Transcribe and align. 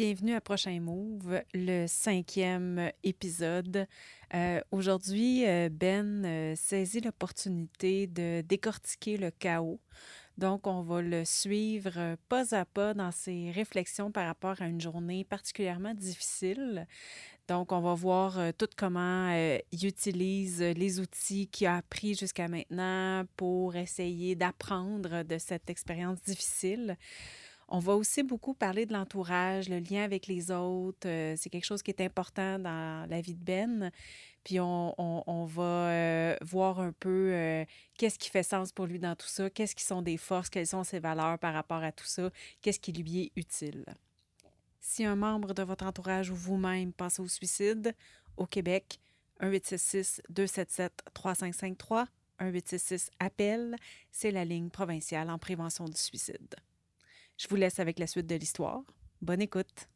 bienvenue 0.00 0.34
à 0.34 0.40
Prochain 0.40 0.80
Move, 0.80 1.42
le 1.52 1.86
cinquième 1.86 2.90
épisode. 3.02 3.86
Euh, 4.32 4.62
aujourd'hui, 4.70 5.46
euh, 5.46 5.68
Ben 5.70 6.24
euh, 6.24 6.54
saisit 6.56 7.02
l'opportunité 7.02 8.06
de 8.06 8.40
décortiquer 8.40 9.18
le 9.18 9.30
chaos. 9.30 9.78
Donc, 10.38 10.66
on 10.66 10.80
va 10.80 11.02
le 11.02 11.26
suivre 11.26 12.16
pas 12.30 12.54
à 12.54 12.64
pas 12.64 12.94
dans 12.94 13.12
ses 13.12 13.50
réflexions 13.50 14.10
par 14.10 14.26
rapport 14.26 14.62
à 14.62 14.68
une 14.68 14.80
journée 14.80 15.22
particulièrement 15.22 15.92
difficile. 15.92 16.86
Donc, 17.46 17.70
on 17.70 17.80
va 17.80 17.92
voir 17.92 18.38
tout 18.56 18.68
comment 18.74 19.30
il 19.70 19.86
utilise 19.86 20.62
les 20.62 20.98
outils 20.98 21.46
qu'il 21.48 21.66
a 21.66 21.76
appris 21.76 22.14
jusqu'à 22.14 22.48
maintenant 22.48 23.24
pour 23.36 23.76
essayer 23.76 24.34
d'apprendre 24.34 25.24
de 25.24 25.36
cette 25.36 25.68
expérience 25.68 26.22
difficile. 26.22 26.96
On 27.72 27.78
va 27.78 27.94
aussi 27.94 28.24
beaucoup 28.24 28.52
parler 28.52 28.84
de 28.84 28.92
l'entourage, 28.92 29.68
le 29.68 29.78
lien 29.78 30.02
avec 30.02 30.26
les 30.26 30.50
autres. 30.50 31.06
Euh, 31.06 31.34
c'est 31.36 31.50
quelque 31.50 31.64
chose 31.64 31.84
qui 31.84 31.92
est 31.92 32.00
important 32.00 32.58
dans 32.58 33.08
la 33.08 33.20
vie 33.20 33.36
de 33.36 33.44
Ben. 33.44 33.92
Puis 34.42 34.58
on, 34.58 35.44
va 35.46 35.62
euh, 35.62 36.34
voir 36.42 36.80
un 36.80 36.90
peu 36.92 37.30
euh, 37.32 37.64
qu'est-ce 37.96 38.18
qui 38.18 38.28
fait 38.28 38.42
sens 38.42 38.72
pour 38.72 38.86
lui 38.86 38.98
dans 38.98 39.14
tout 39.14 39.28
ça, 39.28 39.48
qu'est-ce 39.50 39.76
qui 39.76 39.84
sont 39.84 40.02
des 40.02 40.16
forces, 40.16 40.50
quelles 40.50 40.66
sont 40.66 40.82
ses 40.82 40.98
valeurs 40.98 41.38
par 41.38 41.54
rapport 41.54 41.84
à 41.84 41.92
tout 41.92 42.06
ça, 42.06 42.30
qu'est-ce 42.60 42.80
qui 42.80 42.92
lui 42.92 43.20
est 43.20 43.30
utile. 43.36 43.84
Si 44.80 45.04
un 45.04 45.14
membre 45.14 45.54
de 45.54 45.62
votre 45.62 45.84
entourage 45.84 46.30
ou 46.30 46.34
vous-même 46.34 46.92
passe 46.92 47.20
au 47.20 47.28
suicide, 47.28 47.94
au 48.36 48.46
Québec, 48.46 48.98
1-866-277-3553, 49.42 52.06
1-866-APPEL, 52.40 53.76
c'est 54.10 54.32
la 54.32 54.44
ligne 54.44 54.70
provinciale 54.70 55.30
en 55.30 55.38
prévention 55.38 55.84
du 55.84 56.00
suicide. 56.00 56.56
Je 57.40 57.48
vous 57.48 57.56
laisse 57.56 57.80
avec 57.80 57.98
la 57.98 58.06
suite 58.06 58.26
de 58.26 58.34
l'histoire. 58.34 58.82
Bonne 59.22 59.40
écoute. 59.40 59.88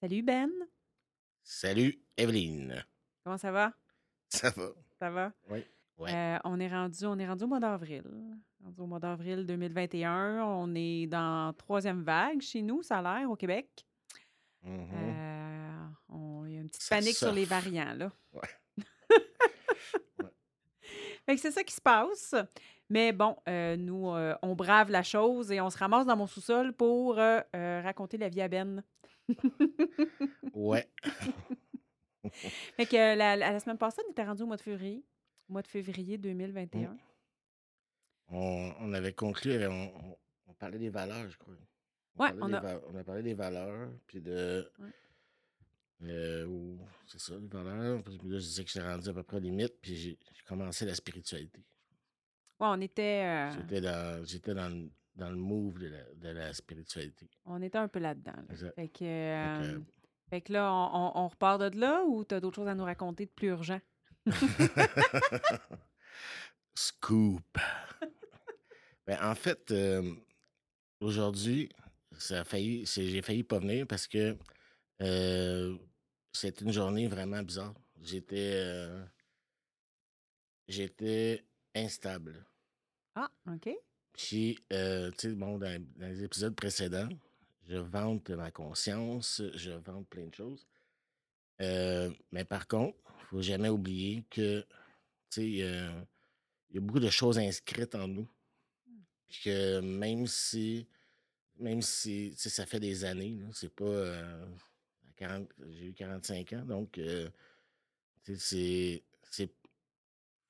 Salut 0.00 0.22
Ben. 0.22 0.50
Salut 1.42 2.00
Evelyne. 2.16 2.84
Comment 3.24 3.38
ça 3.38 3.50
va? 3.50 3.72
Ça 4.28 4.50
va. 4.50 4.68
Ça 5.00 5.10
va? 5.10 5.32
Oui. 5.50 5.64
Euh, 6.08 6.38
on, 6.44 6.60
est 6.60 6.68
rendu, 6.68 7.04
on 7.06 7.18
est 7.18 7.26
rendu 7.26 7.44
au 7.44 7.46
mois 7.46 7.60
d'avril. 7.60 8.04
Au 8.78 8.86
mois 8.86 9.00
d'avril 9.00 9.44
2021, 9.46 10.44
on 10.44 10.74
est 10.74 11.06
dans 11.06 11.52
troisième 11.54 12.02
vague 12.02 12.40
chez 12.40 12.62
nous, 12.62 12.82
ça 12.82 12.98
a 12.98 13.20
l'air, 13.20 13.30
au 13.30 13.36
Québec. 13.36 13.68
Mm-hmm. 14.64 14.88
Euh, 14.94 15.84
on, 16.08 16.46
il 16.46 16.54
y 16.54 16.56
a 16.58 16.60
une 16.60 16.68
petite 16.68 16.88
panique 16.88 17.16
sur 17.16 17.32
les 17.32 17.44
variants, 17.44 17.94
là. 17.94 18.12
Ouais. 18.32 18.48
c'est 21.36 21.50
ça 21.50 21.64
qui 21.64 21.74
se 21.74 21.80
passe. 21.80 22.34
Mais 22.88 23.12
bon, 23.12 23.36
euh, 23.48 23.76
nous, 23.76 24.08
on 24.42 24.54
brave 24.54 24.90
la 24.90 25.02
chose 25.02 25.50
et 25.50 25.60
on 25.60 25.70
se 25.70 25.78
ramasse 25.78 26.06
dans 26.06 26.16
mon 26.16 26.26
sous-sol 26.26 26.72
pour 26.72 27.16
raconter 27.16 28.18
la 28.18 28.28
vie 28.28 28.42
à 28.42 28.48
Ben. 28.48 28.84
ouais. 30.54 30.88
fait 32.76 32.86
que 32.86 33.16
la, 33.16 33.34
la, 33.36 33.58
semaine 33.60 33.78
passée, 33.78 34.02
on 34.06 34.10
était 34.10 34.24
rendu 34.24 34.42
au 34.42 34.46
mois 34.46 34.56
de 34.56 34.62
février 34.62 35.04
mois 35.52 35.62
de 35.62 35.68
février 35.68 36.18
2021. 36.18 36.96
On, 38.28 38.92
avait 38.94 39.12
conclu, 39.12 39.64
on, 39.66 40.16
on, 40.46 40.54
parlait 40.54 40.78
des 40.78 40.88
valeurs, 40.88 41.28
je 41.30 41.36
crois. 41.36 41.54
On, 42.16 42.24
on, 42.40 42.52
a... 42.54 42.80
on 42.88 42.96
a 42.96 43.04
parlé 43.04 43.22
des 43.22 43.34
valeurs, 43.34 43.90
puis 44.06 44.20
de. 44.20 44.70
Euh, 46.04 46.76
c'est 47.06 47.20
ça, 47.20 47.34
les 47.38 47.46
valeurs. 47.46 48.02
Puis 48.02 48.18
là, 48.24 48.38
je 48.38 48.44
disais 48.44 48.64
que 48.64 48.70
j'ai 48.70 48.82
rendu 48.82 49.08
à 49.08 49.12
peu 49.12 49.22
près 49.22 49.38
limite, 49.38 49.74
puis 49.80 49.96
j'ai 49.96 50.18
commencé 50.46 50.84
la 50.84 50.94
spiritualité. 50.94 51.60
Ouais, 52.58 52.68
on 52.70 52.80
était. 52.80 53.24
Euh 53.24 53.50
j'étais 53.52 53.80
dans, 53.80 54.24
j'étais 54.24 54.54
dans, 54.54 54.88
dans, 55.16 55.30
le 55.30 55.36
move 55.36 55.78
de 55.78 55.88
la, 55.88 56.14
de 56.14 56.28
la, 56.28 56.52
spiritualité. 56.52 57.28
On 57.44 57.60
était 57.60 57.78
un 57.78 57.88
peu 57.88 57.98
là-dedans. 57.98 58.32
Fait, 58.74 58.88
que, 58.88 59.04
euh, 59.04 59.80
fait, 60.30 60.40
que, 60.40 60.52
là, 60.54 60.72
on, 60.72 61.12
on, 61.14 61.28
repart 61.28 61.60
de 61.60 61.78
là 61.78 62.02
ou 62.04 62.24
tu 62.24 62.34
as 62.34 62.40
d'autres 62.40 62.56
choses 62.56 62.68
à 62.68 62.74
nous 62.74 62.84
raconter 62.84 63.26
de 63.26 63.30
plus 63.30 63.48
urgent? 63.48 63.80
Scoop. 66.74 67.58
Ben, 69.06 69.18
en 69.20 69.34
fait, 69.34 69.70
euh, 69.70 70.14
aujourd'hui, 71.00 71.68
ça 72.18 72.40
a 72.40 72.44
failli, 72.44 72.86
j'ai 72.86 73.22
failli 73.22 73.42
pas 73.42 73.58
venir 73.58 73.86
parce 73.86 74.06
que 74.06 74.36
euh, 75.00 75.76
c'était 76.32 76.64
une 76.64 76.72
journée 76.72 77.08
vraiment 77.08 77.42
bizarre. 77.42 77.74
J'étais, 78.00 78.52
euh, 78.54 79.04
j'étais 80.68 81.44
instable. 81.74 82.44
Ah, 83.14 83.30
OK. 83.48 83.70
Puis, 84.12 84.58
tu 84.68 84.76
sais, 85.18 85.34
bon, 85.34 85.58
dans, 85.58 85.84
les 85.96 86.22
épisodes 86.22 86.54
précédents, 86.54 87.08
je 87.68 87.76
vante 87.76 88.30
ma 88.30 88.50
conscience, 88.50 89.42
je 89.54 89.72
vante 89.72 90.06
plein 90.08 90.26
de 90.26 90.34
choses. 90.34 90.66
mais 91.58 92.44
par 92.44 92.68
contre, 92.68 92.98
faut 93.32 93.42
jamais 93.42 93.70
oublier 93.70 94.24
que, 94.30 94.64
tu 95.30 95.42
il 95.42 96.76
y 96.76 96.78
a 96.78 96.80
beaucoup 96.80 97.00
de 97.00 97.10
choses 97.10 97.38
inscrites 97.38 97.94
en 97.94 98.06
nous. 98.06 98.28
Puis 99.28 99.40
que 99.44 99.80
même 99.80 100.26
si, 100.26 100.86
même 101.58 101.80
si, 101.80 102.34
ça 102.36 102.66
fait 102.66 102.80
des 102.80 103.04
années, 103.04 103.40
c'est 103.52 103.74
pas. 103.74 103.84
Euh, 103.84 104.46
j'ai 105.70 105.86
eu 105.86 105.94
45 105.94 106.52
ans, 106.54 106.64
donc, 106.64 106.98
euh, 106.98 107.28
c'est. 108.36 109.02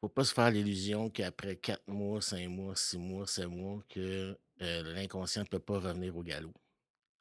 Faut 0.01 0.09
pas 0.09 0.25
se 0.25 0.35
faire 0.35 0.51
l'illusion 0.51 1.11
qu'après 1.11 1.55
4 1.55 1.87
mois, 1.87 2.21
5 2.21 2.49
mois, 2.49 2.75
6 2.75 2.99
mois, 2.99 3.25
7 3.25 3.47
mois, 3.47 3.85
que 3.89 4.37
euh, 4.61 4.95
l'inconscient 4.95 5.43
ne 5.43 5.47
peut 5.47 5.61
pas 5.61 5.79
revenir 5.79 6.17
au 6.17 6.25
galop. 6.25 6.53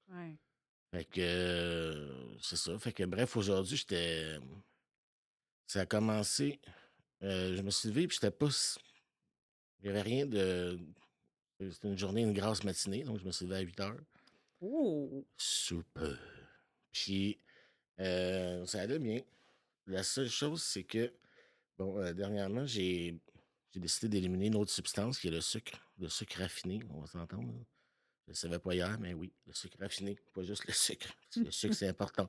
Ouais. 0.10 0.36
Fait 0.90 1.06
que 1.06 2.10
c'est 2.42 2.56
ça. 2.56 2.80
Fait 2.80 2.92
que 2.92 3.04
bref, 3.04 3.38
aujourd'hui, 3.38 3.78
j'étais 3.78 4.40
ça 5.72 5.82
a 5.82 5.86
commencé. 5.86 6.59
Euh, 7.24 7.56
je 7.56 7.62
me 7.62 7.72
suis 7.72 7.88
levé, 7.88 8.08
puis 8.08 8.18
j'étais 8.20 8.36
pas. 8.36 8.50
Il 9.80 9.84
n'y 9.84 9.90
avait 9.90 10.02
rien 10.02 10.26
de. 10.26 10.78
C'était 11.59 11.88
une 11.88 11.98
journée, 11.98 12.22
une 12.22 12.34
grasse 12.34 12.64
matinée, 12.64 13.04
donc 13.04 13.20
je 13.20 13.26
me 13.26 13.32
suis 13.32 13.46
levé 13.46 13.58
à 13.58 13.62
8 13.62 13.80
heures. 13.80 14.02
Oh! 14.60 15.26
Super. 15.38 16.18
Puis, 16.92 17.38
euh, 18.00 18.66
ça 18.66 18.81
allait 18.81 19.00
bien. 19.00 19.22
La 19.88 20.04
seule 20.04 20.30
chose, 20.30 20.62
c'est 20.62 20.84
que, 20.84 21.14
bon, 21.78 21.98
euh, 22.00 22.14
dernièrement, 22.14 22.66
j'ai 22.66 23.18
décidé 23.74 24.10
d'éliminer 24.10 24.48
une 24.48 24.56
autre 24.56 24.72
substance 24.72 25.20
qui 25.20 25.28
est 25.28 25.31
le 25.31 25.42
sucre, 25.42 25.80
le 26.00 26.10
sucre 26.10 26.40
raffiné, 26.40 26.81
on 26.90 27.00
va 27.00 27.08
s'entendre. 27.08 27.54
Je 28.26 28.31
ne 28.31 28.36
savais 28.36 28.60
pas 28.60 28.74
hier, 28.74 29.00
mais 29.00 29.14
oui, 29.14 29.31
le 29.48 29.54
sucre 29.54 29.78
raffiné, 29.80 30.18
pas 30.34 30.44
juste 30.44 30.66
le 30.68 30.74
sucre. 30.74 31.14
Le 31.38 31.52
sucre, 31.52 31.76
c'est 31.76 31.88
important. 31.88 32.28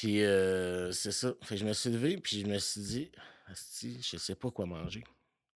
Puis 0.00 0.22
euh, 0.22 0.90
c'est 0.92 1.12
ça. 1.12 1.34
Fait 1.42 1.58
je 1.58 1.66
me 1.66 1.74
suis 1.74 1.90
levé, 1.90 2.16
puis 2.16 2.40
je 2.40 2.46
me 2.46 2.58
suis 2.58 2.80
dit, 2.80 3.12
Asti, 3.48 4.00
je 4.00 4.16
sais 4.16 4.34
pas 4.34 4.50
quoi 4.50 4.64
manger. 4.64 5.04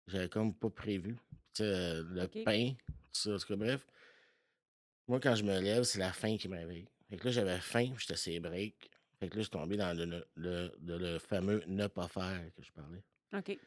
J'avais 0.05 0.27
comme 0.27 0.53
pas 0.53 0.69
prévu. 0.69 1.15
Tu 1.53 1.63
sais, 1.63 1.63
euh, 1.63 2.03
le 2.09 2.27
pain, 2.43 2.73
tout 3.13 3.37
ça, 3.39 3.55
bref. 3.55 3.87
Moi, 5.07 5.21
quand 5.21 5.33
je 5.35 5.45
me 5.45 5.57
lève, 5.61 5.83
c'est 5.83 5.99
la 5.99 6.11
faim 6.11 6.35
qui 6.37 6.49
m'éveille. 6.49 6.89
Fait 7.09 7.15
que 7.15 7.23
là, 7.23 7.31
j'avais 7.31 7.57
faim, 7.59 7.91
puis 7.91 7.99
j'étais 8.01 8.15
assez 8.15 8.37
break. 8.41 8.91
Fait 9.17 9.29
que 9.29 9.35
là, 9.35 9.43
je 9.43 9.43
suis 9.43 9.49
tombé 9.49 9.77
dans 9.77 9.97
le, 9.97 10.27
le, 10.35 10.73
le, 10.81 11.19
fameux 11.19 11.63
ne 11.65 11.87
pas 11.87 12.09
faire 12.09 12.41
que 12.53 12.61
je 12.61 12.71
parlais. 12.73 13.01
OK. 13.31 13.57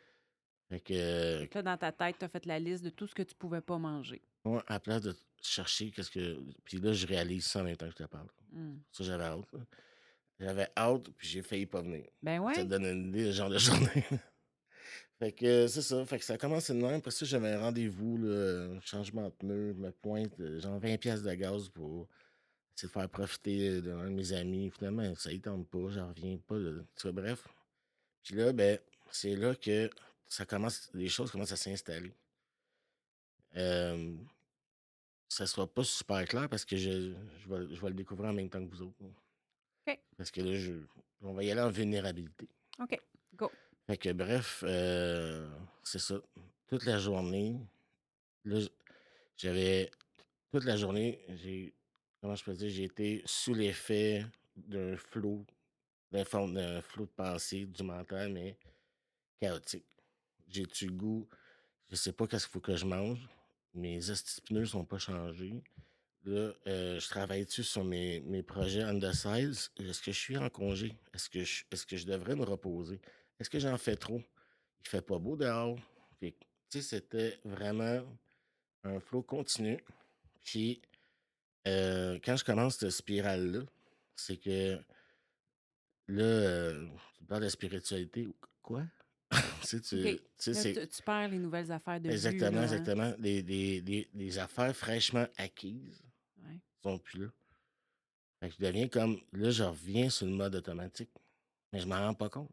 Fait 0.69 0.81
que. 0.81 1.39
Fait 1.41 1.49
que 1.49 1.55
là, 1.55 1.63
dans 1.63 1.79
ta 1.79 1.93
tête, 1.93 2.17
tu 2.19 2.27
as 2.27 2.29
fait 2.29 2.45
la 2.45 2.59
liste 2.59 2.85
de 2.85 2.91
tout 2.91 3.07
ce 3.07 3.15
que 3.15 3.23
tu 3.23 3.35
pouvais 3.35 3.63
pas 3.63 3.79
manger. 3.79 4.21
Moi, 4.45 4.63
à 4.67 4.79
place 4.79 5.01
de 5.01 5.17
chercher 5.41 5.91
qu'est-ce 5.91 6.11
que. 6.11 6.39
Puis 6.65 6.77
là, 6.81 6.93
je 6.93 7.07
réalise 7.07 7.47
ça 7.47 7.61
en 7.61 7.65
même 7.65 7.79
temps 7.79 7.87
que 7.87 7.93
je 7.93 8.05
te 8.05 8.11
parle. 8.11 8.29
Mmh. 8.53 8.75
Ça, 8.93 9.05
j'avais 9.05 9.25
hâte. 9.25 9.49
J'avais 10.39 10.69
hâte, 10.77 11.09
puis 11.17 11.29
j'ai 11.29 11.43
failli 11.43 11.67
pas 11.67 11.81
venir. 11.81 12.05
Ben 12.23 12.41
ouais. 12.41 12.55
Ça 12.55 12.63
te 12.63 12.69
donne 12.69 12.85
une 12.85 13.09
idée, 13.09 13.33
genre 13.33 13.49
de 13.49 13.59
journée. 13.59 14.05
fait 15.19 15.33
que 15.33 15.67
c'est 15.67 15.83
ça. 15.83 16.05
Fait 16.05 16.19
que 16.19 16.25
ça 16.25 16.35
a 16.35 16.39
commencé 16.39 16.75
de 16.75 16.79
même. 16.79 16.97
Après 16.97 17.11
ça, 17.11 17.25
j'avais 17.25 17.53
un 17.53 17.61
rendez-vous, 17.61 18.19
changement 18.83 19.25
de 19.25 19.35
pneu. 19.35 19.73
Je 19.73 19.79
me 19.79 19.91
pointe, 19.91 20.39
euh, 20.41 20.61
genre 20.61 20.79
20 20.79 20.99
pièces 20.99 21.23
de 21.23 21.33
gaz 21.35 21.69
pour 21.71 22.07
essayer 22.77 22.89
de 22.89 22.93
faire 22.93 23.09
profiter 23.09 23.81
d'un 23.81 24.05
de 24.05 24.15
mes 24.15 24.33
amis. 24.33 24.71
Finalement, 24.71 25.15
ça 25.15 25.33
y 25.33 25.41
tente 25.41 25.67
pas, 25.69 25.89
j'en 25.89 26.09
reviens 26.09 26.39
pas. 26.47 26.57
bref. 27.13 27.49
Puis 28.23 28.35
là, 28.35 28.53
ben, 28.53 28.79
c'est 29.11 29.37
là 29.37 29.55
que 29.55 29.89
ça 30.29 30.45
commence, 30.45 30.91
les 30.93 31.09
choses 31.09 31.31
commencent 31.31 31.53
à 31.53 31.57
s'installer. 31.57 32.13
Euh, 33.57 34.15
ça 35.29 35.47
sera 35.47 35.67
pas 35.67 35.85
super 35.85 36.25
clair 36.27 36.49
parce 36.49 36.65
que 36.65 36.77
je, 36.77 37.15
je, 37.41 37.49
vais, 37.49 37.75
je 37.75 37.81
vais 37.81 37.89
le 37.89 37.95
découvrir 37.95 38.31
en 38.31 38.33
même 38.35 38.51
temps 38.51 38.65
que 38.65 38.71
vous 38.71 38.83
autres. 38.83 38.97
Parce 40.17 40.31
que 40.31 40.41
là, 40.41 40.55
je, 40.57 40.73
on 41.23 41.33
va 41.33 41.45
y 41.45 41.51
aller 41.51 41.61
en 41.61 41.71
vulnérabilité. 41.71 42.49
OK, 42.79 42.99
go. 43.35 43.51
Fait 43.87 43.97
que 43.97 44.13
bref, 44.13 44.65
euh, 44.67 45.49
c'est 45.83 45.99
ça. 45.99 46.17
Toute 46.67 46.85
la 46.85 46.99
journée, 46.99 47.61
là, 48.45 48.61
j'avais. 49.37 49.91
Toute 50.51 50.65
la 50.65 50.77
journée, 50.77 51.25
j'ai 51.29 51.75
comment 52.21 52.35
je 52.35 52.45
peux 52.45 52.55
dire, 52.55 52.71
j'ai 52.71 52.85
été 52.85 53.23
sous 53.25 53.55
l'effet 53.55 54.25
d'un 54.57 54.97
flot, 54.97 55.45
d'un 56.11 56.25
flot 56.25 56.47
de 56.49 57.11
pensée, 57.15 57.67
du 57.67 57.83
mental, 57.83 58.33
mais 58.33 58.57
chaotique. 59.41 59.87
J'ai-tu 60.49 60.87
le 60.87 60.93
goût, 60.95 61.29
je 61.89 61.97
sais 61.97 62.13
pas 62.13 62.27
qu'est-ce 62.27 62.47
qu'il 62.47 62.53
faut 62.53 62.61
que 62.61 62.75
je 62.75 62.87
mange, 62.87 63.29
mes 63.75 64.01
pneus 64.47 64.67
sont 64.67 64.85
pas 64.85 64.99
changés. 64.99 65.63
Là, 66.27 66.53
euh, 66.67 66.99
je 66.99 67.09
travaille 67.09 67.45
dessus 67.45 67.63
sur 67.63 67.85
mes, 67.85 68.19
mes 68.23 68.43
projets 68.43 68.85
on 68.85 68.99
the. 68.99 69.05
Est-ce 69.05 69.69
que 70.03 70.11
je 70.11 70.19
suis 70.19 70.37
en 70.37 70.51
congé? 70.51 70.93
Est-ce 71.15 71.31
que 71.31 71.45
je, 71.45 71.63
est-ce 71.71 71.87
que 71.87 71.97
je 71.97 72.05
devrais 72.05 72.35
me 72.35 72.43
reposer? 72.43 73.01
Est-ce 73.39 73.49
que 73.49 73.61
j'en 73.61 73.79
fais 73.79 73.95
trop? 73.95 74.21
Il 74.85 74.89
fait 74.89 75.03
pas 75.03 75.19
beau 75.21 75.37
dehors. 75.37 75.79
Tu 76.21 76.33
sais, 76.69 76.83
c'était 76.83 77.39
vraiment 77.45 78.03
un 78.83 78.99
flow 78.99 79.23
continu. 79.23 79.79
Puis, 80.43 80.83
euh, 81.69 82.19
quand 82.25 82.37
je 82.37 82.45
commence 82.45 82.79
cette 82.79 82.91
spirale-là, 82.91 83.61
c'est 84.17 84.37
que 84.37 84.81
là, 86.09 86.25
euh, 86.25 86.89
tu 87.19 87.25
parles 87.25 87.45
de 87.45 87.49
spiritualité. 87.49 88.27
ou 88.27 88.35
Quoi? 88.63 88.83
tu 89.31 89.67
sais, 89.67 89.81
tu- 89.81 89.97
OK. 90.09 90.17
tu 90.17 90.21
sais, 90.39 90.53
Là, 90.53 90.61
c'est 90.61 90.73
tu, 90.73 90.89
tu 90.89 91.03
perds 91.03 91.29
les 91.29 91.39
nouvelles 91.39 91.71
affaires 91.71 92.01
de 92.01 92.09
vue, 92.09 92.15
exactement, 92.15 92.51
là, 92.51 92.59
hein? 92.63 92.65
exactement. 92.65 93.15
Les- 93.21 94.09
les 94.13 94.39
affaires 94.39 94.75
fraîchement 94.75 95.27
acquises. 95.37 96.03
Je 98.43 98.57
deviens 98.59 98.89
comme. 98.89 99.21
Là, 99.33 99.51
je 99.51 99.63
reviens 99.63 100.11
sur 100.11 100.27
le 100.27 100.33
mode 100.33 100.55
automatique. 100.55 101.11
Mais 101.73 101.81
je 101.81 101.87
m'en 101.87 101.99
rends 101.99 102.15
pas 102.15 102.29
compte. 102.29 102.51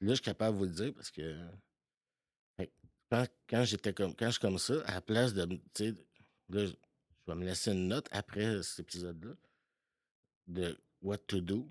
Là, 0.00 0.10
je 0.10 0.14
suis 0.14 0.24
capable 0.24 0.54
de 0.54 0.58
vous 0.58 0.64
le 0.66 0.74
dire 0.74 0.94
parce 0.94 1.10
que. 1.10 1.36
quand, 3.48 3.64
j'étais 3.64 3.92
comme. 3.92 4.14
Quand 4.14 4.26
je 4.26 4.32
suis 4.32 4.40
comme 4.40 4.58
ça, 4.58 4.82
à 4.86 4.94
la 4.94 5.00
place 5.00 5.34
de. 5.34 5.58
Tu 5.72 5.94
là, 6.48 6.66
je 6.66 6.72
vais 7.26 7.34
me 7.34 7.44
laisser 7.44 7.72
une 7.72 7.88
note 7.88 8.08
après 8.10 8.62
cet 8.62 8.80
épisode-là 8.80 9.34
de 10.46 10.78
what 11.02 11.18
to 11.18 11.40
do. 11.40 11.66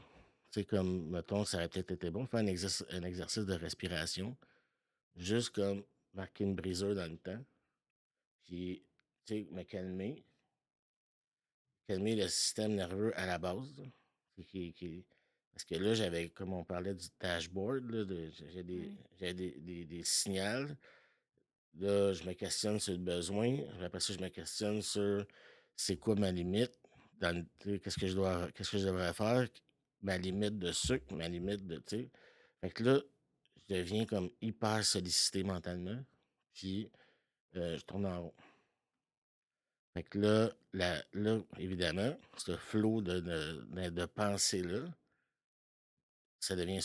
Sais, 0.50 0.65
comme, 0.65 1.10
mettons, 1.10 1.45
ça 1.45 1.57
aurait 1.57 1.68
peut-être 1.68 1.92
été 1.92 2.12
bon 2.12 2.27
faire 2.27 2.42
un, 2.42 2.48
exercice, 2.48 3.45
de 3.45 3.54
respiration. 3.54 4.38
Juste 5.15 5.50
comme 5.50 5.83
marquer 6.13 6.44
une 6.44 6.56
brisure 6.56 6.94
dans 6.94 7.12
le 7.12 7.18
temps. 7.18 7.44
Puis, 8.44 8.83
tu 9.25 9.33
sais, 9.33 9.48
me 9.51 9.63
calmer. 9.63 10.24
Calmer 11.88 12.15
le 12.15 12.27
système 12.27 12.75
nerveux 12.75 13.18
à 13.19 13.25
la 13.25 13.38
base. 13.38 13.75
là. 13.77 13.83
Qui- 14.35 14.45
qui- 14.45 14.74
qui- 14.74 15.06
Parce 15.51 15.65
que 15.65 15.75
là, 15.75 15.94
j'avais, 15.94 16.30
comme 16.30 16.53
on 16.53 16.63
parlait 16.63 16.95
du 16.95 17.06
dashboard, 17.19 17.89
là, 17.91 18.06
de- 18.06 18.31
j'ai 18.51 18.63
des, 18.63 18.91
j'avais 19.19 19.33
des, 19.35 19.51
des, 19.59 19.85
des 19.85 20.03
signaux. 20.03 20.68
Là, 21.80 22.13
je 22.13 22.24
me 22.24 22.33
questionne 22.33 22.80
sur 22.80 22.94
le 22.94 23.00
besoin. 23.00 23.57
Après 23.83 24.00
ça, 24.00 24.13
je 24.13 24.19
me 24.19 24.30
questionne 24.30 24.81
sur 24.81 25.25
c'est 25.75 25.97
quoi 25.97 26.15
ma 26.15 26.31
limite. 26.31 26.74
dans 27.19 27.45
Qu'est-ce 27.59 28.00
que 28.00 28.07
je 28.07 28.13
dois 28.15 28.51
qu'est-ce 28.51 28.71
que 28.71 28.77
je 28.77 28.86
devrais 28.86 29.13
faire? 29.13 29.47
Ma 30.01 30.18
limite 30.18 30.57
de 30.59 30.71
sucre, 30.71 31.13
ma 31.13 31.27
limite 31.29 31.65
de. 31.65 31.77
tu 31.77 31.83
sais. 31.97 32.09
Fait 32.62 32.69
que 32.71 32.83
là, 32.83 33.01
je 33.69 33.75
deviens 33.75 34.06
comme 34.06 34.29
hyper 34.41 34.83
sollicité 34.83 35.44
mentalement. 35.44 36.00
Puis 36.53 36.89
euh, 37.56 37.77
je 37.77 37.86
tourne 37.86 38.06
en 38.06 38.21
rond. 38.24 38.33
Fait 39.94 40.04
que 40.04 40.18
là, 40.19 40.51
la- 40.74 41.04
là 41.13 41.40
évidemment, 41.60 42.18
ce 42.38 42.57
flot 42.57 43.01
de, 43.01 43.19
de, 43.19 43.90
de- 43.90 43.90
pensée-là, 44.06 44.86
ça 46.40 46.56
devient 46.56 46.81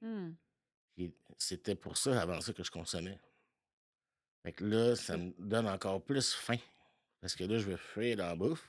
Hmm. 0.00 0.32
puis 0.94 1.12
c'était 1.38 1.74
pour 1.74 1.96
ça, 1.96 2.20
avant 2.20 2.40
ça, 2.40 2.52
que 2.52 2.62
je 2.62 2.70
consommais. 2.70 3.18
Fait 4.44 4.52
que 4.52 4.64
là, 4.64 4.96
ça 4.96 5.16
me 5.16 5.32
donne 5.38 5.68
encore 5.68 6.02
plus 6.02 6.32
faim. 6.32 6.58
Parce 7.20 7.34
que 7.36 7.44
là, 7.44 7.58
je 7.58 7.64
veux 7.70 7.76
fuir 7.76 8.16
dans 8.16 8.26
la 8.26 8.34
bouffe. 8.36 8.66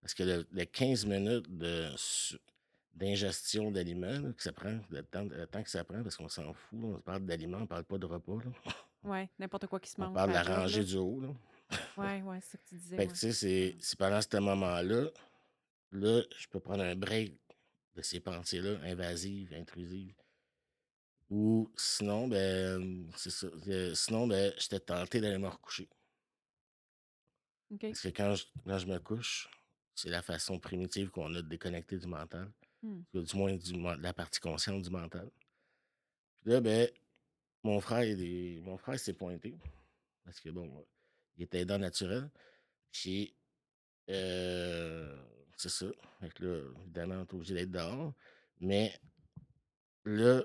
Parce 0.00 0.14
que 0.14 0.22
le, 0.24 0.46
le 0.52 0.64
15 0.64 1.06
minutes 1.06 1.56
de 1.56 1.88
d'ingestion 2.94 3.70
d'aliments 3.70 4.20
là, 4.20 4.32
que 4.34 4.42
ça 4.42 4.52
prend, 4.52 4.78
le 4.90 5.02
temps, 5.02 5.24
le 5.24 5.46
temps 5.46 5.62
que 5.62 5.70
ça 5.70 5.82
prend, 5.82 6.02
parce 6.02 6.14
qu'on 6.16 6.28
s'en 6.28 6.52
fout, 6.52 6.78
on 6.82 7.00
parle 7.00 7.24
d'aliments, 7.24 7.58
on 7.62 7.66
parle 7.66 7.84
pas 7.84 7.96
de 7.96 8.04
repas. 8.04 8.34
là. 8.44 8.72
Ouais, 9.04 9.30
n'importe 9.38 9.66
quoi 9.66 9.80
qui 9.80 9.88
se 9.90 9.94
On 9.98 10.04
mange. 10.06 10.14
parle 10.14 10.28
de 10.30 10.34
la 10.34 10.42
là. 10.44 10.56
rangée 10.58 10.84
du 10.84 10.96
haut. 10.96 11.20
Là. 11.20 11.28
Ouais, 11.96 12.22
ouais, 12.22 12.40
c'est 12.40 12.52
ça 12.52 12.58
que 12.58 12.68
tu 12.68 12.74
disais. 12.76 12.96
Fait 12.96 13.06
que 13.06 13.12
ouais. 13.12 13.18
tu 13.18 13.20
sais, 13.20 13.32
c'est 13.32 13.76
c'est 13.80 13.98
pendant 13.98 14.20
ce 14.20 14.36
moment-là, 14.38 15.10
là, 15.92 16.22
je 16.36 16.46
peux 16.48 16.60
prendre 16.60 16.82
un 16.82 16.96
break 16.96 17.34
de 17.94 18.02
ces 18.02 18.20
pensées-là, 18.20 18.78
invasives, 18.84 19.52
intrusives. 19.54 20.14
Ou 21.30 21.70
sinon, 21.76 22.28
ben, 22.28 23.06
c'est 23.16 23.30
ça. 23.30 23.46
euh, 23.46 23.94
Sinon, 23.94 24.26
ben, 24.26 24.52
j'étais 24.58 24.80
tenté 24.80 25.20
d'aller 25.20 25.38
me 25.38 25.48
recoucher. 25.48 25.88
OK. 27.70 27.80
Parce 27.80 28.00
que 28.02 28.08
quand 28.08 28.34
je, 28.34 28.44
quand 28.66 28.78
je 28.78 28.86
me 28.86 28.98
couche, 28.98 29.48
c'est 29.94 30.10
la 30.10 30.20
façon 30.22 30.58
primitive 30.58 31.10
qu'on 31.10 31.34
a 31.34 31.40
de 31.42 31.48
déconnecter 31.48 31.96
du 31.98 32.06
mental. 32.06 32.50
Hmm. 32.82 33.02
Du 33.14 33.36
moins, 33.36 33.54
du, 33.54 33.74
men- 33.78 33.96
de 33.96 34.02
la 34.02 34.12
partie 34.12 34.40
consciente 34.40 34.82
du 34.82 34.90
mental. 34.90 35.30
Puis 36.42 36.50
là, 36.52 36.60
ben, 36.60 36.88
mon 37.62 37.80
frère, 37.80 38.04
il 38.04 38.20
est- 38.22 38.60
mon 38.60 38.76
frère 38.76 38.98
s'est 38.98 39.12
pointé. 39.14 39.56
Parce 40.24 40.40
que, 40.40 40.50
bon, 40.50 40.84
il 41.36 41.44
était 41.44 41.60
aidant 41.60 41.78
naturel. 41.78 42.28
Puis, 42.90 43.34
euh, 44.10 45.16
c'est 45.56 45.70
ça. 45.70 45.86
Fait 46.20 46.32
que 46.32 46.44
là, 46.44 46.60
évidemment, 46.82 47.14
on 47.16 47.22
est 47.22 47.34
obligé 47.34 47.54
d'être 47.54 47.70
dehors. 47.70 48.12
Mais 48.60 48.92
là, 50.04 50.42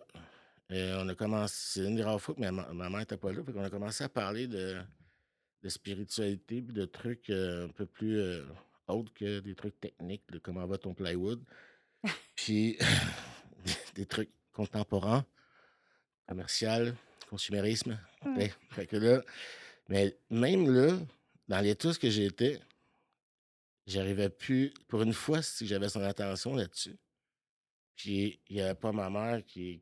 euh, 0.72 1.04
on 1.04 1.10
a 1.10 1.16
commencé. 1.16 1.56
C'est 1.56 1.88
une 1.88 1.96
des 1.96 2.04
rares 2.04 2.22
fois 2.22 2.36
que 2.36 2.40
ma, 2.40 2.52
mère 2.52 3.00
n'était 3.00 3.18
pas 3.18 3.32
là. 3.32 3.44
Fait 3.44 3.54
qu'on 3.54 3.64
a 3.64 3.70
commencé 3.70 4.04
à 4.04 4.10
parler 4.10 4.48
de, 4.48 4.82
de 5.64 5.70
spiritualité 5.70 6.62
puis 6.62 6.74
de 6.74 6.86
trucs 6.86 7.30
euh, 7.30 7.66
un 7.66 7.70
peu 7.70 7.86
plus 7.86 8.22
autres 8.88 9.14
que 9.14 9.40
des 9.40 9.56
trucs 9.56 9.80
techniques, 9.80 10.24
de 10.32 10.40
comment 10.40 10.66
va 10.66 10.78
ton 10.78 10.94
plywood. 10.94 11.44
Puis 12.36 12.78
des 13.96 14.06
trucs 14.06 14.32
contemporains, 14.54 15.26
commercial, 16.28 16.96
consumérisme. 17.30 18.00
Mm. 18.26 18.38
Ouais. 18.38 18.54
Fait 18.72 18.88
que 18.88 18.98
là, 18.98 19.22
mais 19.90 20.18
même 20.30 20.70
là, 20.74 20.98
dans 21.48 21.60
l'état 21.62 21.94
ce 21.94 22.00
que 22.00 22.10
j'étais, 22.10 22.60
j'arrivais 23.86 24.30
plus. 24.30 24.74
Pour 24.88 25.02
une 25.02 25.14
fois, 25.14 25.42
si 25.42 25.66
j'avais 25.68 25.90
son 25.90 26.02
attention 26.02 26.56
là-dessus. 26.56 26.98
Puis 27.96 28.40
il 28.50 28.56
n'y 28.58 28.62
avait 28.62 28.76
pas 28.76 28.92
ma 28.92 29.10
mère 29.10 29.44
qui 29.46 29.80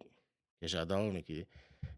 que 0.61 0.67
j'adore, 0.67 1.11
mais 1.11 1.21
qui 1.23 1.45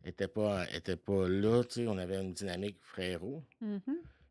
était 0.04 0.28
pas, 0.28 0.70
était 0.74 0.96
pas 0.98 1.28
là. 1.28 1.64
tu 1.64 1.82
sais, 1.82 1.88
On 1.88 1.98
avait 1.98 2.20
une 2.20 2.34
dynamique 2.34 2.78
frérot. 2.82 3.44
Mhm. 3.62 3.82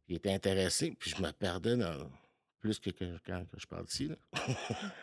Il 0.09 0.17
était 0.17 0.33
intéressé, 0.33 0.93
puis 0.99 1.11
je 1.17 1.23
me 1.23 1.31
perdais 1.33 1.77
dans 1.77 2.11
plus 2.61 2.79
que, 2.79 2.91
que- 2.91 3.19
quand 3.27 3.45
je 3.57 3.67
parle 3.67 3.87
ici. 3.89 4.09
Là. 4.09 4.17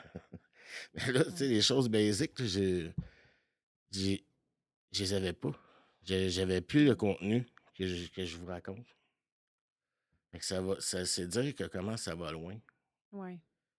mais 0.93 1.11
là, 1.13 1.23
tu 1.25 1.37
sais, 1.37 1.47
les 1.47 1.61
choses 1.61 1.89
basiques, 1.89 2.41
j'ai, 2.43 2.91
j'ai- 3.91 4.23
je 4.91 5.03
les 5.03 5.13
avais 5.13 5.33
pas. 5.33 5.51
J'avais 6.03 6.61
plus 6.61 6.85
le 6.85 6.95
contenu 6.95 7.45
que 7.73 7.87
je, 7.87 8.09
que 8.11 8.25
je 8.25 8.37
vous 8.37 8.45
raconte. 8.45 8.87
Fait 10.31 10.39
que 10.39 10.45
ça 10.45 10.61
va, 10.61 10.79
ça, 10.79 11.05
c'est 11.05 11.27
dire 11.27 11.53
que 11.55 11.65
comment 11.65 11.97
ça 11.97 12.15
va 12.15 12.31
loin. 12.31 12.59
Ouais. 13.11 13.39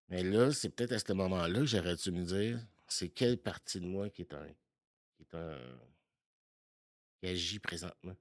Mais 0.09 0.23
là, 0.23 0.51
c'est 0.51 0.69
peut-être 0.69 0.91
à 0.91 1.00
ce 1.00 1.13
moment-là 1.13 1.59
que 1.59 1.65
j'aurais 1.65 1.95
dû 1.95 2.12
me 2.12 2.23
dire, 2.23 2.59
c'est 2.88 3.09
quelle 3.09 3.38
partie 3.38 3.79
de 3.79 3.88
moi 3.88 4.09
qui 4.09 4.21
est 4.21 4.33
en, 4.33 4.45
qui 5.15 5.23
est 5.23 5.35
en, 5.35 5.57
qui 7.19 7.27
agit 7.27 7.59
présentement. 7.59 8.15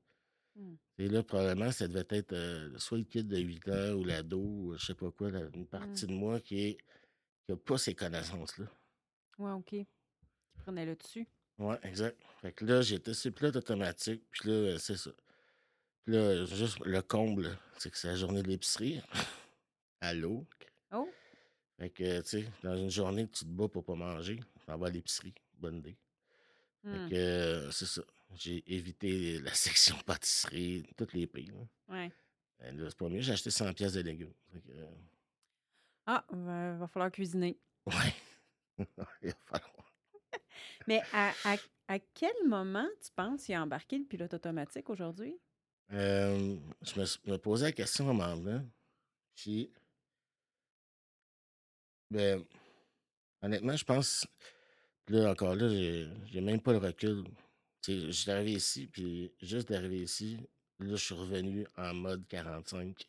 Hmm. 0.54 0.74
Et 0.98 1.08
là, 1.08 1.22
probablement, 1.22 1.70
ça 1.72 1.88
devait 1.88 2.06
être 2.10 2.32
euh, 2.32 2.78
soit 2.78 2.98
le 2.98 3.04
kid 3.04 3.26
de 3.28 3.38
8 3.38 3.68
ans 3.68 3.92
ou 3.94 4.04
l'ado, 4.04 4.38
ou 4.38 4.76
je 4.76 4.86
sais 4.86 4.94
pas 4.94 5.10
quoi, 5.10 5.30
une 5.54 5.66
partie 5.66 6.06
de 6.06 6.12
moi 6.12 6.40
qui 6.40 6.60
est 6.60 6.78
qui 7.44 7.52
a 7.52 7.56
pas 7.56 7.78
ces 7.78 7.94
connaissances-là. 7.94 8.66
Ouais, 9.38 9.50
OK. 9.50 9.70
Tu 9.70 9.86
prenais 10.58 10.86
le 10.86 10.94
dessus. 10.94 11.26
Ouais, 11.58 11.78
exact. 11.82 12.20
Fait 12.40 12.52
que 12.52 12.64
là, 12.64 12.82
j'étais 12.82 13.14
sur 13.14 13.30
le 13.30 13.34
pilote 13.34 13.56
automatique, 13.56 14.22
puis 14.30 14.48
là, 14.48 14.78
c'est 14.78 14.96
ça. 14.96 15.10
Là, 16.06 16.44
juste 16.46 16.80
le 16.84 17.00
comble, 17.00 17.56
c'est 17.78 17.90
que 17.90 17.96
c'est 17.96 18.08
la 18.08 18.16
journée 18.16 18.42
de 18.42 18.48
l'épicerie. 18.48 19.00
Allô? 20.00 20.44
Oh! 20.92 21.08
Fait 21.78 21.90
que, 21.90 22.20
tu 22.22 22.28
sais, 22.28 22.48
dans 22.62 22.76
une 22.76 22.90
journée 22.90 23.26
que 23.26 23.32
tu 23.36 23.44
te 23.44 23.50
bats 23.50 23.68
pour 23.68 23.84
pas 23.84 23.94
manger, 23.94 24.40
t'en 24.66 24.76
vas 24.78 24.88
à 24.88 24.90
l'épicerie. 24.90 25.34
Bonne 25.54 25.76
idée. 25.78 25.96
Fait 26.84 27.10
que, 27.10 27.14
euh, 27.14 27.70
c'est 27.70 27.86
ça. 27.86 28.02
J'ai 28.34 28.64
évité 28.74 29.38
la 29.38 29.54
section 29.54 29.96
pâtisserie, 30.04 30.84
toutes 30.96 31.12
les 31.12 31.26
prix. 31.28 31.46
là. 31.46 31.54
Ouais. 31.88 32.12
Ben 32.58 32.76
là, 32.76 32.88
c'est 32.90 32.98
pas 32.98 33.08
mieux, 33.08 33.20
j'ai 33.20 33.32
acheté 33.32 33.50
100 33.50 33.72
pièces 33.72 33.92
de 33.92 34.00
légumes. 34.00 34.32
Fait 34.52 34.60
que, 34.60 34.72
euh, 34.72 34.86
Ah, 36.06 36.24
va, 36.30 36.76
va 36.76 36.86
falloir 36.88 37.12
cuisiner. 37.12 37.56
ouais. 37.86 38.84
Il 39.22 39.28
va 39.28 39.34
falloir. 39.46 39.92
Mais 40.88 41.00
à, 41.12 41.32
à, 41.44 41.56
à 41.88 41.98
quel 42.00 42.34
moment 42.48 42.88
tu 43.00 43.12
penses 43.14 43.48
y 43.48 43.54
a 43.54 43.62
embarqué 43.62 43.98
le 43.98 44.04
pilote 44.04 44.34
automatique 44.34 44.90
aujourd'hui? 44.90 45.36
Euh, 45.92 46.56
je 46.82 47.00
me, 47.30 47.36
posais 47.36 47.66
la 47.66 47.72
question 47.72 48.08
à 48.08 48.10
un 48.10 48.14
moment 48.14 48.36
donné. 48.36 48.60
Puis, 49.34 49.70
ben, 52.10 52.44
honnêtement, 53.42 53.76
je 53.76 53.84
pense, 53.84 54.26
là, 55.08 55.30
encore 55.30 55.54
là, 55.56 55.68
j'ai 55.68 56.08
j'ai 56.30 56.40
même 56.40 56.60
pas 56.60 56.72
le 56.72 56.78
recul. 56.78 57.24
Tu 57.82 57.92
sais, 57.92 58.06
je 58.06 58.12
suis 58.12 58.30
arrivé 58.30 58.52
ici, 58.52 58.86
puis 58.86 59.32
juste 59.42 59.68
d'arriver 59.68 60.00
ici, 60.02 60.38
là, 60.80 60.96
je 60.96 61.04
suis 61.04 61.14
revenu 61.14 61.66
en 61.76 61.94
mode 61.94 62.26
45. 62.28 63.08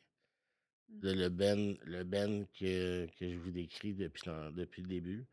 Mmh. 0.90 1.06
Là, 1.06 1.14
le 1.16 1.30
Ben, 1.30 1.78
le 1.84 2.04
ben 2.04 2.48
que, 2.60 3.08
que 3.20 3.32
je 3.32 3.38
vous 3.38 3.52
décris 3.52 3.94
depuis, 3.94 4.24
dans- 4.26 4.52
depuis 4.52 4.82
le 4.82 4.88
début. 4.90 5.26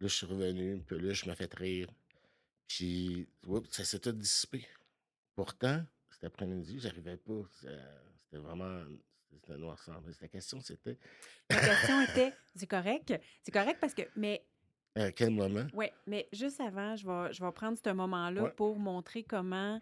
Là, 0.00 0.08
je 0.08 0.14
suis 0.14 0.26
revenu, 0.26 0.80
puis 0.86 1.00
là, 1.00 1.12
je 1.14 1.28
me 1.28 1.34
fait 1.34 1.52
rire. 1.54 1.88
Puis, 2.68 3.28
oups, 3.46 3.68
ça 3.70 3.84
s'est 3.84 4.00
tout 4.00 4.12
dissipé. 4.12 4.66
Pourtant, 5.34 5.84
cet 6.20 6.32
après-midi, 6.32 6.78
j'arrivais 6.80 7.16
pas. 7.16 7.42
C'était 7.52 8.38
vraiment. 8.38 8.84
C'était 9.30 9.56
noir 9.58 9.78
sans. 9.78 10.00
Mais 10.00 10.12
La 10.20 10.28
question, 10.28 10.60
c'était 10.60 10.98
La 11.50 11.60
question 11.60 12.00
était, 12.00 12.32
c'est 12.54 12.66
correct, 12.66 13.14
c'est 13.42 13.52
correct 13.52 13.78
parce 13.80 13.94
que, 13.94 14.02
mais 14.16 14.44
à 14.94 15.12
quel 15.12 15.30
moment? 15.30 15.66
ouais, 15.74 15.92
mais 16.06 16.28
juste 16.32 16.60
avant, 16.60 16.96
je 16.96 17.06
vais, 17.06 17.32
je 17.32 17.44
vais 17.44 17.52
prendre 17.52 17.78
ce 17.82 17.90
moment-là 17.92 18.42
Ouais. 18.44 18.52
pour 18.52 18.78
montrer 18.78 19.22
comment, 19.22 19.80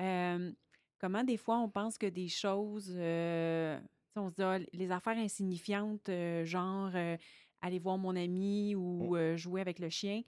euh, 0.00 0.52
comment 0.98 1.24
des 1.24 1.36
fois 1.36 1.58
on 1.58 1.68
pense 1.68 1.98
que 1.98 2.06
des 2.06 2.28
choses, 2.28 2.92
euh, 2.96 3.78
on 4.16 4.30
se 4.30 4.34
dit 4.34 4.42
ah, 4.42 4.58
les 4.72 4.90
affaires 4.90 5.18
insignifiantes, 5.18 6.08
euh, 6.08 6.44
genre 6.44 6.90
euh, 6.94 7.16
aller 7.60 7.78
voir 7.78 7.98
mon 7.98 8.14
ami 8.16 8.74
ou 8.74 9.16
euh, 9.16 9.36
jouer 9.36 9.60
avec 9.60 9.80
le 9.80 9.90
chien, 9.90 10.22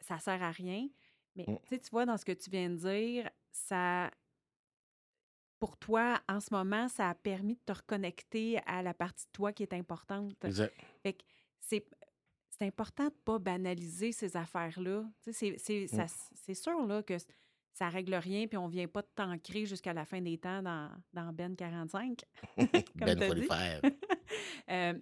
ça, 0.00 0.18
sert 0.18 0.42
à 0.42 0.50
rien. 0.50 0.86
Mais 1.34 1.44
Mm. 1.46 1.56
tu 1.70 1.90
vois 1.90 2.06
dans 2.06 2.16
ce 2.16 2.24
que 2.24 2.32
tu 2.32 2.50
viens 2.50 2.70
de 2.70 2.76
dire, 2.76 3.30
ça, 3.52 4.10
pour 5.58 5.76
toi, 5.78 6.20
en 6.28 6.40
ce 6.40 6.52
moment, 6.52 6.88
ça 6.88 7.10
a 7.10 7.14
permis 7.14 7.54
de 7.54 7.60
te 7.64 7.72
reconnecter 7.72 8.58
à 8.66 8.82
la 8.82 8.94
partie 8.94 9.26
de 9.26 9.30
toi 9.32 9.52
qui 9.52 9.62
est 9.62 9.72
importante. 9.72 10.32
Exact. 10.44 10.74
Fait 11.02 11.14
que 11.14 11.24
c'est, 11.60 11.86
c'est 12.50 12.66
important 12.66 13.04
de 13.04 13.08
ne 13.10 13.14
pas 13.24 13.38
banaliser 13.38 14.12
ces 14.12 14.36
affaires-là. 14.36 15.04
Tu 15.22 15.32
sais, 15.32 15.56
c'est, 15.58 15.86
c'est, 15.88 15.96
Mm. 15.96 16.08
ça- 16.08 16.14
c'est 16.34 16.54
sûr 16.54 16.86
là, 16.86 17.02
que 17.02 17.18
c- 17.18 17.26
ça 17.72 17.88
règle 17.88 18.14
rien, 18.14 18.46
puis 18.46 18.56
on 18.56 18.66
ne 18.68 18.72
vient 18.72 18.88
pas 18.88 19.02
de 19.02 19.08
t'ancrer 19.14 19.66
jusqu'à 19.66 19.92
la 19.92 20.04
fin 20.04 20.20
des 20.22 20.38
temps 20.38 20.62
dans, 20.62 20.90
dans 21.12 21.32
Ben 21.32 21.54
45. 21.56 22.22
ben 22.56 22.84
t'as 22.98 23.14
dit. 23.14 23.26
prolifère. 23.26 23.80
Euh, 24.68 24.98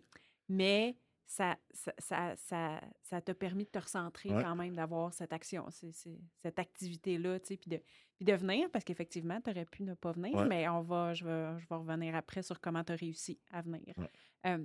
mais 0.48 0.94
ça, 1.26 1.56
ça, 1.72 1.94
ça, 1.98 2.36
ça, 2.36 2.80
ça 3.02 3.20
t'a 3.22 3.32
permis 3.34 3.64
de 3.64 3.70
te 3.70 3.78
recentrer 3.78 4.28
Ouais. 4.30 4.42
quand 4.42 4.54
même, 4.54 4.76
d'avoir 4.76 5.14
cette 5.14 5.32
action, 5.32 5.64
c'est- 5.70 5.90
c'est- 5.92 6.20
cette 6.36 6.58
activité-là, 6.58 7.40
tu 7.40 7.46
sais, 7.46 7.56
puis 7.56 7.70
de, 7.70 7.80
puis 8.16 8.24
de 8.24 8.34
venir, 8.34 8.70
parce 8.70 8.84
qu'effectivement, 8.84 9.40
tu 9.40 9.50
aurais 9.50 9.64
pu 9.64 9.82
ne 9.82 9.94
pas 9.94 10.12
venir, 10.12 10.34
Ouais. 10.34 10.46
mais 10.46 10.68
on 10.68 10.82
va, 10.82 11.14
je, 11.14 11.24
vais, 11.24 11.58
je 11.60 11.66
vais 11.68 11.74
revenir 11.76 12.14
après 12.14 12.42
sur 12.42 12.60
comment 12.60 12.84
tu 12.84 12.92
as 12.92 12.96
réussi 12.96 13.40
à 13.50 13.62
venir. 13.62 13.94
Ouais. 13.96 14.10
Euh, 14.46 14.64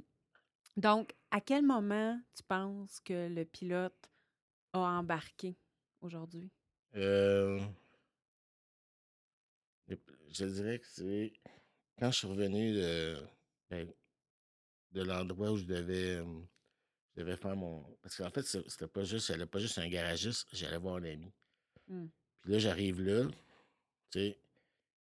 donc, 0.78 1.14
à 1.32 1.42
quel 1.42 1.66
moment 1.66 2.20
tu 2.36 2.44
penses 2.44 3.00
que 3.02 3.28
le 3.28 3.44
pilote 3.46 4.10
a 4.74 4.80
embarqué 4.80 5.58
aujourd'hui? 6.02 6.52
Euh, 6.96 7.60
je 10.32 10.46
dirais 10.46 10.80
que 10.80 10.88
c'est 10.88 11.34
quand 11.98 12.12
je 12.12 12.18
suis 12.18 12.28
revenu 12.28 12.74
de, 12.74 13.18
ben, 13.70 13.92
de 14.92 15.02
l'endroit 15.04 15.52
où 15.52 15.58
je 15.58 15.66
devais, 15.66 16.18
je 16.18 17.22
devais 17.22 17.36
faire 17.36 17.56
mon. 17.56 17.84
Parce 18.02 18.16
qu'en 18.18 18.30
fait, 18.30 18.44
c'était 18.44 18.88
pas 18.88 19.04
juste, 19.04 19.28
j'allais 19.28 19.46
pas 19.46 19.60
juste 19.60 19.78
un 19.80 19.88
garagiste, 19.90 20.48
j'allais 20.54 20.78
voir 20.78 20.96
un 20.98 21.04
ami. 21.04 21.34
Hmm. 21.88 22.08
Puis 22.42 22.52
là, 22.52 22.60
j'arrive 22.60 23.02
là, 23.02 23.28
tu 24.12 24.20
sais, 24.20 24.38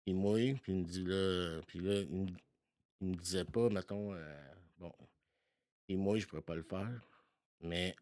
il 0.06 0.14
mouille, 0.14 0.54
puis 0.54 0.72
il 0.72 0.78
me 0.78 0.84
dit 0.84 1.04
là, 1.04 1.60
puis 1.66 1.80
là, 1.80 2.00
il 2.00 2.22
me, 2.22 2.30
il 3.00 3.08
me 3.08 3.14
disait 3.16 3.44
pas, 3.44 3.68
mettons, 3.68 4.14
euh, 4.14 4.52
bon, 4.78 4.92
il 5.88 5.98
mouille, 5.98 6.20
je 6.20 6.26
pourrais 6.26 6.42
pas 6.42 6.54
le 6.54 6.62
faire, 6.62 7.00
mais 7.60 7.94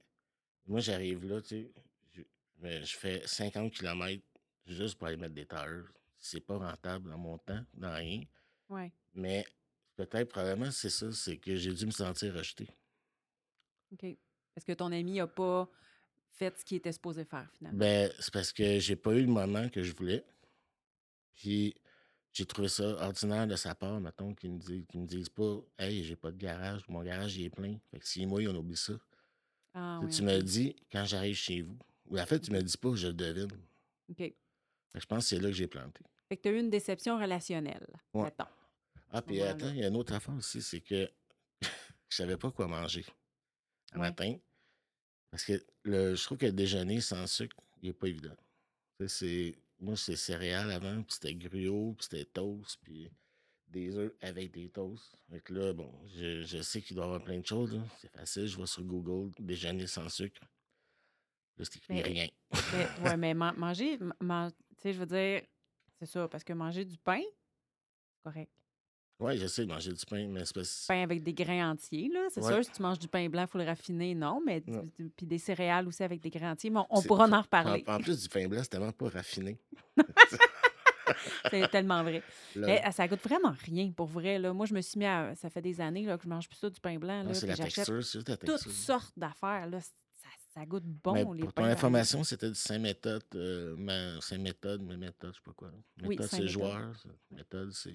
moi, 0.67 0.81
j'arrive 0.81 1.25
là, 1.27 1.41
tu 1.41 1.49
sais, 1.49 1.71
je, 2.13 2.23
mais 2.59 2.85
je 2.85 2.97
fais 2.97 3.27
50 3.27 3.73
km 3.73 4.23
juste 4.67 4.97
pour 4.97 5.07
aller 5.09 5.17
mettre 5.17 5.35
des 5.35 5.47
tailleurs. 5.47 5.89
C'est 6.19 6.41
pas 6.41 6.57
rentable 6.57 7.11
dans 7.11 7.19
mon 7.19 7.39
temps, 7.39 7.65
dans 7.75 7.95
rien, 7.95 8.23
Oui, 8.69 8.91
mais 9.15 9.45
peut-être, 9.97 10.31
probablement, 10.31 10.71
c'est 10.71 10.91
ça, 10.91 11.13
c'est 11.13 11.37
que 11.37 11.57
j'ai 11.57 11.73
dû 11.73 11.87
me 11.87 11.91
sentir 11.91 12.35
rejeté. 12.35 12.69
OK. 13.93 14.17
Parce 14.55 14.65
que 14.65 14.73
ton 14.73 14.91
ami 14.93 15.19
n'a 15.19 15.27
pas 15.27 15.69
fait 16.37 16.57
ce 16.59 16.65
qu'il 16.65 16.77
était 16.79 16.93
supposé 16.93 17.25
faire, 17.25 17.51
finalement. 17.57 17.79
Ben, 17.79 18.11
c'est 18.21 18.33
parce 18.33 18.53
que 18.53 18.79
j'ai 18.79 18.97
pas 18.97 19.13
eu 19.15 19.23
le 19.23 19.27
moment 19.33 19.69
que 19.69 19.83
je 19.83 19.95
voulais. 19.95 20.25
Puis 21.35 21.75
j'ai 22.33 22.47
trouvé 22.47 22.69
ça 22.69 22.85
ordinaire 23.07 23.47
de 23.47 23.57
sa 23.57 23.75
part, 23.75 24.01
mettons, 24.01 24.35
qu'il 24.35 24.53
me, 24.53 24.59
dit, 24.59 24.85
qu'il 24.87 25.01
me 25.01 25.07
dise 25.07 25.29
pas 25.29 25.61
Hey, 25.79 26.05
j'ai 26.05 26.17
pas 26.17 26.31
de 26.31 26.37
garage, 26.37 26.87
mon 26.89 27.03
garage 27.03 27.37
il 27.37 27.47
est 27.47 27.51
plein. 27.51 27.79
Fait 27.91 27.99
que 27.99 28.07
si 28.07 28.27
moi, 28.27 28.41
on 28.49 28.55
oublie 28.55 28.77
ça. 28.77 28.95
Ah, 29.75 29.99
Tu 30.01 30.07
oui, 30.07 30.13
tu 30.13 30.23
OK. 30.23 30.29
me 30.29 30.41
dis 30.43 30.77
quand 30.91 31.05
j'arrive 31.05 31.35
chez 31.37 31.63
vous. 31.63 31.79
Ou 32.07 32.19
en 32.19 32.27
fait, 32.27 32.41
tu 32.41 32.51
me 32.53 32.63
dis 32.63 32.77
pas, 32.77 32.95
je 32.95 33.09
le 33.09 33.15
devine. 33.15 33.49
OK. 34.11 34.17
Fait 34.19 34.31
que 34.95 35.01
je 35.01 35.07
pense 35.07 35.25
que 35.25 35.29
c'est 35.31 35.41
là 35.41 35.49
que 35.49 35.55
j'ai 35.55 35.67
planté. 35.67 36.03
Fait 36.29 36.37
que 36.37 36.43
tu 36.43 36.49
as 36.49 36.53
eu 36.53 36.59
une 36.61 36.71
déception 36.71 37.19
relationnelle, 37.19 37.87
Ouais. 38.15 38.25
mettons. 38.25 38.45
Ah, 39.11 39.23
puis 39.23 39.37
Voilà. 39.39 39.53
attends, 39.53 39.71
il 39.71 39.79
y 39.79 39.85
a 39.85 39.89
une 39.89 39.97
autre 39.97 40.13
affaire 40.15 40.35
aussi, 40.35 40.61
c'est 40.63 40.81
que 40.81 41.11
je 42.09 42.17
savais 42.17 42.37
pas 42.37 42.51
quoi 42.51 42.67
manger 42.67 43.05
un 43.93 44.01
Ouais. 44.01 44.09
matin. 44.09 44.37
Parce 45.31 45.45
que 45.45 45.65
le, 45.85 46.15
je 46.15 46.25
trouve 46.25 46.39
que 46.39 46.47
le 46.47 46.53
déjeuner 46.53 47.01
sans 47.01 47.27
sucre, 47.27 47.57
il 47.83 47.91
est 47.91 47.93
pas 47.93 48.09
évident. 48.09 48.35
C'est, 49.07 49.55
moi, 49.79 49.97
c'est 49.97 50.17
céréales 50.17 50.71
avant, 50.71 51.03
puis 51.03 51.15
c'était 51.21 51.35
gruau, 51.35 51.95
puis 51.95 52.07
c'était 52.09 52.25
toast, 52.25 52.79
puis 52.83 53.11
des 53.69 53.95
œufs 53.97 54.13
avec 54.23 54.53
des 54.53 54.69
toasts. 54.71 55.15
Fait 55.31 55.41
que 55.41 55.53
là, 55.53 55.73
bon, 55.73 55.93
je, 56.15 56.45
je 56.45 56.63
sais 56.63 56.81
qu'il 56.81 56.97
doit 56.97 57.05
y 57.05 57.09
avoir 57.09 57.23
plein 57.23 57.39
de 57.41 57.47
choses. 57.47 57.75
là. 57.75 57.83
C'est 58.01 58.11
facile, 58.11 58.47
je 58.47 58.57
vais 58.57 58.67
sur 58.67 58.83
Google, 58.85 59.33
déjeuner 59.39 59.87
sans 59.87 60.09
sucre. 60.09 60.41
Là, 61.59 61.65
c'est 61.65 61.77
écrit 61.77 62.03
rien. 62.03 62.29
Ouais, 63.03 63.17
mais 63.17 63.35
man- 63.35 63.57
manger, 63.59 63.99
man- 64.21 64.51
tu 64.51 64.83
sais, 64.83 64.93
je 64.93 64.99
veux 65.01 65.07
dire, 65.07 65.43
c'est 65.99 66.07
ça, 66.07 66.29
parce 66.29 66.45
que 66.45 66.53
manger 66.53 66.85
du 66.85 66.97
pain, 66.97 67.21
correct. 68.23 68.51
Oui, 69.19 69.39
j'essaie 69.39 69.65
de 69.65 69.73
manger 69.73 69.93
du 69.93 70.05
pain, 70.05 70.27
mais 70.29 70.45
c'est 70.45 70.87
Pain 70.89 71.03
avec 71.03 71.23
des 71.23 71.33
grains 71.33 71.71
entiers, 71.71 72.11
là, 72.13 72.27
c'est 72.31 72.43
Ouais. 72.45 72.53
sûr, 72.53 72.65
si 72.65 72.71
tu 72.71 72.83
manges 72.83 72.99
du 72.99 73.09
pain 73.09 73.27
blanc, 73.31 73.43
il 73.43 73.49
faut 73.49 73.57
le 73.59 73.65
raffiner, 73.65 74.15
non, 74.15 74.43
mais 74.45 74.63
Non. 74.67 74.87
puis 75.17 75.27
des 75.27 75.39
céréales 75.39 75.89
aussi 75.89 76.03
avec 76.03 76.21
des 76.21 76.29
grains 76.29 76.53
entiers, 76.53 76.69
mais 76.69 76.81
on, 76.91 77.01
pourra 77.01 77.27
en 77.27 77.41
reparler. 77.41 77.83
en 77.87 77.99
plus 77.99 78.23
du 78.23 78.29
pain 78.29 78.47
blanc, 78.47 78.61
c'est 78.63 78.69
tellement 78.69 78.93
pas 78.93 79.09
raffiné. 79.09 79.59
C'est 81.51 81.69
tellement 81.71 82.03
vrai. 82.03 82.23
Là, 82.57 82.67
Mais 82.67 82.83
euh, 82.87 82.91
ça 82.91 83.07
goûte 83.07 83.23
vraiment 83.23 83.55
rien, 83.65 83.91
pour 83.93 84.07
vrai, 84.07 84.39
là. 84.39 84.53
Moi, 84.53 84.67
je 84.67 84.75
me 84.75 84.81
suis 84.81 84.99
mis 84.99 85.07
à... 85.07 85.35
Ça 85.37 85.49
fait 85.49 85.63
des 85.63 85.81
années 85.81 86.05
là, 86.05 86.19
que 86.19 86.25
je 86.25 86.29
mange 86.29 86.49
plus 86.49 86.59
ça, 86.59 86.69
du 86.69 86.81
pain 86.81 86.99
blanc, 86.99 87.23
non, 87.23 87.29
là, 87.29 87.35
c'est 87.35 87.47
la 87.47 87.57
texture, 87.57 87.85
c'est 88.05 88.19
juste 88.19 88.29
la 88.29 88.37
toutes 88.37 88.51
texture. 88.51 88.73
sortes 88.73 89.19
d'affaires, 89.19 89.67
là. 89.69 89.81
Ça, 89.81 90.29
ça 90.53 90.67
goûte 90.67 90.85
bon, 90.85 91.13
Mais 91.13 91.25
les 91.37 91.43
pour 91.45 91.53
pains 91.53 91.63
ton 91.63 91.69
information, 91.69 92.25
c'était 92.25 92.49
du 92.49 92.55
Saint-Méthode. 92.57 93.23
Euh, 93.35 94.21
Saint-Méthode, 94.21 94.83
mais 94.83 94.97
méthode, 94.97 95.33
je 95.33 95.37
sais 95.39 95.43
pas 95.45 95.53
quoi. 95.53 95.71
Oui, 96.03 96.09
Méthode, 96.09 96.27
c'est 96.27 96.49
joueur. 96.49 96.93
Méthode, 97.31 97.73
c'est 97.73 97.91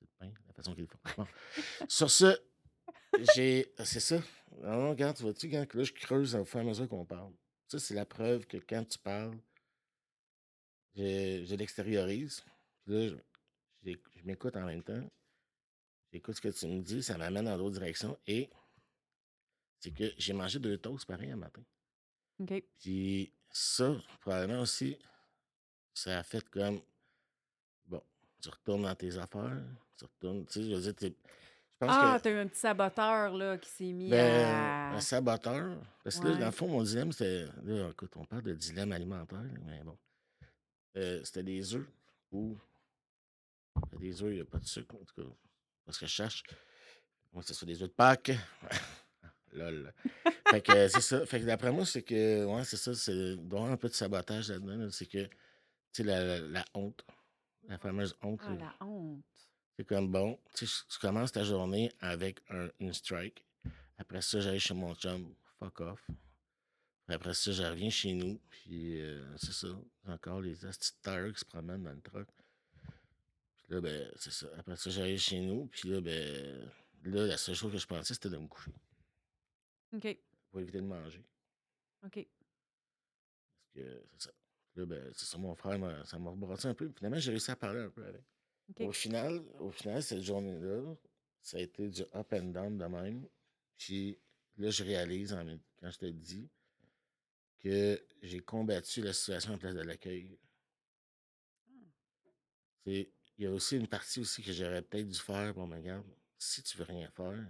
c'est 0.00 0.06
le 0.06 0.08
pain, 0.18 0.26
la 0.26 0.40
façon 0.64 0.74
qu'ils 0.74 0.84
le 0.84 0.88
font. 0.88 0.98
Bon. 1.16 1.26
Sur 1.88 2.10
ce, 2.10 2.38
j'ai. 3.34 3.72
C'est 3.84 4.00
ça. 4.00 4.20
Non, 4.62 4.90
regarde, 4.90 5.16
tu 5.16 5.22
vois-tu, 5.22 5.50
quand 5.50 5.74
là, 5.74 5.82
je 5.84 5.92
creuse 5.92 6.34
au 6.34 6.44
fur 6.44 6.58
et 6.58 6.62
à 6.62 6.64
mesure 6.66 6.88
qu'on 6.88 7.04
parle. 7.04 7.32
Ça, 7.68 7.78
c'est 7.78 7.94
la 7.94 8.04
preuve 8.06 8.46
que 8.46 8.56
quand 8.58 8.84
tu 8.84 8.98
parles, 8.98 9.38
je, 10.96 11.44
je 11.46 11.54
l'extériorise. 11.54 12.42
Puis 12.84 12.94
là, 12.94 13.08
je, 13.08 13.14
j'ai- 13.84 14.02
je 14.16 14.22
m'écoute 14.24 14.56
en 14.56 14.64
même 14.66 14.82
temps. 14.82 15.02
J'écoute 16.12 16.34
ce 16.36 16.40
que 16.40 16.48
tu 16.48 16.66
me 16.66 16.82
dis, 16.82 17.02
ça 17.02 17.16
m'amène 17.16 17.44
dans 17.44 17.56
d'autres 17.56 17.78
directions. 17.78 18.18
Et 18.26 18.50
c'est 19.78 19.92
que 19.92 20.12
j'ai 20.18 20.32
mangé 20.32 20.58
deux 20.58 20.76
toasts 20.78 21.06
pareil 21.06 21.30
un 21.30 21.36
matin. 21.36 21.62
OK. 22.40 22.62
Puis 22.80 23.32
ça, 23.52 23.96
probablement 24.20 24.62
aussi, 24.62 24.98
ça 25.94 26.18
a 26.18 26.22
fait 26.24 26.48
comme 26.50 26.82
tu 28.40 28.48
retournes 28.48 28.82
dans 28.82 28.94
tes 28.94 29.16
affaires, 29.18 29.62
tu 29.98 30.04
retournes, 30.04 30.46
tu 30.46 30.52
sais, 30.52 30.62
je 30.70 30.74
veux 30.74 30.92
dire, 30.92 31.12
Ah, 31.80 32.16
que 32.18 32.22
t'as 32.24 32.30
eu 32.30 32.38
un 32.38 32.46
petit 32.48 32.60
saboteur, 32.60 33.34
là, 33.36 33.58
qui 33.58 33.68
s'est 33.70 33.92
mis 33.92 34.10
ben, 34.10 34.44
à... 34.46 34.90
un 34.96 35.00
saboteur, 35.00 35.78
parce 36.04 36.18
que 36.20 36.28
là, 36.28 36.36
dans 36.36 36.46
le 36.46 36.50
fond, 36.52 36.68
mon 36.68 36.82
dilemme, 36.82 37.12
c'était, 37.12 37.46
là, 37.64 37.90
écoute, 37.90 38.12
on 38.16 38.24
parle 38.24 38.42
de 38.42 38.54
dilemme 38.54 38.92
alimentaire, 38.92 39.42
mais 39.66 39.82
bon, 39.84 39.96
Euh, 40.96 41.20
c'était 41.24 41.44
des 41.44 41.74
œufs 41.74 41.86
ou 42.32 42.58
des 43.98 44.22
œufs, 44.22 44.30
il 44.32 44.36
n'y 44.36 44.40
a 44.40 44.44
pas 44.44 44.58
de 44.58 44.66
sucre, 44.66 44.94
en 44.94 45.04
tout 45.04 45.22
cas, 45.22 45.28
parce 45.86 45.98
que 45.98 46.06
je 46.06 46.10
cherche, 46.10 46.42
moi, 47.32 47.42
c'est 47.46 47.54
sur 47.54 47.66
des 47.66 47.80
œufs 47.82 47.88
de 47.88 47.94
Pâques. 47.94 48.32
Lol. 49.52 49.92
Fait 50.48 50.60
que 50.62 50.70
euh, 50.72 50.88
c'est 50.88 51.00
ça. 51.00 51.26
Fait 51.26 51.40
que 51.40 51.44
d'après 51.44 51.72
moi, 51.72 51.84
c'est 51.84 52.02
que, 52.02 52.44
ouais, 52.44 52.64
c'est 52.64 52.76
ça, 52.76 52.94
c'est 52.94 53.12
il 53.12 53.48
doit 53.48 53.58
y 53.58 53.62
avoir 53.62 53.72
un 53.72 53.76
peu 53.76 53.88
de 53.88 53.94
sabotage 53.94 54.48
là-dedans. 54.48 54.76
là. 54.76 54.90
C'est 54.90 55.06
que, 55.06 55.24
tu 55.24 55.30
sais, 55.92 56.02
la, 56.04 56.24
la- 56.24 56.40
la 56.40 56.64
honte, 56.74 57.04
la 57.70 57.78
fameuse 57.78 58.14
honte, 58.22 58.40
Ah, 58.44 58.54
la 58.54 58.86
honte. 58.86 59.24
c'est 59.76 59.84
comme 59.86 60.10
bon, 60.10 60.38
tu 60.54 60.66
commences 61.00 61.32
ta 61.32 61.44
journée 61.44 61.90
avec 62.00 62.40
un, 62.50 62.68
une 62.80 62.92
strike. 62.92 63.44
Après 63.96 64.20
ça, 64.22 64.40
j'arrive 64.40 64.60
chez 64.60 64.74
mon 64.74 64.94
chum, 64.94 65.34
fuck 65.58 65.80
off. 65.80 66.06
Après 67.08 67.34
ça, 67.34 67.50
je 67.50 67.62
reviens 67.62 67.90
chez 67.90 68.12
nous, 68.12 68.38
puis 68.50 69.00
euh, 69.00 69.36
c'est 69.36 69.52
ça. 69.52 69.68
Encore 70.06 70.40
les 70.40 70.54
petits 70.54 70.92
tires 71.02 71.32
qui 71.32 71.40
se 71.40 71.44
promènent 71.44 71.82
dans 71.82 71.92
le 71.92 72.00
truck. 72.00 72.28
Puis 73.56 73.66
là, 73.74 73.80
ben, 73.80 74.12
c'est 74.16 74.30
ça. 74.32 74.46
Après 74.58 74.76
ça, 74.76 74.90
j'arrive 74.90 75.18
chez 75.18 75.40
nous, 75.40 75.66
puis 75.66 75.88
là, 75.90 76.00
ben, 76.00 76.70
là, 77.04 77.26
la 77.26 77.36
seule 77.36 77.54
chose 77.56 77.72
que 77.72 77.78
je 77.78 77.86
pensais, 77.86 78.14
c'était 78.14 78.30
de 78.30 78.36
me 78.36 78.46
coucher 78.46 78.72
OK. 79.92 80.18
pour 80.50 80.60
éviter 80.60 80.80
de 80.80 80.86
manger. 80.86 81.24
OK. 82.04 82.26
Parce 83.74 83.74
que 83.74 84.02
c'est 84.12 84.22
ça. 84.22 84.30
Là, 84.76 84.86
ben, 84.86 85.12
c'est 85.14 85.26
ça, 85.26 85.38
mon 85.38 85.54
frère, 85.54 86.06
ça 86.06 86.18
m'a 86.18 86.30
rebrassé 86.30 86.68
un 86.68 86.74
peu. 86.74 86.90
Finalement, 86.96 87.18
j'ai 87.18 87.30
réussi 87.30 87.50
à 87.50 87.56
parler 87.56 87.80
un 87.80 87.90
peu 87.90 88.04
avec. 88.06 88.22
Au 88.78 88.92
final, 88.92 89.42
au 89.58 89.70
final, 89.70 90.02
cette 90.02 90.22
journée-là, 90.22 90.94
ça 91.42 91.56
a 91.56 91.60
été 91.60 91.88
du 91.88 92.02
up 92.14 92.32
and 92.32 92.50
down 92.52 92.78
de 92.78 92.84
même. 92.84 93.26
Puis 93.76 94.18
là, 94.58 94.70
je 94.70 94.84
réalise, 94.84 95.32
en 95.32 95.44
quand 95.80 95.90
je 95.90 95.98
te 95.98 96.06
dis, 96.06 96.48
que 97.60 98.00
j'ai 98.22 98.40
combattu 98.40 99.02
la 99.02 99.12
situation 99.12 99.54
en 99.54 99.58
place 99.58 99.74
de 99.74 99.82
l'accueil. 99.82 100.38
C'est- 102.84 103.12
Il 103.38 103.44
y 103.44 103.46
a 103.46 103.52
aussi 103.52 103.76
une 103.76 103.88
partie 103.88 104.20
aussi 104.20 104.42
que 104.42 104.52
j'aurais 104.52 104.82
peut-être 104.82 105.08
dû 105.08 105.18
faire. 105.18 105.54
Bon, 105.54 105.66
mais 105.66 105.76
regarde, 105.76 106.06
si 106.36 106.62
tu 106.62 106.76
veux 106.76 106.84
rien 106.84 107.10
faire, 107.10 107.46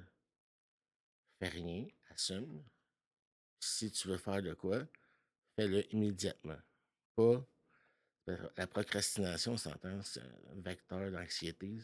fais 1.41 1.49
rien, 1.49 1.89
assume. 2.11 2.63
Si 3.59 3.91
tu 3.91 4.07
veux 4.07 4.17
faire 4.17 4.41
de 4.41 4.55
quoi, 4.55 4.87
fais-le 5.57 5.93
immédiatement. 5.93 6.59
Pas. 7.21 8.37
La 8.57 8.67
procrastination, 8.67 9.53
on 9.53 9.57
s'entend, 9.57 10.01
c'est 10.03 10.21
un 10.21 10.61
vecteur 10.61 11.11
d'anxiété. 11.11 11.79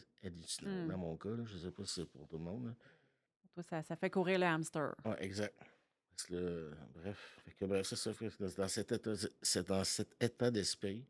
Hmm. 0.62 0.88
Dans 0.88 0.98
mon 0.98 1.16
cas, 1.16 1.30
là, 1.30 1.44
je 1.44 1.54
ne 1.54 1.58
sais 1.58 1.70
pas 1.70 1.84
si 1.84 1.94
c'est 1.94 2.06
pour 2.06 2.28
tout 2.28 2.38
le 2.38 2.44
monde. 2.44 2.66
là. 2.66 2.72
Toi, 3.54 3.62
ça, 3.62 3.82
ça 3.82 3.96
fait 3.96 4.10
courir 4.10 4.38
le 4.38 4.46
hamster. 4.46 4.94
Ouais, 5.04 5.16
exact. 5.24 5.56
Parce 6.10 6.24
que 6.28 6.70
bref, 6.94 7.40
que, 7.58 7.64
bref, 7.64 7.86
c'est 7.86 7.96
ça. 7.96 8.10
dans 8.56 8.68
cet 8.68 8.92
état, 8.92 9.12
c'est 9.42 9.66
dans 9.66 9.84
cet 9.84 10.22
état 10.22 10.50
d'esprit 10.50 11.04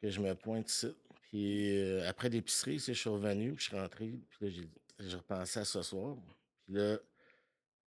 que 0.00 0.10
je 0.10 0.20
me 0.20 0.34
pointe 0.34 0.68
ici. 0.70 0.94
Puis 1.22 1.78
euh, 1.78 2.08
après 2.08 2.28
l'épicerie, 2.28 2.78
je 2.78 2.92
suis 2.92 3.10
revenu, 3.10 3.52
puis 3.52 3.64
je 3.64 3.68
suis 3.68 3.78
rentré, 3.78 4.06
puis 4.28 4.38
là, 4.40 4.48
j'ai, 4.50 4.68
j'ai 5.08 5.16
repensé 5.16 5.60
à 5.60 5.64
ce 5.64 5.82
soir. 5.82 6.16
Puis 6.64 6.74
là, 6.74 6.98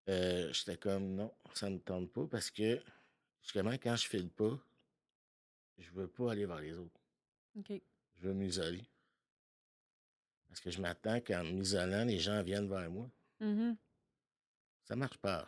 euh, 0.09 0.53
j'étais 0.53 0.77
comme, 0.77 1.15
non, 1.15 1.33
ça 1.53 1.69
ne 1.69 1.75
me 1.75 1.79
tente 1.79 2.11
pas 2.11 2.25
parce 2.27 2.49
que, 2.49 2.79
justement, 3.41 3.73
quand 3.73 3.95
je 3.95 4.07
file 4.07 4.29
pas, 4.29 4.57
je 5.77 5.91
veux 5.91 6.07
pas 6.07 6.31
aller 6.31 6.45
vers 6.45 6.59
les 6.59 6.73
autres. 6.77 6.99
Je 7.67 7.79
veux 8.27 8.33
m'isoler. 8.33 8.83
Parce 10.47 10.59
que 10.61 10.71
je 10.71 10.81
m'attends 10.81 11.19
qu'en 11.21 11.43
m'isolant, 11.43 12.05
les 12.05 12.19
gens 12.19 12.41
viennent 12.43 12.69
vers 12.69 12.89
moi. 12.89 13.09
Mhm. 13.39 13.75
Ça 14.85 14.95
marche 14.95 15.17
pas. 15.17 15.45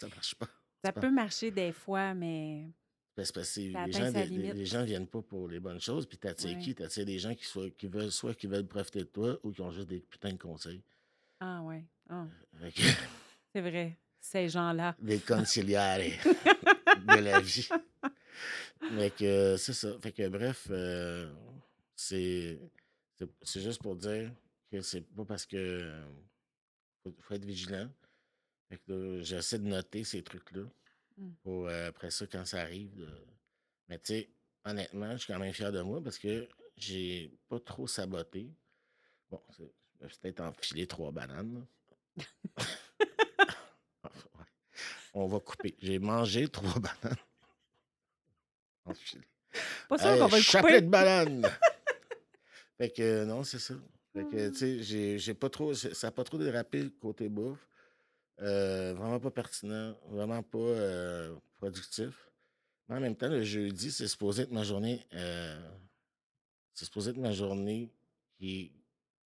ça 0.00 0.06
marche 0.08 0.34
pas. 0.36 0.48
Ça 0.84 0.92
pas- 0.92 1.00
peut 1.00 1.10
marcher 1.10 1.50
des 1.50 1.72
fois, 1.72 2.14
mais 2.14 2.66
Parce 3.16 3.32
parce 3.32 3.54
que 3.56 3.60
les 3.60 3.92
gens, 3.92 4.10
les, 4.12 4.52
les- 4.52 4.66
gens 4.66 4.84
viennent 4.84 5.08
pas 5.08 5.20
pour 5.22 5.48
les 5.48 5.58
bonnes 5.58 5.80
choses, 5.80 6.06
puis 6.06 6.16
t'attires 6.16 6.56
Ouais. 6.56 6.62
qui? 6.62 6.74
T'attires 6.74 7.04
des 7.06 7.18
gens 7.18 7.34
qui, 7.34 7.44
soient, 7.44 7.70
qui 7.70 7.88
veulent 7.88 8.12
soit 8.12 8.34
qui 8.34 8.46
veulent 8.46 8.66
profiter 8.68 9.00
de 9.00 9.04
toi 9.06 9.36
ou 9.42 9.50
qui 9.50 9.60
ont 9.62 9.72
juste 9.72 9.88
des 9.88 9.98
putains 10.00 10.32
de 10.32 10.38
conseils. 10.38 10.80
ah 11.40 11.60
ouais. 11.62 11.84
Ah, 12.08 12.26
que, 12.72 12.82
c'est 13.52 13.60
vrai. 13.62 13.96
Ces 14.20 14.48
gens-là. 14.48 14.94
des 15.00 15.18
conciliaires 15.18 15.98
de 16.24 17.18
la 17.20 17.40
vie. 17.40 17.68
Mais 18.92 19.10
que 19.10 19.56
c'est 19.56 19.72
ça. 19.72 19.98
Fait 20.00 20.12
que 20.12 20.28
bref, 20.28 20.68
euh, 20.70 21.32
c'est 21.94 22.58
juste 23.54 23.82
pour 23.82 23.96
dire 23.96 24.32
que 24.70 24.80
c'est 24.80 25.02
pas 25.02 25.24
parce 25.24 25.46
que 25.46 25.56
euh, 25.56 26.06
faut, 27.02 27.14
faut 27.20 27.34
être 27.34 27.44
vigilant. 27.44 27.88
Fait 28.68 28.78
que 28.86 29.22
j'essaie 29.22 29.58
de 29.58 29.66
noter 29.66 30.04
ces 30.04 30.22
trucs-là 30.22 30.64
Mm. 31.18 31.30
pour 31.42 31.66
euh, 31.68 31.88
après 31.88 32.10
ça, 32.10 32.26
quand 32.26 32.44
ça 32.44 32.60
arrive. 32.62 33.08
Mais 33.88 33.98
tu 33.98 34.06
sais, 34.14 34.30
honnêtement, 34.64 35.12
je 35.12 35.18
suis 35.24 35.32
quand 35.32 35.38
même 35.38 35.52
fier 35.52 35.72
de 35.72 35.80
moi 35.80 36.02
parce 36.02 36.18
que 36.18 36.48
j'ai 36.76 37.32
pas 37.48 37.58
trop 37.60 37.86
saboté. 37.86 38.50
Bon, 39.30 39.40
je 39.58 40.08
suis 40.08 40.18
peut-être 40.20 40.40
enfilé 40.40 40.86
trois 40.86 41.12
bananes. 41.12 41.66
Ouais. 44.34 44.44
On 45.14 45.26
va 45.26 45.40
couper. 45.40 45.76
J'ai 45.80 45.98
mangé 45.98 46.48
trois 46.48 46.78
bananes. 46.80 47.16
Pas 49.88 49.98
sûr 49.98 50.08
qu'on 50.18 50.26
va 50.26 50.38
le 50.38 50.60
couper. 50.62 50.80
de 50.80 50.86
banane! 50.88 51.46
fait 52.78 52.90
que 52.90 53.02
euh, 53.02 53.24
non, 53.24 53.42
c'est 53.44 53.58
ça. 53.58 53.74
Fait 54.12 54.24
que, 54.24 54.48
tu 54.50 54.82
sais, 54.84 55.18
j'ai- 55.18 55.34
pas 55.34 55.48
trop. 55.50 55.74
Ça 55.74 56.06
n'a 56.06 56.10
pas 56.10 56.24
trop 56.24 56.38
dérapé 56.38 56.90
côté 57.00 57.28
bouffe. 57.28 57.66
Euh, 58.40 58.94
vraiment 58.94 59.18
pas 59.20 59.30
pertinent. 59.30 59.96
Vraiment 60.08 60.42
pas 60.42 60.58
euh, 60.58 61.34
productif. 61.58 62.30
Mais 62.88 62.96
en 62.96 63.00
même 63.00 63.16
temps, 63.16 63.28
le 63.28 63.42
jeudi, 63.42 63.90
c'est 63.90 64.08
supposé 64.08 64.42
être 64.42 64.52
ma 64.52 64.62
journée. 64.62 65.06
c'est 66.72 66.84
supposé 66.84 67.10
être 67.10 67.16
ma 67.18 67.32
journée 67.32 67.90
qui, 68.38 68.72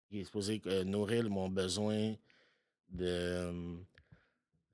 qui 0.10 0.20
est 0.22 0.24
supposée 0.26 0.62
nourrir 0.86 1.30
mon 1.30 1.50
besoin 1.50 2.15
de. 2.89 3.78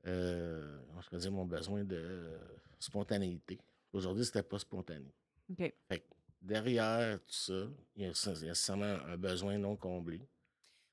comment 0.04 1.02
je 1.02 1.10
peux 1.10 1.18
dire 1.18 1.32
mon 1.32 1.46
besoin 1.46 1.84
de 1.84 2.32
spontanéité. 2.80 3.60
Aujourd'hui, 3.94 4.26
c'était 4.26 4.44
pas 4.44 4.60
spontané. 4.60 5.14
OK. 5.50 5.58
Fait 5.88 6.00
que 6.00 6.04
derrière 6.42 7.20
tout 7.20 7.34
ça, 7.34 7.68
il 7.96 8.02
y 8.02 8.06
a 8.06 8.10
nécessairement 8.10 8.98
un 9.06 9.18
besoin 9.18 9.58
non 9.58 9.76
comblé. 9.76 10.20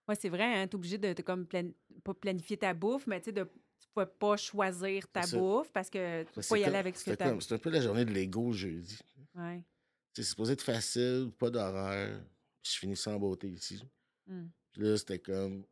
Ouais, 0.07 0.15
c'est 0.17 0.29
vrai, 0.29 0.45
hein, 0.61 0.67
t'es 0.67 0.75
obligé 0.75 0.99
de, 0.99 1.13
de 1.13 1.23
comme 1.23 1.47
plan- 1.47 1.71
pas 2.05 2.15
planifier 2.15 2.57
ta 2.57 2.75
bouffe, 2.75 3.07
mais 3.07 3.21
tu 3.21 3.27
sais, 3.27 3.33
de 3.33 3.45
tu 3.45 3.89
pouvais 3.95 4.07
pas 4.07 4.37
choisir 4.37 5.09
ta 5.09 5.23
bouffe 5.29 5.71
parce 5.73 5.89
que 5.89 6.25
tu 6.25 6.43
Ça, 6.43 6.55
peux 6.55 6.61
y 6.61 6.65
aller 6.65 6.77
avec 6.77 6.97
ce 6.97 7.05
que 7.05 7.11
c'était 7.13 7.25
tu 7.25 7.31
comme- 7.31 7.41
C'est 7.41 7.55
un 7.55 7.59
peu 7.59 7.71
la 7.71 7.81
journée 7.81 8.05
de 8.05 8.11
l'ego 8.13 8.53
jeudi. 8.53 8.99
Ouais. 9.35 9.65
C'est 10.13 10.23
supposé 10.25 10.53
être 10.53 10.63
facile, 10.63 11.31
pas 11.39 11.49
d'horaire. 11.51 12.21
Je 12.63 12.73
finis 12.73 12.97
sans 12.97 13.19
beauté 13.19 13.49
ici. 13.49 13.83
Mm. 14.27 14.47
Puis 14.73 14.83
là, 14.83 14.97
c'était 14.99 15.19
comme 15.21 15.65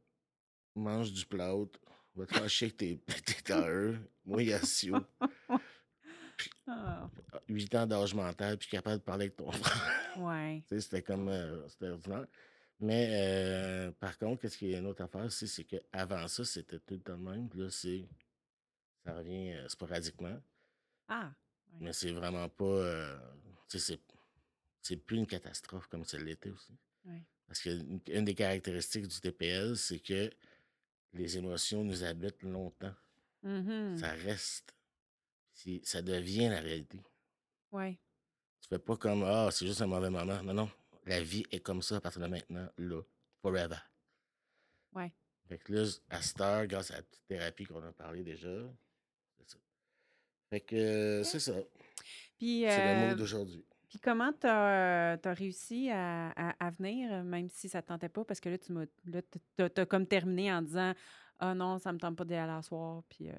mange 0.74 1.12
du 1.12 1.26
plâtre, 1.26 1.78
va 2.14 2.24
te 2.26 2.34
faire 2.34 2.48
chier 2.48 2.66
avec 2.68 2.76
tes, 2.76 2.98
tailleurs, 3.44 3.96
moi 4.24 4.42
Yassio, 4.42 4.96
Ah, 6.68 7.08
8 7.48 7.74
ans 7.76 7.86
d'âge 7.86 8.14
mental, 8.14 8.58
puis 8.58 8.68
capable 8.68 8.98
de 8.98 9.02
parler 9.02 9.24
avec 9.26 9.36
ton 9.36 9.50
frère. 9.52 10.18
ouais. 10.18 10.62
C'était 10.68 11.02
comme 11.02 11.28
euh, 11.28 11.66
c'était 11.68 11.88
ordinaire. 11.88 12.26
Mais 12.80 13.08
euh, 13.10 13.90
par 13.92 14.16
contre, 14.18 14.42
qu'est-ce 14.42 14.56
qu'il 14.58 14.68
y 14.70 14.74
a 14.74 14.78
une 14.78 14.86
autre 14.86 15.02
affaire 15.02 15.24
aussi, 15.24 15.48
c'est 15.48 15.64
qu'avant 15.64 16.28
ça, 16.28 16.44
c'était 16.44 16.78
tout 16.78 16.94
le 16.94 17.00
temps 17.00 17.16
le 17.16 17.18
même. 17.30 17.48
Là, 17.54 17.68
c'est. 17.70 18.06
Ça 19.04 19.14
revient 19.14 19.52
euh, 19.54 19.68
sporadiquement. 19.68 20.38
Ah, 21.08 21.32
ouais. 21.72 21.78
Mais 21.80 21.92
c'est 21.92 22.12
vraiment 22.12 22.48
pas. 22.48 23.18
tu 23.68 23.78
sais, 23.78 23.94
c'est. 23.94 24.00
C'est 24.80 24.96
plus 24.96 25.16
une 25.16 25.26
catastrophe 25.26 25.86
comme 25.88 26.04
ça 26.04 26.18
l'était 26.18 26.50
aussi. 26.50 26.72
Ouais. 27.04 27.22
Parce 27.46 27.60
qu'une 27.60 28.00
une 28.08 28.24
des 28.24 28.34
caractéristiques 28.34 29.08
du 29.08 29.20
TPL, 29.20 29.76
c'est 29.76 29.98
que 29.98 30.30
les 31.14 31.36
émotions 31.36 31.82
nous 31.82 32.04
habitent 32.04 32.42
longtemps. 32.42 32.94
Mhm. 33.42 33.96
Ça 33.98 34.10
reste. 34.12 34.74
Ça 35.82 36.02
devient 36.02 36.48
la 36.48 36.60
réalité. 36.60 37.00
Ouais. 37.72 37.98
Tu 38.60 38.68
fais 38.68 38.78
pas 38.78 38.96
comme 38.96 39.22
Ah, 39.24 39.48
c'est 39.50 39.66
juste 39.66 39.82
un 39.82 39.86
mauvais 39.86 40.10
moment. 40.10 40.42
Non, 40.42 40.54
non. 40.54 40.70
La 41.06 41.20
vie 41.20 41.44
est 41.50 41.60
comme 41.60 41.82
ça 41.82 41.96
à 41.96 42.00
partir 42.00 42.20
de 42.22 42.26
maintenant, 42.26 42.68
là. 42.78 43.00
Forever. 43.42 43.78
Ouais. 44.92 45.12
Fait 45.48 45.58
que 45.58 45.72
là, 45.72 45.84
à 46.10 46.20
cette 46.22 46.40
heure, 46.40 46.66
grâce 46.66 46.90
à 46.90 46.96
la 46.96 47.02
petite 47.02 47.26
thérapie 47.26 47.64
qu'on 47.64 47.82
a 47.82 47.92
parlé 47.92 48.22
déjà, 48.22 48.48
c'est 49.38 49.48
ça. 49.48 49.58
Fait 50.50 50.60
que 50.60 50.76
euh, 50.76 51.24
c'est 51.24 51.40
ça. 51.40 51.54
Puis, 52.38 52.64
C'est 52.68 52.84
le 52.84 53.02
euh, 53.04 53.08
mot 53.10 53.14
d'aujourd'hui. 53.16 53.64
puis 53.88 53.98
comment 53.98 54.32
tu 54.32 54.46
as, 54.46 55.18
réussi 55.24 55.88
à, 55.90 56.30
à- 56.36 56.66
à 56.66 56.70
venir, 56.70 57.12
euh, 57.12 57.22
même 57.22 57.48
si 57.48 57.68
ça 57.68 57.78
ne 57.78 57.82
te 57.82 57.88
tentait 57.88 58.08
pas? 58.08 58.24
Parce 58.24 58.40
que 58.40 58.48
là, 58.48 58.58
tu 58.58 58.72
m'as 58.72 58.84
là, 59.06 59.20
t'as- 59.56 59.70
t'as 59.70 59.86
comme 59.86 60.06
terminé 60.06 60.52
en 60.52 60.62
disant 60.62 60.94
Ah 61.38 61.54
non, 61.54 61.78
ça 61.78 61.92
me 61.92 61.98
tente 61.98 62.16
pas 62.16 62.24
d'y 62.24 62.34
aller 62.34 62.52
à 62.52 62.62
soir. 62.62 63.02
Puis, 63.08 63.30
euh, 63.30 63.34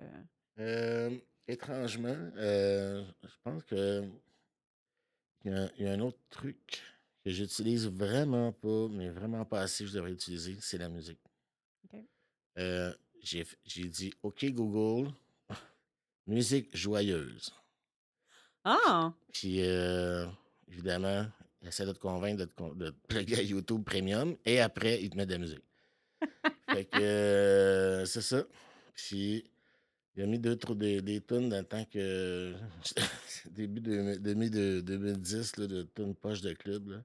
Euh, 0.59 1.17
étrangement, 1.49 2.15
euh, 2.37 3.03
je 3.23 3.35
pense 3.43 3.63
que 3.63 4.03
il 5.45 5.51
y, 5.51 5.55
a- 5.55 5.69
il 5.77 5.85
y 5.85 5.87
a 5.87 5.93
un 5.93 5.99
autre 6.01 6.19
truc 6.29 6.81
que 7.23 7.31
j'utilise 7.31 7.87
vraiment 7.87 8.51
pas, 8.51 8.87
mais 8.89 9.09
vraiment 9.09 9.45
pas 9.45 9.61
assez, 9.61 9.83
que 9.83 9.89
je 9.89 9.95
devrais 9.95 10.11
utiliser, 10.11 10.57
c'est 10.61 10.77
la 10.77 10.89
musique. 10.89 11.19
Euh, 12.57 12.93
j'ai 13.21 13.45
dit 13.87 14.13
OK 14.23 14.45
Google, 14.51 15.11
musique 16.27 16.75
joyeuse. 16.75 17.53
Ah! 18.63 19.13
Puis 19.33 19.61
euh, 19.61 20.25
évidemment, 20.67 21.25
il 21.61 21.69
essaie 21.69 21.85
de 21.85 21.93
te 21.93 21.99
convaincre 21.99 22.39
de 22.39 22.45
te, 22.45 22.53
con- 22.55 22.73
de 22.75 22.89
te 22.89 23.07
plugger 23.07 23.37
à 23.39 23.41
YouTube 23.41 23.83
Premium 23.83 24.35
et 24.45 24.59
après, 24.59 25.01
il 25.01 25.09
te 25.09 25.17
met 25.17 25.25
de 25.25 25.31
la 25.33 25.37
musique. 25.37 25.63
fait 26.69 26.85
que 26.85 26.97
euh, 26.99 28.05
c'est 28.05 28.21
ça. 28.21 28.43
Puis 28.93 29.49
il 30.19 30.23
a 30.23 30.27
mis 30.27 30.37
deux, 30.37 30.57
des, 30.75 31.01
des 31.01 31.21
tunes 31.21 31.47
dans 31.47 31.59
le 31.59 31.63
temps 31.63 31.85
que. 31.85 32.53
début 33.51 33.79
de, 33.79 34.17
demi 34.17 34.49
de 34.49 34.81
2010, 34.81 35.55
là, 35.55 35.67
de 35.67 35.83
tunes 35.95 36.13
poche 36.13 36.41
de 36.41 36.51
club. 36.51 36.89
Là. 36.89 37.03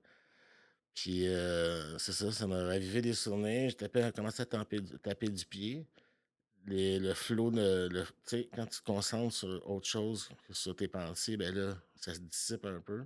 Puis 0.94 1.29
euh, 1.29 1.96
c'est 1.98 2.11
ça, 2.12 2.33
ça 2.33 2.48
m'a 2.48 2.64
ravivé 2.64 3.03
des 3.03 3.14
souvenirs. 3.14 3.70
Je 3.70 3.77
tapais, 3.77 4.11
commençais 4.11 4.42
à 4.42 4.46
taper, 4.46 4.81
du- 4.81 4.98
taper 4.98 5.29
du 5.29 5.44
pied. 5.44 5.87
Les- 6.66 6.98
le 6.98 7.14
flow, 7.14 7.53
de- 7.53 7.88
le, 7.88 8.03
tu 8.03 8.11
sais, 8.24 8.48
quand 8.53 8.66
tu 8.66 8.81
te 8.81 8.85
concentres 8.85 9.33
sur 9.35 9.70
autre 9.70 9.87
chose 9.87 10.29
que 10.48 10.53
sur 10.53 10.74
tes 10.74 10.88
pensées, 10.88 11.37
ben 11.37 11.55
là, 11.55 11.77
ça 11.94 12.14
se 12.14 12.18
dissipe 12.20 12.64
un 12.66 12.81
peu. 12.81 13.05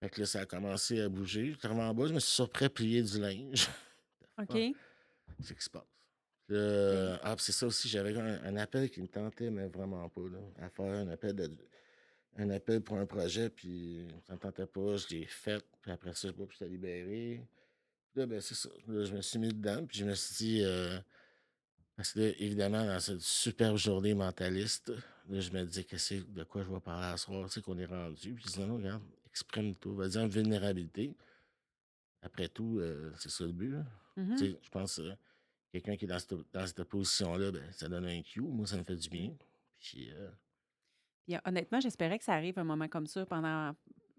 Fait 0.00 0.10
que 0.10 0.20
là, 0.20 0.26
ça 0.26 0.40
a 0.40 0.46
commencé 0.46 1.00
à 1.00 1.08
bouger. 1.08 1.52
J'étais 1.52 1.68
vraiment 1.68 1.88
en 1.90 1.94
bas, 1.94 2.08
je 2.08 2.12
me 2.14 2.18
suis 2.18 2.32
surpris 2.32 2.64
à 2.64 2.70
plier 2.70 3.02
du 3.04 3.20
linge. 3.20 3.68
OK. 4.38 4.48
C'est 5.38 5.46
ce 5.48 5.52
qui 5.54 5.62
se 5.64 5.70
passe. 5.70 5.82
Euh, 6.50 7.16
ah, 7.22 7.34
c'est 7.38 7.52
ça 7.52 7.66
aussi, 7.66 7.88
j'avais 7.88 8.16
un, 8.18 8.42
un 8.44 8.56
appel 8.56 8.90
qui 8.90 9.00
me 9.00 9.08
tentait, 9.08 9.50
mais 9.50 9.68
vraiment 9.68 10.08
pas, 10.08 10.20
là, 10.22 10.38
à 10.58 10.68
faire 10.68 10.92
un 10.92 11.08
appel, 11.08 11.34
de, 11.34 11.50
un 12.36 12.50
appel 12.50 12.80
pour 12.82 12.96
un 12.98 13.06
projet, 13.06 13.48
puis 13.48 14.06
ça 14.26 14.34
me 14.34 14.38
tentait 14.38 14.66
pas, 14.66 14.96
je 14.96 15.08
l'ai 15.08 15.24
fait, 15.26 15.64
puis 15.80 15.90
après 15.90 16.12
ça, 16.14 16.28
je 16.28 16.32
pas, 16.32 16.44
puis 16.44 16.56
j'étais 16.58 16.70
libéré. 16.70 17.46
Là, 18.14 18.26
ben, 18.26 18.40
c'est 18.40 18.54
ça. 18.54 18.68
Là, 18.88 19.04
je 19.04 19.14
me 19.14 19.22
suis 19.22 19.38
mis 19.38 19.48
dedans, 19.48 19.86
puis 19.86 19.98
je 19.98 20.04
me 20.04 20.14
suis 20.14 20.34
dit, 20.44 20.62
euh, 20.64 20.98
parce 21.96 22.12
que 22.12 22.20
là, 22.20 22.26
évidemment, 22.38 22.84
dans 22.84 23.00
cette 23.00 23.20
superbe 23.20 23.76
journée 23.76 24.12
mentaliste, 24.12 24.92
là, 25.30 25.40
je 25.40 25.50
me 25.52 25.64
disais, 25.64 25.84
qu'est-ce 25.84 26.14
que- 26.14 26.30
de 26.30 26.44
quoi 26.44 26.62
je 26.62 26.70
vais 26.70 26.80
parler 26.80 27.06
à 27.06 27.16
soir, 27.16 27.46
tu 27.48 27.54
sais, 27.54 27.60
qu'on 27.62 27.78
est 27.78 27.86
rendu. 27.86 28.34
Puis 28.34 28.44
je 28.46 28.52
dis, 28.52 28.60
non, 28.60 28.66
non, 28.66 28.76
regarde, 28.76 29.02
exprime 29.26 29.74
tout, 29.76 29.94
vas-y 29.94 30.18
en 30.18 30.26
vulnérabilité. 30.28 31.14
Après 32.20 32.48
tout, 32.48 32.78
euh, 32.80 33.12
c'est 33.18 33.30
ça 33.30 33.44
le 33.44 33.52
but. 33.52 33.70
là. 33.70 33.84
Mhm. 34.16 34.36
Tu 34.36 34.50
sais, 34.52 34.58
je 34.62 34.68
pense 34.68 34.98
euh, 34.98 35.12
quelqu'un 35.72 35.96
qui 35.96 36.04
est 36.04 36.08
dans 36.08 36.18
cette, 36.18 36.34
dans 36.52 36.66
cette 36.66 36.84
position-là, 36.84 37.50
ben, 37.50 37.62
ça 37.72 37.88
donne 37.88 38.04
un 38.06 38.22
cue. 38.22 38.40
Moi, 38.40 38.66
ça 38.66 38.76
me 38.76 38.84
fait 38.84 38.96
du 38.96 39.08
bien. 39.08 39.32
Puis, 39.80 40.10
euh, 40.12 40.30
Puis, 41.26 41.36
honnêtement, 41.44 41.80
j'espérais 41.80 42.18
que 42.18 42.24
ça 42.24 42.34
arrive 42.34 42.58
un 42.58 42.64
moment 42.64 42.88
comme 42.88 43.06
ça 43.06 43.24
pendant. 43.26 43.74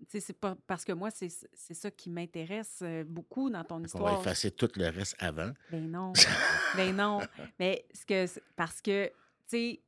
C'est 0.09 0.37
pas 0.37 0.57
parce 0.67 0.83
que 0.83 0.91
moi, 0.91 1.11
c'est 1.11 1.29
ça 1.53 1.89
qui 1.89 2.09
m'intéresse 2.09 2.79
euh, 2.81 3.05
beaucoup 3.05 3.49
dans 3.49 3.63
ton 3.63 3.75
on 3.75 3.79
va 3.79 3.85
histoire. 3.85 4.19
effacer 4.19 4.51
tout 4.51 4.69
le 4.75 4.89
reste 4.89 5.15
avant. 5.19 5.53
Ben 5.71 5.89
non. 5.89 6.11
ben 6.75 6.93
non. 6.93 7.21
Mais 7.57 7.85
ce 7.93 8.05
que 8.05 8.25
parce 8.57 8.81
que, 8.81 9.07
tu 9.07 9.13
sais, 9.45 9.81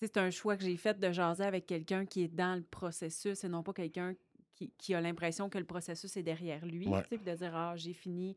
c'est 0.00 0.16
un 0.18 0.30
choix 0.30 0.56
que 0.56 0.62
j'ai 0.62 0.76
fait 0.76 1.00
de 1.00 1.10
jaser 1.10 1.42
avec 1.42 1.66
quelqu'un 1.66 2.06
qui 2.06 2.22
est 2.22 2.28
dans 2.28 2.54
le 2.54 2.62
processus 2.62 3.42
et 3.42 3.48
non 3.48 3.64
pas 3.64 3.72
quelqu'un 3.72 4.14
qui, 4.54 4.70
qui 4.78 4.94
a 4.94 5.00
l'impression 5.00 5.48
que 5.48 5.58
le 5.58 5.64
processus 5.64 6.16
est 6.16 6.22
derrière 6.22 6.64
lui. 6.64 6.86
Ouais. 6.86 7.02
De 7.10 7.34
dire, 7.34 7.56
ah, 7.56 7.74
j'ai 7.74 7.94
fini 7.94 8.36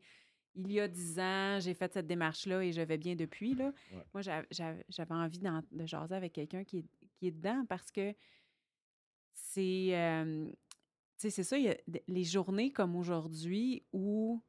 il 0.54 0.72
y 0.72 0.80
a 0.80 0.88
dix 0.88 1.18
ans, 1.18 1.58
j'ai 1.60 1.74
fait 1.74 1.92
cette 1.92 2.06
démarche-là 2.06 2.62
et 2.62 2.72
je 2.72 2.80
vais 2.82 2.98
bien 2.98 3.14
depuis. 3.14 3.54
Là. 3.54 3.72
Ouais. 3.92 4.04
Moi, 4.12 4.22
j'a- 4.22 4.44
j'a- 4.50 4.76
j'avais 4.88 5.14
envie 5.14 5.38
de 5.38 5.86
jaser 5.86 6.14
avec 6.14 6.32
quelqu'un 6.32 6.64
qui 6.64 6.78
est, 6.78 6.84
qui 7.16 7.28
est 7.28 7.30
dedans 7.32 7.64
parce 7.68 7.90
que 7.90 8.14
c'est. 9.32 9.90
euh, 9.96 10.50
c'est 11.16 11.30
ça, 11.30 11.56
il 11.56 11.64
y 11.64 11.68
a 11.68 11.76
les 12.08 12.24
journées 12.24 12.72
comme 12.72 12.96
aujourd'hui 12.96 13.84
où 13.92 14.42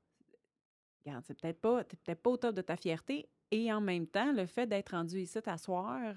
regarde, 1.06 1.24
c'est 1.28 1.39
peut-être 1.39 1.62
pas, 1.62 1.84
peut-être 1.84 2.22
pas 2.22 2.30
au 2.32 2.38
top 2.38 2.56
de 2.56 2.62
ta 2.62 2.76
fierté. 2.78 3.30
Et 3.52 3.72
en 3.72 3.82
même 3.82 4.08
temps, 4.08 4.32
le 4.34 4.48
fait 4.48 4.66
d'être 4.66 4.89
rendu 4.92 5.20
ici 5.22 5.39
t'asseoir 5.42 6.16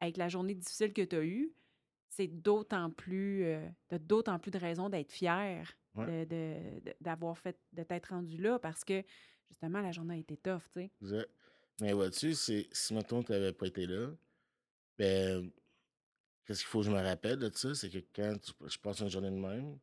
avec 0.00 0.16
la 0.16 0.28
journée 0.28 0.54
difficile 0.54 0.92
que 0.92 1.02
tu 1.02 1.14
as 1.14 1.24
eue, 1.24 1.52
c'est 2.08 2.26
d'autant 2.26 2.90
plus, 2.90 3.44
euh, 3.44 3.68
d'autant 4.00 4.40
plus 4.40 4.50
de 4.50 4.58
raisons 4.58 4.88
d'être 4.88 5.12
fier 5.12 5.72
Ouais. 5.94 6.24
de- 6.26 6.34
de- 6.34 6.80
de- 6.80 6.94
d'avoir 7.00 7.36
fait, 7.38 7.58
de 7.72 7.82
t'être 7.82 8.06
rendu 8.10 8.38
là 8.38 8.58
parce 8.58 8.82
que 8.84 9.02
justement, 9.50 9.80
la 9.82 9.92
journée 9.92 10.14
a 10.14 10.18
été 10.18 10.36
tough, 10.36 10.62
tu 10.72 10.80
sais. 10.80 10.90
Exact. 11.02 11.30
Mais 11.80 11.92
vois-tu, 11.92 12.34
c'est, 12.34 12.68
si 12.72 12.94
mettons 12.94 13.22
tu 13.22 13.32
n'avais 13.32 13.52
pas 13.52 13.66
été 13.66 13.86
là, 13.86 14.10
ben, 14.98 15.50
qu'est-ce 16.46 16.60
qu'il 16.60 16.68
faut 16.68 16.80
que 16.80 16.86
je 16.86 16.90
me 16.90 17.00
rappelle 17.00 17.38
de 17.38 17.50
ça? 17.54 17.74
C'est 17.74 17.90
que 17.90 17.98
quand 18.14 18.38
tu- 18.40 18.52
je 18.68 18.78
passe 18.78 19.00
une 19.00 19.08
journée 19.08 19.30
de 19.30 19.36
même, 19.36 19.78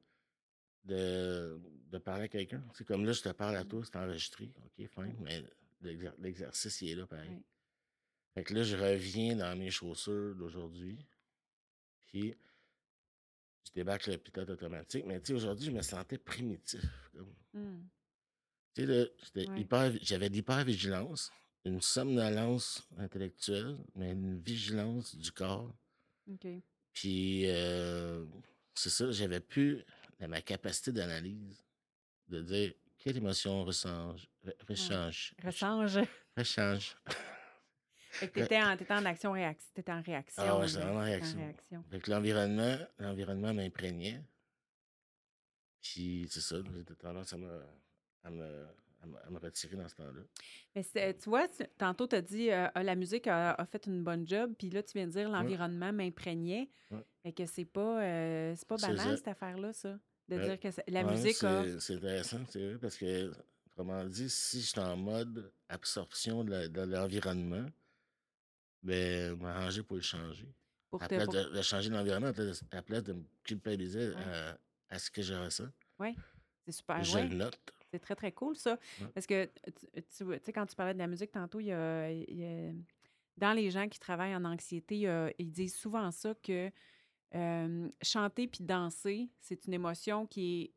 de, 0.86 1.60
de 1.92 1.98
parler 1.98 2.24
à 2.24 2.28
quelqu'un, 2.28 2.64
c'est 2.74 2.86
comme 2.86 3.06
là, 3.06 3.12
je 3.12 3.22
te 3.22 3.30
parle 3.30 3.56
à 3.56 3.66
toi, 3.66 3.82
c'est 3.84 3.96
enregistré, 3.98 4.52
ok, 4.66 4.88
fine, 4.88 5.16
mais 5.20 5.44
l'exer- 5.82 6.12
l'exercice, 6.20 6.82
il 6.82 6.92
est 6.92 6.96
là 6.96 7.06
pareil. 7.06 7.30
Ouais. 7.30 7.44
Fait 8.34 8.44
que 8.44 8.54
là, 8.54 8.64
je 8.64 8.76
reviens 8.78 9.36
dans 9.36 9.58
mes 9.58 9.70
chaussures 9.72 10.36
d'aujourd'hui, 10.36 10.98
puis 12.08 12.36
je 13.70 13.74
débarque 13.74 14.08
le 14.08 14.18
pilote 14.18 14.50
automatique, 14.50 15.06
mais 15.06 15.20
tu 15.22 15.28
sais, 15.28 15.34
aujourd'hui, 15.34 15.66
je 15.68 15.72
me 15.72 15.82
sentais 15.82 16.18
primitif. 16.18 16.82
comme. 17.14 17.34
Tu 18.76 18.82
sais, 18.82 18.86
là, 18.88 19.06
j'étais 19.24 19.50
Ouais. 19.50 19.62
hyper- 19.62 19.98
j'avais 20.02 20.30
de 20.30 20.36
l'hypervigilance, 20.36 21.32
une 21.66 21.82
somnolence 21.82 22.88
intellectuelle, 22.98 23.78
mais 23.96 24.12
une 24.12 24.40
vigilance 24.40 25.16
du 25.16 25.32
corps. 25.32 25.76
Puis, 26.94 27.44
euh, 27.48 28.26
c'est 28.76 28.90
ça, 28.90 29.12
j'avais 29.12 29.40
plus 29.40 29.84
ma 30.20 30.42
capacité 30.42 30.92
d'analyse, 30.92 31.64
de 32.28 32.42
dire 32.42 32.74
quelle 32.98 33.18
émotion 33.18 33.64
rechange, 33.64 34.28
re- 34.46 34.54
rechange, 34.68 35.34
Rechange. 35.44 36.00
rechange. 36.38 36.96
Fait 38.20 38.28
que 38.28 38.40
t'étais 38.40 38.62
en, 38.62 38.76
t'étais 38.78 38.94
en 38.94 39.06
action 39.06 39.32
réaction. 39.32 39.70
T'étais 39.74 39.92
en 39.92 40.02
réaction. 40.02 40.44
Ah 40.46 40.56
ouais, 40.56 40.62
là. 40.62 40.68
j'étais 40.68 40.84
en 40.86 41.00
réaction. 41.00 41.38
réaction. 41.40 41.84
Fait 41.90 42.00
que 42.00 42.12
l'environnement, 42.12 42.78
l'environnement 43.00 43.54
m'imprégnait. 43.54 44.22
Puis, 45.82 46.28
c'est 46.30 46.42
ça, 46.42 46.58
j'étais 46.76 46.96
tendance 46.96 47.32
à 47.34 47.38
me, 47.38 47.62
à 48.24 48.30
me, 48.30 48.66
à 49.02 49.08
me, 49.08 49.18
à 49.26 49.30
me 49.30 49.40
retirer 49.40 49.78
dans 49.78 49.88
ce 49.88 49.96
temps-là. 49.96 50.22
Mais 50.76 50.84
c'est- 50.84 51.14
tu 51.18 51.30
vois, 51.30 51.48
tu- 51.48 51.64
tantôt, 51.78 52.06
tu 52.08 52.16
as 52.18 52.22
dit 52.22 52.52
euh, 52.52 52.68
Ah, 52.76 52.84
la 52.84 52.96
musique 52.96 53.28
a, 53.28 53.52
a 53.54 53.66
fait 53.66 53.86
une 53.88 54.04
bonne 54.04 54.28
job, 54.28 54.54
puis 54.58 54.70
là, 54.70 54.84
tu 54.84 54.98
viens 54.98 55.08
de 55.08 55.12
dire 55.12 55.30
l'environnement 55.30 55.94
m'imprégnait. 55.94 56.70
Ouais. 56.92 57.06
Fait 57.24 57.32
que 57.32 57.46
c'est 57.46 57.66
pas, 57.66 58.02
euh, 58.04 58.54
c'est 58.58 58.68
pas 58.68 58.78
C'est 58.78 58.88
banal, 58.88 59.18
cette 59.18 59.28
affaire-là, 59.30 59.72
ça. 59.74 59.98
De 60.28 60.36
Ouais. 60.36 60.46
dire 60.50 60.60
que 60.60 60.70
c'est- 60.70 60.84
la 60.90 61.04
Ouais, 61.06 61.12
musique 61.12 61.44
a. 61.44 61.64
c'est 61.64 61.80
c'est 61.80 61.96
intéressant, 61.96 62.40
c'est 62.50 62.64
vrai, 62.68 62.78
parce 62.78 62.98
que, 62.98 63.32
autrement 63.68 64.04
dit, 64.04 64.30
si 64.30 64.62
je 64.62 64.68
suis 64.68 64.80
en 64.80 64.96
mode 64.98 65.52
absorption 65.70 66.44
de 66.44 66.52
la- 66.52 66.68
de 66.68 66.82
l'environnement, 66.82 67.66
ben, 68.84 69.36
m'arranger 69.38 69.84
pour 69.84 69.98
le 69.98 70.02
changer. 70.04 70.48
Pour 70.90 71.02
À 71.04 71.08
te, 71.08 71.16
place 71.16 71.26
pour- 71.26 71.34
de, 71.36 71.50
de 71.50 71.62
changer 71.62 71.90
l'environnement, 71.90 72.28
à 72.72 72.78
à 72.78 72.82
place 72.82 73.04
de 73.04 73.14
me 73.14 73.24
culpabiliser 73.44 74.10
Ouais. 74.10 74.16
à, 74.16 74.58
à 74.90 75.00
ce 75.00 75.12
que 75.12 75.22
je 75.22 75.34
ressens, 75.34 75.70
C'est 76.66 76.72
super. 76.72 77.04
je 77.04 77.16
ouais. 77.16 77.28
le 77.28 77.36
note. 77.36 77.60
C'est 77.92 78.00
très, 78.00 78.16
très 78.16 78.32
cool, 78.32 78.56
ça. 78.56 78.78
Ouais. 79.02 79.08
Parce 79.14 79.26
que, 79.26 79.46
tu, 79.46 80.26
sais, 80.44 80.54
quand 80.54 80.66
tu 80.66 80.76
parlais 80.76 80.94
de 80.94 81.00
la 81.00 81.08
musique 81.08 81.32
tantôt, 81.32 81.60
il 81.60 81.68
y 81.68 81.72
a, 81.72 82.12
il 82.12 82.38
y 82.40 82.46
a- 82.46 82.74
dans 83.38 83.54
les 83.54 83.72
gens 83.72 83.88
qui 83.88 84.00
travaillent 84.00 84.36
en 84.36 84.46
anxiété, 84.46 84.96
il 84.96 85.02
y 85.02 85.08
a- 85.08 85.32
ils 85.40 85.52
disent 85.52 85.76
souvent 85.76 86.12
ça 86.12 86.34
que 86.36 86.72
euh, 87.36 87.90
chanter 88.02 88.48
puis 88.48 88.64
danser, 88.64 89.30
c'est 89.40 89.66
une 89.68 89.74
émotion 89.74 90.26
qui 90.26 90.62
est 90.64 90.74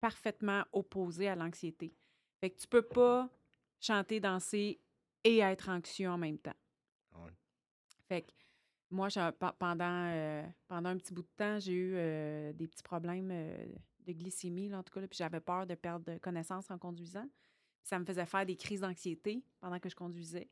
parfaitement 0.00 0.64
opposée 0.72 1.28
à 1.28 1.36
l'anxiété. 1.36 1.94
Fait 2.40 2.50
que 2.50 2.58
tu 2.58 2.66
peux 2.66 2.82
pas 2.82 3.30
chanter, 3.80 4.18
danser 4.18 4.80
et 5.22 5.38
être 5.38 5.68
anxieux 5.68 6.08
en 6.10 6.18
même 6.18 6.38
temps. 6.38 6.56
Fait 8.12 8.20
que 8.22 8.32
moi, 8.90 9.08
pendant, 9.58 10.06
euh, 10.10 10.42
pendant 10.68 10.90
un 10.90 10.98
petit 10.98 11.14
bout 11.14 11.22
de 11.22 11.28
temps, 11.34 11.58
j'ai 11.58 11.72
eu 11.72 11.92
euh, 11.96 12.52
des 12.52 12.68
petits 12.68 12.82
problèmes 12.82 13.30
euh, 13.32 13.66
de 14.00 14.12
glycémie, 14.12 14.68
là, 14.68 14.80
en 14.80 14.82
tout 14.82 14.92
cas, 14.92 15.00
là, 15.00 15.08
puis 15.08 15.16
j'avais 15.16 15.40
peur 15.40 15.66
de 15.66 15.74
perdre 15.74 16.18
connaissance 16.18 16.70
en 16.70 16.76
conduisant. 16.76 17.26
Puis 17.80 17.88
ça 17.88 17.98
me 17.98 18.04
faisait 18.04 18.26
faire 18.26 18.44
des 18.44 18.56
crises 18.56 18.80
d'anxiété 18.82 19.42
pendant 19.60 19.78
que 19.78 19.88
je 19.88 19.94
conduisais. 19.94 20.50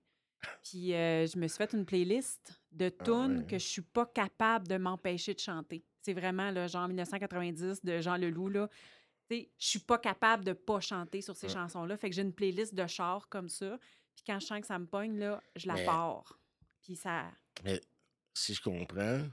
Puis 0.62 0.88
je 0.92 1.38
me 1.38 1.46
suis 1.48 1.58
fait 1.58 1.74
une 1.74 1.84
playlist 1.84 2.62
de 2.72 2.90
Ah 2.98 3.04
tunes 3.04 3.46
que 3.46 3.58
je 3.58 3.66
suis 3.66 3.82
pas 3.82 4.06
capable 4.06 4.66
de 4.68 4.78
m'empêcher 4.78 5.34
de 5.34 5.38
chanter. 5.38 5.84
C'est 6.00 6.14
vraiment 6.14 6.50
le 6.50 6.66
genre 6.66 6.88
1990 6.88 7.84
de 7.84 8.00
Jean 8.00 8.16
Leloup, 8.16 8.48
là. 8.48 8.70
Je 9.30 9.44
suis 9.58 9.80
pas 9.80 9.98
capable 9.98 10.44
de 10.46 10.54
pas 10.54 10.80
chanter 10.80 11.20
sur 11.20 11.36
ces 11.36 11.48
Ouais. 11.48 11.52
chansons-là. 11.52 11.98
Fait 11.98 12.08
que 12.08 12.16
j'ai 12.16 12.22
une 12.22 12.32
playlist 12.32 12.74
de 12.74 12.86
chars 12.86 13.28
comme 13.28 13.50
ça. 13.50 13.78
Puis 14.14 14.24
quand 14.26 14.40
je 14.40 14.46
sens 14.46 14.60
que 14.62 14.66
ça 14.66 14.78
me 14.78 14.86
pogne, 14.86 15.18
là, 15.18 15.42
je 15.56 15.68
la 15.68 15.74
Mais- 15.74 15.84
pars. 15.84 16.38
Puis 16.82 16.96
ça... 16.96 17.30
Mais 17.64 17.80
si 18.34 18.54
je 18.54 18.62
comprends, 18.62 19.26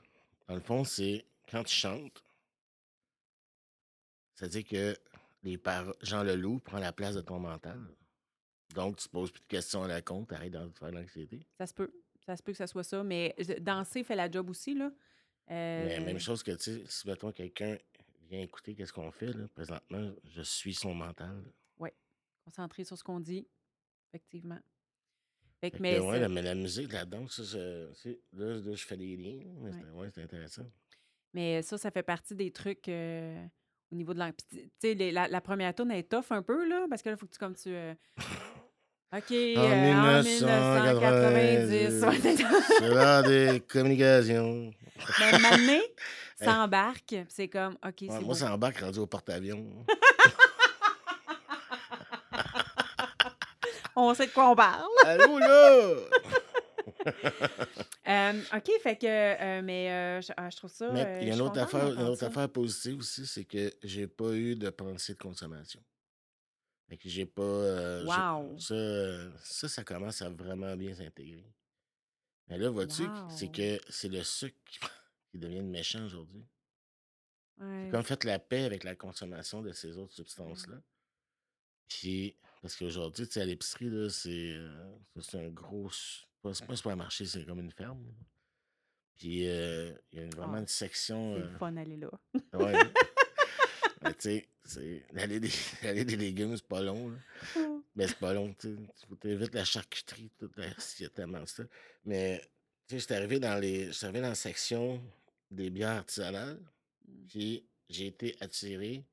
dans 0.48 0.56
le 0.56 0.62
fond, 0.62 0.84
c'est 0.84 1.26
quand 1.50 1.64
tu 1.64 1.76
chantes, 1.76 2.24
c'est-à-dire 4.34 4.66
que 4.66 4.98
les. 5.44 5.60
Jean 6.02 6.24
Leloup 6.24 6.60
prend 6.60 6.80
la 6.80 6.92
place 6.92 7.16
de 7.16 7.22
ton 7.22 7.40
mental. 7.40 7.80
Donc, 8.76 8.98
tu 8.98 9.08
te 9.08 9.12
poses 9.12 9.32
plus 9.32 9.42
de 9.42 9.48
questions 9.48 9.84
à 9.84 9.88
la 9.88 10.02
con, 10.02 10.26
tu 10.26 10.36
arrêtes 10.36 10.52
de 10.52 10.70
faire 10.78 10.92
de 10.92 10.98
l'anxiété. 10.98 11.46
Ça 11.58 11.66
se 11.66 11.74
peut. 11.74 11.92
Ça 12.26 12.36
se 12.36 12.44
peut 12.44 12.52
que 12.52 12.58
ça 12.58 12.68
soit 12.68 12.84
ça. 12.84 13.04
Mais 13.04 13.36
danser 13.62 14.04
fait 14.04 14.16
la 14.16 14.30
job 14.30 14.50
aussi, 14.50 14.76
là. 14.76 14.92
Mais 15.48 15.98
Euh, 16.00 16.06
même 16.06 16.20
chose 16.20 16.44
que, 16.44 16.52
tu 16.52 16.64
sais, 16.64 16.84
si, 16.88 17.08
mettons, 17.08 17.32
quelqu'un 17.32 17.78
vient 18.30 18.42
écouter 18.42 18.76
qu'est-ce 18.76 18.92
qu'on 18.92 19.12
fait, 19.12 19.32
là, 19.32 19.48
présentement, 19.48 20.12
je 20.26 20.42
suis 20.42 20.74
son 20.74 20.94
mental. 20.94 21.44
Concentrer 22.44 22.86
sur 22.86 22.98
ce 22.98 23.04
qu'on 23.04 23.20
dit. 23.20 23.46
Effectivement. 24.08 24.60
Fait 25.62 25.72
que, 25.72 25.78
mais 25.80 26.00
ouais, 26.00 26.20
c'est- 26.20 26.28
la, 26.30 26.42
la 26.42 26.56
musique, 26.56 26.94
la 26.94 27.06
danse, 27.06 27.42
ça, 27.42 27.58
c'est- 27.96 28.20
là, 28.34 28.56
là, 28.56 28.76
je 28.76 28.86
fais 28.86 28.98
des 28.98 29.16
liens. 29.18 29.44
mais 29.60 29.70
Ouais. 29.70 29.72
c'était- 29.74 29.92
Ouais, 29.92 30.08
c'est 30.14 30.22
intéressant. 30.24 30.66
Mais 31.34 31.62
ça, 31.62 31.78
ça 31.78 31.92
fait 31.92 32.04
partie 32.04 32.36
des 32.36 32.52
trucs 32.52 32.88
euh, 32.90 33.44
au 33.92 33.96
niveau 33.96 34.14
de 34.14 34.20
l'anxiété. 34.20 34.70
Tu 34.82 34.96
sais, 34.98 35.12
la, 35.12 35.28
la 35.28 35.42
première 35.42 35.74
tourne 35.74 35.92
est 35.92 36.04
tough 36.10 36.26
un 36.32 36.42
peu, 36.42 36.68
là, 36.68 36.86
parce 36.90 37.02
que 37.02 37.10
là, 37.10 37.16
il 37.16 37.20
faut 37.20 37.26
que 37.26 37.34
tu, 37.34 37.40
comme 37.40 37.56
tu... 37.56 37.70
euh, 37.70 37.94
OK, 39.16 39.32
euh, 39.32 39.56
en 39.56 40.22
1990. 40.22 42.04
ouais, 42.04 42.20
c'est 42.22 42.38
ça. 42.38 42.60
c'est 42.80 42.90
l'heure 42.90 43.24
des 43.24 43.62
communications. 43.62 44.72
Mais 45.20 45.40
maintenant, 45.40 45.82
ça 46.42 46.60
embarque, 46.64 47.16
c'est 47.30 47.48
comme, 47.48 47.74
OK, 47.76 48.02
Ouais, 48.02 48.08
c'est 48.10 48.20
moi, 48.22 48.36
c'est 48.36 48.44
en 48.46 48.58
bac 48.58 48.78
rendu 48.80 49.00
au 49.00 49.08
porte-avions. 49.08 49.86
On 54.00 54.14
sait 54.14 54.28
de 54.28 54.32
quoi 54.32 54.52
on 54.52 54.56
parle. 54.56 54.88
Allô, 55.06 55.40
là! 55.40 55.96
Euh, 58.08 58.42
OK, 58.56 58.72
fait 58.82 58.96
que... 58.96 59.06
euh, 59.06 59.62
mais 59.62 59.92
euh, 59.92 60.22
je, 60.22 60.32
ah, 60.38 60.50
je 60.50 60.56
trouve 60.56 60.72
ça... 60.72 60.90
Mais 60.92 61.20
il 61.22 61.28
y 61.28 61.32
a 61.32 61.34
une 61.34 61.42
autre, 61.42 61.60
affaire, 61.60 61.88
une 61.88 61.90
d'entendre 61.90 62.12
autre 62.12 62.20
ça. 62.22 62.28
affaire 62.28 62.48
positive 62.50 63.00
aussi, 63.00 63.28
c'est 63.28 63.44
que 63.44 63.70
j'ai 63.84 64.08
pas 64.08 64.32
eu 64.32 64.56
de 64.56 64.70
pensée 64.70 65.14
de 65.14 65.18
consommation. 65.18 65.84
Fait 66.88 66.96
que 66.96 67.10
j'ai 67.10 67.26
pas. 67.26 67.44
Wow. 67.44 68.58
ça, 68.58 68.76
ça, 69.44 69.68
ça 69.68 69.84
commence 69.84 70.22
à 70.22 70.30
vraiment 70.30 70.74
bien 70.78 70.96
s'intégrer. 70.96 71.52
Mais 72.48 72.58
là, 72.58 72.70
vois-tu, 72.70 73.04
c'est 73.30 73.52
que 73.52 73.78
c'est 73.90 74.08
le 74.08 74.24
sucre 74.24 74.56
qui, 74.66 74.80
devient 75.38 75.62
méchant 75.62 76.06
aujourd'hui. 76.06 76.46
Ouais. 77.60 77.90
Comme 77.92 78.04
fait 78.04 78.24
la 78.24 78.40
paix 78.40 78.64
avec 78.64 78.86
la 78.86 78.96
consommation 78.96 79.62
de 79.62 79.74
ces 79.74 79.98
autres 79.98 80.14
substances-là. 80.14 80.78
Puis, 81.90 82.38
parce 82.68 82.76
qu'aujourd'hui, 82.76 83.26
tu 83.26 83.32
sais, 83.32 83.42
à 83.42 83.46
l'épicerie, 83.46 83.90
là, 83.90 84.10
c'est 84.10 84.52
euh, 84.58 84.70
c'est 85.22 85.38
un 85.40 85.48
gros. 85.48 85.90
Pas, 86.42 86.54
c'est 86.54 86.66
pas 86.68 86.74
un 86.74 86.76
supermarché, 86.76 87.26
c'est 87.26 87.46
comme 87.46 87.60
une 87.60 87.72
ferme. 87.72 88.04
là. 88.06 88.12
Puis, 89.16 89.48
euh, 89.48 89.94
il 90.12 90.20
y 90.20 90.22
a 90.22 90.26
une- 90.26 90.36
vraiment 90.36 90.56
Ah, 90.58 90.60
une 90.60 90.68
section. 90.68 91.36
c'est 91.36 91.40
le 91.40 91.46
euh, 91.46 91.58
fun 91.58 91.72
d'aller 91.72 91.96
là. 91.96 92.10
ouais. 92.56 92.74
Mais 94.02 94.14
tu 94.20 94.20
sais, 94.20 94.50
c'est- 94.66 95.06
l'allée 95.14 95.40
des, 95.40 95.50
l'allée 95.84 96.04
des 96.04 96.18
légumes, 96.18 96.58
c'est 96.58 96.68
pas 96.68 96.82
long. 96.82 97.10
Là. 97.10 97.18
Mais 97.96 98.06
c'est 98.10 98.20
pas 98.20 98.34
long, 98.34 98.54
tu 98.54 98.68
sais. 98.68 98.76
Tu 99.00 99.08
faut 99.08 99.16
t'éviter 99.16 99.58
la 99.58 99.64
charcuterie, 99.66 100.30
tout. 100.38 100.52
la- 100.58 100.68
Il 101.00 101.04
y 101.04 101.06
a 101.06 101.10
tellement 101.10 101.40
de 101.40 101.46
ça. 101.48 101.64
Mais, 102.04 102.42
tu 102.86 102.96
sais, 102.96 103.00
j'étais 103.00 103.16
arrivé 103.16 103.40
dans 103.40 103.58
les. 103.62 103.94
J'étais 103.94 104.08
arrivé 104.08 104.22
dans 104.22 104.28
la 104.30 104.36
section 104.36 105.02
des 105.50 105.70
bières 105.70 105.92
artisanales. 106.00 106.60
Mm. 107.08 107.28
Puis, 107.30 107.66
j'ai 107.90 108.08
été 108.08 108.36
attiré 108.42 109.06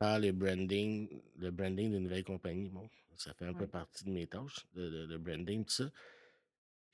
par 0.00 0.18
le 0.18 0.32
branding, 0.32 1.08
le 1.36 1.50
branding 1.50 1.90
d'une 1.90 2.04
nouvelle 2.04 2.24
compagnie. 2.24 2.70
Bon, 2.70 2.88
ça 3.16 3.34
fait 3.34 3.44
un 3.44 3.52
peu 3.52 3.66
partie 3.66 4.06
de 4.06 4.10
mes 4.10 4.26
tâches, 4.26 4.66
le, 4.74 5.18
branding, 5.18 5.62
tout 5.62 5.74
ça. 5.74 5.90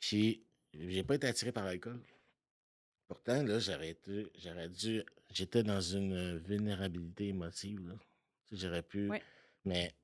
Puis, 0.00 0.42
j'ai 0.74 1.04
pas 1.04 1.14
été 1.14 1.28
attiré 1.28 1.52
par 1.52 1.64
l'alcool. 1.64 2.02
Pourtant, 3.06 3.44
là, 3.44 3.60
j'aurais 3.60 3.90
été, 3.90 4.26
j'aurais 4.36 4.68
dû, 4.68 5.04
j'étais 5.30 5.62
dans 5.62 5.80
une 5.80 6.38
vulnérabilité 6.38 7.28
émotive, 7.28 7.88
là. 7.88 7.94
J'aurais 8.50 8.82
pu, 8.82 9.08
Ouais. 9.08 9.22
mais 9.64 9.94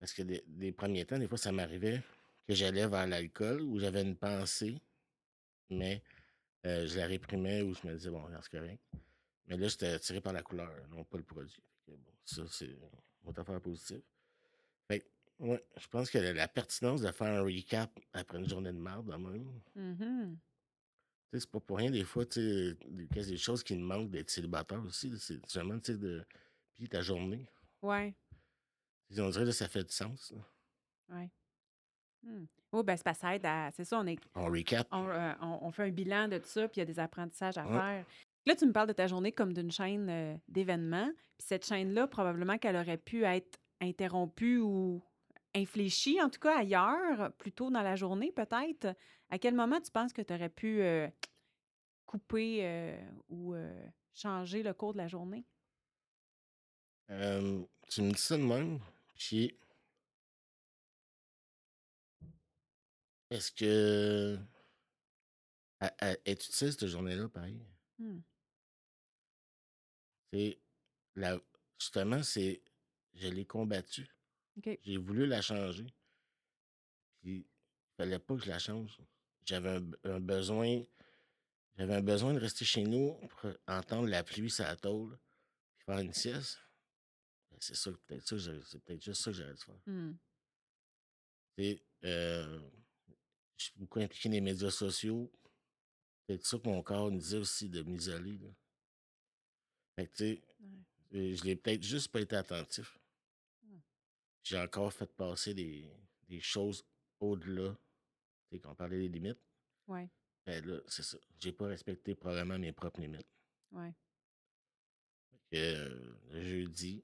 parce 0.00 0.12
que 0.12 0.22
des, 0.22 0.42
des 0.48 0.72
premiers 0.72 1.04
temps, 1.04 1.18
des 1.18 1.28
fois, 1.28 1.38
ça 1.38 1.52
m'arrivait 1.52 2.02
que 2.48 2.54
j'allais 2.54 2.88
vers 2.88 3.06
l'alcool 3.06 3.62
ou 3.62 3.78
j'avais 3.78 4.02
une 4.02 4.16
pensée, 4.16 4.80
mais 5.70 6.02
euh, 6.66 6.84
je 6.84 6.96
la 6.98 7.06
réprimais 7.06 7.62
ou 7.62 7.74
je 7.74 7.86
me 7.86 7.94
disais, 7.94 8.10
bon, 8.10 8.26
c'est 8.42 8.58
correct. 8.58 8.82
Mais 9.46 9.56
là, 9.56 9.68
j'étais 9.68 9.86
attiré 9.86 10.20
par 10.20 10.32
la 10.32 10.42
couleur, 10.42 10.72
non 10.90 11.04
pas 11.04 11.18
le 11.18 11.24
produit. 11.24 11.62
Ça, 12.28 12.42
c'est 12.50 12.66
une 13.26 13.38
affaire 13.38 13.60
positive. 13.60 14.02
Fait 14.86 15.00
que, 15.00 15.06
ouais, 15.38 15.64
je 15.78 15.88
pense 15.88 16.10
que 16.10 16.18
la, 16.18 16.32
la 16.34 16.46
pertinence 16.48 17.00
de 17.00 17.10
faire 17.10 17.40
un 17.40 17.42
recap 17.42 17.90
après 18.12 18.38
une 18.38 18.48
journée 18.48 18.72
de 18.72 18.78
merde, 18.78 19.06
de 19.10 19.16
même, 19.16 20.38
sais, 21.32 21.40
c'est 21.40 21.50
pas 21.50 21.60
pour 21.60 21.78
rien, 21.78 21.90
des 21.90 22.04
fois, 22.04 22.26
tu 22.26 22.40
sais, 22.40 22.74
des, 22.86 23.06
qu'il 23.08 23.16
y 23.22 23.24
a 23.24 23.28
des 23.28 23.36
choses 23.38 23.62
qui 23.62 23.74
me 23.76 23.82
manquent 23.82 24.10
d'être 24.10 24.30
célibataire 24.30 24.82
aussi. 24.84 25.18
C'est 25.18 25.44
seulement, 25.46 25.78
tu 25.80 25.92
sais, 25.92 25.98
de. 25.98 26.24
Puis 26.74 26.88
ta 26.88 27.00
journée. 27.00 27.50
Ouais, 27.82 28.14
On 29.16 29.30
dirait 29.30 29.44
que 29.46 29.50
ça 29.52 29.68
fait 29.68 29.84
du 29.84 29.92
sens. 29.92 30.32
là. 30.32 31.16
ouais. 31.16 31.30
Hmm. 32.22 32.44
Oh, 32.72 32.82
ben, 32.82 32.96
c'est 32.96 33.14
ça 33.14 33.34
aide 33.34 33.46
à- 33.46 33.70
C'est 33.72 33.84
ça, 33.84 33.98
on 34.00 34.06
est 34.06 34.18
On 34.34 34.46
recap. 34.50 34.86
on, 34.90 35.08
euh, 35.08 35.32
on- 35.40 35.60
on 35.62 35.70
fait 35.72 35.84
un 35.84 35.90
bilan 35.90 36.28
de 36.28 36.36
tout 36.38 36.48
ça, 36.48 36.68
puis 36.68 36.76
il 36.76 36.80
y 36.80 36.82
a 36.82 36.84
des 36.84 36.98
apprentissages 36.98 37.56
à 37.56 37.64
Ouais. 37.66 37.72
faire. 37.78 38.06
Là, 38.46 38.56
tu 38.56 38.66
me 38.66 38.72
parles 38.72 38.88
de 38.88 38.92
ta 38.92 39.06
journée 39.06 39.32
comme 39.32 39.52
d'une 39.52 39.70
chaîne 39.70 40.08
euh, 40.08 40.36
d'événements. 40.48 41.10
Puis 41.38 41.46
cette 41.46 41.66
chaîne-là, 41.66 42.06
probablement 42.06 42.58
qu'elle 42.58 42.76
aurait 42.76 42.98
pu 42.98 43.24
être 43.24 43.58
interrompue 43.80 44.58
ou 44.58 45.02
infléchie, 45.54 46.20
en 46.20 46.30
tout 46.30 46.40
cas 46.40 46.58
ailleurs, 46.58 47.32
plus 47.34 47.52
tôt 47.52 47.70
dans 47.70 47.82
la 47.82 47.96
journée, 47.96 48.32
peut-être. 48.32 48.94
À 49.30 49.38
quel 49.38 49.54
moment 49.54 49.80
tu 49.80 49.90
penses 49.90 50.12
que 50.12 50.22
tu 50.22 50.32
aurais 50.32 50.48
pu 50.48 50.80
euh, 50.80 51.08
couper 52.06 52.60
euh, 52.62 52.98
ou 53.28 53.54
changer 54.14 54.62
le 54.62 54.72
cours 54.72 54.92
de 54.92 54.98
la 54.98 55.08
journée? 55.08 55.44
Tu 57.90 58.02
me 58.02 58.12
dis 58.12 58.20
ça 58.20 58.36
de 58.36 58.42
même. 58.42 58.80
Puis. 59.14 59.56
Est-ce 63.30 63.52
que. 63.52 64.38
Elle, 65.80 65.94
elle 66.00 66.18
est 66.24 66.46
utile 66.46 66.72
cette 66.72 66.86
journée-là, 66.86 67.28
pareil? 67.28 67.60
Hmm. 67.98 68.20
C'est. 70.32 70.58
La... 71.14 71.38
Justement, 71.78 72.22
c'est. 72.22 72.62
Je 73.14 73.28
l'ai 73.28 73.44
combattue. 73.46 74.08
J'ai 74.64 74.96
voulu 74.96 75.26
la 75.26 75.40
changer. 75.42 75.86
Puis, 77.20 77.38
il 77.38 77.46
fallait 77.96 78.18
pas 78.18 78.36
que 78.36 78.42
je 78.42 78.48
la 78.48 78.58
change. 78.58 78.98
J'avais 79.44 79.70
un, 79.70 79.90
un 80.04 80.20
besoin. 80.20 80.82
J'avais 81.76 81.94
un 81.94 82.02
besoin 82.02 82.34
de 82.34 82.40
rester 82.40 82.64
chez 82.64 82.82
nous 82.82 83.14
pour 83.14 83.52
entendre 83.68 84.08
la 84.08 84.24
pluie 84.24 84.50
sur 84.50 84.64
la 84.64 84.76
tôle, 84.76 85.16
puis 85.76 85.84
faire 85.84 85.98
une 86.00 86.12
sieste. 86.12 86.58
Ben, 87.50 87.56
c'est 87.60 87.76
ça, 87.76 87.92
peut-être 88.06 88.26
ça, 88.26 88.36
c'est 88.66 88.82
peut-être 88.82 89.02
juste 89.02 89.22
ça 89.22 89.30
que 89.30 89.36
j'aurais 89.36 89.54
dû 89.54 89.62
faire. 89.62 89.80
Sais, 91.56 91.82
euh, 92.04 92.60
je 93.56 93.64
suis 93.64 93.74
beaucoup 93.76 94.00
impliqué 94.00 94.28
dans 94.28 94.34
les 94.34 94.40
médias 94.40 94.70
sociaux. 94.70 95.32
C'est 96.28 96.44
ça 96.44 96.58
que 96.58 96.68
mon 96.68 96.82
corps 96.82 97.10
me 97.10 97.18
disait 97.18 97.38
aussi 97.38 97.68
de 97.68 97.82
m'isoler. 97.82 98.36
là. 98.38 98.48
Fait 99.96 100.06
que, 100.06 100.12
tu 100.12 100.16
sais, 100.24 100.42
euh, 101.14 101.34
je 101.34 101.44
l'ai 101.44 101.56
peut-être 101.56 101.82
juste 101.82 102.08
pas 102.12 102.20
été 102.20 102.36
attentif. 102.36 102.98
Hmm. 103.62 103.78
J'ai 104.42 104.58
encore 104.60 104.92
fait 104.92 105.10
passer 105.16 105.54
des, 105.54 105.90
des 106.28 106.40
choses 106.40 106.84
au-delà. 107.18 107.74
Tu 108.50 108.56
sais, 108.56 108.60
qu'on 108.60 108.74
parlait 108.74 108.98
des 108.98 109.08
limites. 109.08 109.40
Ouais, 109.86 110.08
Ben 110.44 110.64
là, 110.66 110.80
c'est 110.86 111.02
ça. 111.02 111.16
J'ai 111.38 111.52
pas 111.52 111.66
respecté 111.66 112.14
probablement 112.14 112.58
mes 112.58 112.72
propres 112.72 113.00
limites. 113.00 113.26
ouais. 113.72 113.94
Fait 115.30 115.38
que, 115.50 115.56
euh, 115.56 116.14
le 116.30 116.42
jeudi, 116.42 117.02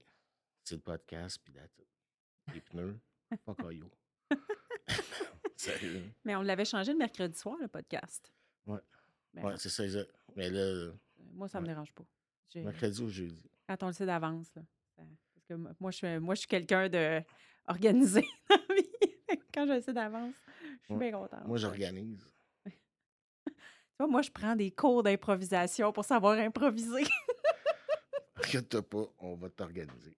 c'est 0.65 0.75
le 0.77 0.83
podcast, 0.83 1.41
puis 1.43 1.55
it. 1.55 1.87
Les 2.53 2.61
pneus, 2.61 2.99
pas 3.45 3.55
caillou. 3.55 3.91
Sérieux. 5.57 6.13
Mais 6.25 6.37
on 6.37 6.43
l'avait 6.43 6.67
changé 6.67 6.93
le 6.93 6.99
mercredi 6.99 7.39
soir, 7.39 7.57
le 7.59 7.69
podcast. 7.69 8.31
Ouais. 8.67 8.81
Ben, 9.35 9.45
Ouais, 9.47 9.55
c'est 9.57 9.69
ça, 9.69 9.85
exact. 9.85 10.11
Mais 10.37 10.49
là, 10.51 10.93
moi, 11.35 11.49
ça 11.49 11.61
me 11.61 11.67
ouais. 11.67 11.73
dérange 11.73 11.93
pas. 11.93 12.05
Mercredi 12.57 13.03
ou 13.03 13.09
jeudi? 13.09 13.43
Quand 13.69 13.83
on 13.83 13.87
le 13.89 13.93
sait 13.93 14.07
d'avance, 14.07 14.47
là. 14.55 14.63
Parce 14.97 15.47
que 15.49 15.55
mo- 15.55 15.71
moi, 15.81 15.91
je 15.91 15.97
suis, 15.97 16.19
moi, 16.21 16.35
je 16.35 16.41
suis 16.41 16.49
quelqu'un 16.49 16.89
de 16.89 17.21
organisé 17.67 18.25
dans 18.49 18.57
la 18.69 18.75
vie. 18.77 19.43
Quand 19.53 19.67
je 19.67 19.73
le 19.73 19.81
sais 19.81 19.93
d'avance, 19.93 20.35
je 20.81 20.85
suis 20.85 20.95
Ouais. 20.95 21.11
bien 21.11 21.19
contente. 21.19 21.47
Moi, 21.47 21.59
j'organise. 21.59 22.25
Tu 23.97 23.99
vois, 23.99 24.09
moi, 24.09 24.23
je 24.23 24.31
prends 24.31 24.57
des 24.57 24.73
cours 24.73 25.05
d'improvisation 25.05 25.93
pour 25.93 26.05
savoir 26.05 26.37
improviser. 26.39 27.05
Inquiète-toi 28.37 28.83
pas, 28.83 29.05
on 29.21 29.37
va 29.37 29.49
t'organiser. 29.51 30.17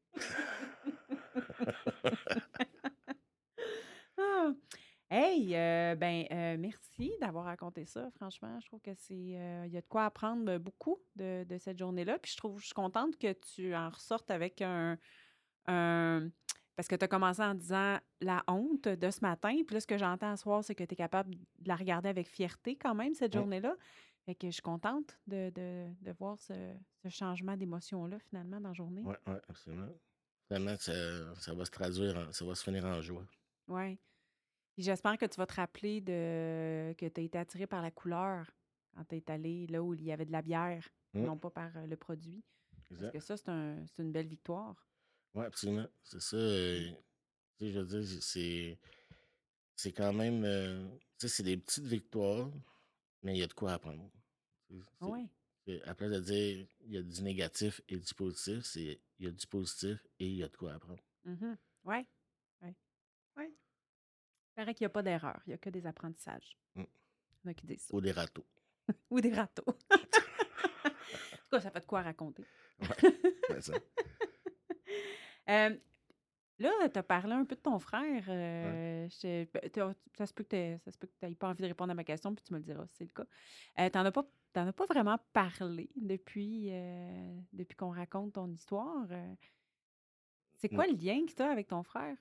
Hey, 5.08 5.54
euh, 5.54 5.94
ben, 5.94 6.24
euh, 6.32 6.56
merci 6.58 7.12
d'avoir 7.20 7.44
raconté 7.44 7.84
ça. 7.84 8.10
Franchement, 8.16 8.58
je 8.60 8.66
trouve 8.66 8.80
que 8.80 8.92
c'est, 8.94 9.14
euh, 9.38 9.64
il 9.66 9.72
y 9.72 9.76
a 9.76 9.80
de 9.80 9.86
quoi 9.86 10.06
apprendre 10.06 10.58
beaucoup 10.58 10.98
de, 11.14 11.44
de 11.44 11.58
cette 11.58 11.78
journée-là. 11.78 12.18
Puis 12.18 12.32
je 12.32 12.36
trouve, 12.36 12.58
je 12.60 12.66
suis 12.66 12.74
contente 12.74 13.16
que 13.16 13.32
tu 13.32 13.72
en 13.76 13.88
ressortes 13.90 14.30
avec 14.32 14.62
un, 14.62 14.98
un- 15.66 16.28
parce 16.74 16.88
que 16.88 16.96
tu 16.96 17.04
as 17.04 17.08
commencé 17.08 17.40
en 17.40 17.54
disant 17.54 17.98
la 18.20 18.42
honte 18.48 18.88
de 18.88 19.10
ce 19.10 19.20
matin. 19.20 19.54
Puis 19.64 19.74
là, 19.74 19.80
ce 19.80 19.86
que 19.86 19.96
j'entends 19.96 20.34
ce 20.34 20.42
soir, 20.42 20.64
c'est 20.64 20.74
que 20.74 20.82
tu 20.82 20.94
es 20.94 20.96
capable 20.96 21.30
de 21.36 21.68
la 21.68 21.76
regarder 21.76 22.08
avec 22.08 22.26
fierté 22.28 22.76
quand 22.76 22.96
même, 22.96 23.14
cette 23.14 23.32
Ouais. 23.34 23.40
journée-là. 23.40 23.76
Fait 24.24 24.34
que 24.34 24.48
je 24.48 24.52
suis 24.54 24.62
contente 24.62 25.16
de, 25.28 25.50
de- 25.50 25.94
de 26.00 26.12
voir 26.18 26.36
ce, 26.40 26.52
ce 27.04 27.08
changement 27.08 27.56
d'émotion-là, 27.56 28.18
finalement, 28.18 28.60
dans 28.60 28.70
la 28.70 28.74
journée. 28.74 29.02
Ouais, 29.04 29.16
ouais, 29.28 29.40
absolument. 29.48 29.88
Vraiment, 30.50 30.76
ça, 30.80 30.92
ça 31.36 31.54
va 31.54 31.64
se 31.64 31.70
traduire, 31.70 32.16
en- 32.16 32.32
ça 32.32 32.44
va 32.44 32.56
se 32.56 32.64
finir 32.64 32.84
en 32.86 33.00
joie. 33.00 33.24
Oui. 33.68 34.00
J'espère 34.78 35.16
que 35.16 35.24
tu 35.26 35.36
vas 35.36 35.46
te 35.46 35.54
rappeler 35.54 36.00
de 36.00 36.94
que 36.98 37.06
tu 37.06 37.20
as 37.20 37.24
été 37.24 37.38
attiré 37.38 37.66
par 37.66 37.82
la 37.82 37.90
couleur 37.90 38.50
quand 38.94 39.04
tu 39.04 39.16
es 39.16 39.30
allé 39.30 39.66
là 39.68 39.82
où 39.82 39.94
il 39.94 40.02
y 40.02 40.12
avait 40.12 40.24
de 40.26 40.32
la 40.32 40.42
bière, 40.42 40.86
Mm. 41.14 41.24
non 41.24 41.38
pas 41.38 41.50
par 41.50 41.86
le 41.86 41.96
produit. 41.96 42.44
Parce 42.88 42.90
Exact. 42.90 43.12
que 43.12 43.20
ça, 43.20 43.36
c'est 43.38 43.48
un, 43.48 43.86
c'est 43.86 44.02
une 44.02 44.12
belle 44.12 44.26
victoire. 44.26 44.86
Oui, 45.34 45.44
absolument. 45.46 45.86
C'est 46.02 46.20
ça. 46.20 46.36
euh, 46.36 46.90
tu 47.56 47.64
sais, 47.66 47.72
je 47.72 47.80
veux 47.80 47.86
dire, 48.02 48.22
c'est, 48.22 48.78
c'est 49.74 49.92
quand 49.92 50.12
même. 50.12 50.44
euh, 50.44 50.86
tu 51.18 51.26
sais, 51.26 51.28
c'est 51.28 51.42
des 51.42 51.56
petites 51.56 51.84
victoires, 51.86 52.50
mais 53.22 53.34
il 53.34 53.38
y 53.38 53.42
a 53.42 53.46
de 53.46 53.54
quoi 53.54 53.72
apprendre. 53.72 54.10
Oui. 55.00 55.28
place 55.64 56.10
de 56.10 56.20
dire 56.20 56.66
il 56.82 56.92
y 56.92 56.96
a 56.98 57.02
du 57.02 57.22
négatif 57.22 57.80
et 57.88 57.96
du 57.96 58.14
positif, 58.14 58.64
c'est 58.64 59.00
il 59.18 59.24
y 59.24 59.28
a 59.28 59.30
du 59.32 59.46
positif 59.46 60.06
et 60.18 60.26
il 60.26 60.36
y 60.36 60.42
a 60.42 60.48
de 60.48 60.56
quoi 60.56 60.74
apprendre. 60.74 61.02
Oui. 61.24 62.06
Oui. 62.62 62.74
Oui. 63.36 63.44
Il 63.48 63.65
paraît 64.56 64.74
qu'il 64.74 64.84
n'y 64.84 64.86
a 64.86 64.90
pas 64.90 65.02
d'erreur, 65.02 65.40
il 65.46 65.50
n'y 65.50 65.54
a 65.54 65.58
que 65.58 65.70
des 65.70 65.86
apprentissages. 65.86 66.56
Mm. 66.74 66.80
Il 66.82 66.84
y 67.44 67.48
en 67.48 67.50
a 67.50 67.54
qui 67.54 67.66
disent 67.66 67.82
ça. 67.82 67.94
Ou 67.94 68.00
des 68.00 68.12
râteaux. 68.12 68.46
Ou 69.10 69.20
des 69.20 69.32
râteaux. 69.32 69.64
en 69.90 69.96
tout 69.98 71.50
cas, 71.50 71.60
ça 71.60 71.70
fait 71.70 71.80
de 71.80 71.86
quoi 71.86 72.02
raconter. 72.02 72.44
Ouais, 72.80 73.60
ça. 73.60 73.74
Euh, 75.48 75.76
là, 76.58 76.88
tu 76.92 76.98
as 76.98 77.02
parlé 77.02 77.32
un 77.34 77.44
peu 77.44 77.54
de 77.54 77.60
ton 77.60 77.78
frère. 77.78 78.24
euh, 78.28 79.08
je- 79.08 79.44
ben, 79.52 79.94
ça 80.14 80.26
se 80.26 80.32
peut 80.32 80.42
que 80.44 80.78
tu 81.20 81.26
n'aies 81.26 81.34
pas 81.36 81.48
envie 81.48 81.62
de 81.62 81.68
répondre 81.68 81.92
à 81.92 81.94
ma 81.94 82.04
question, 82.04 82.34
puis 82.34 82.42
tu 82.44 82.52
me 82.52 82.58
le 82.58 82.64
diras 82.64 82.86
si 82.88 82.96
c'est 82.96 83.04
le 83.04 83.12
cas. 83.12 83.26
Euh, 83.78 83.90
tu 83.90 83.98
n'en 83.98 84.04
as, 84.06 84.12
pas- 84.12 84.26
as 84.54 84.72
pas 84.72 84.86
vraiment 84.86 85.18
parlé 85.32 85.90
depuis, 85.96 86.70
depuis 87.52 87.76
qu'on 87.76 87.90
raconte 87.90 88.32
ton 88.34 88.50
histoire. 88.50 89.06
C'est 90.56 90.68
quoi 90.70 90.86
le 90.86 90.94
lien 90.94 91.24
que 91.26 91.32
tu 91.32 91.42
as 91.42 91.50
avec 91.50 91.68
ton 91.68 91.82
frère? 91.82 92.16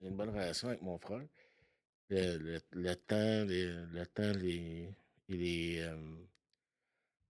J'ai 0.00 0.08
une 0.08 0.16
bonne 0.16 0.30
relation 0.30 0.68
avec 0.68 0.82
mon 0.82 0.98
frère. 0.98 1.26
Le, 2.12 2.36
le- 2.36 2.60
le 2.72 2.94
temps, 2.94 3.44
les- 3.46 3.72
le 3.98 4.04
temps, 4.06 4.32
les, 4.38 4.86
et 5.30 5.36
les, 5.42 5.78
euh, 5.80 5.96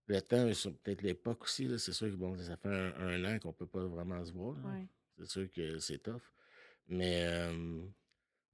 le 0.08 0.20
temps, 0.20 0.48
et 0.48 0.54
sur 0.54 0.76
peut-être 0.76 1.02
l'époque 1.02 1.44
aussi, 1.44 1.68
là, 1.68 1.78
c'est 1.78 1.92
sûr 1.92 2.08
que 2.08 2.16
bon, 2.16 2.36
ça 2.38 2.56
fait 2.56 2.68
un, 2.68 2.92
un 2.98 3.24
an 3.24 3.38
qu'on 3.38 3.52
peut 3.52 3.66
pas 3.66 3.84
vraiment 3.86 4.24
se 4.24 4.32
voir. 4.32 4.56
Ouais. 4.66 4.86
C'est 5.18 5.28
sûr 5.30 5.50
que 5.52 5.78
c'est 5.78 5.98
tough. 5.98 6.22
Mais 6.88 7.24
euh, 7.26 7.52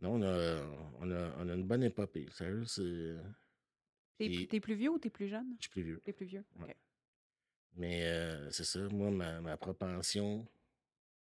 non, 0.03 0.17
on 0.17 0.23
a, 0.23 0.63
on, 1.01 1.11
a, 1.11 1.35
on 1.39 1.49
a 1.49 1.55
une 1.55 1.67
bonne 1.67 1.83
épopée. 1.83 2.29
Sérieux, 2.33 2.67
c'est. 2.67 3.17
T'es 4.19 4.61
plus 4.61 4.75
vieux 4.75 4.91
ou 4.91 4.99
t'es 4.99 5.11
plus 5.11 5.29
jeune? 5.29 5.55
je 5.59 5.63
suis 5.63 5.71
plus 5.71 5.83
vieux. 5.83 6.01
T'es 6.05 6.13
plus 6.13 6.27
vieux? 6.27 6.45
Ouais. 6.61 6.77
Mais 7.77 8.05
euh, 8.05 8.51
c'est 8.51 8.65
ça, 8.65 8.81
moi, 8.91 9.11
ma, 9.11 9.41
ma 9.41 9.57
propension, 9.57 10.47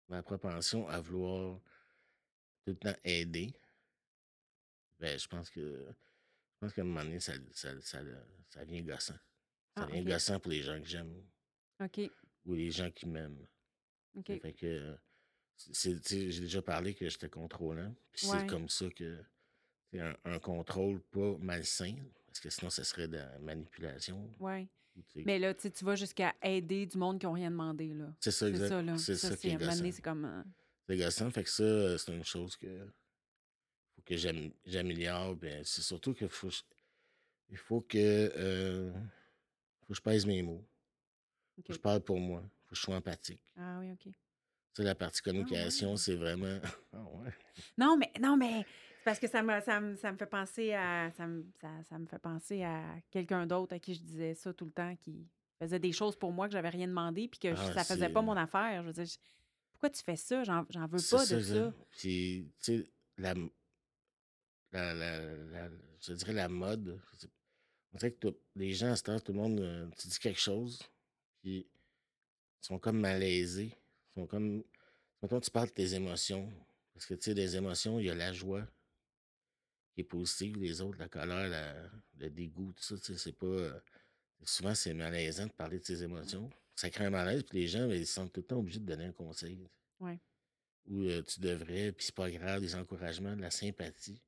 ma 0.09 0.23
propension 0.23 0.87
à 0.87 0.99
vouloir 0.99 1.59
tout 2.65 2.71
le 2.71 2.75
temps 2.77 2.95
aider, 3.03 3.53
ben, 4.99 5.17
je 5.19 5.27
pense 5.27 5.49
que 5.49 5.59
je 5.61 6.59
pense 6.59 6.73
qu'à 6.73 6.81
un 6.81 6.85
moment 6.85 7.03
donné, 7.03 7.19
ça, 7.19 7.33
ça, 7.51 7.69
ça, 7.81 8.01
ça 8.49 8.63
vient 8.63 8.81
gossant. 8.81 9.13
Ça 9.13 9.83
Ah, 9.83 9.85
vient 9.87 10.01
OK. 10.01 10.07
gossant 10.07 10.39
pour 10.39 10.51
les 10.51 10.61
gens 10.61 10.79
que 10.79 10.87
j'aime 10.87 11.21
OK. 11.83 11.99
ou 12.45 12.53
les 12.53 12.71
gens 12.71 12.89
qui 12.91 13.07
m'aiment. 13.07 13.45
OK. 14.15 14.27
Ça 14.27 14.39
fait 14.39 14.53
que 14.53 14.97
c'est- 15.57 15.99
tu 16.01 16.07
sais, 16.07 16.31
j'ai 16.31 16.41
déjà 16.41 16.61
parlé 16.61 16.93
que 16.95 17.07
j'étais 17.09 17.29
contrôlant. 17.29 17.93
Puis 18.13 18.27
Ouais. 18.27 18.39
c'est 18.39 18.47
comme 18.47 18.69
ça 18.69 18.89
que 18.89 19.21
c'est 19.91 19.99
un, 19.99 20.15
un 20.25 20.39
contrôle 20.39 21.01
pas 21.01 21.37
malsain, 21.39 21.95
parce 22.27 22.39
que 22.39 22.49
sinon, 22.49 22.69
ça 22.69 22.83
serait 22.83 23.07
de 23.07 23.17
la 23.17 23.37
manipulation. 23.39 24.29
Ouais. 24.39 24.67
ou 24.97 25.01
tu 25.01 25.19
sais, 25.19 25.23
Mais 25.25 25.39
là, 25.39 25.53
tu 25.53 25.69
vas 25.83 25.95
jusqu'à 25.95 26.33
aider 26.41 26.85
du 26.85 26.97
monde 26.97 27.19
qui 27.19 27.25
n'ont 27.25 27.33
rien 27.33 27.51
demandé, 27.51 27.93
là. 27.93 28.15
C'est 28.21 28.31
ça, 28.31 28.45
C'est 28.45 28.51
exact. 28.51 28.69
ça, 28.69 28.81
là. 28.81 28.97
C'est 28.97 29.15
Ça, 29.17 29.27
ça 29.29 29.35
qui 29.35 29.41
c'est 29.41 29.49
est 29.49 29.57
gossant. 29.57 29.91
c'est 29.91 30.01
comme. 30.01 30.23
euh, 30.25 30.43
C'est 30.87 30.97
gossant. 30.97 31.31
Fait 31.31 31.43
que 31.43 31.49
ça, 31.49 31.63
euh, 31.63 31.97
c'est 31.97 32.15
une 32.15 32.23
chose 32.23 32.55
que 32.55 32.87
que 34.05 34.15
j'am- 34.17 34.51
j'améliore. 34.65 35.35
Ben, 35.35 35.63
c'est 35.63 35.81
surtout 35.81 36.13
qu'il 36.13 36.29
faut, 36.29 36.49
il 37.49 37.57
faut 37.57 37.81
que, 37.81 37.97
euh, 38.35 38.91
faut 39.81 39.87
que 39.89 39.95
je 39.95 40.01
pèse 40.01 40.25
mes 40.25 40.41
mots. 40.41 40.63
Faut 41.55 41.61
que 41.63 41.73
je 41.73 41.79
parle 41.79 42.01
pour 42.01 42.19
moi. 42.19 42.41
Faut 42.65 42.69
que 42.71 42.75
je 42.75 42.81
sois 42.81 42.95
empathique. 42.95 43.41
Ah 43.57 43.77
oui, 43.79 43.91
OK. 43.91 44.13
Ça, 44.73 44.83
la 44.83 44.93
partie 44.95 45.21
communication, 45.21 45.91
ouais. 45.91 45.97
c'est 45.97 46.15
vraiment. 46.15 46.59
Ah 46.93 47.03
ouais. 47.03 47.31
Non, 47.77 47.97
mais 47.97 48.11
non, 48.19 48.35
mais 48.37 48.65
c'est 48.97 49.03
parce 49.05 49.19
que 49.19 49.27
ça 49.27 49.41
me, 49.41 49.59
ça 49.61 49.79
me, 49.79 49.95
ça 49.95 50.11
me 50.11 50.17
fait 50.17 50.25
penser 50.25 50.73
à 50.73 51.11
ça 51.15 51.27
me, 51.27 51.45
ça, 51.61 51.69
ça 51.89 51.97
me 51.97 52.05
fait 52.05 52.19
penser 52.19 52.63
à 52.63 52.83
quelqu'un 53.11 53.45
d'autre 53.47 53.73
à 53.75 53.79
qui 53.79 53.93
je 53.95 54.01
disais 54.01 54.33
ça 54.33 54.53
tout 54.53 54.65
le 54.65 54.71
temps, 54.71 54.95
qui 54.97 55.27
faisait 55.59 55.79
des 55.79 55.93
choses 55.93 56.17
pour 56.17 56.31
moi 56.33 56.47
que 56.47 56.53
j'avais 56.53 56.69
rien 56.69 56.87
demandé, 56.87 57.27
puis 57.29 57.39
que 57.39 57.55
je- 57.55 57.61
Ah, 57.61 57.73
ça 57.73 57.83
faisait 57.85 58.09
pas 58.09 58.21
mon 58.21 58.35
affaire. 58.35 58.81
Je 58.81 58.87
veux 58.87 58.93
dire, 58.93 59.05
je- 59.05 59.17
pourquoi 59.71 59.89
tu 59.89 60.03
fais 60.03 60.15
ça? 60.17 60.43
J'en 60.43 60.65
j'en 60.69 60.87
veux 60.87 60.97
pas 61.09 61.25
de 61.25 61.39
ça. 61.39 61.73
Puis, 61.97 62.49
tu 62.61 62.77
sais, 62.79 62.89
la, 63.17 63.33
la, 64.75 64.93
la, 64.93 65.35
la- 65.67 65.71
je 66.01 66.13
dirais 66.13 66.33
la 66.33 66.47
mode. 66.49 66.99
On 67.93 67.97
dirait 67.97 68.11
que 68.11 68.19
tout- 68.29 68.37
les 68.55 68.73
gens 68.73 68.91
à 68.91 68.95
cette 68.95 69.09
heure, 69.09 69.23
tout 69.23 69.31
le 69.33 69.39
monde, 69.39 69.59
euh, 69.59 69.87
tu 69.97 70.07
dis 70.07 70.19
quelque 70.19 70.39
chose, 70.39 70.79
puis 71.41 71.59
ils 71.59 72.65
sont 72.65 72.77
comme 72.79 72.99
malaisés. 72.99 73.71
Ils 74.15 74.21
sont 74.21 74.27
comme. 74.27 74.63
Mettons, 75.21 75.39
tu 75.39 75.49
parles 75.51 75.69
de 75.69 75.73
tes 75.73 75.93
émotions. 75.93 76.51
Parce 76.93 77.05
que, 77.05 77.13
tu 77.15 77.23
sais, 77.23 77.33
des 77.33 77.55
émotions, 77.55 77.99
il 77.99 78.05
y 78.05 78.09
a 78.09 78.15
la 78.15 78.31
joie 78.31 78.65
qui 79.93 80.01
est 80.01 80.05
positive, 80.05 80.57
les 80.57 80.81
autres, 80.81 80.97
la 80.99 81.09
colère, 81.09 81.91
le 82.17 82.29
dégoût, 82.29 82.73
tout 82.73 82.83
ça, 82.83 82.95
tu 82.97 83.03
sais, 83.05 83.17
c'est 83.17 83.31
pas. 83.33 83.45
euh, 83.47 83.79
souvent, 84.43 84.75
c'est 84.75 84.93
malaisant 84.93 85.47
de 85.47 85.51
parler 85.53 85.79
de 85.79 85.85
ses 85.85 86.03
émotions. 86.03 86.49
Ça 86.75 86.89
crée 86.89 87.05
un 87.05 87.09
malaise, 87.09 87.43
puis 87.43 87.59
les 87.59 87.67
gens, 87.67 87.87
ben, 87.87 87.95
ils 87.99 88.05
sont 88.07 88.27
tout 88.27 88.41
le 88.41 88.45
temps 88.45 88.59
obligés 88.59 88.79
de 88.79 88.85
donner 88.85 89.05
un 89.05 89.11
conseil. 89.13 89.67
Ouais. 89.99 90.19
Ou 90.87 91.03
euh, 91.03 91.21
tu 91.23 91.39
devrais, 91.39 91.91
puis 91.93 92.05
c'est 92.05 92.15
pas 92.15 92.29
grave, 92.29 92.61
des 92.61 92.75
encouragements, 92.75 93.35
de 93.35 93.41
la 93.41 93.49
sympathie. 93.51 94.21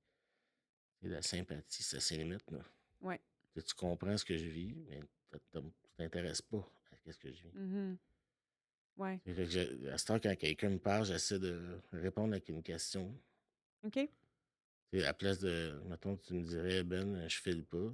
Et 1.04 1.10
la 1.10 1.22
sympathie, 1.22 1.84
ça 1.84 2.16
limite, 2.16 2.50
là. 2.52 2.60
Ouais. 3.02 3.20
Tu 3.56 3.64
tu 3.64 3.74
comprends 3.76 4.18
ce 4.18 4.26
que 4.26 4.36
je 4.38 4.48
vis, 4.48 4.74
mais 4.90 5.00
tu 5.52 5.60
t'intéresses 5.96 6.42
pas 6.42 6.68
à 7.08 7.12
ce 7.12 7.18
que 7.18 7.32
je 7.32 7.44
vis. 7.44 7.54
Mhm. 7.54 7.98
Ouais. 8.98 9.20
Je- 9.26 9.90
à 9.90 9.98
ce 9.98 10.06
temps, 10.06 10.20
quand 10.20 10.36
quelqu'un 10.36 10.70
me 10.70 10.80
parle, 10.80 11.06
j'essaie 11.06 11.40
de 11.40 11.80
répondre 11.94 12.34
avec 12.34 12.50
une 12.50 12.64
question. 12.64 13.16
OK. 13.84 13.98
À 13.98 14.98
la 14.98 15.14
place 15.14 15.40
de, 15.40 15.80
mettons, 15.88 16.18
tu 16.18 16.34
me 16.34 16.44
dirais, 16.44 16.84
Ben, 16.84 17.28
je 17.28 17.38
file 17.40 17.64
pas. 17.66 17.92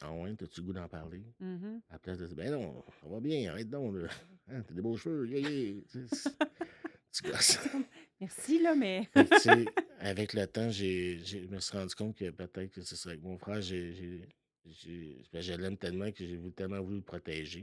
Ah 0.00 0.12
ouais, 0.12 0.32
t'as-tu 0.36 0.60
le 0.60 0.66
goût 0.66 0.72
d'en 0.72 0.88
parler? 0.88 1.24
Mhm. 1.40 1.82
À 1.90 1.94
la 1.94 1.98
place 1.98 2.18
de 2.18 2.26
dire, 2.28 2.36
ben 2.36 2.52
non, 2.52 2.84
ça 3.00 3.08
va 3.08 3.18
bien, 3.18 3.50
arrête 3.50 3.68
donc, 3.68 3.96
là. 3.96 4.08
Hein, 4.50 4.62
t'as 4.62 4.72
des 4.74 4.80
beaux 4.80 4.96
cheveux, 4.96 5.28
yeah, 5.28 5.82
tu 5.90 7.22
gosses. 7.24 7.58
Merci, 8.20 8.60
là, 8.60 8.74
mais. 8.74 9.04
Fait 9.14 9.24
que, 9.28 9.34
tu 9.36 9.40
sais, 9.40 9.64
avec 10.00 10.32
le 10.32 10.46
temps, 10.46 10.70
j'ai, 10.70 11.18
je 11.24 11.38
me 11.38 11.60
suis 11.60 11.76
rendu 11.76 11.94
compte 11.94 12.16
que 12.16 12.30
peut-être 12.30 12.72
que 12.72 12.82
c'est 12.82 12.96
ça. 12.96 13.10
Avec 13.10 13.22
mon 13.22 13.38
frère, 13.38 13.60
j'ai, 13.62 13.92
j'ai, 13.94 14.28
j'ai- 14.66 15.24
ben, 15.32 15.40
je 15.40 15.52
l'aime 15.52 15.76
tellement 15.76 16.10
que 16.12 16.26
j'ai 16.26 16.38
tellement 16.52 16.80
voulu 16.80 16.96
le 16.96 17.02
protéger 17.02 17.62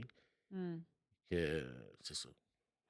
Hmm. 0.50 0.78
que 1.28 1.66
c'est 2.02 2.14
ça. 2.14 2.28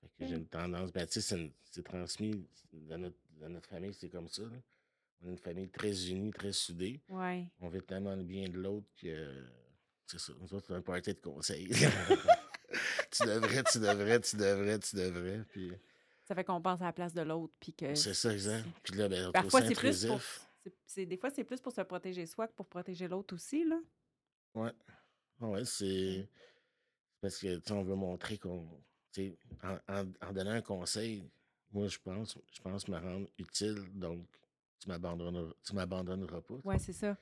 Fait 0.03 0.09
que 0.09 0.29
j'ai 0.29 0.35
Ok. 0.35 0.41
une 0.43 0.47
tendance. 0.49 0.93
Ben, 0.93 1.07
tu 1.07 1.21
sais, 1.21 1.51
c'est, 1.71 1.83
transmis 1.83 2.47
dans 2.73 2.99
notre, 2.99 3.17
dans 3.41 3.49
notre 3.49 3.69
famille, 3.69 3.95
c'est 3.95 4.11
comme 4.11 4.29
ça. 4.29 4.43
là. 4.43 4.59
On 5.23 5.29
est 5.29 5.31
une 5.33 5.39
famille 5.39 5.69
très 5.71 6.11
unie, 6.11 6.31
très 6.31 6.53
soudée. 6.53 7.01
Ouais. 7.09 7.47
On 7.61 7.69
veut 7.71 7.81
tellement 7.81 8.15
le 8.15 8.23
bien 8.25 8.49
de 8.51 8.59
l'autre 8.59 8.87
que 9.01 9.45
c'est 10.07 10.21
ça. 10.21 10.33
Nous 10.39 10.53
autres, 10.55 10.67
c'est 10.69 10.75
un 10.75 10.83
party 10.83 11.15
de 11.15 11.19
conseils. 11.21 11.69
tu 13.11 13.25
devrais, 13.27 13.65
tu 13.65 13.79
devrais, 13.79 14.21
tu 14.21 14.37
devrais, 14.37 14.79
tu 14.79 14.97
devrais. 14.97 15.45
Puis 15.51 15.73
Ça 16.27 16.35
fait 16.35 16.45
qu'on 16.45 16.61
pense 16.61 16.81
à 16.83 16.87
la 16.87 16.93
place 16.93 17.15
de 17.15 17.23
l'autre, 17.23 17.53
puis 17.61 17.73
que. 17.73 17.95
c'est 17.95 18.15
ça, 18.15 18.33
exact. 18.33 18.65
c'est- 18.65 18.81
Puis 18.83 18.95
là, 18.97 19.09
ben, 19.09 19.31
Parfois, 19.33 19.63
c'est 19.63 19.75
plus 19.75 20.07
pour. 20.07 20.21
des 20.97 21.17
fois, 21.17 21.31
c'est 21.31 21.45
plus 21.45 21.61
pour 21.61 21.73
se 21.73 21.81
protéger 21.83 22.27
soi 22.27 22.49
que 22.49 22.53
pour 22.53 22.67
protéger 22.67 23.07
l'autre 23.07 23.35
aussi, 23.35 23.65
là. 23.65 23.79
Ouais. 24.55 24.73
Ah 25.41 25.47
Ouais, 25.49 25.65
c'est 25.65 26.29
parce 27.21 27.39
que 27.39 27.57
tu 27.59 27.73
on 27.73 27.83
veut 27.85 27.95
montrer 27.95 28.39
qu'on. 28.39 28.67
En, 29.63 29.79
en, 29.89 30.05
en 30.21 30.33
donnant 30.33 30.51
un 30.51 30.61
conseil, 30.61 31.31
moi 31.73 31.89
je 31.89 31.97
pense, 31.99 32.37
je 32.53 32.61
pense 32.61 32.87
me 32.89 32.99
rendre 32.99 33.27
utile, 33.39 33.77
donc 33.95 34.27
tu 34.79 34.89
m'abandonneras, 34.89 35.55
tu 35.65 35.75
m'abandonneras 35.75 36.43
pas. 36.43 36.55
Ouais, 36.65 36.79
c'est 36.79 36.93
ça. 36.93 37.17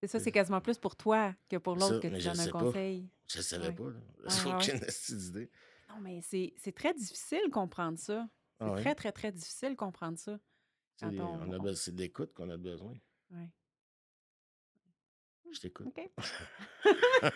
C'est 0.00 0.06
ça, 0.06 0.20
C'est- 0.20 0.32
quasiment 0.32 0.60
plus 0.62 0.78
pour 0.78 0.94
toi 0.96 1.34
que 1.50 1.56
pour 1.56 1.74
l'autre 1.74 1.98
que 1.98 2.06
tu 2.08 2.24
donnes 2.24 2.40
un 2.40 2.50
pas. 2.50 2.58
conseil. 2.60 3.08
Je 3.26 3.38
ne 3.38 3.42
savais 3.42 3.66
Ouais. 3.68 3.74
pas. 3.74 3.82
Ouais, 3.82 3.92
J'ai 4.28 4.48
ouais, 4.48 4.54
aucune 4.54 4.80
d'idée. 5.18 5.50
Non, 5.88 6.00
mais 6.00 6.20
c'est 6.22 6.52
c'est 6.56 6.72
très 6.74 6.94
difficile 6.94 7.40
de 7.46 7.50
comprendre 7.50 7.98
ça. 7.98 8.28
C'est 8.58 8.64
Ah 8.66 8.72
ouais? 8.72 8.80
très, 8.82 8.94
très, 8.94 9.12
très 9.12 9.32
difficile 9.32 9.70
de 9.70 9.74
comprendre 9.76 10.18
ça. 10.18 10.38
Tu 10.98 11.04
Quand 11.04 11.12
on 11.12 11.20
on- 11.20 11.52
a 11.52 11.56
on- 11.58 11.60
C'est 11.74 12.34
qu'on 12.34 12.50
a 12.50 12.56
besoin. 12.56 12.94
Ouais. 13.30 13.48
Je 15.50 15.60
t'écoute. 15.60 15.86
OK. 15.86 16.10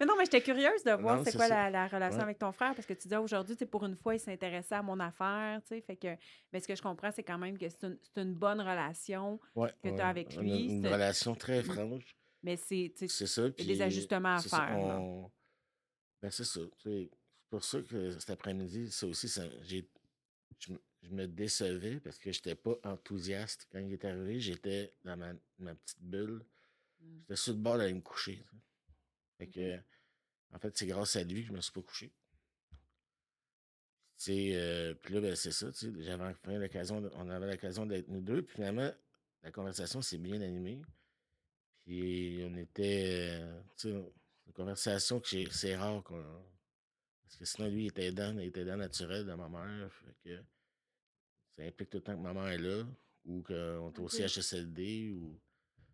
mais 0.00 0.06
non, 0.06 0.14
mais 0.18 0.24
j'étais 0.24 0.42
curieuse 0.42 0.82
de 0.84 0.90
voir 0.92 1.16
Non, 1.16 1.24
c'est 1.24 1.30
c'est 1.30 1.38
quoi 1.38 1.48
la, 1.48 1.70
la 1.70 1.86
relation 1.88 2.18
Ouais. 2.18 2.24
avec 2.24 2.38
ton 2.38 2.52
frère, 2.52 2.74
parce 2.74 2.86
que 2.86 2.92
tu 2.92 3.08
dis 3.08 3.16
aujourd'hui, 3.16 3.56
tu 3.56 3.64
pour 3.66 3.84
une 3.86 3.96
fois, 3.96 4.14
il 4.14 4.20
s'intéressait 4.20 4.74
à 4.74 4.82
mon 4.82 5.00
affaire, 5.00 5.60
tu 5.62 5.68
sais, 5.68 5.80
fait 5.80 5.96
que, 5.96 6.14
mais 6.52 6.60
ce 6.60 6.68
que 6.68 6.74
je 6.74 6.82
comprends, 6.82 7.10
c'est 7.10 7.22
quand 7.22 7.38
même 7.38 7.56
que 7.56 7.68
c'est 7.68 7.84
une, 7.84 7.98
c'est 8.02 8.20
une 8.20 8.34
bonne 8.34 8.60
relation, 8.60 9.40
Ouais, 9.54 9.72
que 9.82 9.88
t'as 9.88 9.94
ouais. 9.94 10.00
avec 10.02 10.36
lui, 10.36 10.66
Une 10.66 10.82
c'est- 10.82 10.92
relation 10.92 11.34
très 11.34 11.62
franche. 11.62 12.14
mais 12.42 12.56
c'est, 12.56 12.92
tu 12.96 13.08
C'est 13.08 13.26
ça. 13.26 13.44
a 13.46 13.48
des 13.48 13.80
ajustements 13.82 14.34
à 14.34 14.38
c'est 14.38 14.50
ça, 14.50 14.66
faire. 14.66 14.76
on- 14.78 15.30
Ben, 16.22 16.30
c'est 16.30 16.44
ça. 16.44 16.60
C'est 16.82 17.10
pour 17.50 17.64
ça 17.64 17.80
que 17.82 18.10
cet 18.18 18.30
après-midi, 18.30 18.90
ça 18.90 19.06
aussi, 19.06 19.28
ça, 19.28 19.44
j'ai, 19.62 19.88
je, 20.60 20.72
me- 20.72 20.82
je 21.02 21.10
me 21.10 21.26
décevais 21.28 22.00
parce 22.00 22.18
que 22.18 22.32
je 22.32 22.38
n'étais 22.38 22.54
pas 22.56 22.76
enthousiaste. 22.84 23.68
Quand 23.72 23.78
il 23.80 23.92
est 23.92 24.04
arrivé, 24.04 24.40
j'étais 24.40 24.94
dans 25.04 25.16
ma, 25.16 25.32
ma 25.58 25.74
petite 25.74 26.02
bulle. 26.02 26.44
Mm. 27.00 27.18
J'étais 27.22 27.36
sur 27.36 27.54
le 27.54 27.60
bord 27.60 27.78
d'aller 27.78 27.94
me 27.94 28.00
coucher. 28.02 28.44
Fait 29.38 29.48
que, 29.48 29.78
en 30.54 30.60
fait, 30.60 30.76
c'est 30.78 30.86
grâce 30.86 31.16
à 31.16 31.24
lui 31.24 31.42
que 31.42 31.48
je 31.48 31.52
me 31.54 31.60
suis 31.62 31.72
pas 31.72 31.82
couché. 31.82 32.12
Tu 34.18 34.24
sais, 34.24 34.50
euh, 34.56 34.94
puis 34.94 35.14
là, 35.14 35.20
ben, 35.20 35.36
c'est 35.36 35.52
ça, 35.52 35.66
j'avais 36.00 36.24
enfin 36.24 36.58
l'occasion, 36.58 37.00
de- 37.00 37.10
on 37.14 37.28
avait 37.30 37.50
l'occasion 37.50 37.86
d'être 37.86 38.08
nous 38.08 38.20
deux, 38.20 38.42
puis 38.42 38.56
finalement, 38.56 38.90
la 39.44 39.50
conversation 39.52 40.02
s'est 40.02 40.18
bien 40.18 40.40
animée. 40.40 40.82
Puis 41.84 42.42
on 42.48 42.56
était, 42.56 43.40
euh, 43.40 43.60
une 44.48 44.54
conversation 44.54 45.20
que 45.20 45.50
c'est 45.50 45.76
rare 45.76 46.02
qu'on, 46.02 46.24
parce 47.22 47.36
que 47.36 47.44
sinon, 47.44 47.68
lui, 47.68 47.84
il 47.84 47.86
était 47.88 48.06
aidant, 48.06 48.36
il 48.38 48.46
était 48.46 48.62
aidant 48.62 48.78
naturel 48.78 49.26
de 49.26 49.34
ma 49.34 49.48
mère, 49.48 49.92
fait 49.92 50.16
que 50.24 50.42
ça 51.56 51.62
implique 51.62 51.90
tout 51.90 51.98
le 51.98 52.02
temps 52.02 52.16
que 52.16 52.22
ma 52.22 52.32
mère 52.32 52.48
est 52.48 52.58
là, 52.58 52.86
ou 53.26 53.42
qu'on 53.42 53.92
est 53.92 53.98
au 53.98 54.04
Ok. 54.04 54.10
CHSLD, 54.10 55.10
ou 55.10 55.38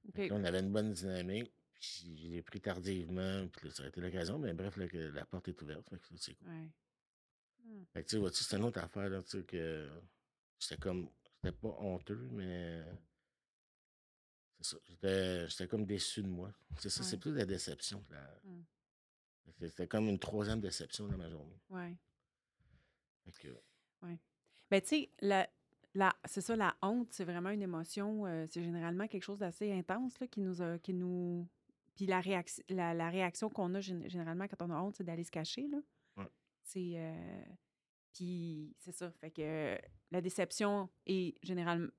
OK. 0.08 0.14
fait 0.14 0.28
que 0.28 0.34
là, 0.34 0.40
on 0.40 0.44
avait 0.44 0.60
une 0.60 0.72
bonne 0.72 0.92
dynamique, 0.92 1.52
puis 1.74 2.16
je 2.16 2.28
l'ai 2.28 2.42
pris 2.42 2.60
tardivement, 2.60 3.48
puis 3.48 3.66
là, 3.66 3.74
ça 3.74 3.82
a 3.82 3.88
été 3.88 4.00
l'occasion, 4.00 4.38
mais 4.38 4.54
bref, 4.54 4.76
là, 4.76 4.86
la 4.92 5.26
porte 5.26 5.48
est 5.48 5.60
ouverte, 5.60 5.88
fait 5.90 5.98
que 5.98 6.06
ça, 6.06 6.14
c'est 6.16 6.34
cool. 6.34 6.48
Ouais. 6.48 6.70
Hmm. 7.64 7.84
Fait 7.92 8.04
que, 8.04 8.08
tu 8.08 8.16
vois-tu, 8.18 8.44
c'est 8.44 8.56
une 8.56 8.64
autre 8.64 8.78
affaire, 8.78 9.08
là, 9.08 9.22
tu 9.22 9.30
sais, 9.30 9.44
que 9.44 9.88
j'étais 10.60 10.76
comme, 10.76 11.10
j'étais 11.42 11.56
pas 11.56 11.76
honteux, 11.80 12.28
mais 12.30 12.84
j'étais, 14.88 15.48
j'étais 15.48 15.66
comme 15.68 15.84
déçu 15.84 16.22
de 16.22 16.28
moi. 16.28 16.52
C'est 16.78 16.90
ça, 16.90 17.02
c'est 17.02 17.16
Ouais. 17.16 17.20
plus 17.20 17.30
de 17.32 17.36
la 17.38 17.46
déception. 17.46 18.04
la- 18.10 18.40
Hmm. 18.44 18.62
C'était 19.60 19.86
comme 19.86 20.08
une 20.08 20.18
troisième 20.18 20.60
déception 20.60 21.06
dans 21.06 21.16
ma 21.18 21.28
journée. 21.30 21.56
Fait 23.24 23.32
que, 23.40 23.48
Ben, 24.70 24.80
tu 24.80 24.88
sais, 24.88 25.10
la, 25.20 25.48
la, 25.94 26.14
c'est 26.24 26.40
ça, 26.40 26.56
la 26.56 26.76
honte, 26.82 27.12
c'est 27.12 27.24
vraiment 27.24 27.50
une 27.50 27.62
émotion, 27.62 28.26
euh, 28.26 28.46
c'est 28.50 28.62
généralement 28.62 29.06
quelque 29.06 29.22
chose 29.22 29.38
d'assez 29.38 29.70
intense 29.72 30.18
là, 30.20 30.26
qui 30.26 30.40
nous 30.40 30.60
a, 30.62 30.78
qui 30.78 30.92
nous. 30.94 31.46
Puis 31.94 32.06
la, 32.06 32.20
réaction 32.20 32.64
la, 32.70 32.92
la 32.94 33.08
réaction 33.10 33.48
qu'on 33.48 33.72
a 33.74 33.80
gén- 33.80 34.08
généralement 34.08 34.48
quand 34.48 34.62
on 34.62 34.70
a 34.70 34.80
honte, 34.80 34.96
c'est 34.96 35.04
d'aller 35.04 35.22
se 35.24 35.30
cacher. 35.30 35.68
Là. 35.68 35.78
Ouais. 36.16 36.28
C'est. 36.62 36.92
euh, 36.96 37.44
Puis 38.12 38.74
c'est 38.78 38.92
ça. 38.92 39.10
Fait 39.12 39.30
que 39.30 39.78
la 40.10 40.20
déception 40.20 40.88
est 41.06 41.36
généralement. 41.42 41.90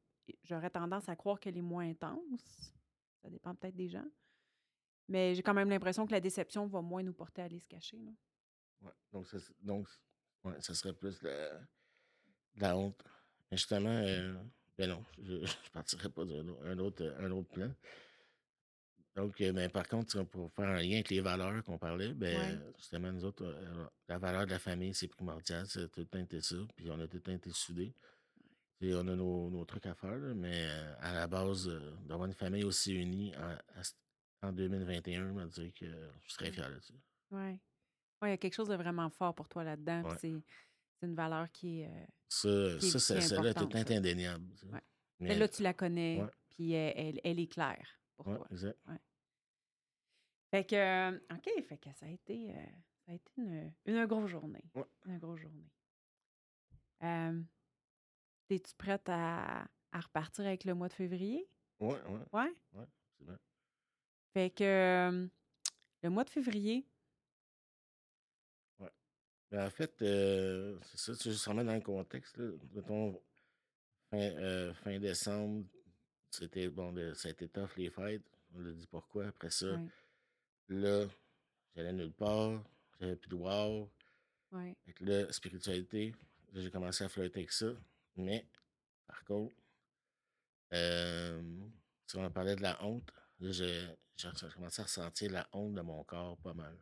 J'aurais 0.43 0.69
tendance 0.69 1.07
à 1.09 1.15
croire 1.15 1.39
qu'elle 1.39 1.57
est 1.57 1.61
moins 1.61 1.89
intense. 1.89 2.73
Ça 3.21 3.30
dépend 3.30 3.55
peut-être 3.55 3.76
des 3.76 3.89
gens. 3.89 4.07
Mais 5.07 5.36
j'ai 5.36 5.43
quand 5.43 5.53
même 5.53 5.69
l'impression 5.69 6.05
que 6.05 6.11
la 6.11 6.19
déception 6.19 6.65
va 6.67 6.82
moins 6.82 7.03
nous 7.03 7.13
porter 7.13 7.41
à 7.41 7.45
aller 7.45 7.59
se 7.59 7.67
cacher. 7.67 7.99
Là. 7.99 8.11
Ouais, 8.82 8.93
donc, 9.11 9.28
ça, 9.28 9.38
donc 9.61 9.88
ouais, 10.43 10.59
ça 10.61 10.73
serait 10.73 10.93
plus 10.93 11.21
la, 11.21 11.59
la 12.55 12.78
honte. 12.78 13.03
Mais 13.51 13.57
justement, 13.57 13.89
euh, 13.89 14.34
ben 14.78 14.89
non, 14.89 15.03
je 15.21 15.34
ne 15.41 15.69
partirais 15.73 16.09
pas 16.09 16.26
d'un 16.26 16.47
un 16.63 16.80
autre, 16.80 17.15
un 17.19 17.32
autre 17.32 17.49
plan. 17.49 17.71
Donc, 19.15 19.39
euh, 19.39 19.53
ben, 19.53 19.69
par 19.69 19.88
contre, 19.88 20.23
pour 20.23 20.51
faire 20.51 20.67
un 20.67 20.82
lien 20.82 20.95
avec 20.95 21.09
les 21.09 21.21
valeurs 21.21 21.63
qu'on 21.63 21.78
parlait, 21.78 22.13
ben, 22.13 22.61
justement, 22.78 23.11
nous 23.13 23.23
autres, 23.23 23.45
euh, 23.45 23.88
la 24.09 24.17
valeur 24.17 24.45
de 24.45 24.51
la 24.51 24.59
famille, 24.59 24.93
c'est 24.93 25.07
primordial. 25.07 25.65
C'est 25.67 25.89
tout 25.89 26.01
le 26.01 26.05
temps 26.05 26.19
été 26.19 26.41
ça. 26.41 26.57
Puis 26.76 26.89
on 26.91 26.99
a 26.99 27.07
tout 27.07 27.17
le 27.17 27.21
temps 27.21 27.32
été 27.32 27.49
soudés. 27.51 27.93
On 28.82 29.07
a 29.07 29.15
nos, 29.15 29.49
nos 29.49 29.65
trucs 29.65 29.86
à 29.86 29.95
faire, 29.95 30.19
mais 30.36 30.67
à 30.99 31.13
la 31.13 31.28
base, 31.28 31.69
d'avoir 32.03 32.28
une 32.28 32.34
famille 32.34 32.63
aussi 32.63 32.93
unie 32.93 33.34
en, 33.36 34.47
en 34.47 34.51
2021, 34.51 35.39
je 35.39 35.45
dirais 35.47 35.71
que 35.71 35.86
je 36.23 36.32
serais 36.34 36.51
fier 36.51 36.69
de 36.69 36.80
ça. 36.80 36.93
Oui. 37.32 37.59
Ouais, 38.21 38.30
il 38.30 38.32
y 38.32 38.34
a 38.34 38.38
quelque 38.38 38.53
chose 38.53 38.69
de 38.69 38.76
vraiment 38.76 39.09
fort 39.09 39.34
pour 39.36 39.49
toi 39.49 39.63
là-dedans. 39.63 40.03
C'est 40.19 40.34
une 41.01 41.15
valeur 41.15 41.51
qui 41.51 41.82
est. 41.82 41.88
Euh, 41.88 42.05
ça, 42.30 42.80
ça, 42.80 42.99
ça, 42.99 43.21
celle-là 43.21 43.49
est 43.51 43.91
indéniable. 43.91 44.45
Ouais. 44.71 44.82
Mais 45.19 45.36
là, 45.36 45.47
tu 45.47 45.63
la 45.63 45.73
connais, 45.73 46.23
puis 46.49 46.73
elle, 46.73 47.19
elle, 47.23 47.39
est 47.39 47.47
claire 47.47 47.99
pour 48.15 48.26
toi. 48.26 48.47
Exact. 48.51 48.78
Fait 50.51 50.65
que, 50.65 50.76
euh, 50.76 51.19
OK, 51.32 51.63
fait 51.65 51.78
que 51.78 51.93
ça 51.93 52.05
a 52.05 52.09
été, 52.09 52.51
euh, 52.51 52.65
ça 53.05 53.11
a 53.11 53.15
été 53.15 53.32
une, 53.38 53.73
une 53.86 54.05
grosse 54.05 54.30
journée. 54.30 54.63
Une 55.05 55.17
grosse 55.17 55.39
journée. 55.41 55.69
Es-tu 58.50 58.76
prête 58.76 59.08
à, 59.10 59.68
à, 59.91 60.00
repartir 60.00 60.46
avec 60.46 60.66
le 60.66 60.74
mois 60.76 60.88
de 60.88 60.93
février? 60.93 61.48
Oui, 61.80 61.96
oui. 62.10 62.20
Ouais? 62.32 62.54
Oui, 62.74 62.84
c'est 63.18 63.26
vrai. 63.26 63.38
Fait 64.34 64.50
que 64.52 65.30
le 66.04 66.10
mois 66.10 66.24
de 66.24 66.30
février, 66.30 66.86
ben, 69.56 69.68
en 69.68 69.70
fait, 69.70 70.02
euh, 70.02 70.78
c'est 70.84 70.98
ça, 70.98 71.16
tu 71.16 71.32
juste 71.32 71.46
remettre 71.46 71.68
dans 71.68 71.76
le 71.76 71.82
contexte. 71.82 72.38
Là. 72.38 72.52
Mettons, 72.74 73.22
fin, 74.10 74.18
euh, 74.18 74.74
fin 74.74 75.00
décembre, 75.00 75.66
c'était 76.30 76.68
bon, 76.68 76.93
ça 77.16 77.30
a 77.30 77.32
été 77.32 77.48
tough 77.48 77.70
les 77.78 77.89
fêtes. 77.89 78.24
On 78.54 78.66
a 78.66 78.72
dit 78.72 78.88
pourquoi. 78.88 79.28
Après 79.28 79.50
ça, 79.50 79.80
là, 80.70 81.06
j'allais 81.76 81.93
nulle 81.93 82.12
part, 82.12 82.64
j'avais 83.00 83.16
plus 83.16 83.30
de 83.30 83.36
wow. 83.36 83.89
Ouais. 84.52 84.76
La 85.02 85.32
spiritualité, 85.32 86.14
j'ai 86.54 86.72
commencé 86.72 87.04
à 87.04 87.10
flirter 87.10 87.39
avec 87.39 87.52
ça. 87.52 87.68
Mais, 88.18 88.47
par 89.07 89.24
contre, 89.26 89.55
euh, 90.74 91.41
si 92.07 92.18
on 92.18 92.32
parlait 92.32 92.55
de 92.55 92.61
la 92.61 92.84
honte, 92.84 93.11
j'ai 93.39 93.88
commencé 94.53 94.82
à 94.82 94.86
ressentir 94.86 95.32
la 95.32 95.47
honte 95.51 95.74
de 95.74 95.82
mon 95.82 96.03
corps 96.03 96.38
pas 96.38 96.53
mal. 96.53 96.78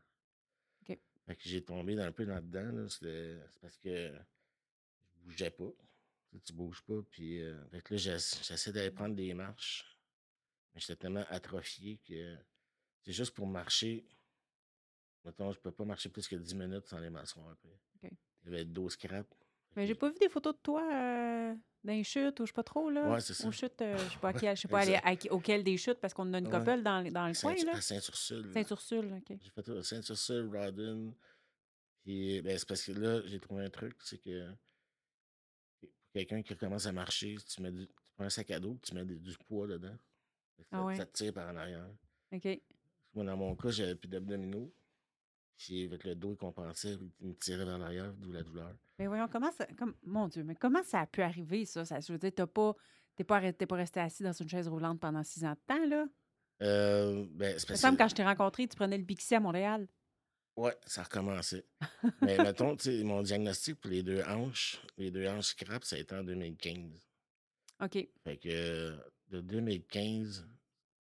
Fait 1.26 1.36
que 1.36 1.44
j'ai 1.44 1.64
tombé 1.64 1.98
un 2.00 2.12
peu 2.12 2.24
là-dedans. 2.26 2.88
C'est 2.90 3.40
parce 3.62 3.78
que 3.78 4.12
je 5.16 5.22
bougeais 5.22 5.52
pas. 5.52 5.72
Tu, 6.32 6.40
sais, 6.44 6.54
bouges 6.54 6.82
pas. 6.82 7.02
Puis, 7.10 7.42
euh, 7.42 7.64
fait 7.70 7.90
là, 7.92 7.98
j'essaie 7.98 8.72
d'aller 8.72 8.92
prendre 8.92 9.16
des 9.16 9.34
marches. 9.34 9.98
Mais 10.74 10.82
j'étais 10.82 10.96
tellement 10.96 11.26
atrophié 11.30 12.00
que 12.08 12.38
c'est 13.04 13.14
juste 13.14 13.34
pour 13.34 13.48
marcher. 13.48 14.06
Mettons, 15.24 15.52
je 15.52 15.60
peux 15.60 15.72
pas 15.72 15.86
marcher 15.86 16.10
plus 16.10 16.28
que 16.28 16.36
10 16.36 16.56
minutes 16.56 16.88
sans 16.88 17.00
les 17.00 17.10
m'asseoir 17.10 17.50
après. 17.50 17.80
Il 18.02 18.10
y 18.46 18.48
avait 18.48 18.66
12 18.66 18.98
crêpes. 18.98 19.34
Mais 19.76 19.88
j'ai 19.88 19.96
pas 19.96 20.10
vu 20.10 20.16
des 20.20 20.30
photos 20.30 20.54
de 20.54 20.60
toi 20.62 20.82
euh, 20.82 21.56
dans 21.84 21.94
les 21.94 22.04
chutes 22.04 22.40
ou 22.40 22.46
je 22.46 22.52
sais 22.52 22.54
pas 22.54 22.64
trop, 22.64 22.90
là. 22.90 23.10
Ouais, 23.10 23.20
c'est 23.20 23.34
ça. 23.34 23.48
Aux 23.48 23.52
chutes, 23.52 23.82
euh, 23.82 23.98
je 23.98 24.14
sais 24.14 24.20
pas, 24.20 24.32
je 24.34 24.62
sais 24.62 24.68
pas 24.68 24.80
aller 24.80 25.30
auquel 25.30 25.64
des 25.64 25.78
chutes 25.78 26.00
parce 26.00 26.14
qu'on 26.14 26.32
a 26.34 26.40
une 26.40 26.50
couple 26.50 26.82
dans, 26.82 27.04
dans 27.12 27.28
le 27.28 27.40
coin, 27.40 27.56
là. 27.66 27.74
À 27.74 27.82
Saint-Ursule. 27.82 28.52
Saint-Ursule, 28.54 29.14
OK. 29.14 29.38
J'ai 29.42 29.50
fait 29.50 29.84
Saint-Ursule, 29.84 30.50
Rodden. 30.56 31.14
Puis, 32.04 32.42
ben, 32.42 32.58
c'est 32.58 32.68
parce 32.68 32.84
que 32.84 32.92
là, 32.92 33.22
j'ai 33.26 33.40
trouvé 33.40 33.64
un 33.64 33.70
truc, 33.70 33.96
c'est 34.04 34.18
que 34.18 34.50
pour 35.80 35.90
quelqu'un 36.14 36.42
qui 36.42 36.56
commence 36.56 36.86
à 36.86 36.92
marcher, 36.92 37.36
tu, 37.48 37.62
mets 37.62 37.72
du, 37.72 37.88
tu 37.88 37.94
prends 38.16 38.26
un 38.26 38.30
sac 38.30 38.52
à 38.52 38.60
dos, 38.60 38.78
tu 38.82 38.94
mets 38.94 39.06
du, 39.06 39.38
poids 39.48 39.68
dedans. 39.68 39.96
Ça, 40.58 40.64
ah 40.72 40.86
ouais. 40.86 40.96
ça 40.96 41.06
te 41.06 41.14
tire 41.14 41.34
par 41.34 41.50
en 41.50 41.56
arrière. 41.56 41.90
OK. 42.32 42.62
Moi, 43.14 43.26
dans 43.26 43.38
mon 43.38 43.56
cas, 43.56 43.70
j'avais 43.70 43.96
plus 43.96 44.10
d'abdominaux. 44.10 44.72
Puis 45.58 45.86
avec 45.86 46.04
le 46.04 46.16
dos, 46.16 46.32
il 46.32 46.38
compensait, 46.38 46.98
il 47.22 47.28
me 47.30 47.34
tirait 47.36 47.66
vers 47.66 47.78
l'arrière, 47.78 48.14
d'où 48.14 48.32
la 48.32 48.44
douleur. 48.44 48.74
Mais 49.00 49.08
voyons, 49.08 49.28
comment 49.32 49.52
ça. 49.52 49.66
Comme, 49.78 49.96
mon 50.04 50.28
Dieu, 50.28 50.44
mais 50.44 50.56
comment 50.56 50.84
ça 50.84 51.02
a 51.02 51.08
pu 51.08 51.22
arriver, 51.22 51.66
ça? 51.66 51.86
ça 51.86 52.00
je 52.00 52.12
veux 52.12 52.20
dire, 52.20 52.32
t'as 52.36 52.48
pas. 52.48 52.76
T'es 53.16 53.24
pas, 53.24 53.40
pas 53.54 53.76
resté 53.76 54.00
assis 54.00 54.24
dans 54.24 54.32
une 54.32 54.50
chaise 54.50 54.68
roulante 54.68 55.00
pendant 55.00 55.24
six 55.24 55.46
ans 55.46 55.52
de 55.52 55.60
temps, 55.68 55.86
là? 55.86 56.06
Euh, 56.64 57.26
ben, 57.30 57.60
c'est 57.60 57.68
parce 57.68 57.82
que... 57.82 57.96
quand 57.96 58.08
je 58.08 58.16
t'ai 58.16 58.24
rencontré, 58.24 58.68
tu 58.68 58.76
prenais 58.76 58.98
le 58.98 59.04
Bixi 59.04 59.36
à 59.36 59.40
Montréal. 59.40 59.88
Ouais, 60.56 60.76
ça 60.86 61.02
a 61.02 61.04
recommencé. 61.04 61.66
mais 62.22 62.38
mettons, 62.38 62.76
tu 62.76 62.86
sais, 62.86 63.04
mon 63.04 63.22
diagnostic 63.22 63.76
pour 63.80 63.92
les 63.92 64.04
deux 64.04 64.22
hanches, 64.24 64.82
les 64.98 65.12
deux 65.12 65.28
hanches 65.28 65.48
scrap, 65.48 65.84
ça 65.84 65.96
a 65.96 66.00
été 66.00 66.16
en 66.16 66.24
2015. 66.24 67.08
OK. 67.82 68.08
Fait 68.24 68.38
que 68.38 68.98
de 69.30 69.42
2015, 69.42 70.48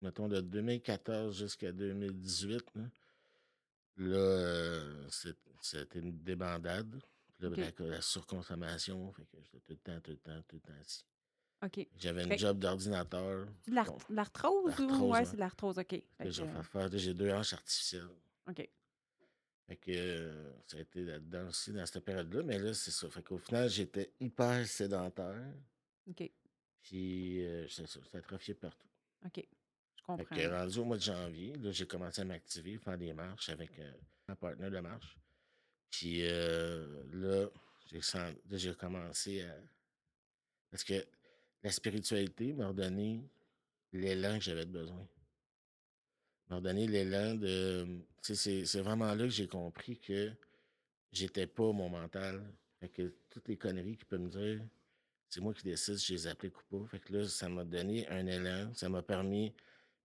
mettons 0.01 0.27
de 0.27 0.41
2014 0.41 1.37
jusqu'à 1.37 1.71
2018, 1.71 2.63
là, 2.75 2.81
Là, 3.97 4.15
euh, 4.15 5.07
c'était 5.09 5.99
une 5.99 6.17
débandade. 6.23 6.99
Puis 7.37 7.49
là, 7.49 7.71
la, 7.79 8.01
surconsommation, 8.01 9.11
fait 9.11 9.25
que 9.25 9.37
j'étais 9.41 9.59
tout 9.59 9.73
le 9.73 9.77
temps, 9.77 9.99
tout 10.01 10.11
le 10.11 10.17
temps, 10.17 10.41
tout 10.47 10.55
le 10.55 10.61
temps 10.61 10.79
assis. 10.81 11.05
OK. 11.63 11.87
J'avais 11.97 12.23
un 12.23 12.37
job 12.37 12.59
d'ordinateur. 12.59 13.47
De 13.67 14.15
l'arthrose 14.15 14.79
ou? 14.79 15.11
Ouais, 15.11 15.25
c'est 15.25 15.35
de 15.35 15.39
l'arthrose, 15.39 15.79
OK. 15.79 16.01
J'ai 16.93 17.13
deux 17.13 17.31
hanches 17.31 17.53
artificielles. 17.53 18.09
OK. 18.49 18.69
Fait 19.67 19.77
que 19.77 19.91
euh, 19.91 20.51
ça 20.67 20.77
a 20.77 20.81
été 20.81 21.03
là-dedans 21.03 21.47
aussi, 21.47 21.71
dans 21.71 21.85
cette 21.85 22.03
période-là. 22.03 22.43
Mais 22.43 22.59
là, 22.59 22.73
c'est 22.73 22.91
ça. 22.91 23.09
Fait 23.09 23.23
qu'au 23.23 23.37
final, 23.37 23.69
j'étais 23.69 24.11
hyper 24.19 24.67
sédentaire. 24.67 25.53
OK. 26.09 26.29
Puis, 26.81 27.45
euh, 27.45 27.65
c'est 27.69 27.87
ça, 27.87 27.99
c'était 28.03 28.17
atrophié 28.17 28.53
partout. 28.55 28.89
OK. 29.25 29.47
Fait 30.05 30.25
que 30.25 30.49
rendu 30.49 30.79
au 30.79 30.85
mois 30.85 30.97
de 30.97 31.01
janvier, 31.01 31.55
là, 31.55 31.71
j'ai 31.71 31.87
commencé 31.87 32.21
à 32.21 32.25
m'activer, 32.25 32.77
faire 32.77 32.97
des 32.97 33.13
marches 33.13 33.49
avec 33.49 33.79
euh, 33.79 33.91
un 34.27 34.35
partenaire 34.35 34.71
de 34.71 34.79
marche. 34.79 35.17
Puis 35.89 36.27
euh, 36.27 37.03
là, 37.13 37.47
j'ai 38.51 38.73
commencé 38.73 39.43
à. 39.43 39.55
Parce 40.69 40.83
que 40.83 41.05
la 41.61 41.71
spiritualité 41.71 42.51
m'a 42.53 42.73
donné 42.73 43.23
l'élan 43.93 44.39
que 44.39 44.43
j'avais 44.43 44.65
besoin. 44.65 45.07
M'a 46.49 46.59
donné 46.59 46.87
l'élan 46.87 47.35
de. 47.35 47.99
C'est 48.21 48.81
vraiment 48.81 49.13
là 49.13 49.23
que 49.23 49.29
j'ai 49.29 49.47
compris 49.47 49.97
que 49.99 50.31
j'étais 51.11 51.47
pas 51.47 51.71
mon 51.71 51.89
mental. 51.89 52.43
Fait 52.81 52.89
que 52.89 53.13
toutes 53.29 53.47
les 53.47 53.57
conneries 53.57 53.95
qui 53.95 54.05
peuvent 54.05 54.19
me 54.19 54.29
dire, 54.29 54.61
c'est 55.29 55.39
moi 55.39 55.53
qui 55.53 55.63
décide 55.63 55.95
si 55.95 56.07
je 56.07 56.13
les 56.13 56.27
applique 56.27 56.59
ou 56.59 56.79
pas. 56.79 56.87
Fait 56.87 56.99
que 56.99 57.13
là, 57.13 57.27
ça 57.27 57.47
m'a 57.47 57.63
donné 57.63 58.05
un 58.09 58.25
élan. 58.27 58.73
Ça 58.73 58.89
m'a 58.89 59.01
permis 59.01 59.53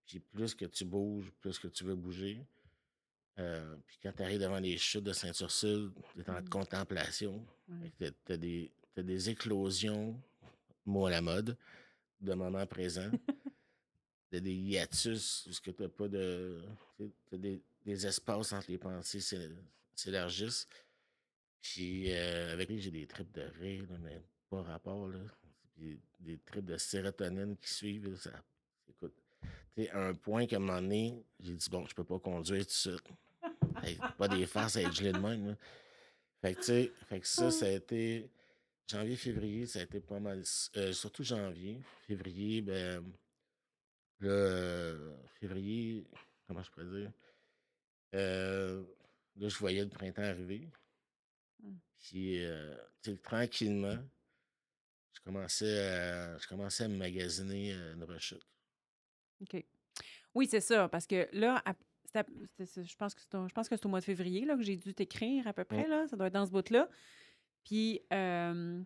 puis 0.09 0.19
plus 0.19 0.55
que 0.55 0.65
tu 0.65 0.85
bouges, 0.85 1.31
plus 1.39 1.59
que 1.59 1.67
tu 1.67 1.83
veux 1.83 1.93
bouger. 1.93 2.43
Euh, 3.37 3.75
puis 3.85 3.99
quand 4.01 4.11
tu 4.11 4.23
arrives 4.23 4.41
devant 4.41 4.59
les 4.59 4.75
chutes 4.75 5.03
de 5.03 5.13
Saint-Ursule, 5.13 5.91
tu 6.15 6.21
es 6.21 6.29
en 6.31 6.41
mmh. 6.41 6.49
contemplation. 6.49 7.45
Tu 7.99 8.05
as, 8.33 8.37
des, 8.37 8.71
des 8.97 9.29
éclosions, 9.29 10.19
mot 10.83 11.05
à 11.05 11.11
la 11.11 11.21
mode, 11.21 11.55
de 12.21 12.33
moments 12.33 12.65
présents. 12.65 13.11
tu 14.31 14.41
des 14.41 14.51
hiatus, 14.51 15.43
parce 15.45 15.59
que 15.59 15.69
tu 15.69 15.87
pas 15.87 16.07
de. 16.07 16.59
Tu 16.97 17.37
des, 17.37 17.61
des, 17.85 18.07
espaces 18.07 18.51
entre 18.51 18.71
les 18.71 18.79
pensées 18.79 19.21
s'élargissent. 19.93 20.67
Puis 21.61 22.11
euh, 22.11 22.53
avec 22.53 22.67
lui, 22.67 22.81
j'ai 22.81 22.89
des 22.89 23.05
tripes 23.05 23.31
de 23.31 23.43
rire, 23.61 23.85
mais 24.01 24.19
pas 24.49 24.63
rapport. 24.63 25.07
Là. 25.07 25.19
Puis 25.75 25.99
des 26.19 26.39
tripes 26.39 26.65
de 26.65 26.77
sérotonine 26.77 27.55
qui 27.57 27.71
suivent. 27.71 28.15
ça, 28.15 28.31
écoute, 28.89 29.13
à 29.91 30.07
un 30.07 30.13
point 30.13 30.45
qu'à 30.45 30.57
un 30.57 30.59
moment 30.59 30.81
donné, 30.81 31.23
j'ai 31.39 31.53
dit, 31.53 31.69
bon, 31.69 31.85
je 31.85 31.95
peux 31.95 32.03
pas 32.03 32.19
conduire 32.19 32.65
tout 32.65 32.89
de 32.89 32.97
suite. 32.97 34.13
pas 34.17 34.27
des 34.27 34.45
faces 34.45 34.75
à 34.75 34.81
être 34.81 34.93
gelé 34.93 35.11
de 35.11 35.19
même. 35.19 35.55
Fait 36.41 36.53
que, 36.53 36.59
tu 36.59 36.65
sais, 36.65 36.91
fait 37.07 37.19
que 37.19 37.27
ça, 37.27 37.51
ça 37.51 37.65
a 37.65 37.69
été. 37.69 38.29
Janvier, 38.87 39.15
février, 39.15 39.65
ça 39.65 39.79
a 39.79 39.83
été 39.83 39.99
pas 39.99 40.19
mal. 40.19 40.43
Euh, 40.77 40.93
surtout 40.93 41.23
janvier. 41.23 41.79
Février, 42.07 42.61
ben. 42.61 43.03
Là, 44.21 44.95
février, 45.39 46.05
comment 46.47 46.61
je 46.61 46.71
pourrais 46.71 46.99
dire? 46.99 47.11
Euh, 48.15 48.83
là, 49.37 49.47
je 49.47 49.57
voyais 49.57 49.83
le 49.83 49.89
printemps 49.89 50.23
arriver. 50.23 50.67
Mmh. 51.61 51.73
Puis, 51.99 52.43
euh, 52.43 52.75
sais, 53.01 53.15
tranquillement, 53.17 53.97
je 55.13 55.21
commençais 55.21 55.79
à, 55.79 56.37
je 56.37 56.47
commençais 56.47 56.83
à 56.85 56.87
me 56.87 56.97
magasiner 56.97 57.71
une 57.71 58.03
rechute. 58.03 58.45
OK. 59.41 59.63
Oui, 60.35 60.47
c'est 60.49 60.61
ça, 60.61 60.87
parce 60.89 61.07
que 61.07 61.27
là, 61.33 61.63
je 62.13 62.95
pense 62.95 63.13
que 63.13 63.75
c'est 63.75 63.85
au, 63.85 63.89
mois 63.89 63.99
de 63.99 64.05
février 64.05 64.45
là, 64.45 64.55
que 64.55 64.63
j'ai 64.63 64.77
dû 64.77 64.93
t'écrire 64.93 65.47
à 65.47 65.53
peu 65.53 65.63
près, 65.63 65.87
là, 65.87 66.07
ça 66.07 66.15
doit 66.15 66.27
être 66.27 66.33
dans 66.33 66.45
ce 66.45 66.51
bout-là. 66.51 66.87
Puis, 67.63 68.01
euh, 68.13 68.81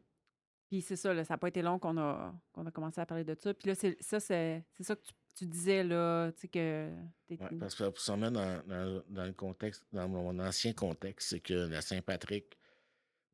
puis 0.67 0.81
c'est 0.81 0.95
ça, 0.95 1.13
là, 1.13 1.23
ça 1.23 1.35
n'a 1.35 1.37
pas 1.37 1.47
été 1.49 1.61
long 1.61 1.79
qu'on 1.79 1.97
a, 1.97 2.33
qu'on 2.51 2.65
a 2.65 2.71
commencé 2.71 2.99
à 2.99 3.05
parler 3.05 3.23
de 3.23 3.35
ça. 3.35 3.53
Puis 3.53 3.67
là, 3.69 3.75
c'est 3.75 4.01
ça, 4.01 4.19
c'est 4.19 4.63
ça 4.79 4.95
que 4.95 5.01
tu, 5.01 5.13
tu 5.35 5.45
disais, 5.45 5.83
là, 5.83 6.31
tu 6.31 6.41
sais, 6.41 6.47
que 6.47 6.89
Ouais, 7.29 7.37
parce 7.59 7.75
que 7.75 7.83
pour 7.89 7.99
s'en 7.99 8.17
mettre 8.17 8.33
dans, 8.33 8.63
dans- 8.67 9.03
dans 9.09 9.25
le 9.25 9.33
contexte, 9.33 9.83
dans 9.91 10.07
mon 10.07 10.37
ancien 10.39 10.73
contexte, 10.73 11.29
c'est 11.29 11.39
que 11.39 11.53
la 11.53 11.81
Saint-Patrick, 11.81 12.57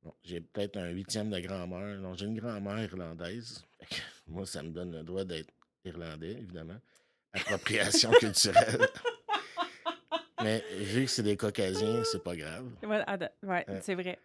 bon, 0.03 0.13
j'ai 0.23 0.41
peut-être 0.41 0.77
un 0.77 0.89
huitième 0.89 1.29
de 1.29 1.39
grand-mère. 1.39 2.01
Donc, 2.01 2.17
j'ai 2.17 2.25
une 2.25 2.39
grand-mère 2.39 2.79
irlandaise. 2.83 3.65
Moi, 4.27 4.45
ça 4.45 4.63
me 4.63 4.69
donne 4.71 4.91
le 4.91 5.03
droit 5.03 5.25
d'être 5.25 5.53
irlandais, 5.83 6.31
évidemment. 6.33 6.79
Appropriation 7.33 8.11
culturelle. 8.11 8.87
Mais 10.41 10.63
vu 10.77 11.03
que 11.05 11.11
c'est 11.11 11.23
des 11.23 11.35
Caucasiens, 11.37 12.03
c'est 12.05 12.23
pas 12.23 12.35
grave. 12.35 12.69
Ouais, 12.83 13.03
ah, 13.05 13.17
ouais, 13.17 13.29
Ouais. 13.43 13.81
c'est 13.81 13.95
vrai. 13.95 14.17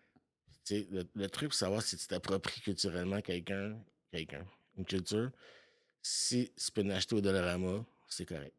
Le, 0.71 1.03
le 1.15 1.29
truc 1.29 1.49
pour 1.51 1.55
savoir 1.59 1.83
si 1.83 1.97
tu 1.97 2.07
t'appropries 2.07 2.61
culturellement 2.61 3.21
quelqu'un, 3.21 3.77
quelqu'un, 4.11 4.47
une 4.79 4.85
culture, 4.87 5.31
si 6.01 6.53
tu 6.57 6.71
peux 6.73 6.83
l'acheter 6.83 7.17
au 7.17 7.21
Dollarama, 7.21 7.85
c'est 8.09 8.25
correct. 8.27 8.55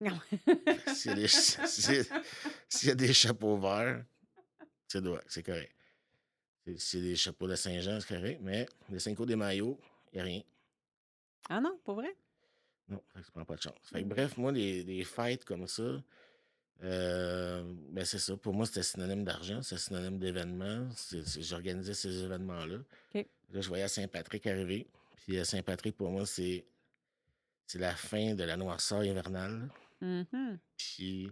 Non. 0.00 0.20
S'il 0.94 1.18
y, 1.18 2.86
y 2.86 2.90
a 2.90 2.94
des 2.94 3.12
chapeaux 3.12 3.58
verts, 3.58 4.04
c'est 4.86 5.00
droit, 5.02 5.20
c'est 5.26 5.42
correct. 5.42 5.74
S'il 6.76 7.00
y 7.00 7.06
a 7.08 7.10
des 7.10 7.16
chapeaux 7.16 7.48
de 7.48 7.56
Saint-Jean, 7.56 7.98
c'est 8.00 8.14
correct, 8.14 8.38
mais 8.42 8.66
les 8.90 9.00
Cinco 9.00 9.26
des 9.26 9.34
maillots, 9.34 9.80
il 10.12 10.16
n'y 10.16 10.20
a 10.20 10.24
rien. 10.24 10.42
ah 11.48 11.60
non, 11.60 11.76
pas 11.84 11.94
vrai? 11.94 12.14
Non, 12.88 13.02
fait 13.12 13.20
que 13.20 13.26
ça 13.26 13.32
prend 13.32 13.44
pas 13.44 13.56
de 13.56 13.62
chance. 13.62 13.74
Fait 13.82 14.02
que 14.02 14.08
bref, 14.08 14.36
moi, 14.36 14.50
les, 14.52 14.82
les 14.82 15.04
fêtes 15.04 15.44
comme 15.44 15.66
ça, 15.66 16.02
euh, 16.82 17.62
ben 17.90 18.04
c'est 18.04 18.18
ça. 18.18 18.36
Pour 18.36 18.54
moi, 18.54 18.64
c'était 18.66 18.82
synonyme 18.82 19.24
d'argent, 19.24 19.62
c'est 19.62 19.78
synonyme 19.78 20.18
d'événement. 20.18 20.88
C'est- 20.94 21.26
c'est- 21.26 21.42
J'organisais 21.42 21.94
ces 21.94 22.22
événements-là. 22.24 22.76
OK. 23.14 23.26
Là, 23.50 23.60
je 23.60 23.68
voyais 23.68 23.88
Saint-Patrick 23.88 24.46
arriver. 24.46 24.86
Puis 25.16 25.38
euh, 25.38 25.44
Saint-Patrick, 25.44 25.96
pour 25.96 26.10
moi, 26.10 26.24
c'est 26.26 26.64
c'est 27.66 27.78
la 27.78 27.94
fin 27.94 28.34
de 28.34 28.44
la 28.44 28.56
noirceur 28.56 29.04
hivernale. 29.04 29.68
Mhm. 30.00 30.58
Puis, 30.78 31.30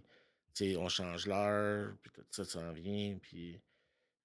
tu 0.53 0.71
sais, 0.71 0.77
on 0.77 0.87
change 0.89 1.25
l'heure, 1.25 1.93
puis 2.03 2.11
tout 2.11 2.21
ça 2.29 2.45
s'en 2.45 2.71
vient. 2.73 3.17
Puis, 3.19 3.59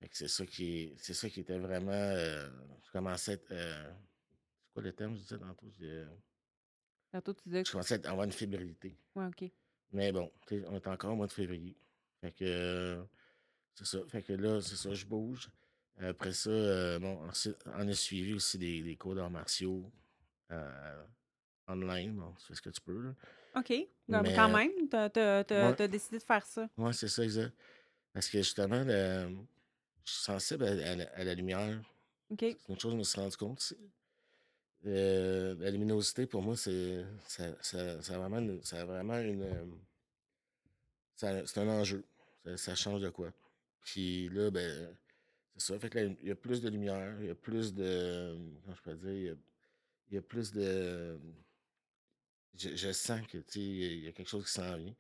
fait 0.01 0.09
que 0.09 0.17
c'est 0.17 0.29
ça 0.29 0.45
qui 0.45 0.81
est- 0.81 0.95
c'est 0.99 1.15
ça 1.15 1.31
qui 1.31 1.41
était 1.41 1.59
vraiment. 1.59 1.93
euh, 1.93 2.51
je 2.85 2.91
commençais 2.91 3.31
à 3.31 3.35
être. 3.35 3.53
euh, 3.53 3.91
c'est 4.67 4.73
quoi 4.75 4.83
le 4.83 4.93
terme, 4.93 5.17
je 5.17 5.23
disais 5.23 5.39
tantôt? 5.39 5.71
Je, 5.79 6.05
Tantôt, 7.13 7.35
tu 7.35 7.43
disais 7.45 7.61
je 7.61 7.65
que... 7.65 7.73
commençais 7.73 8.07
à 8.07 8.11
avoir 8.11 8.25
une 8.25 8.33
fébrilité. 8.33 8.97
Ouais, 9.15 9.27
OK. 9.27 9.45
Mais 9.93 10.11
bon, 10.11 10.33
tu 10.47 10.65
on 10.67 10.77
est 10.77 10.87
encore 10.87 11.13
au 11.13 11.17
mois 11.17 11.27
de 11.27 11.33
février. 11.33 11.77
Fait 12.23 12.33
que 12.33 12.45
euh, 12.45 13.03
c'est 13.75 13.85
ça. 13.87 13.99
Fait 14.09 14.23
que 14.23 14.33
là, 14.33 14.61
c'est 14.63 14.77
ça, 14.77 14.95
je 14.95 15.05
bouge. 15.05 15.51
Après 16.01 16.33
ça, 16.33 16.51
euh, 16.51 16.99
bon, 16.99 17.21
on 17.67 17.89
a 17.89 17.93
suivi 17.93 18.33
aussi 18.33 18.59
des, 18.59 18.83
des 18.83 18.97
cours 18.97 19.15
d'arts 19.15 19.31
martiaux 19.31 19.85
euh, 20.51 21.05
online. 21.69 22.15
Bon, 22.17 22.33
tu 22.39 22.47
fais 22.47 22.55
ce 22.55 22.63
que 22.63 22.71
tu 22.71 22.81
peux. 22.81 23.01
Là. 23.03 23.15
OK. 23.57 23.71
Mais, 24.09 24.35
quand 24.35 24.49
même, 24.49 24.71
ouais. 24.91 25.75
t'as 25.77 25.89
décidé 25.89 26.19
de 26.19 26.23
faire 26.23 26.47
ça. 26.47 26.69
Ouais, 26.79 26.93
c'est 26.95 27.09
ça, 27.09 27.23
exact. 27.23 27.55
Parce 28.15 28.29
que 28.29 28.39
justement, 28.39 28.83
le- 28.85 29.37
je 30.05 30.13
suis 30.13 30.23
sensible 30.23 30.65
à, 30.65 30.71
à 30.71 30.97
la- 30.97 31.11
à 31.15 31.25
la 31.25 31.35
lumière. 31.35 31.81
OK. 32.31 32.39
C'est 32.41 32.69
une 32.69 32.81
chose 32.81 32.83
que 32.85 32.91
je 32.91 32.97
me 32.97 33.05
suis 33.05 33.21
rendu 33.21 33.37
compte. 33.37 33.75
C'est- 34.83 34.89
euh, 34.89 35.55
la 35.59 35.71
luminosité, 35.71 36.27
pour 36.27 36.43
moi, 36.43 36.57
c'est 36.57 37.05
ça, 37.29 37.49
vraiment 38.19 38.59
ça 38.63 38.85
vraiment 38.85 39.19
une. 39.19 39.43
euh, 39.43 39.65
c'est 41.17 41.59
un 41.59 41.69
enjeu. 41.69 42.05
Ça, 42.57 42.75
change 42.75 43.01
de 43.01 43.11
quoi. 43.11 43.33
Puis 43.85 44.29
là, 44.31 44.51
ben, 44.51 44.97
c'est 45.57 45.73
ça. 45.73 45.79
Fait 45.79 45.91
que 45.91 45.99
il 46.23 46.29
y 46.29 46.31
a 46.31 46.35
plus 46.35 46.61
de 46.61 46.69
lumière, 46.69 47.17
il 47.21 47.27
y 47.27 47.31
a 47.31 47.35
plus 47.35 47.75
de. 47.75 48.37
Comment 48.65 48.77
je 48.77 48.83
peux 48.83 48.95
dire? 48.97 49.37
Il 50.11 50.15
y 50.15 50.19
a, 50.19 50.23
plus 50.23 50.53
de. 50.53 51.19
Je, 52.59 52.93
sens 52.93 53.27
que, 53.29 53.39
tu 53.39 53.61
il 53.61 54.05
y 54.05 54.09
a 54.09 54.13
quelque 54.13 54.29
chose 54.29 54.45
qui 54.45 54.53
s'en 54.53 54.77
vient. 54.77 54.95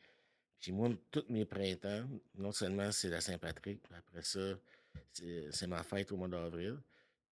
Puis 0.61 0.73
moi, 0.73 0.91
tous 1.11 1.25
mes 1.29 1.45
printemps, 1.45 2.09
non 2.37 2.53
seulement 2.53 2.93
c'est 2.93 3.09
la 3.09 3.21
Saint-Patrick, 3.21 3.81
après 3.93 4.23
ça, 4.23 4.41
c'est 5.13 5.51
c'est 5.53 5.67
ma 5.67 5.83
fête 5.83 6.13
au 6.13 6.17
mois 6.17 6.29
d'avril. 6.29 6.79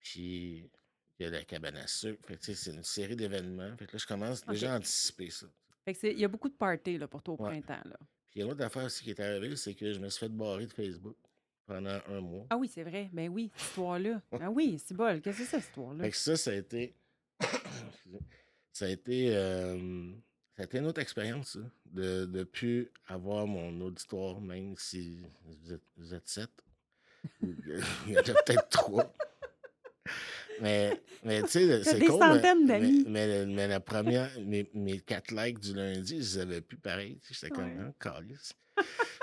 Puis 0.00 0.68
il 1.20 1.24
y 1.24 1.26
a 1.26 1.30
la 1.30 1.44
cabane 1.44 1.76
à 1.76 1.86
sucre. 1.86 2.26
Fait 2.26 2.36
que, 2.36 2.52
c'est 2.54 2.70
une 2.72 2.82
série 2.82 3.14
d'événements. 3.16 3.76
Fait 3.76 3.86
que 3.86 3.92
là, 3.92 3.98
je 3.98 4.06
commence 4.06 4.44
déjà 4.46 4.72
à 4.74 4.76
anticiper 4.78 5.30
ça. 5.30 5.46
Fait 5.84 5.92
que 5.94 6.00
c'est- 6.00 6.12
il 6.12 6.18
y 6.20 6.24
a 6.24 6.28
beaucoup 6.28 6.48
de 6.48 6.54
parties 6.54 6.98
là, 6.98 7.06
pour 7.08 7.22
toi 7.22 7.34
au 7.38 7.42
Ouais. 7.44 7.60
printemps. 7.60 7.88
Là. 7.88 7.96
Puis 8.30 8.36
il 8.36 8.38
y 8.40 8.42
a 8.42 8.46
une 8.46 8.52
autre 8.52 8.62
affaire 8.64 8.84
aussi 8.84 9.02
qui 9.04 9.10
est 9.10 9.20
arrivée, 9.20 9.54
c'est 9.56 9.74
que 9.74 9.92
je 9.92 9.98
me 9.98 10.08
suis 10.08 10.20
fait 10.20 10.28
barrer 10.28 10.66
de 10.66 10.72
Facebook 10.72 11.16
pendant 11.66 11.98
un 12.08 12.20
mois. 12.20 12.46
Ah 12.50 12.56
oui, 12.56 12.68
c'est 12.72 12.82
vrai. 12.84 13.10
Ben 13.12 13.28
oui, 13.28 13.50
cette 13.54 13.66
histoire-là. 13.68 14.22
Ah 14.40 14.50
oui, 14.50 14.80
c'est 14.84 14.94
bol. 14.94 15.20
Qu'est-ce 15.20 15.38
que 15.38 15.44
c'est 15.44 15.50
cette 15.50 15.64
histoire-là? 15.68 16.04
Fait 16.04 16.10
que 16.10 16.16
ça, 16.16 16.36
ça 16.36 16.50
a 16.50 16.54
été. 16.54 16.94
Ça 18.72 18.86
a 18.86 18.88
été. 18.88 19.36
euh, 19.36 20.12
ça 20.56 20.62
a 20.62 20.64
été 20.64 20.78
une 20.78 20.86
autre 20.86 21.00
expérience, 21.00 21.54
ça, 21.54 21.58
de 21.86 22.24
ne 22.26 22.44
plus 22.44 22.90
avoir 23.08 23.46
mon 23.46 23.78
auditoire, 23.80 24.40
même 24.40 24.74
si 24.76 25.18
vous 25.44 25.72
êtes, 25.72 25.82
vous 25.96 26.14
êtes 26.14 26.28
sept. 26.28 26.50
Il 27.42 28.12
y 28.12 28.16
en 28.16 28.20
a 28.20 28.22
peut-être 28.22 28.68
trois. 28.68 29.12
Mais, 30.60 31.00
mais 31.24 31.42
tu 31.42 31.48
sais, 31.48 31.82
c'est 31.84 32.00
cool. 32.00 32.18
mais- 32.20 32.26
centaines 32.34 32.66
mais- 32.66 32.80
d'amis. 32.80 33.04
Mais, 33.08 33.46
mais 33.46 33.68
la 33.68 33.80
première, 33.80 34.30
mes, 34.40 34.68
mes 34.74 35.00
quatre 35.00 35.30
likes 35.32 35.58
du 35.60 35.74
lundi, 35.74 36.16
je 36.16 36.20
les 36.20 36.38
avais 36.38 36.60
plus 36.60 36.76
pareil. 36.76 37.18
J'étais 37.30 37.48
comme, 37.50 37.64
Ouais. 37.64 37.82
hein, 37.84 37.94
calice. 37.98 38.52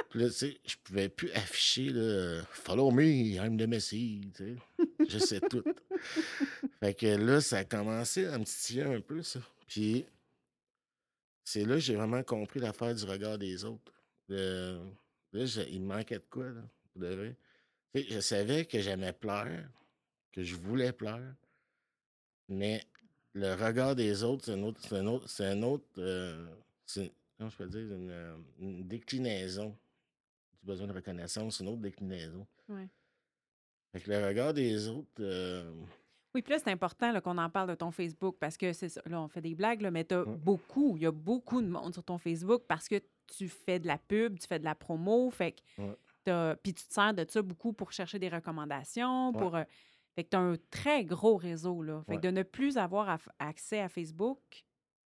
Puis 0.10 0.20
là, 0.20 0.28
tu 0.28 0.34
sais, 0.34 0.58
je 0.66 0.76
pouvais 0.84 1.10
plus 1.10 1.32
afficher, 1.32 1.90
là, 1.90 2.42
Follow 2.52 2.92
me, 2.92 3.04
I'm 3.04 3.58
the 3.58 3.68
Messi, 3.68 4.22
tu 4.36 4.56
sais. 4.80 4.86
Je 5.08 5.18
sais 5.20 5.40
tout. 5.42 5.64
Fait 6.80 6.94
que 6.94 7.08
là, 7.08 7.42
ça 7.42 7.58
a 7.60 7.64
commencé 7.66 8.26
à 8.26 8.38
me 8.38 8.46
titiller 8.46 8.84
un 8.84 9.02
peu, 9.02 9.22
ça. 9.24 9.40
Puis, 9.68 10.06
c'est 11.44 11.66
là 11.66 11.76
que 11.76 11.82
j'ai 11.82 11.96
vraiment 11.96 12.24
compris 12.24 12.60
l'affaire 12.60 12.94
du 12.94 13.04
regard 13.06 13.38
des 13.38 13.64
autres. 13.66 13.92
Le- 14.30 14.80
là, 15.34 15.46
il 15.70 15.82
me 15.82 15.88
manquait 15.96 16.20
de 16.20 16.26
quoi, 16.30 16.46
là, 16.46 16.62
pour 16.94 17.02
de 17.02 17.08
vrai. 17.08 17.36
Tu 17.96 18.02
sais, 18.04 18.08
je 18.16 18.20
savais 18.20 18.66
que 18.66 18.80
j'aimais 18.80 19.14
pleurer, 19.14 19.60
que 20.38 20.44
je 20.44 20.56
voulais 20.56 20.92
pleurer, 20.92 21.32
mais 22.48 22.84
le 23.34 23.56
regard 23.56 23.96
des 23.96 24.22
autres, 24.24 24.46
c'est 24.46 24.52
un 24.54 24.62
autre, 24.62 24.80
c'est 24.84 24.96
un 24.96 25.08
autre, 25.08 25.28
c'est 25.28 25.46
un 25.48 25.64
autre, 25.64 25.88
euh, 25.98 26.48
c'est- 26.86 27.12
je 27.40 27.56
peux 27.58 27.66
dire, 27.68 27.92
une, 27.92 28.12
euh, 28.12 28.38
une 28.60 28.88
déclinaison 28.88 29.70
du 30.60 30.66
besoin 30.68 30.86
de 30.86 30.94
reconnaissance, 30.94 31.60
une 31.60 31.70
autre 31.70 31.82
déclinaison. 31.82 32.46
Ouais. 32.70 32.88
Fait 33.92 34.00
que 34.02 34.12
le 34.12 34.28
regard 34.28 34.54
des 34.54 34.88
autres, 34.88 35.08
euh, 35.22 35.72
Oui, 36.36 36.44
puis 36.44 36.54
là, 36.54 36.60
c'est 36.60 36.70
important 36.72 37.12
là, 37.12 37.20
qu'on 37.20 37.38
en 37.40 37.50
parle 37.50 37.70
de 37.70 37.76
ton 37.76 37.90
Facebook 37.90 38.36
parce 38.40 38.58
que 38.58 38.72
c'est 38.74 38.90
ça. 38.90 39.02
Là, 39.08 39.20
on 39.20 39.28
fait 39.28 39.42
des 39.42 39.56
blagues, 39.56 39.82
là, 39.82 39.90
mais 39.90 40.06
tu 40.06 40.14
as 40.14 40.22
Ouais. 40.24 40.36
beaucoup, 40.38 40.96
il 40.98 41.02
y 41.02 41.08
a 41.08 41.12
beaucoup 41.12 41.64
de 41.64 41.68
monde 41.68 41.94
sur 41.94 42.04
ton 42.04 42.20
Facebook 42.20 42.62
parce 42.68 42.88
que 42.88 43.02
tu 43.26 43.48
fais 43.50 43.80
de 43.80 43.88
la 43.88 43.98
pub, 43.98 44.38
tu 44.38 44.46
fais 44.46 44.60
de 44.60 44.66
la 44.66 44.76
promo. 44.76 45.32
Fait 45.32 45.54
que 45.54 46.54
Puis 46.62 46.74
tu 46.76 46.86
te 46.86 46.94
sers 46.94 47.14
de 47.16 47.26
ça 47.28 47.42
beaucoup 47.42 47.74
pour 47.74 47.92
chercher 47.92 48.20
des 48.20 48.30
recommandations. 48.30 49.32
Ouais. 49.32 49.40
Pour, 49.40 49.56
euh, 49.56 49.64
Fait 50.18 50.24
que 50.24 50.30
tu 50.32 50.36
as 50.36 50.39
un 50.39 50.55
très 50.72 51.05
gros 51.05 51.38
réseau. 51.38 51.84
Là. 51.84 52.01
Fait 52.07 52.13
Ouais. 52.13 52.18
que 52.18 52.24
de 52.24 52.32
ne 52.32 52.41
plus 52.41 52.78
avoir 52.78 53.20
accès 53.38 53.80
à 53.82 53.88
Facebook, 53.88 54.39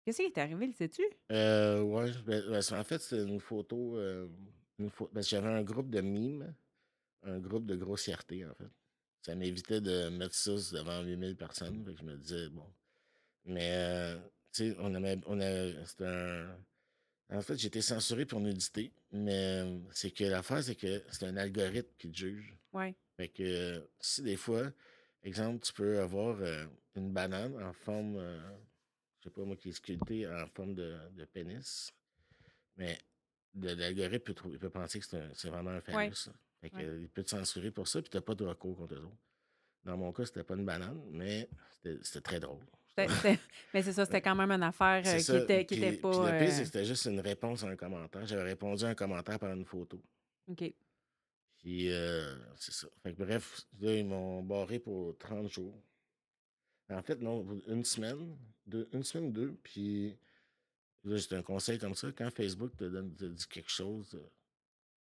qu'est-ce 0.04 0.18
qui 0.18 0.24
est 0.24 0.38
arrivé, 0.38 0.68
le 0.68 0.74
sais-tu? 0.74 1.02
Euh, 1.32 1.82
ouais, 1.82 2.12
ben, 2.26 2.44
ben, 2.50 2.62
en 2.78 2.84
fait, 2.84 3.00
c'est 3.02 3.24
une 3.24 3.40
photo. 3.40 3.98
euh, 3.98 4.28
que 4.78 5.22
j'avais 5.22 5.48
un 5.48 5.64
groupe 5.64 5.90
de 5.90 6.02
mimes, 6.02 6.54
un 7.24 7.40
groupe 7.40 7.66
de 7.66 7.78
grossièreté, 7.78 8.46
en 8.46 8.54
fait. 8.54 8.68
Ça 9.22 9.34
m'évitait 9.34 9.80
de 9.80 10.10
mettre 10.10 10.36
ça 10.36 10.52
devant 10.76 11.02
8000 11.02 11.38
personnes. 11.38 11.86
Fait 11.86 11.94
que 11.94 12.00
je 12.00 12.04
me 12.04 12.18
disais, 12.18 12.50
bon. 12.50 12.66
Mais, 13.46 13.72
euh, 13.76 14.18
tu 14.52 14.72
sais, 14.72 14.76
on 14.80 14.94
avait. 14.94 15.18
On 15.26 15.40
avait 15.40 15.74
un. 16.02 16.58
En 17.30 17.42
fait, 17.42 17.58
j'ai 17.58 17.68
été 17.68 17.82
censuré 17.82 18.26
pour 18.26 18.40
nudité, 18.42 18.92
mais 19.14 19.62
euh, 19.64 19.80
c'est 19.92 20.12
que 20.12 20.26
l'affaire, 20.26 20.62
c'est 20.64 20.76
que 20.76 21.02
c'est 21.12 21.26
un 21.26 21.38
algorithme 21.38 21.90
qui 21.98 22.10
te 22.12 22.18
juge. 22.18 22.58
Oui. 22.74 22.94
Fait 23.16 23.30
que 23.30 23.90
si 24.02 24.22
des 24.22 24.36
fois, 24.38 24.72
exemple, 25.28 25.66
tu 25.66 25.74
peux 25.74 26.00
avoir 26.00 26.38
euh, 26.42 26.66
une 26.96 27.12
banane 27.12 27.62
en 27.64 27.74
forme, 27.74 28.16
euh, 28.18 28.40
je 29.20 29.26
sais 29.26 29.30
pas 29.30 29.44
moi, 29.44 29.56
qui 29.56 29.70
est 29.70 29.74
sculptée 29.74 30.28
en 30.28 30.48
forme 30.48 30.74
de, 30.74 30.98
de 31.12 31.26
pénis, 31.26 31.94
mais 32.76 32.98
l'algorithme 33.56 34.34
peut, 34.34 34.50
il 34.52 34.60
peut 34.60 34.70
penser 34.70 35.00
que 35.00 35.06
c'est 35.34 35.50
vraiment 35.50 35.72
un 35.72 35.82
phallus. 35.82 36.30
Ouais. 36.64 36.72
Ouais. 36.74 37.00
il 37.02 37.10
peut 37.10 37.24
te 37.24 37.30
censurer 37.30 37.70
pour 37.70 37.88
ça, 37.88 38.02
puis 38.02 38.10
tu 38.10 38.18
n'as 38.18 38.22
pas 38.22 38.34
de 38.34 38.46
recours 38.46 38.76
contre 38.76 38.96
eux 38.96 39.04
autres. 39.04 39.24
Dans 39.84 39.96
mon 39.96 40.12
cas, 40.12 40.26
c'était 40.26 40.44
pas 40.44 40.56
une 40.56 40.66
banane, 40.66 41.02
mais 41.12 41.48
c'était 42.02 42.22
très 42.22 42.40
drôle. 42.40 42.66
Mais 43.74 43.82
c'est 43.84 43.94
ça, 43.94 44.06
c'était 44.06 44.22
quand 44.22 44.36
même 44.36 44.52
une 44.52 44.64
affaire 44.64 45.04
euh, 45.06 45.18
qui, 45.18 45.24
ça. 45.24 45.38
était, 45.38 45.66
qui 45.66 45.76
était 45.76 45.98
pas. 45.98 46.10
puis 46.10 46.32
le 46.32 46.40
pire, 46.40 46.52
c'était 46.52 46.86
juste 46.86 47.06
une 47.06 47.20
réponse 47.20 47.64
à 47.64 47.68
un 47.68 47.76
commentaire. 47.76 48.26
J'avais 48.26 48.44
répondu 48.44 48.86
à 48.86 48.90
un 48.90 48.96
commentaire 48.96 49.38
par 49.38 49.54
une 49.54 49.66
photo. 49.66 50.02
OK. 50.48 50.74
Puis, 51.68 51.92
euh, 51.92 52.34
c'est 52.56 52.72
ça. 52.72 52.88
Fait 53.04 53.14
que 53.14 53.22
bref, 53.22 53.68
là, 53.82 53.94
ils 53.94 54.06
m'ont 54.06 54.42
barré 54.42 54.80
pour 54.80 55.18
30 55.18 55.50
jours. 55.50 55.78
En 56.90 57.02
fait, 57.02 57.20
non, 57.20 57.46
une 57.68 57.84
semaine, 57.84 58.38
deux, 58.66 58.88
une 58.94 59.04
semaine 59.04 59.34
deux. 59.34 59.54
Puis, 59.64 60.18
là, 61.04 61.18
j'ai 61.18 61.36
un 61.36 61.42
conseil 61.42 61.78
comme 61.78 61.94
ça. 61.94 62.10
Quand 62.14 62.32
Facebook 62.32 62.74
te, 62.78 62.86
donne, 62.86 63.14
te 63.14 63.26
dit 63.26 63.46
quelque 63.50 63.70
chose, 63.70 64.16
euh, 64.16 64.30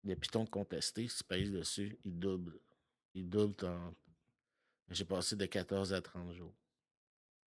le 0.04 0.14
piton 0.16 0.44
de 0.44 0.50
contester, 0.50 1.08
si 1.08 1.16
tu 1.16 1.24
pèses 1.24 1.50
dessus, 1.50 1.98
il 2.04 2.18
double. 2.18 2.60
Il 3.14 3.30
double 3.30 3.54
ton, 3.54 3.96
J'ai 4.90 5.06
passé 5.06 5.36
de 5.36 5.46
14 5.46 5.94
à 5.94 6.02
30 6.02 6.34
jours. 6.34 6.54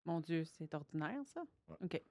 Mon 0.05 0.21
Dieu, 0.21 0.43
c'est 0.43 0.73
ordinaire, 0.73 1.21
ça? 1.27 1.43
Ouais. 1.67 1.75
OK. 1.83 2.01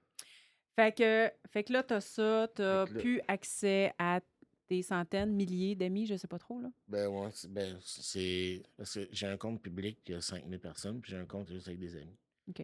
Fait 0.77 0.97
que, 0.97 1.29
fait 1.49 1.65
que 1.65 1.73
là, 1.73 1.83
t'as 1.83 1.99
ça, 1.99 2.47
t'as 2.55 2.85
Fait 2.85 2.91
que 2.91 2.95
là- 2.95 3.01
plus 3.01 3.21
accès 3.27 3.93
à 3.97 4.21
des 4.69 4.81
centaines, 4.81 5.33
milliers 5.33 5.75
d'amis, 5.75 6.05
je 6.05 6.15
sais 6.15 6.27
pas 6.27 6.39
trop, 6.39 6.59
là. 6.61 6.71
Ben 6.87 7.07
ouais, 7.07 7.29
ben, 7.49 7.77
c'est. 7.81 8.63
Parce 8.77 8.93
que 8.93 9.07
j'ai 9.11 9.27
un 9.27 9.37
compte 9.37 9.61
public 9.61 10.03
qui 10.03 10.13
a 10.13 10.21
5000 10.21 10.59
personnes, 10.59 11.01
puis 11.01 11.11
j'ai 11.11 11.17
un 11.17 11.25
compte 11.25 11.49
juste 11.49 11.67
avec 11.67 11.79
des 11.79 11.95
amis. 11.95 12.17
OK. 12.47 12.57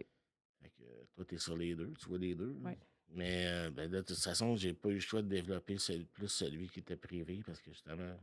Fait 0.61 0.69
que 0.69 0.83
euh, 0.83 1.03
toi, 1.15 1.25
t'es 1.25 1.37
sur 1.37 1.55
les 1.57 1.75
deux, 1.75 1.93
tu 1.99 2.07
vois 2.07 2.17
les 2.17 2.35
deux. 2.35 2.51
Ouais. 2.63 2.77
Mais 3.11 3.45
euh, 3.47 3.69
ben, 3.71 3.89
de 3.89 4.01
toute 4.01 4.17
façon, 4.17 4.55
j'ai 4.55 4.73
pas 4.73 4.89
eu 4.89 4.95
le 4.95 4.99
choix 4.99 5.21
de 5.21 5.27
développer 5.27 5.77
cel- 5.77 6.05
plus 6.05 6.27
celui 6.27 6.67
qui 6.69 6.79
était 6.79 6.97
privé 6.97 7.41
parce 7.45 7.59
que 7.61 7.71
justement. 7.71 8.15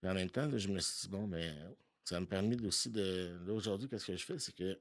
Puis 0.00 0.10
en 0.10 0.14
même 0.14 0.30
temps, 0.30 0.46
là, 0.46 0.56
je 0.58 0.68
me 0.68 0.78
suis 0.80 1.02
dit, 1.02 1.08
bon, 1.08 1.26
mais 1.26 1.54
ça 2.04 2.20
me 2.20 2.26
permet 2.26 2.60
aussi 2.64 2.90
de. 2.90 3.38
Là, 3.46 3.52
aujourd'hui, 3.52 3.88
qu'est-ce 3.88 4.06
que 4.06 4.16
je 4.16 4.24
fais? 4.24 4.38
C'est 4.38 4.54
que 4.54 4.78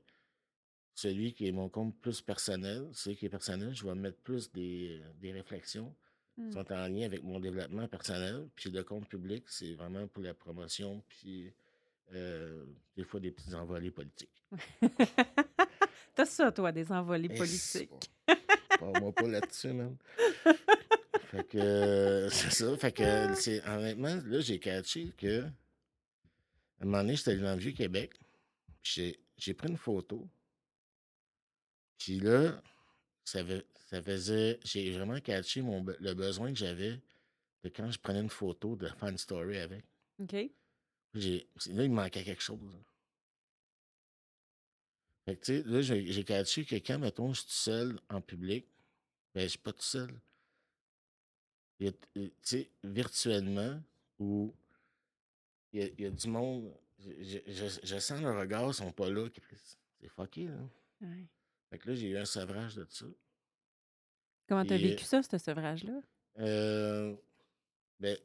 celui 0.95 1.33
qui 1.33 1.47
est 1.47 1.51
mon 1.51 1.69
compte 1.69 1.97
plus 1.99 2.21
personnel, 2.21 2.89
celui 2.93 3.15
qui 3.17 3.25
est 3.25 3.29
personnel, 3.29 3.73
je 3.73 3.85
vais 3.85 3.95
mettre 3.95 4.17
plus 4.21 4.51
des, 4.51 5.01
des 5.15 5.31
réflexions 5.31 5.95
Hmm. 6.39 6.51
sont 6.53 6.71
en 6.71 6.87
lien 6.87 7.03
avec 7.05 7.21
mon 7.21 7.37
développement 7.37 7.85
personnel. 7.89 8.47
Puis 8.55 8.69
le 8.71 8.81
compte 8.83 9.09
public, 9.09 9.43
c'est 9.47 9.73
vraiment 9.73 10.07
pour 10.07 10.23
la 10.23 10.33
promotion, 10.33 11.03
puis 11.09 11.51
euh, 12.13 12.63
des 12.95 13.03
fois 13.03 13.19
des 13.19 13.31
petits 13.31 13.53
envolées 13.53 13.91
politiques. 13.91 14.41
T'as 16.15 16.25
ça, 16.25 16.49
toi, 16.53 16.71
des 16.71 16.89
envolées 16.93 17.27
Eh, 17.29 17.37
politiques. 17.37 18.09
Parle-moi 18.79 19.11
pas 19.11 19.27
là-dessus, 19.27 19.73
man. 19.73 19.97
Fait 21.25 21.43
que 21.47 21.57
euh, 21.57 22.29
c'est 22.29 22.51
ça. 22.51 22.77
Fait 22.77 22.93
que 22.93 23.35
c'est 23.35 23.61
honnêtement, 23.67 24.21
là, 24.25 24.39
j'ai 24.39 24.59
catché 24.59 25.11
que 25.17 25.41
à 25.41 26.83
un 26.83 26.85
moment 26.85 26.99
donné, 26.99 27.17
j'étais 27.17 27.35
dans 27.35 27.53
le 27.53 27.59
Vieux-Québec. 27.59 28.13
j'ai 28.81 29.53
pris 29.55 29.67
une 29.67 29.77
photo. 29.77 30.25
Puis 31.97 32.21
là, 32.21 32.61
ça, 33.29 34.01
faisait. 34.01 34.59
J'ai 34.63 34.91
vraiment 34.91 35.19
catché 35.19 35.61
mon, 35.61 35.83
le 35.99 36.13
besoin 36.13 36.51
que 36.51 36.57
j'avais 36.59 36.99
de 37.63 37.69
quand 37.69 37.89
je 37.91 37.99
prenais 37.99 38.21
une 38.21 38.29
photo 38.29 38.75
de 38.75 38.87
faire 38.87 39.09
une 39.09 39.17
story 39.17 39.57
avec. 39.57 39.83
OK. 40.19 40.35
J'ai, 41.15 41.47
là, 41.67 41.83
il 41.83 41.89
me 41.89 41.95
manquait 41.95 42.23
quelque 42.23 42.41
chose. 42.41 42.59
là. 42.61 42.79
Fait 45.25 45.35
que, 45.35 45.45
tu 45.45 45.57
sais, 45.57 45.63
là, 45.67 45.81
j'ai, 45.81 46.11
j'ai 46.11 46.23
catché 46.23 46.65
que 46.65 46.75
quand, 46.75 46.99
mettons, 46.99 47.33
je 47.33 47.39
suis 47.41 47.47
tout 47.49 47.53
seul 47.55 47.99
en 48.09 48.21
public, 48.21 48.65
ben, 49.33 49.43
je 49.43 49.47
suis 49.47 49.59
pas 49.59 49.73
tout 49.73 49.81
seul. 49.81 50.09
Euh, 51.81 51.91
tu 52.15 52.31
sais, 52.41 52.69
virtuellement, 52.83 53.81
où 54.19 54.53
il 55.71 55.79
y, 55.81 55.83
a, 55.83 55.87
il 55.87 56.01
y 56.01 56.05
a 56.05 56.09
du 56.11 56.27
monde, 56.27 56.73
je, 56.99 57.39
je- 57.83 57.99
sens 57.99 58.21
le 58.21 58.37
regard, 58.37 58.67
ils 58.69 58.73
sont 58.73 58.91
pas 58.91 59.09
là. 59.09 59.27
C'est 60.01 60.09
fucké, 60.09 60.47
là. 60.47 60.57
Ouais. 61.01 61.25
Fait 61.69 61.77
que 61.77 61.89
là, 61.89 61.95
j'ai 61.95 62.09
eu 62.09 62.17
un 62.17 62.25
sevrage 62.25 62.75
de 62.75 62.85
ça. 62.89 63.05
Comment 64.47 64.65
t'as 64.65 64.77
vécu 64.77 65.03
ça, 65.03 65.21
ce 65.21 65.37
sevrage-là? 65.37 66.01
Euh, 66.39 67.15
ben, 67.99 68.17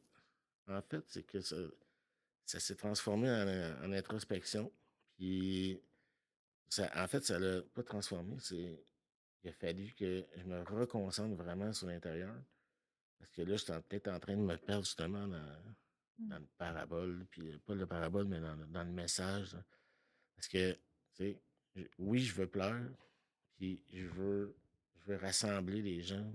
en 0.68 0.80
fait, 0.82 1.03
c'est 1.09 1.22
que 1.24 1.40
ça, 1.40 1.57
ça 2.47 2.61
s'est 2.61 2.76
transformé 2.76 3.28
en, 3.30 3.84
en 3.84 3.92
introspection. 3.92 4.72
Puis, 5.16 5.80
ça, 6.68 6.90
en 6.97 7.07
fait, 7.07 7.22
ça 7.24 7.38
l'a 7.38 7.61
pas 7.62 7.82
transformé. 7.82 8.36
C'est, 8.40 8.82
il 9.42 9.51
a 9.51 9.53
fallu 9.53 9.92
que 9.92 10.24
je 10.36 10.45
me 10.45 10.62
reconcentre 10.62 11.34
vraiment 11.36 11.72
sur 11.72 11.86
l'intérieur. 11.88 12.34
Parce 13.18 13.30
que 13.30 13.42
là, 13.42 13.57
j'étais 13.57 13.80
peut-être 13.82 14.09
en 14.09 14.18
train 14.20 14.36
de 14.36 14.42
me 14.42 14.57
perdre 14.57 14.84
justement 14.84 15.28
dans, 15.28 15.62
dans 16.18 16.38
le 16.38 16.47
parabole. 16.57 17.26
Puis, 17.30 17.51
euh, 17.53 17.59
pas 17.66 17.74
le 17.74 17.86
parabole, 17.86 18.24
mais 18.26 18.40
dans, 18.40 18.55
le- 18.57 18.66
dans 18.66 18.84
le 18.84 18.90
message. 18.92 19.53
là. 19.53 19.62
Parce 20.34 20.49
que, 20.49 20.72
tu 20.72 20.78
sais, 21.12 21.38
je- 21.76 21.84
oui, 21.99 22.20
je 22.20 22.34
veux 22.34 22.47
pleurer. 22.49 22.80
Puis, 23.65 23.81
je 23.95 24.07
veux, 24.07 24.55
je 25.01 25.12
veux 25.12 25.17
rassembler 25.19 25.81
les 25.81 26.03
gens. 26.03 26.31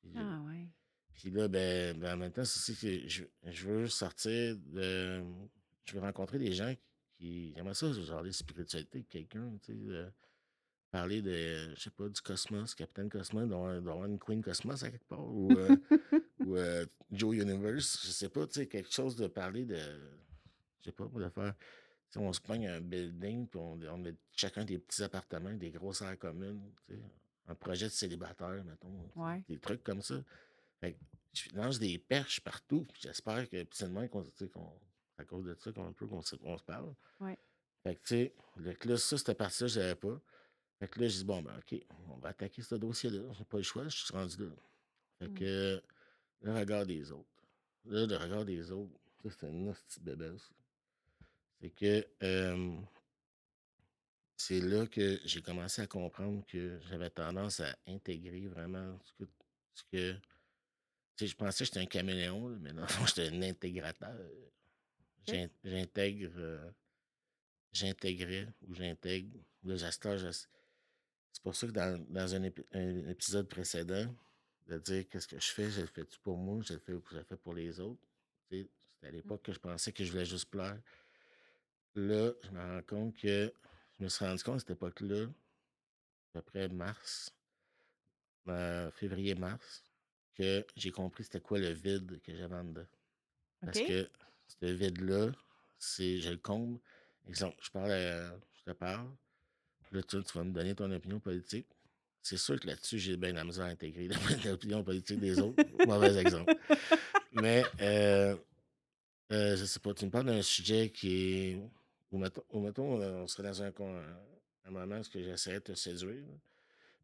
Puis, 0.00 0.10
Ah, 0.16 0.40
ouais. 0.46 0.66
puis 1.12 1.30
là, 1.30 1.46
ben, 1.46 1.98
ben, 1.98 2.14
en 2.14 2.16
même 2.16 2.32
temps, 2.32 2.44
c'est 2.46 2.58
aussi 2.72 2.80
que 2.80 3.08
je, 3.08 3.24
je 3.44 3.68
veux 3.68 3.88
sortir 3.88 4.56
de. 4.56 5.22
Je 5.84 5.92
veux 5.92 6.00
rencontrer 6.00 6.38
des 6.38 6.52
gens 6.52 6.74
qui. 7.18 7.52
J'aimerais 7.54 7.74
ça, 7.74 7.92
genre 7.92 8.22
des 8.22 8.32
spiritualités 8.32 9.00
de 9.00 9.06
quelqu'un, 9.06 9.52
tu 9.62 9.74
sais. 9.74 10.06
parler 10.90 11.20
de, 11.20 11.74
je 11.74 11.80
sais 11.82 11.90
pas, 11.90 12.08
du 12.08 12.20
cosmos, 12.22 12.74
Capitaine 12.74 13.10
Cosmos, 13.10 13.46
d'avoir 13.48 13.74
d'avoir 13.74 14.06
une 14.06 14.18
Queen 14.18 14.42
Cosmos 14.42 14.82
à 14.82 14.90
quelque 14.90 15.04
part, 15.08 15.26
ou, 15.26 15.52
euh, 15.52 15.76
ou 16.40 16.56
euh, 16.56 16.86
Joe 17.10 17.36
Universe, 17.36 18.00
je 18.06 18.10
sais 18.12 18.28
pas, 18.30 18.46
tu 18.46 18.54
sais, 18.54 18.66
quelque 18.66 18.90
chose 18.90 19.14
de 19.16 19.26
parler 19.26 19.66
de. 19.66 19.76
Je 20.80 20.86
sais 20.86 20.92
pas, 20.92 21.04
de 21.06 21.28
faire. 21.28 21.54
On 22.20 22.32
se 22.32 22.40
pogne 22.40 22.66
un 22.68 22.80
building, 22.80 23.46
puis 23.48 23.58
on, 23.58 23.72
on 23.90 23.98
met 23.98 24.14
chacun 24.36 24.64
des 24.64 24.78
petits 24.78 25.02
appartements, 25.02 25.52
des 25.54 25.70
grosses 25.70 26.02
aires 26.02 26.18
communes, 26.18 26.60
un 27.48 27.54
projet 27.54 27.86
de 27.86 27.90
célibataire, 27.92 28.62
mettons. 28.64 29.10
Ouais. 29.16 29.42
Des 29.48 29.58
trucs 29.58 29.82
comme 29.82 30.02
ça. 30.02 30.22
Fait 30.80 30.92
que 30.94 30.98
je 31.32 31.54
lance 31.56 31.78
des 31.78 31.98
perches 31.98 32.40
partout. 32.40 32.84
puis 32.92 33.00
J'espère 33.02 33.48
que 33.48 33.64
c'est 33.72 33.88
de 33.88 33.92
même 33.92 34.08
qu'on, 34.08 34.24
à 35.18 35.24
cause 35.24 35.44
de 35.46 35.54
ça 35.54 35.72
qu'on 35.72 35.86
un 35.88 35.92
peu 35.92 36.06
qu'on 36.06 36.22
se, 36.22 36.36
se 36.36 36.62
parle. 36.64 36.94
Ouais. 37.20 37.38
Fait 37.82 37.96
que 37.96 38.00
tu 38.00 38.06
sais, 38.08 38.34
le- 38.56 38.76
là, 38.84 38.96
ça, 38.96 39.16
cette 39.18 39.36
partie-là, 39.38 39.68
je 39.68 39.80
l'avais 39.80 39.94
pas. 39.96 40.20
Fait 40.78 40.88
que 40.88 41.00
là, 41.00 41.08
je 41.08 41.18
dis 41.18 41.24
bon 41.24 41.42
ben 41.42 41.56
ok, 41.58 41.80
on 42.10 42.16
va 42.18 42.30
attaquer 42.30 42.62
ce 42.62 42.74
dossier-là. 42.74 43.32
J'ai 43.38 43.44
pas 43.44 43.56
le 43.58 43.62
choix, 43.62 43.84
je 43.88 44.04
suis 44.04 44.12
rendu 44.12 44.36
là. 44.38 44.50
Fait 45.20 45.28
Mm. 45.28 45.34
que 45.34 45.82
le 46.42 46.52
regard 46.54 46.86
des 46.86 47.10
autres. 47.12 47.28
Là, 47.84 48.06
le 48.06 48.16
regard 48.16 48.44
des 48.44 48.70
autres, 48.70 48.92
ça, 49.24 49.30
c'est 49.30 49.48
une 49.48 49.72
petite 49.72 50.02
bébelle. 50.02 50.38
C'est 51.62 51.70
que 51.70 52.06
euh, 52.22 52.76
c'est 54.36 54.60
là 54.60 54.86
que 54.86 55.20
j'ai 55.24 55.40
commencé 55.42 55.80
à 55.82 55.86
comprendre 55.86 56.44
que 56.46 56.78
j'avais 56.88 57.10
tendance 57.10 57.60
à 57.60 57.74
intégrer 57.86 58.46
vraiment 58.48 58.98
ce 59.04 59.12
que, 59.24 59.30
ce 59.74 59.82
que 59.84 60.12
tu 61.16 61.24
sais, 61.24 61.26
je 61.28 61.36
pensais 61.36 61.64
que 61.64 61.66
j'étais 61.66 61.80
un 61.80 61.86
caméléon, 61.86 62.48
là, 62.48 62.56
mais 62.60 62.72
non, 62.72 62.86
j'étais 63.06 63.28
un 63.28 63.42
intégrateur. 63.42 64.16
J'in- 65.26 65.48
J'intègre, 65.64 66.30
euh, 66.36 66.70
j'intégrais 67.72 68.48
ou 68.68 68.74
j'intègre. 68.74 69.38
Je- 69.64 70.30
C'est 71.32 71.42
pour 71.42 71.54
ça 71.56 71.66
que 71.66 71.72
dans, 71.72 71.98
dans 72.08 72.34
un, 72.34 72.42
épi- 72.44 72.64
un 72.72 73.08
épisode 73.08 73.48
précédent, 73.48 74.14
de 74.68 74.78
dire 74.78 75.08
qu'est-ce 75.08 75.26
que 75.28 75.40
je 75.40 75.50
fais, 75.52 75.70
je 75.70 75.80
le 75.82 75.86
fais-tu 75.86 76.18
pour 76.20 76.36
moi, 76.36 76.62
je 76.62 76.74
le 76.74 76.78
fais, 76.80 76.92
je 77.10 77.16
le 77.16 77.24
fais 77.24 77.36
pour 77.36 77.54
les 77.54 77.80
autres. 77.80 78.00
Tu 78.50 78.62
sais, 78.62 78.68
C'était 78.94 79.06
à 79.08 79.10
l'époque 79.10 79.42
que 79.42 79.52
je 79.52 79.58
pensais 79.58 79.92
que 79.92 80.04
je 80.04 80.12
voulais 80.12 80.24
juste 80.24 80.50
plaire. 80.50 80.78
Là, 81.94 82.32
je 82.42 82.50
me 82.50 82.60
rends 82.60 82.82
compte 82.82 83.16
que 83.16 83.52
je 83.98 84.04
me 84.04 84.08
suis 84.08 84.24
rendu 84.24 84.42
compte 84.42 84.56
à 84.56 84.58
cette 84.60 84.70
époque-là, 84.70 85.24
à 85.24 85.28
peu 86.32 86.42
près 86.42 86.68
mars, 86.68 87.34
euh, 88.48 88.90
février-mars, 88.92 89.84
que 90.34 90.64
j'ai 90.76 90.90
compris 90.90 91.24
c'était 91.24 91.40
quoi 91.40 91.58
le 91.58 91.70
vide 91.70 92.20
que 92.22 92.34
j'avais 92.34 92.54
en 92.54 92.64
dedans. 92.64 92.86
Parce 93.60 93.80
OK. 93.80 93.86
que 93.86 94.08
ce 94.48 94.66
vide-là, 94.66 95.32
c'est 95.78 96.20
je 96.20 96.30
le 96.30 96.38
comble. 96.38 96.78
Exemple, 97.28 97.56
je 97.62 97.70
parle 97.70 97.92
à- 97.92 98.34
je 98.58 98.64
te 98.64 98.70
parle. 98.72 99.08
Là, 99.92 100.02
tu, 100.02 100.22
tu 100.24 100.38
vas 100.38 100.44
me 100.44 100.52
donner 100.52 100.74
ton 100.74 100.90
opinion 100.90 101.20
politique. 101.20 101.66
C'est 102.22 102.36
sûr 102.38 102.58
que 102.58 102.66
là-dessus, 102.68 102.98
j'ai 102.98 103.16
bien 103.16 103.32
la 103.32 103.44
misère 103.44 103.66
à 103.66 103.68
intégrer 103.68 104.08
l'opinion 104.44 104.82
politique 104.82 105.20
des 105.20 105.38
autres. 105.40 105.62
Mauvais 105.86 106.16
exemple. 106.16 106.56
Mais, 107.32 107.64
euh, 107.80 108.36
euh, 109.32 109.56
je 109.56 109.64
sais 109.64 109.80
pas, 109.80 109.94
tu 109.94 110.04
me 110.06 110.10
parles 110.10 110.26
d'un 110.26 110.42
sujet 110.42 110.90
qui 110.90 111.12
est. 111.14 111.60
Ou 112.12 112.18
mettons, 112.18 112.44
ou 112.50 112.60
mettons, 112.60 113.02
on 113.02 113.26
serait 113.26 113.42
dans 113.42 113.62
un, 113.62 113.72
moment 114.70 115.00
où 115.00 115.02
j'essaierais 115.12 115.60
de 115.60 115.64
te 115.64 115.74
séduire. 115.74 116.24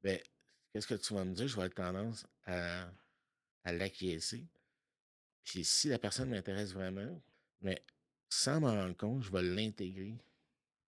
Ben, 0.03 0.21
qu'est-ce 0.73 0.87
que 0.87 0.95
tu 0.95 1.15
vas 1.15 1.25
me 1.25 1.35
dire? 1.35 1.49
Je 1.49 1.57
vais 1.57 1.63
avoir 1.63 1.93
tendance 1.93 2.27
à, 2.45 2.89
à 3.65 3.73
l'acquiescer. 3.73 4.47
Puis 5.45 5.65
si 5.65 5.89
la 5.89 5.99
personne 5.99 6.29
m'intéresse 6.29 6.73
vraiment, 6.73 7.21
mais 7.63 7.83
sans 8.29 8.61
m'en 8.61 8.73
rendre 8.73 8.97
compte, 8.97 9.23
je 9.23 9.33
vais 9.33 9.43
l'intégrer, 9.43 10.15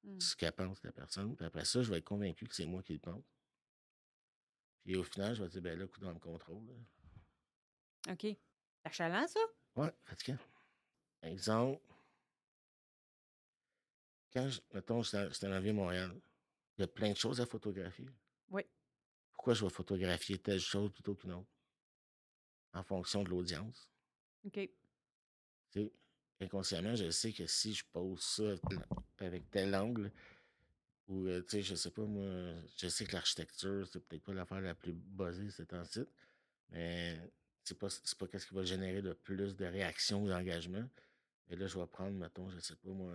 Mm. 0.04 0.20
ce 0.20 0.36
qu'elle 0.36 0.52
pense, 0.52 0.82
la 0.82 0.92
personne. 0.92 1.36
Puis 1.36 1.44
après 1.44 1.64
ça, 1.64 1.82
je 1.82 1.90
vais 1.90 1.98
être 1.98 2.04
convaincu 2.04 2.46
que 2.46 2.54
c'est 2.54 2.66
moi 2.66 2.82
qui 2.82 2.94
le 2.94 2.98
pense. 2.98 3.22
Puis 4.84 4.96
au 4.96 5.04
final, 5.04 5.34
je 5.34 5.42
vais 5.42 5.48
dire, 5.48 5.62
ben 5.62 5.78
là, 5.78 5.86
coup 5.86 6.00
dans 6.00 6.12
le 6.12 6.18
contrôle. 6.18 6.66
là. 6.66 8.12
OK. 8.12 8.26
C'est 8.84 8.92
chalant, 8.92 9.26
ça? 9.26 9.40
Ouais, 9.76 9.92
fatigant. 10.04 10.38
Exemple, 11.22 11.82
quand, 14.32 14.48
je, 14.48 14.60
mettons, 14.72 15.02
la 15.12 15.60
ville 15.60 15.72
de 15.72 15.76
Montréal, 15.76 16.12
il 16.76 16.82
y 16.82 16.84
a 16.84 16.88
plein 16.88 17.10
de 17.10 17.16
choses 17.16 17.40
à 17.40 17.46
photographier. 17.46 18.08
Oui. 18.48 18.62
Pourquoi 19.32 19.54
je 19.54 19.64
vais 19.64 19.70
photographier 19.70 20.38
telle 20.38 20.60
chose 20.60 20.92
plutôt 20.92 21.14
qu'une 21.14 21.32
autre? 21.32 21.50
En 22.72 22.82
fonction 22.82 23.22
de 23.24 23.30
l'audience. 23.30 23.88
OK. 24.44 24.54
Tu 24.54 24.70
sais, 25.70 25.92
inconsciemment, 26.40 26.94
je 26.94 27.10
sais 27.10 27.32
que 27.32 27.46
si 27.46 27.74
je 27.74 27.84
pose 27.92 28.20
ça 28.20 28.54
avec 29.18 29.50
tel 29.50 29.74
angle, 29.74 30.12
ou, 31.08 31.26
euh, 31.26 31.42
tu 31.42 31.48
sais, 31.56 31.62
je 31.62 31.74
sais 31.74 31.90
pas, 31.90 32.04
moi, 32.04 32.54
je 32.76 32.86
sais 32.86 33.04
que 33.04 33.12
l'architecture, 33.12 33.86
c'est 33.90 33.98
peut-être 34.00 34.22
pas 34.22 34.32
l'affaire 34.32 34.60
la 34.60 34.74
plus 34.74 34.92
buzzée 34.92 35.50
ces 35.50 35.66
temps-ci, 35.66 36.06
mais 36.70 37.18
c'est 37.64 37.76
pas, 37.76 37.90
c'est 37.90 38.16
pas 38.16 38.28
qu'est-ce 38.28 38.46
qui 38.46 38.54
va 38.54 38.62
générer 38.62 39.02
le 39.02 39.14
plus 39.14 39.56
de 39.56 39.64
réactions 39.64 40.22
ou 40.22 40.28
d'engagement. 40.28 40.88
Et 41.48 41.56
là, 41.56 41.66
je 41.66 41.78
vais 41.78 41.86
prendre, 41.86 42.16
mettons, 42.16 42.48
je 42.50 42.60
sais 42.60 42.76
pas, 42.76 42.90
moi, 42.90 43.12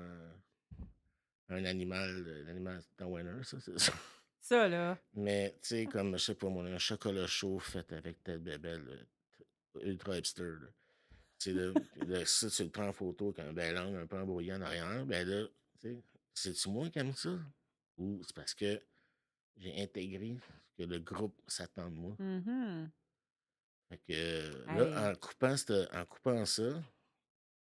un 1.50 1.66
animal, 1.66 2.10
euh, 2.28 2.44
l'animal 2.46 2.82
dans 2.98 3.08
Winner, 3.08 3.44
ça, 3.44 3.60
c'est 3.60 3.80
ça. 3.80 3.94
Ça, 4.40 4.68
là. 4.68 4.98
Mais, 5.14 5.58
tu 5.62 5.70
sais, 5.70 5.86
comme, 5.86 6.18
je 6.18 6.24
sais 6.24 6.36
pas, 6.36 6.50
moi, 6.50 6.64
un 6.64 6.78
chocolat 6.78 7.28
chaud 7.28 7.60
fait 7.60 7.92
avec 7.94 8.24
telle 8.24 8.40
bébelle, 8.40 9.08
euh, 9.76 9.82
ultra 9.82 10.18
hipster, 10.18 10.44
là. 10.44 10.68
Tu 11.38 11.54
sais, 11.54 12.26
ça, 12.26 12.50
tu 12.50 12.64
le 12.64 12.70
prends 12.70 12.88
en 12.88 12.94
photo 12.94 13.30
avec 13.30 13.40
un 13.40 13.54
bel 13.54 13.78
angle 13.78 13.98
un 13.98 14.08
peu 14.08 14.18
embrouillé 14.18 14.54
en 14.54 14.62
arrière, 14.62 15.06
ben 15.06 15.28
là, 15.28 15.48
tu 15.80 15.90
sais, 15.90 16.04
c'est-tu 16.34 16.70
moi 16.70 16.90
qui 16.90 17.00
aime 17.00 17.14
ça? 17.14 17.38
Ou 17.98 18.22
c'est 18.24 18.36
parce 18.36 18.54
que 18.54 18.82
j'ai 19.58 19.82
intégré 19.82 20.38
que 20.78 20.84
le 20.84 21.00
groupe 21.00 21.40
s'attend 21.48 21.90
de 21.90 21.96
moi? 21.96 22.16
Mhm. 22.20 22.90
Fait 23.90 23.98
que 23.98 24.14
euh, 24.14 24.66
là, 24.68 25.12
en 25.12 25.16
coupant, 25.16 25.56
en 25.94 26.06
coupant 26.06 26.46
ça, 26.46 26.84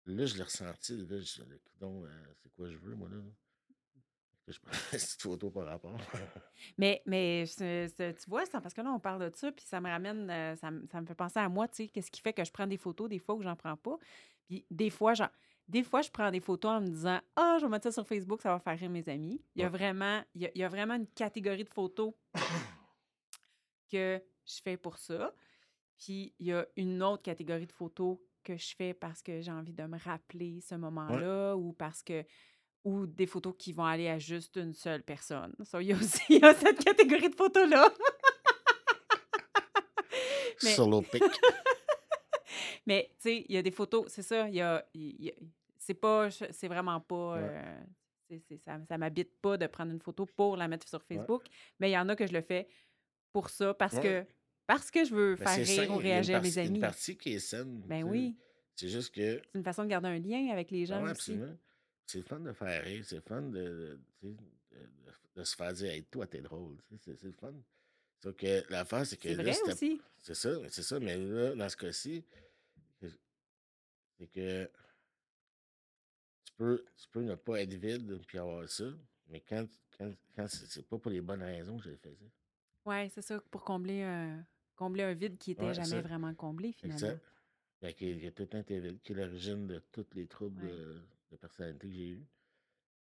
là, 0.07 0.27
je 0.27 0.37
l'ai 0.37 0.43
ressenti. 0.43 0.97
Là, 1.07 1.21
je 1.21 1.43
Coudon, 1.43 2.05
euh, 2.05 2.35
c'est 2.43 2.53
quoi 2.55 2.71
je 2.71 2.77
veux, 2.79 2.95
moi, 2.95 3.09
là? 3.09 3.19
Que 4.49 4.55
je 4.55 4.61
prends 4.61 4.71
une 4.73 4.99
petite 4.99 5.21
photo 5.23 5.51
par 5.51 5.67
rapport. 5.67 5.99
Mais, 6.79 7.03
mais 7.05 7.45
tu 7.47 8.31
vois, 8.31 8.45
parce 8.51 8.73
que 8.73 8.81
là, 8.81 8.91
on 8.91 8.99
parle 8.99 9.31
de 9.31 9.37
ça, 9.37 9.53
puis 9.53 9.63
ça 9.67 9.79
me 9.79 9.91
ramène, 9.91 10.31
euh, 10.31 10.57
ça, 10.57 10.71
me- 10.71 10.87
ça 10.87 11.03
me 11.03 11.07
fait 11.07 11.15
penser 11.15 11.39
à 11.39 11.51
moi, 11.51 11.69
tu 11.69 11.75
sais, 11.77 11.89
qu'est-ce 11.89 12.11
qui 12.11 12.23
fait 12.23 12.33
que 12.33 12.43
je 12.43 12.51
prends 12.51 12.67
des 12.67 12.79
photos 12.79 13.11
des 13.11 13.19
fois 13.19 13.37
que 13.37 13.43
j'en 13.43 13.57
prends 13.57 13.77
pas? 13.77 13.99
Puis 14.47 14.65
des 14.71 14.89
fois, 14.89 15.13
genre, 15.13 15.29
des 15.69 15.83
fois, 15.83 16.01
je 16.01 16.11
prends 16.11 16.31
des 16.31 16.41
photos 16.41 16.71
en 16.71 16.81
me 16.81 16.87
disant 16.87 17.21
Ah, 17.37 17.59
je 17.61 17.67
vais 17.67 17.71
mettre 17.71 17.85
ça 17.85 17.93
sur 17.93 18.07
Facebook, 18.07 18.41
ça 18.41 18.49
va 18.55 18.59
faire 18.59 18.79
rire 18.79 18.89
mes 18.89 19.07
amis. 19.11 19.45
Il 19.55 19.61
y 19.61 19.65
a 19.65 19.67
Ouais. 19.67 19.71
vraiment, 19.77 20.23
il 20.35 20.41
y 20.43 20.47
a, 20.47 20.51
il 20.55 20.61
y 20.63 20.65
a 20.65 20.69
vraiment 20.69 20.95
une 20.95 21.07
catégorie 21.09 21.65
de 21.65 21.69
photos 21.69 22.15
que 23.91 24.23
je 24.47 24.61
fais 24.63 24.77
pour 24.77 24.97
ça. 24.97 25.35
Puis 25.99 26.33
il 26.39 26.47
y 26.47 26.53
a 26.53 26.67
une 26.77 27.03
autre 27.03 27.23
catégorie 27.23 27.67
de 27.67 27.73
photos 27.73 28.19
que 28.45 28.57
je 28.57 28.75
fais 28.75 28.95
parce 28.95 29.21
que 29.21 29.41
j'ai 29.41 29.53
envie 29.53 29.75
de 29.75 29.83
me 29.85 29.99
rappeler 29.99 30.61
ce 30.63 30.75
moment-là 30.77 31.55
ou 31.57 31.73
parce 31.75 32.03
que 32.03 32.25
ou 32.85 33.07
des 33.07 33.27
photos 33.27 33.55
qui 33.59 33.73
vont 33.73 33.85
aller 33.85 34.09
à 34.09 34.19
juste 34.19 34.57
une 34.57 34.73
seule 34.75 35.03
personne. 35.03 35.55
Il 35.75 35.83
y 35.83 35.93
a 35.93 35.97
aussi 35.97 36.21
il 36.31 36.39
y 36.41 36.45
a 36.45 36.55
cette 36.55 36.83
catégorie 36.85 37.29
de 37.31 37.35
photos-là. 37.35 37.93
Mais- 40.63 40.71
Solo 40.75 41.03
pic. 41.03 41.23
Mais, 42.87 43.09
tu 43.17 43.17
sais, 43.19 43.45
il 43.49 43.55
y 43.55 43.59
a 43.59 43.63
des 43.63 43.71
photos, 43.71 44.07
c'est 44.09 44.23
ça, 44.23 44.49
il 44.49 44.55
y 44.57 44.61
a... 44.63 44.85
c'est 45.79 45.95
pas... 45.95 46.31
C'est 46.31 46.69
vraiment 46.69 47.01
pas... 47.01 47.35
Ouais. 47.35 47.41
euh, 47.43 47.81
c'est- 48.29 48.43
c'est- 48.49 48.59
ça 48.65 48.79
ça 48.89 48.99
m'habite 48.99 49.39
pas 49.41 49.57
de 49.57 49.67
prendre 49.67 49.93
une 49.93 50.01
photo 50.01 50.25
pour 50.27 50.57
la 50.57 50.69
mettre 50.69 50.89
sur 50.89 51.03
Facebook, 51.03 51.45
mais 51.79 51.91
il 51.91 51.93
y 51.93 51.99
en 51.99 52.09
a 52.09 52.17
que 52.17 52.27
je 52.27 52.33
le 52.33 52.41
fais 52.43 52.67
pour 53.33 53.51
ça, 53.51 53.75
parce 53.75 53.95
Ouais. 53.95 54.03
que 54.03 54.27
parce 54.67 54.91
que 54.91 55.05
je 55.05 55.15
veux 55.15 55.37
Ben, 55.37 55.47
faire 55.47 55.67
c'est 55.67 55.81
rire 55.83 55.91
ou 55.93 55.95
une 55.95 56.01
réagir 56.03 56.37
à 56.37 56.41
mes 56.41 56.53
Une 56.59 56.67
amis. 56.67 56.79
partie 56.81 57.17
qui 57.17 57.35
est 57.35 57.39
saine. 57.39 57.83
Ben 57.87 58.03
oui, 58.05 58.37
C'est 58.75 58.89
juste 58.89 59.15
que. 59.15 59.41
c'est 59.43 59.55
une 59.59 59.65
façon 59.65 59.83
de 59.85 59.89
garder 59.89 60.09
un 60.09 60.19
lien 60.19 60.49
avec 60.53 60.71
les 60.71 60.85
gens 60.87 60.97
Ouais, 60.99 61.11
aussi. 61.13 61.33
absolument. 61.33 61.57
C'est 62.09 62.19
le 62.19 62.25
fun 62.25 62.41
de 62.41 62.53
faire 62.55 62.83
rire. 62.85 63.05
C'est 63.05 63.17
le 63.17 63.21
fun 63.21 63.43
de, 63.43 64.01
de, 64.23 65.45
se 65.45 65.55
faire 65.55 65.75
dire, 65.75 65.91
hey, 65.91 66.05
toi, 66.05 66.27
t'es 66.27 66.41
drôle. 66.41 66.79
C'est 67.01 67.23
le 67.23 67.33
fun. 67.33 67.53
Sauf 68.23 68.35
que 68.35 68.65
l'affaire, 68.71 69.07
c'est 69.07 69.19
que 69.19 69.29
C'est 70.17 70.35
ça, 70.35 70.51
c'est 70.71 70.83
ça. 70.83 70.99
Mais 71.01 71.19
là, 71.19 71.55
dans 71.55 71.69
ce 71.69 71.77
cas-ci, 71.77 72.25
c'est 72.99 73.11
c'est 74.19 74.27
que 74.27 74.71
tu 76.45 76.53
peux, 76.57 76.83
tu 76.97 77.09
peux 77.11 77.23
ne 77.23 77.35
pas 77.35 77.61
être 77.61 77.75
vide 77.75 78.21
puis 78.27 78.39
avoir 78.39 78.67
ça, 78.69 78.87
mais 79.29 79.41
quand, 79.47 79.67
quand, 79.99 80.11
quand 80.35 80.49
c'est 80.49 80.89
pas 80.89 80.99
pour 80.99 81.11
les 81.11 81.21
bonnes 81.21 81.43
raisons 81.43 81.77
que 81.77 81.85
je 81.85 81.91
le 81.91 81.97
faisais. 81.97 82.33
Ouais, 82.87 83.11
c'est 83.11 83.23
ça, 83.23 83.39
pour 83.51 83.65
combler 83.65 84.03
un, 84.03 84.47
combler 84.77 85.03
un 85.03 85.13
vide 85.13 85.37
qui 85.37 85.51
était 85.51 85.67
Ouais, 85.67 85.75
jamais 85.75 85.89
ça. 85.89 86.01
vraiment 86.01 86.35
comblé, 86.35 86.73
finalement. 86.73 87.21
Exact. 87.81 87.97
Qu'il 87.99 88.25
y 88.25 88.27
a 88.27 88.33
tout 88.33 88.49
vide, 88.51 88.99
qui 89.03 89.13
est 89.13 89.15
l'origine 89.15 89.67
de 89.67 89.83
tous 89.93 90.07
les 90.15 90.27
troubles 90.27 90.65
Ouais. 90.65 91.01
De, 91.31 91.37
personnalité 91.37 91.89
que 91.89 91.95
j'ai 91.95 92.09
eus. 92.11 92.27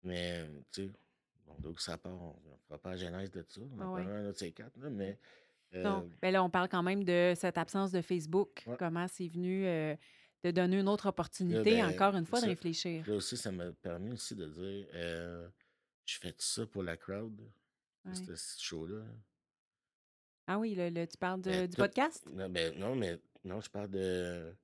Mais, 0.02 0.46
tu 0.72 0.84
sais, 0.86 0.90
bon, 1.46 1.54
donc 1.60 1.80
ça 1.80 1.96
part, 1.98 2.12
on 2.20 2.28
ne 2.50 2.56
fera 2.66 2.78
pas 2.78 2.90
la 2.90 2.96
genèse 2.96 3.30
de 3.30 3.44
ça. 3.48 3.60
On 3.60 3.80
Ah 3.80 3.86
en 3.88 3.94
ouais. 3.94 4.02
parlera 4.02 4.18
un 4.18 4.24
autre 4.26 4.32
de 4.34 4.38
ces 4.38 4.52
quatre, 4.52 4.76
là, 4.78 4.90
mais. 4.90 5.18
Non, 5.72 6.02
euh, 6.04 6.08
ben 6.22 6.30
là, 6.32 6.44
on 6.44 6.50
parle 6.50 6.68
quand 6.68 6.82
même 6.84 7.02
de 7.04 7.32
cette 7.36 7.58
absence 7.58 7.90
de 7.90 8.00
Facebook. 8.00 8.62
Ouais. 8.66 8.76
Comment 8.78 9.08
c'est 9.08 9.26
venu 9.28 9.66
euh, 9.66 9.96
de 10.44 10.50
donner 10.52 10.78
une 10.78 10.88
autre 10.88 11.06
opportunité, 11.06 11.80
ben, 11.80 11.86
encore 11.92 12.14
une 12.14 12.26
fois, 12.26 12.40
de 12.40 12.46
réfléchir? 12.46 13.04
Là 13.08 13.14
aussi, 13.16 13.36
ça 13.36 13.50
m'a 13.50 13.72
permis 13.72 14.12
aussi 14.12 14.36
de 14.36 14.46
dire 14.46 14.86
euh, 14.94 15.48
je 16.04 16.18
fais 16.18 16.30
tout 16.32 16.42
ça 16.44 16.64
pour 16.66 16.82
la 16.84 16.96
crowd, 16.96 17.40
Ouais. 18.04 18.14
ce 18.14 18.36
ce 18.36 18.62
show-là. 18.62 19.02
Ah 20.46 20.58
oui, 20.58 20.74
le, 20.74 20.90
le- 20.90 21.06
tu 21.06 21.16
parles 21.16 21.40
de- 21.40 21.50
Ben, 21.50 21.66
du 21.66 21.74
tout- 21.74 21.82
podcast? 21.82 22.26
Non, 22.30 22.50
ben, 22.50 22.78
non, 22.78 22.94
mais 22.94 23.18
non, 23.44 23.60
je 23.62 23.70
parle 23.70 23.88
de 23.90 24.54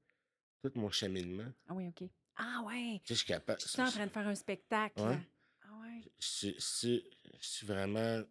tout 0.62 0.70
mon 0.74 0.90
cheminement. 0.90 1.50
Ah 1.68 1.74
oui, 1.74 1.88
OK. 1.88 2.08
Ah 2.42 2.62
ouais, 2.66 3.00
Tu 3.04 3.08
sais, 3.08 3.14
je 3.14 3.18
suis 3.18 3.26
capable. 3.26 3.60
je 3.60 3.68
suis 3.68 3.80
en 3.82 3.90
train 3.90 4.06
de 4.06 4.10
faire 4.12 4.26
un 4.26 4.34
spectacle. 4.34 5.00
Ouais. 5.00 5.18
Ah 5.62 5.78
ouais. 5.80 6.00
Je 6.18 6.26
suis, 6.26 6.54
je 6.54 6.60
suis- 6.60 7.10
je 7.40 7.46
suis 7.46 7.66
vraiment. 7.66 8.22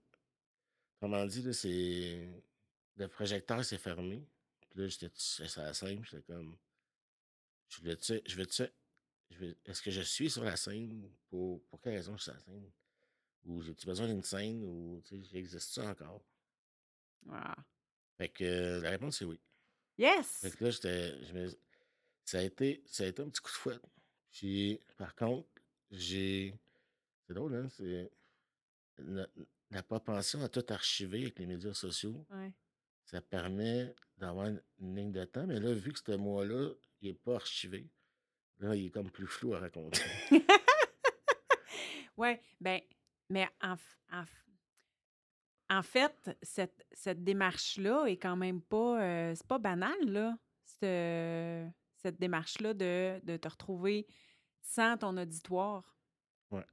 Comment 1.00 1.26
dit, 1.26 1.42
là, 1.44 1.54
c'est. 1.54 2.28
Le 2.96 3.08
projecteur 3.08 3.64
s'est 3.64 3.78
fermé. 3.78 4.28
Puis 4.70 4.80
là, 4.82 4.88
j'étais 4.88 5.10
sur 5.16 5.62
la 5.62 5.74
scène, 5.74 6.04
j'étais 6.06 6.24
comme. 6.24 6.58
Je 7.70 7.82
veux 7.82 7.96
tu 7.96 8.20
je 8.26 8.36
veux 8.36 8.46
tu 8.48 8.64
Est-ce 9.66 9.82
que 9.82 9.92
je 9.92 10.02
suis 10.02 10.30
sur 10.30 10.44
la 10.44 10.58
scène 10.58 11.10
pour, 11.30 11.64
pour 11.68 11.80
quelle 11.82 11.94
raison 11.94 12.18
je 12.18 12.24
suis 12.24 12.32
sur 12.32 12.34
la 12.34 12.40
scène? 12.40 12.72
Ou 13.46 13.62
j'ai-tu 13.62 13.86
besoin 13.86 14.08
d'une 14.08 14.24
scène? 14.24 14.64
Ou 14.64 15.02
tu 15.06 15.24
sais, 15.24 15.30
j'existe-tu 15.32 15.82
encore? 15.82 16.22
Ah. 17.32 17.56
Fait 18.18 18.30
que 18.30 18.44
euh, 18.44 18.82
la 18.82 18.90
réponse 18.90 19.20
c'est 19.20 19.26
oui. 19.26 19.40
Yes! 19.98 20.40
Fait 20.42 20.52
que 20.52 20.64
là, 20.66 20.72
j'étais. 20.72 21.14
Ça 22.26 22.40
a 22.40 22.42
été. 22.42 22.84
Ça 22.88 23.04
a 23.04 23.08
été 23.08 23.22
un 23.22 23.30
petit 23.30 23.42
coup 23.42 23.50
de 23.52 23.56
fouette. 23.56 23.82
Puis 24.32 24.80
par 24.98 25.16
contre, 25.16 25.48
j'ai. 25.92 26.54
C'est 27.28 27.34
drôle, 27.34 27.56
hein? 27.56 27.68
C'est. 27.70 28.10
La, 29.00 29.28
la 29.72 29.84
propension 29.84 30.42
à 30.44 30.50
tout 30.50 30.66
archiver 30.70 31.22
avec 31.22 31.40
les 31.40 31.46
médias 31.46 31.74
sociaux, 31.74 32.26
Ouais. 32.32 32.52
ça 33.06 33.22
permet 33.22 33.94
d'avoir 34.18 34.48
une, 34.48 34.62
une 34.80 34.96
ligne 34.96 35.12
de 35.12 35.24
temps. 35.26 35.48
Mais 35.48 35.60
là, 35.60 35.74
vu 35.74 35.94
que 35.94 36.00
ce 36.00 36.12
mois-là, 36.18 36.72
il 37.02 37.10
n'est 37.10 37.14
pas 37.14 37.36
archivé, 37.36 37.88
là, 38.60 38.76
il 38.76 38.88
est 38.88 38.90
comme 38.90 39.10
plus 39.10 39.28
flou 39.28 39.54
à 39.54 39.60
raconter. 39.60 40.02
Ouais, 42.18 42.42
ben, 42.60 42.82
mais 43.30 43.48
en, 43.62 43.76
en, 44.12 44.26
en 45.70 45.82
fait, 45.84 46.30
cette, 46.42 46.86
cette 46.92 47.24
démarche-là 47.24 48.08
est 48.08 48.18
quand 48.18 48.36
même 48.36 48.62
pas, 48.62 49.02
euh, 49.02 49.34
c'est 49.36 49.48
pas 49.48 49.58
banal, 49.58 49.98
là. 50.06 50.38
Cette, 50.66 51.74
cette 52.02 52.20
démarche-là 52.20 52.74
de, 52.74 53.20
de 53.24 53.38
te 53.38 53.48
retrouver 53.48 54.08
sans 54.62 54.98
ton 54.98 55.18
auditoire? 55.18 55.98
Ouais. 56.52 56.66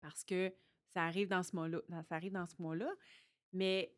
Parce 0.00 0.24
que 0.24 0.52
ça 0.88 1.04
arrive 1.04 1.28
dans 1.28 1.42
ce 1.42 1.54
mois-là. 1.54 1.80
Ça 2.08 2.16
arrive 2.16 2.32
dans 2.32 2.46
ce 2.46 2.60
mois-là. 2.60 2.90
Mais 3.52 3.94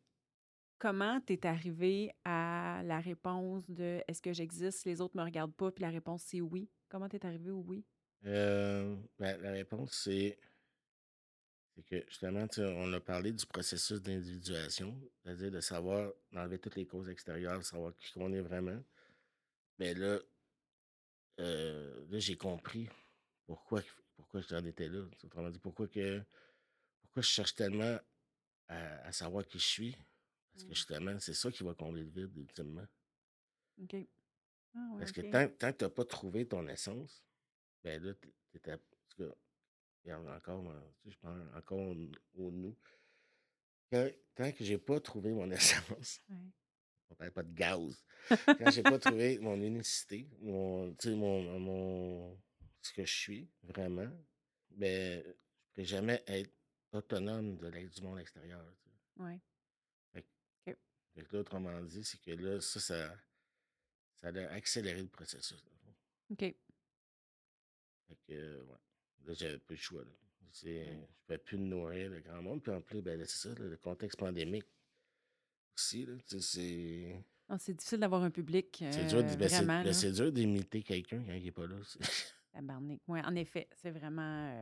comment 0.77 1.21
t'es 1.21 1.45
arrivé 1.45 2.11
à 2.25 2.81
la 2.85 2.99
réponse 2.99 3.69
de 3.69 4.01
est-ce 4.07 4.21
que 4.21 4.33
j'existe, 4.33 4.85
les 4.85 5.01
autres 5.01 5.15
me 5.15 5.23
regardent 5.23 5.55
pas, 5.55 5.71
puis 5.71 5.83
la 5.83 5.89
réponse 5.89 6.23
c'est 6.23 6.41
oui. 6.41 6.69
Comment 6.89 7.07
t'es 7.07 7.25
arrivé 7.25 7.51
au 7.51 7.63
oui? 7.67 7.85
Euh, 8.25 8.95
ben, 9.17 9.39
la 9.41 9.51
réponse, 9.51 9.93
c'est. 10.03 10.37
C'est 11.73 11.85
que 11.85 12.03
justement, 12.09 12.45
on 12.57 12.91
a 12.91 12.99
parlé 12.99 13.31
du 13.31 13.45
processus 13.45 14.01
d'individuation, 14.01 14.99
c'est-à-dire 15.23 15.51
de 15.51 15.61
savoir, 15.61 16.11
d'enlever 16.33 16.59
toutes 16.59 16.75
les 16.75 16.85
causes 16.85 17.07
extérieures, 17.07 17.63
savoir 17.63 17.95
qui 17.95 18.11
on 18.17 18.31
est 18.33 18.41
vraiment. 18.41 18.77
Mais 19.81 19.95
là, 19.95 20.19
euh, 21.39 22.05
là 22.07 22.19
j'ai 22.19 22.37
compris 22.37 22.87
pourquoi, 23.47 23.81
pourquoi 24.15 24.41
j'en 24.41 24.63
étais 24.63 24.87
là. 24.87 25.03
Autrement 25.23 25.49
dit, 25.49 25.57
pourquoi, 25.57 25.87
que, 25.87 26.21
pourquoi 27.01 27.23
je 27.23 27.27
cherche 27.27 27.55
tellement 27.55 27.97
à, 28.67 29.07
à 29.07 29.11
savoir 29.11 29.43
qui 29.47 29.57
je 29.57 29.65
suis? 29.65 29.97
Parce 30.51 30.65
que 30.65 30.69
Mm. 30.69 30.75
justement, 30.75 31.19
c'est 31.19 31.33
ça 31.33 31.51
qui 31.51 31.63
va 31.63 31.73
combler 31.73 32.03
le 32.03 32.11
vide, 32.11 32.37
ultimement. 32.37 32.85
OK. 33.81 33.95
Ah 34.75 34.87
ouais, 34.91 34.99
Parce 34.99 35.11
que 35.13 35.21
tant, 35.21 35.47
tant 35.47 35.71
que 35.71 35.77
tu 35.79 35.83
n'as 35.85 35.89
pas 35.89 36.05
trouvé 36.05 36.47
ton 36.47 36.67
essence, 36.67 37.25
ben 37.83 38.03
là, 38.03 38.13
en 40.13 40.27
a 40.27 40.37
encore, 40.37 40.71
tu 41.01 41.09
je 41.09 41.17
parle 41.17 41.49
encore 41.55 41.79
au, 41.79 41.95
au 42.35 42.51
nous. 42.51 42.77
Quand- 43.91 44.11
tant 44.35 44.51
que 44.51 44.63
j'ai 44.63 44.77
pas 44.77 44.99
trouvé 44.99 45.31
mon 45.31 45.49
essence, 45.51 46.21
Ouais. 46.29 46.51
On 47.11 47.15
parle 47.15 47.31
pas 47.31 47.43
de 47.43 47.53
gaz, 47.53 48.03
quand 48.29 48.71
j'ai 48.71 48.83
pas 48.83 48.99
trouvé 48.99 49.37
mon 49.39 49.61
unicité, 49.61 50.27
mon, 50.41 50.95
mon, 51.05 51.59
mon, 51.59 52.41
ce 52.81 52.93
que 52.93 53.05
je 53.05 53.13
suis 53.13 53.49
vraiment, 53.63 54.09
ben, 54.69 55.23
je 55.75 55.81
ne 55.81 55.85
jamais 55.85 56.23
être 56.27 56.51
autonome 56.91 57.57
de 57.57 57.67
l'aide 57.67 57.89
du 57.89 58.01
monde 58.01 58.19
extérieur. 58.19 58.65
que 61.13 61.35
là, 61.35 61.39
autrement 61.41 61.81
dit, 61.81 62.03
c'est 62.03 62.21
que 62.21 62.31
là, 62.31 62.61
ça, 62.61 62.79
ça, 62.79 63.15
ça 64.15 64.27
a 64.27 64.53
accéléré 64.53 65.01
le 65.01 65.09
processus. 65.09 65.63
OK. 66.29 66.39
Fait 66.39 66.57
que, 68.27 68.61
ouais. 68.61 68.77
Là, 69.25 69.33
j'avais 69.33 69.59
plus 69.59 69.75
le 69.75 69.81
choix. 69.81 70.03
Là. 70.03 70.11
Je 70.53 71.05
pouvais 71.25 71.37
plus 71.37 71.57
nourrir 71.57 72.09
le 72.09 72.21
grand 72.21 72.41
monde. 72.41 72.63
Puis 72.63 72.71
en 72.71 72.81
plus, 72.81 73.01
ben, 73.01 73.19
c'est 73.25 73.49
ça, 73.49 73.55
là, 73.55 73.67
le 73.67 73.77
contexte 73.77 74.17
pandémique 74.19 74.65
aussi. 75.81 76.07
C'est, 76.39 77.23
Ah, 77.49 77.57
c'est 77.57 77.73
difficile 77.73 77.99
d'avoir 77.99 78.23
un 78.23 78.29
public 78.31 78.83
c'est 78.91 79.07
dur, 79.07 79.19
euh, 79.19 79.35
ben, 79.35 79.49
c'est, 79.49 79.65
ben, 79.65 80.13
dur 80.13 80.31
d'imiter 80.31 80.81
quelqu'un 80.83 81.23
quand 81.25 81.33
il 81.33 81.43
n'est 81.43 81.51
pas 81.51 81.67
là. 81.67 81.75
Tabarnak. 82.53 82.99
Ouais, 83.07 83.21
en 83.25 83.35
effet, 83.35 83.67
c'est 83.81 83.91
vraiment. 83.91 84.49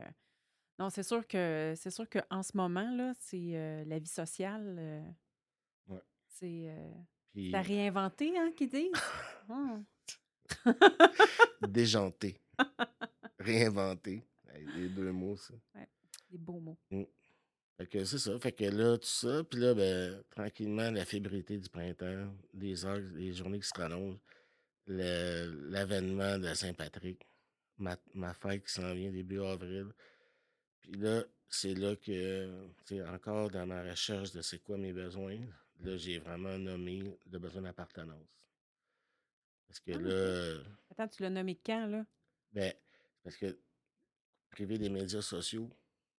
Non, 0.78 0.90
c'est 0.90 1.02
sûr 1.02 1.26
que 1.26 1.74
c'est 1.76 1.90
sûr 1.90 2.08
qu'en 2.08 2.42
ce 2.42 2.56
moment, 2.56 2.90
là, 2.90 3.12
c'est 3.18 3.56
euh, 3.56 3.84
la 3.84 3.98
vie 3.98 4.08
sociale, 4.08 5.04
Ouais. 5.88 6.00
c'est 6.28 6.74
Puis 7.32 7.54
réinventer, 7.54 8.36
hein, 8.38 8.52
qu'ils 8.56 8.68
disent. 8.70 8.90
Hum. 9.48 9.84
déjanté, 11.68 12.40
réinventé. 13.38 14.22
Les 14.76 14.88
deux 14.88 15.10
mots, 15.12 15.36
ça. 15.36 15.54
Des 16.30 16.38
beaux 16.38 16.60
mots. 16.60 16.78
Fait 17.80 17.86
que 17.86 18.04
c'est 18.04 18.18
ça. 18.18 18.38
Fait 18.38 18.52
que 18.52 18.64
là, 18.64 18.98
tout 18.98 19.06
ça. 19.06 19.42
Puis 19.42 19.58
là, 19.58 19.72
ben, 19.72 20.22
tranquillement, 20.28 20.90
la 20.90 21.06
fébrilité 21.06 21.56
du 21.56 21.66
printemps, 21.70 22.30
les 22.52 22.84
heures, 22.84 23.00
les 23.14 23.32
journées 23.32 23.58
qui 23.58 23.68
se 23.68 23.72
rallongent, 23.80 24.18
l'avènement 24.86 26.38
de 26.38 26.52
Saint-Patrick, 26.52 27.26
ma, 27.78 27.96
ma 28.12 28.34
fête 28.34 28.66
qui 28.66 28.72
s'en 28.74 28.92
vient 28.92 29.10
début 29.10 29.40
avril. 29.40 29.86
Puis 30.82 30.92
là, 30.92 31.24
c'est 31.48 31.72
là 31.72 31.96
que, 31.96 32.66
tu 32.84 32.96
sais, 32.96 33.02
encore 33.02 33.50
dans 33.50 33.66
ma 33.66 33.82
recherche 33.82 34.32
de 34.32 34.42
c'est 34.42 34.58
quoi 34.58 34.76
mes 34.76 34.92
besoins, 34.92 35.38
là, 35.80 35.96
j'ai 35.96 36.18
vraiment 36.18 36.58
nommé 36.58 37.18
le 37.32 37.38
besoin 37.38 37.62
d'appartenance. 37.62 38.28
Parce 39.68 39.80
que 39.80 39.92
Ah, 39.92 39.98
là, 39.98 40.62
Attends, 40.90 41.08
tu 41.08 41.22
l'as 41.22 41.30
nommé 41.30 41.58
quand, 41.64 41.86
là? 41.86 42.04
ben, 42.52 42.74
parce 43.24 43.36
que 43.38 43.58
privé 44.50 44.76
des 44.76 44.90
médias 44.90 45.22
sociaux, 45.22 45.70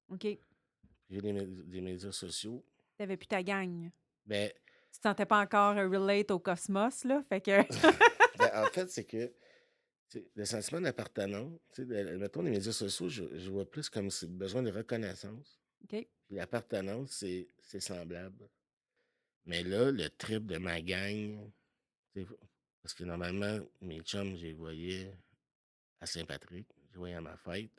OK. 0.10 0.26
Privé 1.12 1.34
des, 1.34 1.34
mé- 1.42 1.64
des 1.70 1.82
médias 1.82 2.12
sociaux, 2.14 2.64
n'avais 2.98 3.18
plus 3.18 3.28
ta 3.28 3.44
gang. 3.44 3.92
ben, 4.26 4.50
Tu 4.94 5.00
te 5.00 5.04
sentais 5.04 5.26
pas 5.26 5.42
encore 5.42 5.76
euh, 5.78 5.90
relate 5.90 6.32
au 6.32 6.40
cosmos, 6.40 7.04
là? 7.04 7.22
Fait 7.28 7.42
que. 7.42 7.62
Ben, 8.38 8.50
en 8.64 8.66
fait, 8.72 8.90
c'est 8.90 9.04
que 9.04 9.30
le 10.36 10.46
sentiment 10.46 10.80
d'appartenance, 10.80 11.52
de- 11.78 12.16
mettons 12.16 12.42
les 12.44 12.52
médias 12.52 12.72
sociaux, 12.72 13.10
je, 13.10 13.24
je 13.38 13.50
vois 13.52 13.70
plus 13.70 13.90
comme 13.90 14.10
c'est 14.10 14.26
le 14.28 14.32
besoin 14.32 14.64
de 14.64 14.72
reconnaissance. 14.72 15.60
L'appartenance, 16.30 17.12
c'est 17.60 17.80
semblable. 17.82 18.50
Mais 19.46 19.64
là, 19.64 19.92
le 19.92 20.10
trip 20.12 20.46
de 20.46 20.58
ma 20.60 20.82
gang, 20.82 21.52
parce 22.82 22.94
que 22.94 23.04
normalement, 23.04 23.60
mes 23.82 24.00
chums, 24.00 24.38
je 24.38 24.44
les 24.46 24.54
voyais 24.54 25.12
à 26.00 26.06
Saint-Patrick, 26.06 26.68
je 26.88 26.94
les 26.94 26.98
voyais 27.00 27.16
à 27.16 27.22
ma 27.22 27.36
fête. 27.36 27.70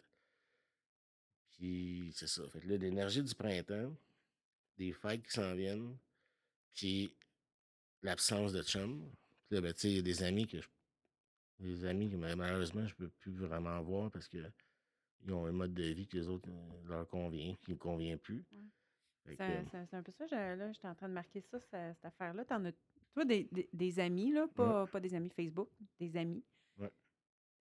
Puis 1.63 2.11
c'est 2.13 2.27
ça. 2.27 2.43
Fait 2.49 2.59
que 2.59 2.67
là, 2.67 2.77
l'énergie 2.77 3.23
du 3.23 3.33
printemps, 3.37 3.95
des 4.79 4.93
fêtes 4.93 5.23
qui 5.23 5.31
s'en 5.31 5.55
viennent, 5.55 5.97
puis 6.75 7.15
l'absence 8.03 8.53
de. 8.53 8.63
Puis 8.63 8.81
là, 9.51 9.61
ben, 9.61 9.73
tu 9.73 9.79
sais, 9.83 9.91
il 9.91 9.97
y 9.97 9.99
a 10.01 10.03
des 10.03 10.25
amis 10.25 10.49
que 10.49 10.61
je 10.61 10.67
des 11.61 11.85
amis 11.85 12.11
que 12.11 12.17
ma- 12.17 12.35
malheureusement 12.35 12.85
je 12.89 12.95
peux 12.97 13.09
plus 13.21 13.37
vraiment 13.37 13.81
voir 13.83 14.11
parce 14.11 14.27
que 14.27 14.39
ils 15.25 15.33
ont 15.33 15.47
un 15.47 15.53
mode 15.53 15.73
de 15.73 15.85
vie 15.85 16.09
que 16.09 16.17
les 16.17 16.27
autres 16.27 16.49
euh, 16.51 16.89
leur 16.89 17.07
convient, 17.07 17.55
qui 17.63 17.71
ne 17.71 17.77
convient 17.77 18.17
plus. 18.17 18.45
Ouais. 19.39 19.65
C'est 19.89 19.95
un 19.95 20.03
peu 20.03 20.11
ça. 20.11 20.27
Là, 20.27 20.73
j'étais 20.73 20.89
en 20.89 20.97
train 20.97 21.09
de 21.09 21.15
marquer 21.15 21.41
ça, 21.43 21.61
cette 21.61 22.05
affaire-là. 22.05 22.45
T'en 22.45 22.65
as, 22.65 22.73
toi, 23.15 23.25
des, 23.25 23.45
des- 23.53 23.69
des 23.73 24.01
amis, 24.01 24.33
là, 24.33 24.49
pas, 24.49 24.85
pas 24.89 24.99
des 24.99 25.15
amis 25.15 25.31
Facebook, 25.31 25.69
des 26.01 26.17
amis? 26.17 26.43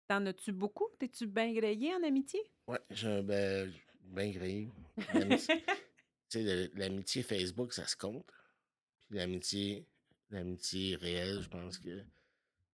T'en 0.10 0.26
as-tu 0.26 0.52
beaucoup? 0.52 0.88
T'es-tu 0.98 1.28
bien 1.28 1.54
grillé 1.54 1.94
en 1.94 2.02
amitié? 2.02 2.40
ouais, 2.66 2.80
j'ai 2.90 3.08
un 3.08 3.22
ben, 3.22 3.72
bien 4.06 4.32
grillé. 4.32 4.68
L'amitié- 5.14 5.54
tu 6.30 6.40
sais, 6.40 6.44
le- 6.44 6.72
l'amitié 6.74 7.22
Facebook, 7.22 7.74
ça 7.74 7.86
se 7.86 7.96
compte. 7.96 8.26
Puis 9.08 9.18
l'amitié, 9.18 9.86
l'amitié 10.32 10.96
réelle, 10.96 11.42
je 11.44 11.48
pense 11.48 11.78
que 11.78 12.02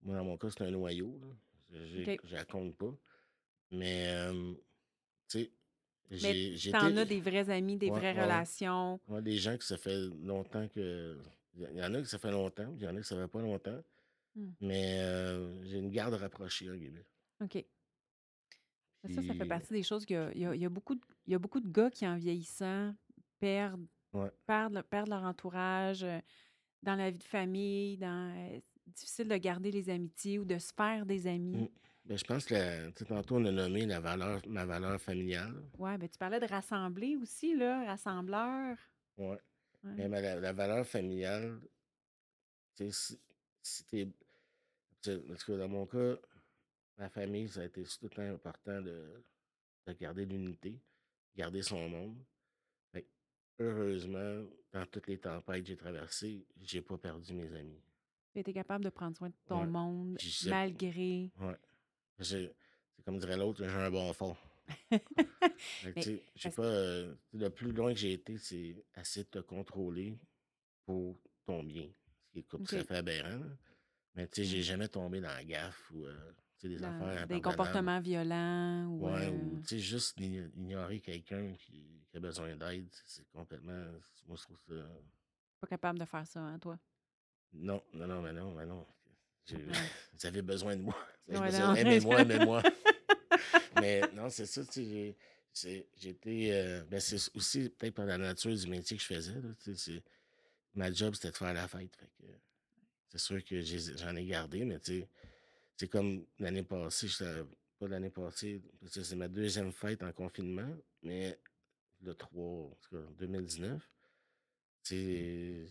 moi, 0.02 0.16
dans 0.16 0.24
mon 0.24 0.38
cas, 0.38 0.48
c'est 0.50 0.64
un 0.64 0.72
noyau. 0.72 1.20
Je- 1.74 1.86
j'ai- 1.88 2.14
Ok. 2.14 2.20
Je 2.24 2.36
la 2.36 2.46
compte 2.46 2.74
pas. 2.78 2.96
Mais, 3.72 4.08
euh, 4.08 4.54
tu 5.28 5.40
sais, 6.12 6.48
j'ai 6.58 6.72
T'en 6.72 6.96
as 6.96 7.04
des 7.04 7.20
vrais 7.20 7.50
amis, 7.50 7.76
des 7.76 7.90
Ouais, 7.90 8.00
vraies 8.00 8.14
ouais, 8.14 8.24
relations? 8.24 8.98
Ouais, 9.10 9.22
des 9.22 9.38
gens 9.38 9.58
que 9.58 9.66
ça 9.66 9.78
fait 9.78 9.98
longtemps 10.24 10.70
que. 10.70 11.20
Il 11.58 11.78
y 11.78 11.84
en 11.84 11.94
a 11.96 12.02
que 12.02 12.08
ça 12.08 12.18
fait 12.18 12.32
longtemps, 12.32 12.74
il 12.78 12.82
y 12.84 12.88
en 12.88 12.96
a 12.96 13.00
que 13.02 13.06
ça 13.06 13.18
fait 13.18 13.28
pas 13.28 13.42
longtemps. 13.42 13.84
Hmm. 14.38 14.52
Mais 14.62 15.00
euh, 15.02 15.66
j'ai 15.66 15.80
une 15.80 15.90
garde 15.92 16.14
rapprochée, 16.14 16.70
en 16.70 16.76
guillemets. 16.76 17.06
OK. 17.42 17.66
Mais 19.04 19.14
Ça, 19.14 19.22
ça 19.22 19.34
fait 19.36 19.46
partie 19.46 19.74
des 19.74 19.84
choses 19.84 20.06
qu'il 20.06 20.16
y 20.36 20.46
a, 20.46 20.56
y 20.56 20.60
y 20.62 20.68
beaucoup 20.68 20.96
de, 20.96 21.02
il 21.28 21.34
y 21.34 21.36
a 21.36 21.40
beaucoup 21.40 21.60
de 21.60 21.68
gars 21.72 21.92
qui, 21.92 22.08
en 22.08 22.18
vieillissant, 22.18 22.96
perdent, 23.40 23.86
Ouais. 24.14 24.32
perdent, 24.48 24.74
le- 24.76 24.84
perdent 24.84 25.10
leur 25.10 25.24
entourage 25.24 26.06
dans 26.82 26.96
la 26.96 27.12
vie 27.12 27.18
de 27.18 27.24
famille. 27.24 27.98
Dans, 27.98 28.34
euh, 28.36 28.60
difficile 28.88 29.28
de 29.28 29.36
garder 29.38 29.72
les 29.72 29.90
amitiés 29.90 30.38
ou 30.40 30.46
de 30.46 30.58
se 30.60 30.72
faire 30.74 31.06
des 31.06 31.26
amis. 31.28 31.58
Mm. 31.64 31.70
Ben, 32.06 32.18
je 32.20 32.24
pense 32.24 32.46
que 32.46 32.54
la- 32.54 32.92
tu 32.92 33.00
sais, 33.00 33.06
tantôt, 33.06 33.36
on 33.38 33.46
a 33.46 33.52
nommé 33.52 33.86
la 33.88 34.00
valeur, 34.00 34.40
ma 34.48 34.64
valeur 34.66 35.02
familiale. 35.02 35.56
Ouais, 35.80 35.98
ben 35.98 36.08
tu 36.08 36.18
parlais 36.20 36.40
de 36.40 36.46
rassembler 36.46 37.16
aussi, 37.16 37.56
là, 37.56 37.84
rassembleur. 37.86 38.78
Ouais. 39.18 39.28
Ouais. 39.84 39.94
Mais 39.98 40.08
ma- 40.08 40.22
la, 40.22 40.40
la 40.40 40.54
valeur 40.54 40.86
familiale, 40.86 41.60
tu 42.76 42.86
sais, 42.86 42.92
si, 42.92 43.20
si 43.64 43.86
t'es. 43.86 44.06
tu 45.02 45.12
sais, 45.12 45.18
Parce 45.28 45.44
que 45.44 45.54
dans 45.54 45.68
mon 45.68 45.86
cas, 45.88 46.16
ma 46.98 47.10
famille, 47.10 47.50
ça 47.50 47.62
a 47.62 47.66
été 47.66 47.84
tout 47.84 47.90
le 48.04 48.10
temps 48.10 48.22
important 48.22 48.82
de, 48.82 49.24
de 49.88 49.94
garder 49.94 50.26
l'unité, 50.26 50.80
garder 51.36 51.62
son 51.62 51.88
monde. 51.90 52.18
Fait 52.92 53.08
heureusement, 53.60 54.46
dans 54.72 54.86
toutes 54.88 55.08
les 55.08 55.18
tempêtes 55.20 55.62
que 55.64 55.68
j'ai 55.70 55.78
traversées, 55.78 56.46
j'ai 56.62 56.82
pas 56.82 56.98
perdu 56.98 57.34
mes 57.34 57.54
amis. 57.56 57.82
Tu 58.34 58.40
été 58.40 58.54
capable 58.54 58.84
de 58.84 58.90
prendre 58.90 59.16
soin 59.18 59.30
de 59.30 59.36
ton 59.48 59.62
Ouais. 59.62 59.68
monde 59.68 60.18
malgré. 60.48 61.32
Ouais. 61.40 61.56
C'est 62.20 62.54
comme 63.06 63.20
dirait 63.20 63.38
l'autre, 63.38 63.64
j'ai 63.64 63.70
un 63.70 63.92
bon 63.92 64.12
fond. 64.14 64.36
Tu 66.02 66.20
sais, 66.36 66.50
pas. 66.50 66.64
euh, 66.64 67.14
le 67.34 67.50
plus 67.50 67.72
loin 67.72 67.94
que 67.94 68.00
j'ai 68.00 68.14
été, 68.14 68.38
c'est 68.40 68.76
essayer 68.98 69.24
de 69.24 69.30
te 69.30 69.40
contrôler 69.40 70.18
pour 70.86 71.16
ton 71.46 71.64
bien. 71.64 71.88
Ce 72.26 72.32
qui 72.32 72.40
est 72.40 72.44
tout 72.44 72.64
à 72.72 72.84
fait 72.84 72.96
aberrant. 72.96 73.30
là. 73.38 73.46
Mais 74.16 74.28
tu 74.28 74.42
sais, 74.42 74.44
j'ai 74.46 74.64
jamais 74.64 74.88
tombé 74.88 75.22
dans 75.22 75.28
la 75.30 75.44
gaffe 75.44 75.92
ou 75.92 76.06
euh, 76.06 76.32
des 76.70 76.78
dans 76.78 77.02
affaires. 77.02 77.28
des 77.28 77.42
comportements 77.42 78.00
violents 78.00 78.86
ou. 78.88 79.08
Ouais, 79.10 79.28
euh, 79.28 79.32
ou 79.32 79.60
tu 79.62 79.68
sais, 79.68 79.80
juste 79.80 80.18
ign- 80.20 80.52
ignorer 80.56 81.00
quelqu'un 81.00 81.54
qui, 81.56 82.04
qui 82.10 82.18
a 82.18 82.20
besoin 82.20 82.56
d'aide, 82.56 82.88
c'est- 83.06 83.26
complètement. 83.32 83.86
Moi, 84.28 84.38
je 84.38 84.42
trouve 84.44 84.58
ça. 84.68 84.74
pas 85.62 85.68
capable 85.68 86.00
de 86.00 86.06
faire 86.06 86.26
ça, 86.28 86.40
hein, 86.42 86.60
toi? 86.60 86.78
Non, 87.54 87.82
non, 87.94 88.08
non, 88.08 88.22
mais 88.22 88.34
non, 88.34 88.54
mais 88.54 88.66
non. 88.66 88.86
Vous 90.14 90.26
avez 90.26 90.42
besoin 90.42 90.76
de 90.76 90.82
moi. 90.82 90.96
Ouais. 91.28 91.80
Aimez-moi, 91.80 92.22
aimez-moi. 92.22 92.62
mais 93.82 94.02
non, 94.14 94.30
c'est 94.30 94.46
ça, 94.46 94.64
tu 94.64 95.16
sais, 95.52 95.88
été. 96.04 96.54
euh, 96.54 96.84
ben, 96.86 97.00
c'est 97.00 97.36
aussi 97.36 97.70
peut-être 97.70 97.96
par 97.96 98.06
la 98.06 98.18
nature 98.20 98.54
du 98.56 98.68
métier 98.68 98.96
que 98.96 99.02
je 99.02 99.08
faisais. 99.08 99.34
là, 99.34 99.50
tu 99.64 99.74
sais, 99.74 99.76
c'est- 99.76 100.04
ma 100.76 100.92
job, 100.92 101.16
c'était 101.16 101.32
de 101.32 101.38
faire 101.38 101.54
la 101.54 101.68
fête. 101.68 101.98
C'est 103.10 103.18
sûr 103.18 103.44
que 103.44 103.60
j'en 103.62 104.16
ai 104.16 104.26
gardé, 104.26 104.66
mais 104.66 104.80
tu 104.80 105.00
sais, 105.00 105.10
c'est 105.78 105.88
comme 105.88 106.26
l'année 106.40 106.64
passée, 106.64 107.08
j'étais- 107.08 107.44
pas 107.80 107.88
l'année 107.88 108.10
passée, 108.10 108.62
parce 108.80 108.94
que 108.94 109.04
c'est 109.04 109.16
ma 109.16 109.28
deuxième 109.28 109.72
fête 109.74 110.02
en 110.04 110.12
confinement, 110.14 110.74
mais 111.04 111.38
le 112.02 112.14
3, 112.14 112.42
en 112.72 112.78
tout 112.82 112.96
cas, 112.96 113.04
2019. 113.18 113.82
Tu 114.84 114.96
sais, 114.96 115.66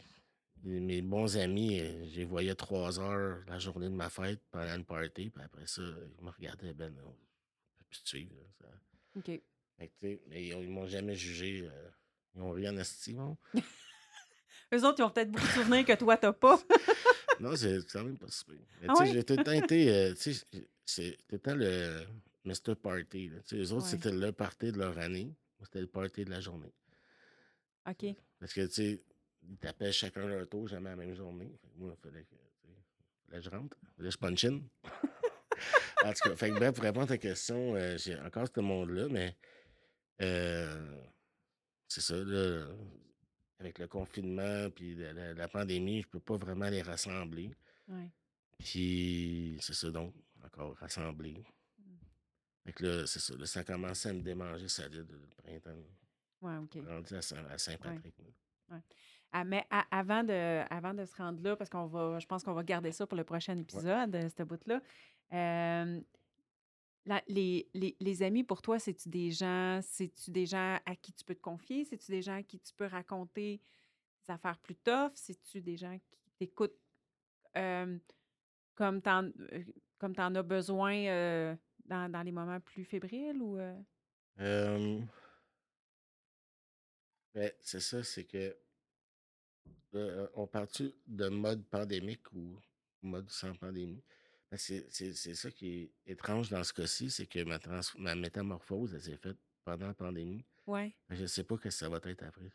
les- 0.64 0.80
mes 0.80 1.02
bons 1.02 1.36
amis, 1.36 1.80
euh, 1.80 2.06
je 2.08 2.16
les 2.16 2.24
voyais 2.24 2.54
trois 2.54 2.98
heures 3.00 3.42
la 3.46 3.58
journée 3.58 3.86
de 3.88 3.94
ma 3.94 4.10
fête 4.10 4.40
pendant 4.50 4.74
une 4.74 4.84
party, 4.84 5.30
puis 5.30 5.42
après 5.42 5.66
ça, 5.66 5.82
ils 5.82 6.24
me 6.24 6.30
regardaient, 6.30 6.72
ben, 6.74 6.94
on 7.04 7.10
peut 7.10 7.84
plus 7.88 8.02
te 8.02 8.08
suivre. 8.08 8.34
ça. 8.60 8.66
OK. 9.16 9.40
Que, 10.00 10.18
mais 10.28 10.46
ils, 10.46 10.52
ils 10.62 10.68
m'ont 10.70 10.86
jamais 10.86 11.14
jugé. 11.14 11.62
euh, 11.70 11.88
ils 12.34 12.40
ont 12.42 12.50
rien 12.52 12.76
esti, 12.76 13.12
bon. 13.12 13.36
Eux 14.72 14.84
autres, 14.84 14.98
ils 14.98 15.02
ont 15.02 15.10
peut-être 15.10 15.30
beaucoup 15.30 15.46
de 15.46 15.52
souvenirs 15.52 15.84
que 15.84 15.92
toi, 15.94 16.16
t'as 16.16 16.32
pas. 16.32 16.58
Non, 17.40 17.56
c'est 17.56 17.78
quand 17.92 18.04
même 18.04 18.16
pas 18.18 18.26
si 18.28 18.44
pire. 18.44 18.54
Mais 18.80 18.86
Ah 18.88 18.92
tu 18.92 18.96
sais, 18.96 19.02
ouais? 19.10 19.12
j'ai 19.14 19.24
tout 19.24 19.36
le 19.36 19.44
temps 19.44 19.52
été, 19.64 19.90
euh, 19.94 20.14
tu 20.14 20.34
sais, 20.34 20.46
c'est 20.84 21.12
tout 21.28 21.34
le 21.36 21.38
temps 21.38 21.54
le 21.54 22.04
Mr. 22.44 22.74
Party. 22.76 23.28
Là. 23.28 23.38
Tu 23.40 23.48
sais, 23.48 23.56
les 23.56 23.72
autres, 23.72 23.84
Ouais. 23.84 23.90
c'était 23.90 24.12
le 24.12 24.32
party 24.32 24.72
de 24.72 24.78
leur 24.78 24.96
année. 24.98 25.24
Moi, 25.58 25.66
c'était 25.66 25.80
le 25.80 25.86
party 25.86 26.24
de 26.24 26.30
la 26.30 26.40
journée. 26.40 26.72
OK. 27.88 28.06
Parce 28.40 28.52
que, 28.52 28.66
tu 28.66 28.72
sais, 28.72 29.02
ils 29.48 29.56
tapaient 29.58 29.92
chacun 29.92 30.26
leur 30.26 30.48
tour, 30.48 30.68
jamais 30.68 30.90
la 30.90 30.96
même 30.96 31.14
journée. 31.14 31.50
Fait 31.60 31.68
que 31.68 31.78
moi, 31.78 31.94
il 31.96 32.02
fallait 32.10 32.24
que, 32.24 32.34
tu 32.34 32.68
sais, 32.68 32.74
fallait 33.28 33.38
que 33.42 33.44
je 33.44 33.50
rentre. 33.50 33.76
Fallait 33.96 34.08
que 34.08 34.12
je 34.12 34.18
punch 34.18 34.44
in. 34.44 34.60
en 36.04 36.12
tout 36.12 36.28
cas, 36.28 36.36
fait 36.36 36.50
que, 36.50 36.54
bref, 36.54 36.74
pour 36.74 36.84
répondre 36.84 37.04
à 37.04 37.08
ta 37.08 37.18
question, 37.18 37.74
euh, 37.76 37.96
j'ai 37.98 38.18
encore 38.20 38.46
ce 38.54 38.60
monde-là, 38.60 39.08
mais 39.10 39.36
euh, 40.22 40.96
c'est 41.88 42.00
ça, 42.00 42.16
là, 42.16 42.66
avec 43.58 43.78
le 43.78 43.86
confinement 43.86 44.68
puis 44.70 44.94
la, 44.94 45.12
la- 45.12 45.34
la 45.34 45.48
pandémie, 45.48 46.02
je 46.02 46.08
peux 46.08 46.20
pas 46.20 46.36
vraiment 46.36 46.68
les 46.68 46.82
rassembler. 46.82 47.50
Ouais. 47.88 48.10
Puis 48.58 49.56
c'est 49.60 49.74
ça, 49.74 49.90
donc, 49.90 50.14
encore 50.44 50.76
rassembler. 50.76 51.44
Mm. 51.78 51.82
Fait 52.64 52.72
que 52.72 52.84
là, 52.84 53.06
c'est 53.06 53.20
ça, 53.20 53.36
là, 53.36 53.46
ça 53.46 53.60
a 53.60 53.64
commencé 53.64 54.08
à 54.08 54.12
me 54.12 54.20
démanger 54.22 54.68
solide 54.68 55.06
le 55.10 55.26
printemps. 55.42 55.82
Ouais, 56.40 56.56
OK. 56.58 56.78
Rendu 56.86 57.14
à 57.14 57.18
à 57.52 57.58
Saint-Patrick. 57.58 58.14
Ah, 59.36 59.44
mais 59.44 59.66
avant, 59.90 60.22
de, 60.22 60.62
avant 60.72 60.94
de 60.94 61.04
se 61.04 61.16
rendre 61.16 61.42
là, 61.42 61.56
parce 61.56 61.68
qu'on 61.68 61.86
va, 61.86 62.18
je 62.20 62.26
pense 62.26 62.44
qu'on 62.44 62.54
va 62.54 62.62
garder 62.62 62.92
ça 62.92 63.04
pour 63.06 63.16
le 63.18 63.24
prochain 63.24 63.58
épisode, 63.58 64.14
euh, 64.14 64.28
cette 64.28 64.46
bout-là. 64.46 64.80
euh, 65.32 66.00
Les, 67.06 68.22
amis, 68.22 68.44
pour 68.44 68.62
toi, 68.62 68.78
c'est-tu 68.78 69.08
des 69.08 69.30
gens, 69.30 69.80
c'est-tu 69.82 70.30
des 70.30 70.46
gens 70.46 70.78
à 70.86 70.96
qui 70.96 71.12
tu 71.12 71.24
peux 71.24 71.34
te 71.34 71.40
confier? 71.40 71.84
C'est-tu 71.84 72.10
des 72.10 72.22
gens 72.22 72.36
à 72.36 72.42
qui 72.42 72.58
tu 72.58 72.72
peux 72.74 72.86
raconter 72.86 73.60
des 74.26 74.32
affaires 74.32 74.58
plus 74.58 74.76
tough? 74.76 75.12
C'est-tu 75.14 75.60
des 75.60 75.76
gens 75.76 75.98
qui 75.98 76.32
t'écoutent 76.38 76.78
euh, 77.56 77.98
euh, 78.80 79.64
comme 79.98 80.14
t'en 80.14 80.34
as 80.34 80.42
besoin 80.42 80.94
euh, 80.94 81.54
dans, 81.84 82.10
dans 82.10 82.22
les 82.22 82.32
moments 82.32 82.60
plus 82.60 82.84
fébriles 82.84 83.40
ou... 83.40 83.58
ben, 87.34 87.52
c'est 87.60 87.80
ça, 87.80 88.02
c'est 88.02 88.24
que 88.24 88.56
on 90.34 90.46
parle-tu 90.46 90.92
de 91.06 91.28
mode 91.28 91.64
pandémique 91.66 92.32
ou 92.32 92.58
mode 93.02 93.30
sans 93.30 93.54
pandémie? 93.54 94.02
Ben, 94.54 94.58
c'est 94.58 94.86
c'est- 94.88 95.12
c'est 95.14 95.34
ça 95.34 95.50
qui 95.50 95.66
est 96.06 96.12
étrange 96.12 96.48
dans 96.48 96.62
ce 96.62 96.72
cas-ci, 96.72 97.10
c'est 97.10 97.26
que 97.26 97.42
ma, 97.42 97.58
trans- 97.58 97.80
ma 97.98 98.14
métamorphose, 98.14 98.94
elle 98.94 99.02
s'est 99.02 99.16
faite 99.16 99.36
pendant 99.64 99.88
la 99.88 99.94
pandémie. 99.94 100.44
Ouais. 100.68 100.94
Je 101.10 101.22
ne 101.22 101.26
sais 101.26 101.42
pas 101.42 101.56
ce 101.56 101.62
que 101.62 101.70
ça 101.70 101.88
va 101.88 101.96
être 102.04 102.22
après. 102.22 102.52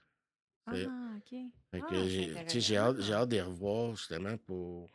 C'est- 0.72 0.86
Ah, 0.88 1.14
OK. 1.18 1.30
Fait 1.30 1.82
Ah, 1.84 1.88
que 1.89 1.95
c'est 1.95 2.10
j'ai 2.10 2.45
tu 2.45 2.50
sais, 2.52 2.60
j'ai 2.62 2.78
hâte, 2.78 2.95
j'ai 2.95 3.02
intéressant. 3.14 3.22
hâte 3.24 3.30
de 3.30 3.36
les 3.36 3.41
revoir 3.41 3.95
justement 3.97 4.38
pour 4.38 4.89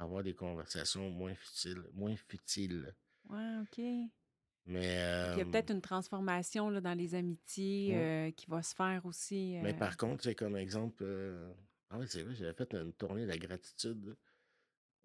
avoir 0.00 0.24
des 0.24 0.34
conversations 0.34 1.08
moins 1.10 1.34
futiles. 1.36 1.84
Moins 1.92 2.16
futiles. 2.16 2.92
Ouais, 3.28 3.58
OK. 3.62 3.78
Mais, 4.66 4.82
Il 4.82 4.82
y 4.82 4.96
a 4.96 5.38
euh, 5.38 5.44
peut-être 5.44 5.70
une 5.70 5.80
transformation 5.80 6.70
là, 6.70 6.80
dans 6.80 6.94
les 6.98 7.14
amitiés 7.14 7.92
Ouais. 7.94 8.28
euh, 8.28 8.30
qui 8.32 8.46
va 8.50 8.64
se 8.64 8.74
faire 8.74 9.06
aussi. 9.06 9.58
mais 9.62 9.74
euh, 9.74 9.78
par 9.78 9.96
contre, 9.96 10.24
c'est 10.24 10.34
comme 10.34 10.56
exemple. 10.56 11.04
euh, 11.04 11.52
Ah 11.90 11.98
oui, 12.00 12.06
c'est 12.08 12.22
vrai, 12.24 12.34
j'avais 12.34 12.54
fait 12.54 12.72
une 12.74 12.92
tournée 12.94 13.22
de 13.22 13.28
la 13.28 13.36
gratitude 13.38 14.16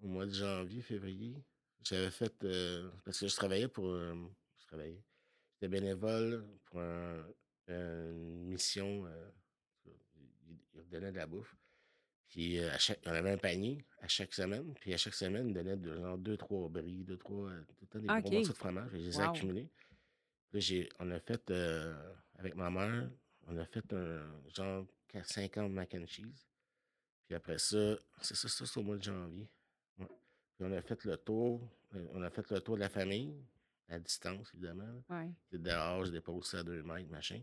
au 0.02 0.08
mois 0.08 0.26
de 0.26 0.32
janvier, 0.34 0.82
février. 0.82 1.44
J'avais 1.84 2.12
fait. 2.12 2.44
euh, 2.44 2.90
parce 3.06 3.20
que 3.20 3.28
je 3.28 3.36
travaillais 3.36 3.68
pour. 3.68 3.88
euh, 3.90 4.14
je 4.60 4.66
travaillais. 4.68 5.02
J'étais 5.54 5.68
bénévole 5.70 6.46
pour 6.66 6.80
un- 6.82 7.26
une 7.68 8.46
mission. 8.46 9.06
euh, 9.06 9.30
ils 9.86 10.60
ils 10.74 10.82
redonnaient 10.82 11.12
de 11.12 11.18
la 11.18 11.28
bouffe. 11.28 11.56
Puis 12.28 12.60
euh, 12.60 12.72
à 12.72 12.78
chaque, 12.78 13.00
on 13.06 13.12
avait 13.12 13.32
un 13.32 13.38
panier 13.38 13.86
à 14.02 14.08
chaque 14.08 14.34
semaine. 14.34 14.74
Puis 14.76 14.94
à 14.94 14.98
chaque 14.98 15.14
semaine, 15.14 15.48
ils 15.50 15.54
donnaient 15.54 15.78
de, 15.78 15.96
genre 15.96 16.18
deux, 16.18 16.38
trois 16.38 16.68
bris, 16.70 17.04
deux, 17.04 17.18
trois, 17.18 17.50
euh, 17.50 17.62
tout 17.68 17.76
le 17.82 17.88
temps 17.88 18.00
des 18.00 18.08
Ah, 18.10 18.20
gros 18.22 18.30
OK. 18.30 18.36
morceaux 18.36 18.54
de 18.54 18.58
fromage. 18.58 18.94
Et 18.94 19.00
je 19.00 19.06
les 19.06 19.16
ai 19.20 19.24
Wow. 19.24 19.30
accumulés. 19.30 19.70
Puis 20.52 20.62
j'ai, 20.62 20.90
on 21.00 21.10
a 21.12 21.20
fait, 21.20 21.50
euh, 21.52 22.14
avec 22.36 22.56
ma 22.56 22.70
mère, 22.70 23.10
on 23.48 23.58
a 23.58 23.66
fait 23.66 23.92
un 23.94 24.42
genre 24.56 24.86
50 25.24 25.72
mac 25.72 25.94
and 25.96 26.06
cheese. 26.06 26.48
Puis 27.26 27.36
après 27.36 27.58
ça, 27.58 27.98
c'est 28.22 28.36
ça, 28.36 28.48
ça 28.48 28.66
c'est 28.66 28.80
au 28.80 28.84
mois 28.84 28.98
de 28.98 29.04
janvier. 29.04 29.50
Puis 30.58 30.66
on 30.68 30.72
a 30.72 30.82
fait 30.82 31.04
le 31.06 31.18
tour, 31.18 31.62
euh, 31.96 32.06
on 32.14 32.22
a 32.24 32.30
fait 32.32 32.50
le 32.50 32.60
tour 32.62 32.76
de 32.76 32.82
la 32.82 32.90
famille, 32.90 33.34
à 33.90 34.00
distance, 34.00 34.52
évidemment. 34.56 35.04
Ouais. 35.10 35.30
C'est 35.52 35.62
dehors, 35.62 36.04
je 36.06 36.12
dépose 36.12 36.46
ça 36.48 36.60
à 36.60 36.64
deux 36.64 36.82
mètres, 36.82 37.10
machin. 37.12 37.40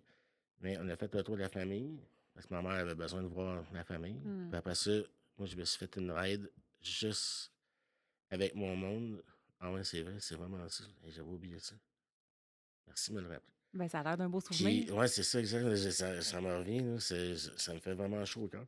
Mais 0.61 0.77
on 0.79 0.89
a 0.89 0.97
fait 0.97 1.15
le 1.15 1.23
tour 1.23 1.37
de 1.37 1.43
la 1.43 1.49
famille, 1.49 2.01
parce 2.35 2.47
que 2.47 2.55
ma 2.55 2.63
mère 2.63 2.73
avait 2.73 2.95
besoin 2.95 3.23
de 3.23 3.29
voir 3.29 3.65
la 3.73 3.85
famille. 3.85 4.19
Hmm. 4.19 4.49
Puis 4.49 4.59
après 4.59 4.75
ça, 4.75 4.91
moi, 5.39 5.47
je 5.47 5.57
me 5.57 5.65
suis 5.65 5.79
fait 5.79 5.97
une 5.97 6.11
ride 6.11 6.51
juste 6.83 7.53
avec 8.31 8.55
mon 8.57 8.75
monde. 8.75 9.23
Ah 9.61 9.73
ouais, 9.73 9.85
c'est 9.85 10.03
vrai, 10.03 10.17
c'est 10.19 10.35
vraiment 10.35 10.69
ça. 10.69 10.85
Hey, 11.05 11.13
J'avais 11.13 11.31
oublié 11.31 11.59
ça. 11.61 11.77
Merci 12.89 13.13
de 13.13 13.17
me 13.17 13.21
le 13.23 13.29
rappeler. 13.29 13.53
Ben, 13.73 13.89
ça 13.89 14.01
a 14.01 14.03
l'air 14.05 14.17
d'un 14.17 14.29
beau 14.29 14.41
souvenir. 14.41 14.95
ouais, 14.95 15.09
c'est 15.09 15.23
ça, 15.23 15.39
exact. 15.39 15.75
Ça, 15.77 16.21
ça 16.21 16.41
me 16.41 16.57
revient, 16.57 16.81
là. 16.81 16.99
Ça 17.01 17.75
me 17.75 17.79
fait 17.79 17.95
vraiment 17.95 18.25
chaud 18.25 18.43
au 18.43 18.49
cœur. 18.49 18.67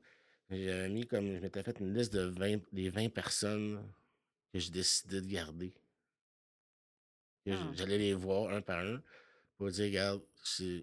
J'ai 0.50 0.88
mis 0.88 1.04
comme. 1.04 1.34
Je 1.34 1.40
m'étais 1.40 1.62
fait 1.62 1.78
une 1.80 1.92
liste 1.92 2.12
de 2.12 2.22
20, 2.22 2.58
des 2.72 2.90
20 2.90 3.08
personnes 3.12 3.82
que 4.58 4.64
j'ai 4.64 4.70
décidé 4.70 5.20
de 5.20 5.26
garder. 5.26 5.72
Que 7.44 7.50
Ah. 7.52 7.70
J'allais 7.74 7.98
les 7.98 8.14
voir 8.14 8.52
un 8.52 8.60
par 8.60 8.80
un 8.80 9.02
pour 9.56 9.70
dire, 9.70 9.84
regarde, 9.86 10.22
je, 10.44 10.80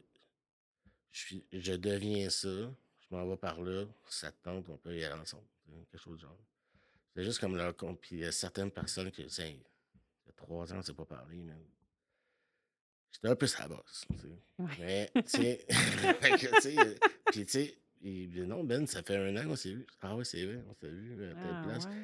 je 1.52 1.74
deviens 1.74 2.30
ça, 2.30 2.48
je 2.50 3.08
m'en 3.16 3.28
vais 3.28 3.38
par 3.38 3.62
là, 3.62 3.86
ça 4.08 4.32
te 4.32 4.44
tente, 4.44 4.68
on 4.70 4.78
peut 4.78 4.98
y 4.98 5.04
aller 5.04 5.20
ensemble. 5.20 5.44
Quelque 5.92 6.02
chose 6.02 6.18
du 6.18 6.24
genre. 6.24 6.38
C'est 7.16 7.24
juste 7.24 7.40
comme 7.40 7.56
leur 7.56 7.76
compte. 7.76 8.00
Puis 8.02 8.16
il 8.16 8.20
y 8.22 8.26
a 8.26 8.32
certaines 8.32 8.72
personnes 8.72 9.12
qui, 9.12 9.24
tu 9.24 9.30
sais, 9.30 9.52
il 9.52 9.58
y 9.58 10.30
a 10.30 10.34
trois 10.36 10.72
ans, 10.72 10.76
on 10.76 10.78
ne 10.80 10.84
s'est 10.84 10.94
pas 10.94 11.06
parlé, 11.06 11.38
mais 11.38 11.54
j'étais 13.12 13.28
un 13.28 13.36
peu 13.36 13.48
sa 13.48 13.68
bosse. 13.68 14.06
tu 14.12 14.18
sais. 14.18 14.28
Ouais. 14.60 14.76
Mais, 14.80 15.12
tu 15.24 15.30
sais, 15.30 15.66
que, 15.70 16.80
euh, 16.80 16.96
puis 17.28 17.46
tu 17.46 17.52
sais, 17.52 17.78
il 18.02 18.30
dit, 18.30 18.42
non, 18.42 18.64
Ben, 18.64 18.86
ça 18.88 19.04
fait 19.04 19.16
un 19.18 19.36
an 19.38 19.48
qu'on 19.48 19.56
s'est 19.56 19.74
vu. 19.74 19.86
Ah 20.02 20.16
ouais, 20.16 20.24
c'est 20.26 20.46
vrai, 20.46 20.64
on 20.68 20.74
s'est 20.76 20.90
vu 20.92 21.14
à 21.26 21.34
telle 21.36 21.38
Ah, 21.52 21.64
place. 21.66 21.86
ouais. 21.86 22.04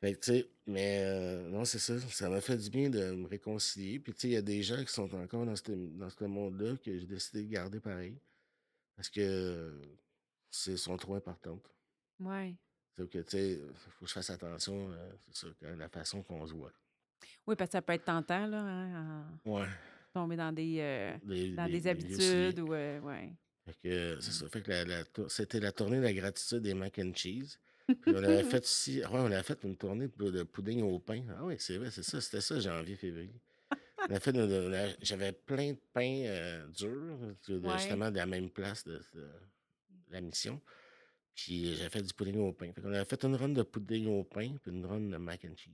Fait 0.00 0.14
que, 0.14 0.20
tu 0.20 0.32
sais, 0.32 0.50
mais 0.66 1.02
euh, 1.04 1.48
non, 1.50 1.64
c'est 1.66 1.78
ça. 1.78 1.98
Ça 2.00 2.28
m'a 2.30 2.40
fait 2.40 2.56
du 2.56 2.70
bien 2.70 2.88
de 2.88 3.10
me 3.12 3.26
réconcilier. 3.28 3.98
Puis, 3.98 4.14
tu 4.14 4.20
sais, 4.20 4.28
il 4.28 4.32
y 4.32 4.36
a 4.36 4.42
des 4.42 4.62
gens 4.62 4.82
qui 4.82 4.92
sont 4.92 5.12
encore 5.14 5.44
dans 5.44 5.54
ce 5.56 5.70
dans 5.72 6.08
ce 6.08 6.24
monde-là 6.24 6.76
que 6.78 6.98
j'ai 6.98 7.06
décidé 7.06 7.44
de 7.44 7.50
garder 7.52 7.80
pareil. 7.80 8.16
Parce 8.96 9.08
que 9.10 9.78
c'est 10.50 10.76
sont 10.76 10.96
trop 10.96 11.14
importantes. 11.16 11.70
Ouais. 12.18 12.54
Que, 12.96 13.04
tu 13.04 13.22
sais, 13.28 13.52
il 13.52 13.74
faut 13.74 14.04
que 14.04 14.06
je 14.08 14.12
fasse 14.12 14.28
attention, 14.30 14.90
euh, 14.92 15.12
c'est 15.32 15.46
ça, 15.46 15.68
à 15.68 15.76
la 15.76 15.88
façon 15.88 16.22
qu'on 16.22 16.46
se 16.46 16.52
voit. 16.52 16.72
Oui, 17.46 17.54
parce 17.56 17.68
que 17.70 17.72
ça 17.72 17.82
peut 17.82 17.94
être 17.94 18.04
tentant, 18.04 18.46
là, 18.46 18.58
hein, 18.60 19.24
à 19.44 19.48
Ouais. 19.48 19.66
tomber 20.12 20.36
dans 20.36 20.52
des, 20.52 20.76
euh, 20.80 21.16
Des, 21.24 21.52
dans 21.52 21.64
des- 21.66 21.72
des 21.72 21.80
des 21.80 21.86
habitudes 21.88 22.58
ou. 22.60 22.74
euh, 22.74 23.00
ouais. 23.00 23.32
Fait 23.64 23.74
que 23.82 24.20
c'est 24.20 24.32
ça. 24.32 24.48
Fait 24.48 24.60
que 24.62 24.70
la, 24.70 25.04
c'était 25.28 25.60
la 25.60 25.72
tournée 25.72 25.96
de 25.98 26.02
la 26.02 26.12
gratitude 26.12 26.58
des 26.60 26.74
mac 26.74 26.98
and 26.98 27.12
cheese. 27.14 27.58
Puis 27.94 28.12
on 28.14 28.22
avait 28.22 28.44
fait 28.50 28.62
aussi. 28.64 29.00
Ouais, 29.00 29.06
on 29.12 29.26
avait 29.26 29.42
fait 29.42 29.62
une 29.64 29.76
tournée 29.76 30.08
de, 30.08 30.42
pudding 30.42 30.82
au 30.82 30.98
pain. 30.98 31.24
Ah 31.36 31.44
oui, 31.44 31.56
c'est 31.58 31.76
vrai, 31.78 31.90
c'est 31.90 32.02
ça. 32.02 32.20
C'était 32.20 32.40
ça, 32.40 32.58
janvier, 32.60 32.96
février. 32.96 33.34
On 34.08 34.14
a 34.14 34.20
fait 34.20 34.34
J'avais 35.02 35.32
plein 35.32 35.72
de 35.72 35.78
pain 35.92 36.22
euh, 36.26 36.66
de- 36.68 37.58
Ouais. 37.58 37.78
justement 37.78 38.10
de 38.10 38.16
la 38.16 38.26
même 38.26 38.50
place 38.50 38.84
de, 38.84 39.00
de 39.14 39.28
la 40.08 40.20
mission. 40.20 40.60
Puis 41.34 41.74
j'avais 41.76 41.90
fait 41.90 42.02
du 42.02 42.12
pudding 42.12 42.38
au 42.38 42.52
pain. 42.52 42.72
Fait 42.72 42.80
qu'on 42.80 42.92
avait 42.92 43.04
fait 43.04 43.22
une 43.24 43.36
run 43.36 43.50
de 43.50 43.62
pudding 43.62 44.06
au 44.08 44.24
pain, 44.24 44.56
puis 44.62 44.72
une 44.72 44.84
run 44.86 45.00
de 45.00 45.16
mac 45.16 45.44
and 45.44 45.56
cheese. 45.56 45.72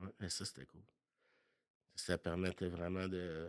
Ouais, 0.00 0.08
et 0.26 0.28
ça, 0.28 0.44
c'était 0.44 0.66
cool. 0.66 0.82
Ça 1.94 2.18
permettait 2.18 2.68
vraiment 2.68 3.08
de, 3.08 3.48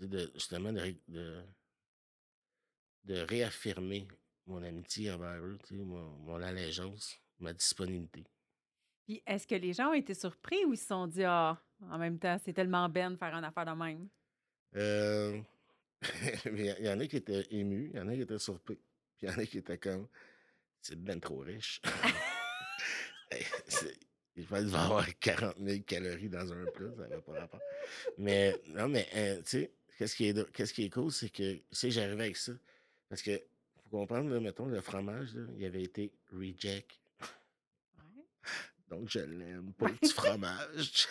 de 0.00 0.30
justement 0.34 0.72
de, 0.72 0.94
de 3.04 3.20
réaffirmer 3.20 4.06
mon 4.48 4.62
amitié 4.62 5.10
envers 5.12 5.42
eux, 5.44 5.58
tu 5.66 5.76
sais, 5.76 5.82
mon, 5.82 6.10
mon 6.18 6.42
allégeance, 6.42 7.16
ma 7.38 7.52
disponibilité. 7.52 8.24
Puis 9.04 9.22
est-ce 9.26 9.46
que 9.46 9.54
les 9.54 9.72
gens 9.72 9.90
ont 9.90 9.94
été 9.94 10.14
surpris 10.14 10.64
ou 10.64 10.72
ils 10.72 10.78
se 10.78 10.86
sont 10.86 11.06
dit, 11.06 11.24
ah, 11.24 11.58
en 11.82 11.98
même 11.98 12.18
temps, 12.18 12.38
c'est 12.44 12.52
tellement 12.52 12.88
ben 12.88 13.12
de 13.12 13.16
faire 13.16 13.34
une 13.34 13.44
affaire 13.44 13.66
de 13.66 13.72
même? 13.72 14.08
Euh, 14.76 15.40
mais 16.52 16.74
il 16.78 16.86
y 16.86 16.90
en 16.90 16.98
a 17.00 17.06
qui 17.06 17.16
étaient 17.16 17.46
émus, 17.50 17.90
il 17.92 17.98
y 17.98 18.00
en 18.00 18.08
a 18.08 18.14
qui 18.14 18.22
étaient 18.22 18.38
surpris, 18.38 18.78
puis 19.16 19.26
il 19.26 19.30
y 19.30 19.32
en 19.32 19.38
a 19.38 19.46
qui 19.46 19.58
étaient 19.58 19.78
comme, 19.78 20.08
c'est 20.80 20.96
ben 20.96 21.20
trop 21.20 21.38
riche. 21.38 21.80
Il 24.36 24.44
va 24.44 24.58
avoir 24.58 25.18
40 25.18 25.56
000 25.58 25.82
calories 25.84 26.28
dans 26.28 26.52
un 26.52 26.64
plat, 26.66 26.94
ça 26.96 27.08
n'a 27.08 27.20
pas 27.20 27.32
rapport. 27.32 27.60
Mais 28.18 28.54
non, 28.68 28.86
mais 28.86 29.08
euh, 29.14 29.38
tu 29.38 29.50
sais, 29.50 29.72
qu'est-ce 29.98 30.14
qui 30.14 30.26
est, 30.26 30.52
qu'est-ce 30.52 30.72
qui 30.72 30.84
est 30.84 30.90
cool, 30.90 31.10
c'est 31.10 31.28
que, 31.28 31.54
tu 31.54 31.64
sais, 31.72 31.90
j'arrivais 31.90 32.22
avec 32.22 32.36
ça. 32.36 32.52
Parce 33.08 33.20
que, 33.20 33.42
faut 33.90 33.98
comprendre, 33.98 34.30
là, 34.30 34.40
mettons, 34.40 34.66
le 34.66 34.80
fromage, 34.80 35.34
là, 35.34 35.46
il 35.56 35.64
avait 35.64 35.82
été 35.82 36.12
reject. 36.32 36.90
Ouais. 37.98 38.22
Donc, 38.90 39.08
je 39.08 39.20
l'aime. 39.20 39.72
Beau 39.78 39.86
petit 39.88 40.12
fromage. 40.12 41.06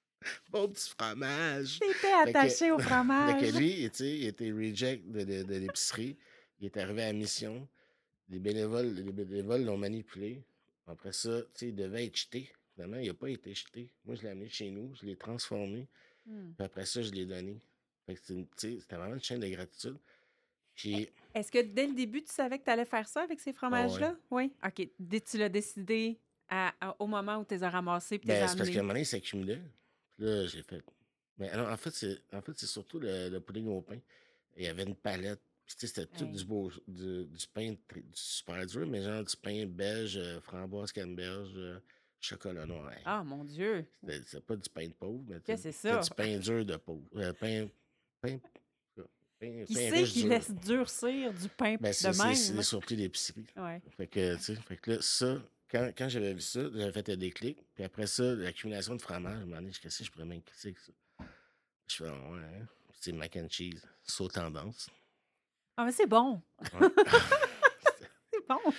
Beau 0.50 0.68
petit 0.68 0.90
fromage. 0.90 1.78
T'étais 1.80 1.92
que- 2.00 2.28
attaché 2.28 2.70
au 2.70 2.78
Fait 2.78 2.84
fromage. 2.88 3.40
que 3.40 3.58
lui, 3.58 3.90
tu 3.90 3.96
sais, 3.96 4.18
il 4.18 4.26
était 4.26 4.52
reject 4.52 5.06
de, 5.10 5.24
de- 5.24 5.42
de 5.42 5.54
l'épicerie. 5.56 6.16
Il 6.60 6.66
est 6.66 6.76
arrivé 6.76 7.02
à 7.04 7.12
mission. 7.12 7.66
Les 8.28 8.38
bénévoles 8.38 8.94
les 8.94 9.02
bénévoles 9.12 9.64
l'ont 9.64 9.76
manipulé. 9.76 10.42
Après 10.86 11.12
ça, 11.12 11.42
tu 11.42 11.48
sais, 11.54 11.68
il 11.68 11.74
devait 11.74 12.06
être 12.06 12.16
jeté. 12.16 12.52
Finalement, 12.74 12.96
il 12.98 13.08
n'a 13.08 13.14
pas 13.14 13.28
été 13.28 13.54
jeté. 13.54 13.90
Moi, 14.04 14.14
je 14.14 14.22
l'ai 14.22 14.28
amené 14.30 14.48
chez 14.48 14.70
nous, 14.70 14.94
je 14.94 15.04
l'ai 15.06 15.16
transformé. 15.16 15.86
Hmm. 16.24 16.52
Puis 16.56 16.64
après 16.64 16.86
ça, 16.86 17.02
je 17.02 17.10
l'ai 17.10 17.26
donné. 17.26 17.60
Fait 18.06 18.14
que 18.14 18.20
c'était 18.56 18.96
vraiment 18.96 19.14
une 19.14 19.22
chaîne 19.22 19.40
de 19.40 19.48
gratitude. 19.48 19.96
Est-ce 21.34 21.50
que 21.50 21.60
dès 21.62 21.86
le 21.86 21.94
début, 21.94 22.22
tu 22.22 22.32
savais 22.32 22.58
que 22.58 22.64
tu 22.64 22.70
allais 22.70 22.84
faire 22.84 23.08
ça 23.08 23.22
avec 23.22 23.40
ces 23.40 23.52
fromages-là? 23.52 24.16
Oui. 24.30 24.52
OK. 24.64 24.88
Dès 24.98 25.20
tu 25.20 25.38
l'as 25.38 25.48
décidé 25.48 26.18
à- 26.48 26.74
à- 26.80 26.96
au 26.98 27.06
moment 27.06 27.38
où 27.38 27.44
tu 27.44 27.54
les 27.54 27.62
as 27.62 27.70
ramassés 27.70 28.18
puis 28.18 28.28
ben, 28.28 28.46
c'est 28.48 28.56
parce 28.56 28.68
qu'à 28.70 28.78
un 28.80 28.82
moment 28.82 28.92
donné, 28.94 29.04
ça 29.04 29.16
accumulait. 29.16 29.62
Puis 30.16 30.26
là, 30.26 30.46
j'ai 30.46 30.62
fait. 30.62 30.82
Mais 31.38 31.48
alors, 31.48 31.70
en 31.70 31.76
fait, 31.76 31.90
c'est 31.90 32.18
en 32.34 32.42
fait, 32.42 32.58
surtout 32.58 32.98
le, 33.00 33.30
le 33.30 33.40
pudding 33.40 33.66
au 33.68 33.80
pain. 33.80 33.98
Il 34.56 34.64
y 34.64 34.68
avait 34.68 34.82
une 34.82 34.94
palette. 34.94 35.40
Puis, 35.64 35.76
tu 35.76 35.86
sais, 35.86 35.94
c'était 35.94 36.06
tout 36.18 36.26
du 36.26 36.44
beau, 36.44 36.70
du, 36.86 37.24
du 37.24 37.46
pain 37.54 37.70
du 37.70 38.02
super 38.12 38.66
dur, 38.66 38.86
mais 38.86 39.00
genre 39.00 39.24
du 39.24 39.36
pain 39.36 39.64
beige, 39.64 40.16
euh, 40.18 40.40
framboise, 40.40 40.92
canneberge, 40.92 41.52
euh, 41.56 41.78
chocolat 42.20 42.66
noir. 42.66 42.92
Ah, 43.04 43.22
mon 43.24 43.44
Dieu! 43.44 43.86
C'est 44.26 44.44
pas 44.44 44.56
du 44.56 44.68
pain 44.68 44.88
de 44.88 44.92
pauvre, 44.92 45.22
mais 45.48 45.56
c'est 45.56 45.72
ça? 45.72 45.98
du 46.00 46.10
pain 46.10 46.36
dur 46.38 46.64
de 46.66 46.76
pauvre. 46.76 47.06
Euh, 47.14 47.32
pain, 47.32 47.68
pain, 48.20 48.38
pain, 49.46 49.64
Qui 49.66 49.74
pain 49.74 49.80
c'est 49.80 49.90
riche 49.90 50.12
qui 50.12 50.20
dur. 50.22 50.28
laisse 50.30 50.50
durcir 50.50 51.32
du 51.34 51.48
pain 51.48 51.76
Ben, 51.80 51.88
de 51.90 51.92
c'est- 51.94 52.12
c'est 52.12 52.24
même? 52.48 52.56
des 52.56 52.62
surplus 52.62 52.96
d'épicerie. 52.96 53.46
Ouais. 53.56 53.80
Fait 53.96 54.06
que, 54.06 54.36
tu 54.36 54.42
sais, 54.42 54.54
fait 54.56 54.76
que 54.76 54.90
là, 54.92 54.98
ça, 55.02 55.42
quand, 55.70 55.90
quand 55.96 56.08
j'avais 56.08 56.34
vu 56.34 56.40
ça, 56.40 56.60
j'avais 56.74 56.92
fait 56.92 57.08
un 57.10 57.16
déclic. 57.16 57.58
Puis 57.74 57.84
après 57.84 58.06
ça, 58.06 58.22
l'accumulation 58.34 58.94
de 58.94 59.02
fromage, 59.02 59.40
je 59.40 59.44
me 59.44 59.50
demandais, 59.50 59.70
qu'est-ce 59.72 59.98
que 59.98 60.04
je 60.04 60.10
pourrais 60.10 60.24
m'inquiéter 60.26 60.68
avec 60.68 60.78
ça? 60.78 60.92
Je 61.88 61.96
fais, 61.96 62.04
ouais, 62.04 62.10
hein. 62.10 62.66
C'est 63.00 63.12
mac 63.12 63.36
and 63.36 63.48
cheese, 63.50 63.82
saut 64.04 64.28
tendance. 64.28 64.88
Ah, 65.76 65.84
mais 65.86 65.92
c'est 65.92 66.06
bon. 66.06 66.40
Ouais. 66.60 66.88
C'est 68.34 68.46
bon. 68.48 68.72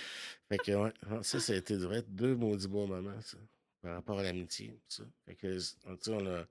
fait 0.48 0.58
que, 0.58 0.72
ouais, 0.72 0.92
ça, 1.22 1.40
ça 1.40 1.52
a 1.52 1.56
été 1.56 1.76
vrai, 1.76 2.02
deux 2.08 2.34
maudits 2.34 2.68
bons 2.68 2.86
moments, 2.86 3.20
ça, 3.20 3.36
par 3.82 3.94
rapport 3.94 4.18
à 4.18 4.22
l'amitié. 4.22 4.78
Ça. 4.88 5.04
Fait 5.26 5.34
que, 5.34 5.54
tu 5.56 5.60
sais, 5.60 6.10
on 6.12 6.26
a, 6.26 6.44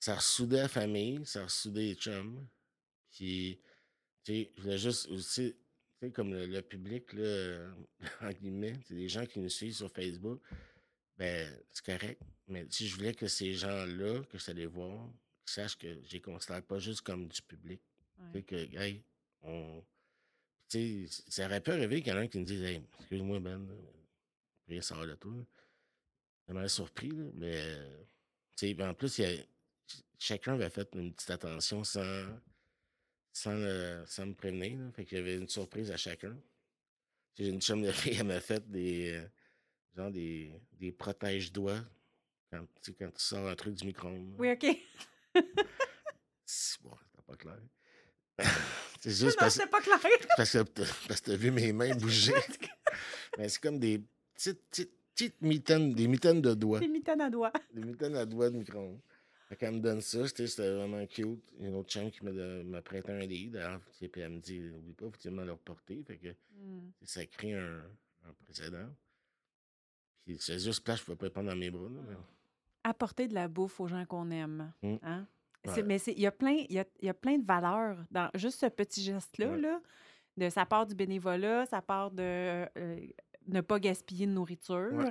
ça 0.00 0.12
a 0.12 0.16
ressoudé 0.16 0.56
la 0.56 0.68
famille, 0.68 1.20
ça 1.24 1.40
a 1.40 1.44
ressoudé 1.44 1.88
les 1.88 1.94
chums. 1.94 2.46
Puis, 3.18 3.58
tu 4.22 4.32
sais, 4.32 4.52
je 4.56 4.62
voulais 4.62 4.78
juste 4.78 5.08
aussi, 5.08 5.52
tu 5.52 6.06
sais, 6.06 6.12
comme 6.12 6.32
le, 6.32 6.46
le 6.46 6.62
public, 6.62 7.12
là, 7.14 7.68
en 8.20 8.30
guillemets, 8.30 8.78
c'est 8.86 8.94
des 8.94 9.08
gens 9.08 9.26
qui 9.26 9.40
nous 9.40 9.48
suivent 9.48 9.74
sur 9.74 9.90
Facebook, 9.90 10.40
ben, 11.16 11.52
c'est 11.72 11.84
correct. 11.84 12.22
Mais 12.46 12.64
si 12.70 12.86
je 12.86 12.94
voulais 12.94 13.12
que 13.14 13.26
ces 13.26 13.54
gens-là, 13.54 14.22
que 14.30 14.38
je 14.38 14.50
allé 14.52 14.66
voir, 14.66 15.10
sachent 15.44 15.76
que 15.76 15.92
je 16.04 16.12
les 16.12 16.20
considère 16.20 16.62
pas 16.62 16.78
juste 16.78 17.00
comme 17.00 17.26
du 17.26 17.42
public. 17.42 17.80
Tu 17.80 18.22
sais, 18.22 18.30
Ouais. 18.38 18.42
que, 18.44 18.54
hey, 18.80 19.02
on. 19.42 19.84
Tu 20.68 21.08
sais, 21.08 21.22
ça 21.28 21.46
aurait 21.46 21.60
pu 21.60 21.72
arriver 21.72 22.00
qu'il 22.00 22.12
y 22.12 22.14
en 22.14 22.18
a 22.18 22.20
un 22.20 22.28
qui 22.28 22.38
me 22.38 22.44
dise, 22.44 22.62
hey, 22.62 22.80
excuse-moi, 23.00 23.40
Ben, 23.40 23.66
rien 24.68 24.80
sort 24.80 25.04
de 25.06 25.14
toi. 25.16 25.32
m'aurait 26.54 26.68
surpris, 26.68 27.10
là, 27.10 27.24
mais, 27.34 27.52
euh, 27.56 28.04
tu 28.54 28.74
sais, 28.76 28.82
en 28.82 28.94
plus, 28.94 29.18
il 29.18 29.22
y 29.22 29.24
a- 29.24 29.30
ch- 29.34 30.02
chacun 30.20 30.54
avait 30.54 30.70
fait 30.70 30.88
une 30.94 31.12
petite 31.12 31.30
attention 31.30 31.82
sans, 31.82 32.26
sans, 33.38 34.06
sans 34.06 34.26
me 34.26 34.34
prévenir. 34.34 34.78
là. 34.78 34.90
Fait 34.92 35.04
qu'il 35.04 35.18
y 35.18 35.20
avait 35.20 35.36
une 35.36 35.48
surprise 35.48 35.90
à 35.90 35.96
chacun. 35.96 36.36
J'ai 37.36 37.48
une 37.48 37.60
chum 37.62 37.82
de 37.82 37.92
fille, 37.92 38.16
elle 38.18 38.26
m'a 38.26 38.40
fait 38.40 38.68
des, 38.68 39.12
euh, 39.12 39.26
genre 39.96 40.10
des, 40.10 40.52
des 40.72 40.92
protège-doigts 40.92 41.80
quand, 42.50 42.62
tu 42.82 42.90
sais, 42.90 42.92
quand 42.94 43.10
tu 43.10 43.22
sors 43.22 43.46
un 43.46 43.54
truc 43.54 43.74
du 43.74 43.86
micro-ondes. 43.86 44.34
Oui, 44.38 44.50
OK. 44.52 44.66
C'est 46.44 46.82
bon, 46.82 46.90
c'était 47.10 47.22
pas 47.26 47.36
clair. 47.36 47.58
c'est 49.00 49.10
juste 49.10 49.22
Non, 49.22 49.34
parce, 49.40 49.58
pas 49.58 49.80
clair. 49.80 49.98
parce 50.36 50.52
que 50.52 50.62
parce 51.06 51.20
que 51.20 51.30
t'as 51.30 51.36
vu 51.36 51.50
mes 51.50 51.72
mains 51.72 51.94
bouger. 51.94 52.32
Mais 53.36 53.48
c'est 53.48 53.60
comme 53.60 53.78
des 53.78 54.02
petites, 54.34 54.62
petites, 54.70 54.92
petites 55.14 55.40
mitaines, 55.42 55.92
des 55.94 56.08
mitaines 56.08 56.40
de 56.40 56.54
doigts. 56.54 56.80
Des 56.80 56.88
mitaines 56.88 57.20
à 57.20 57.28
doigts. 57.28 57.52
Des 57.74 57.82
mitaines 57.84 58.16
à 58.16 58.24
doigts 58.24 58.48
de 58.50 58.56
micro-ondes. 58.56 59.00
Fait 59.48 59.56
qu'elle 59.56 59.74
me 59.74 59.80
donne 59.80 60.00
ça, 60.02 60.26
c'était 60.28 60.74
vraiment 60.74 61.04
cute. 61.06 61.42
Il 61.56 61.62
y 61.62 61.66
a 61.66 61.68
une 61.70 61.76
autre 61.76 61.90
chambre 61.90 62.10
qui 62.10 62.22
m'a 62.24 62.82
prêté 62.82 63.10
un 63.12 63.20
livre, 63.20 63.52
d'ailleurs, 63.54 63.80
puis 63.98 64.20
elle 64.20 64.28
me 64.30 64.40
dit, 64.40 64.60
oublie 64.70 64.92
pas, 64.92 65.06
faut 65.10 65.30
me 65.30 65.44
le 65.44 65.52
reporter. 65.52 66.02
Fait 66.06 66.16
que 66.18 66.28
Hmm. 66.60 66.90
ça 67.04 67.24
crée 67.26 67.54
un, 67.54 67.78
un 68.28 68.32
précédent. 68.44 68.88
Puis 70.24 70.36
c'est 70.40 70.58
juste 70.58 70.84
place, 70.84 70.98
je 70.98 71.04
pouvais 71.04 71.16
pas 71.16 71.26
le 71.26 71.32
prendre 71.32 71.48
dans 71.50 71.56
mes 71.56 71.70
bras. 71.70 71.88
Là, 71.88 72.00
mais- 72.08 72.16
Apporter 72.84 73.26
de 73.28 73.34
la 73.34 73.48
bouffe 73.48 73.80
aux 73.80 73.86
gens 73.88 74.04
qu'on 74.06 74.30
aime. 74.30 74.72
Mm. 74.82 74.96
Hein? 75.02 75.26
Ouais. 75.66 75.82
Mais 75.82 75.96
il 76.06 76.20
y, 76.20 76.26
a 76.26 76.30
plein, 76.32 76.64
y, 76.68 76.78
a, 76.78 76.84
y 77.02 77.08
a 77.08 77.14
plein 77.14 77.36
de 77.38 77.44
valeurs 77.44 77.98
dans 78.10 78.30
juste 78.34 78.60
ce 78.60 78.66
petit 78.66 79.02
geste-là. 79.02 79.50
Ouais. 79.50 79.60
Là, 79.60 79.80
de, 80.36 80.48
ça 80.48 80.64
part 80.66 80.86
du 80.86 80.94
bénévolat, 80.94 81.66
ça 81.66 81.82
part 81.82 82.10
de 82.10 82.22
euh, 82.22 83.06
ne 83.46 83.60
pas 83.60 83.78
gaspiller 83.80 84.26
de 84.26 84.32
nourriture, 84.32 85.02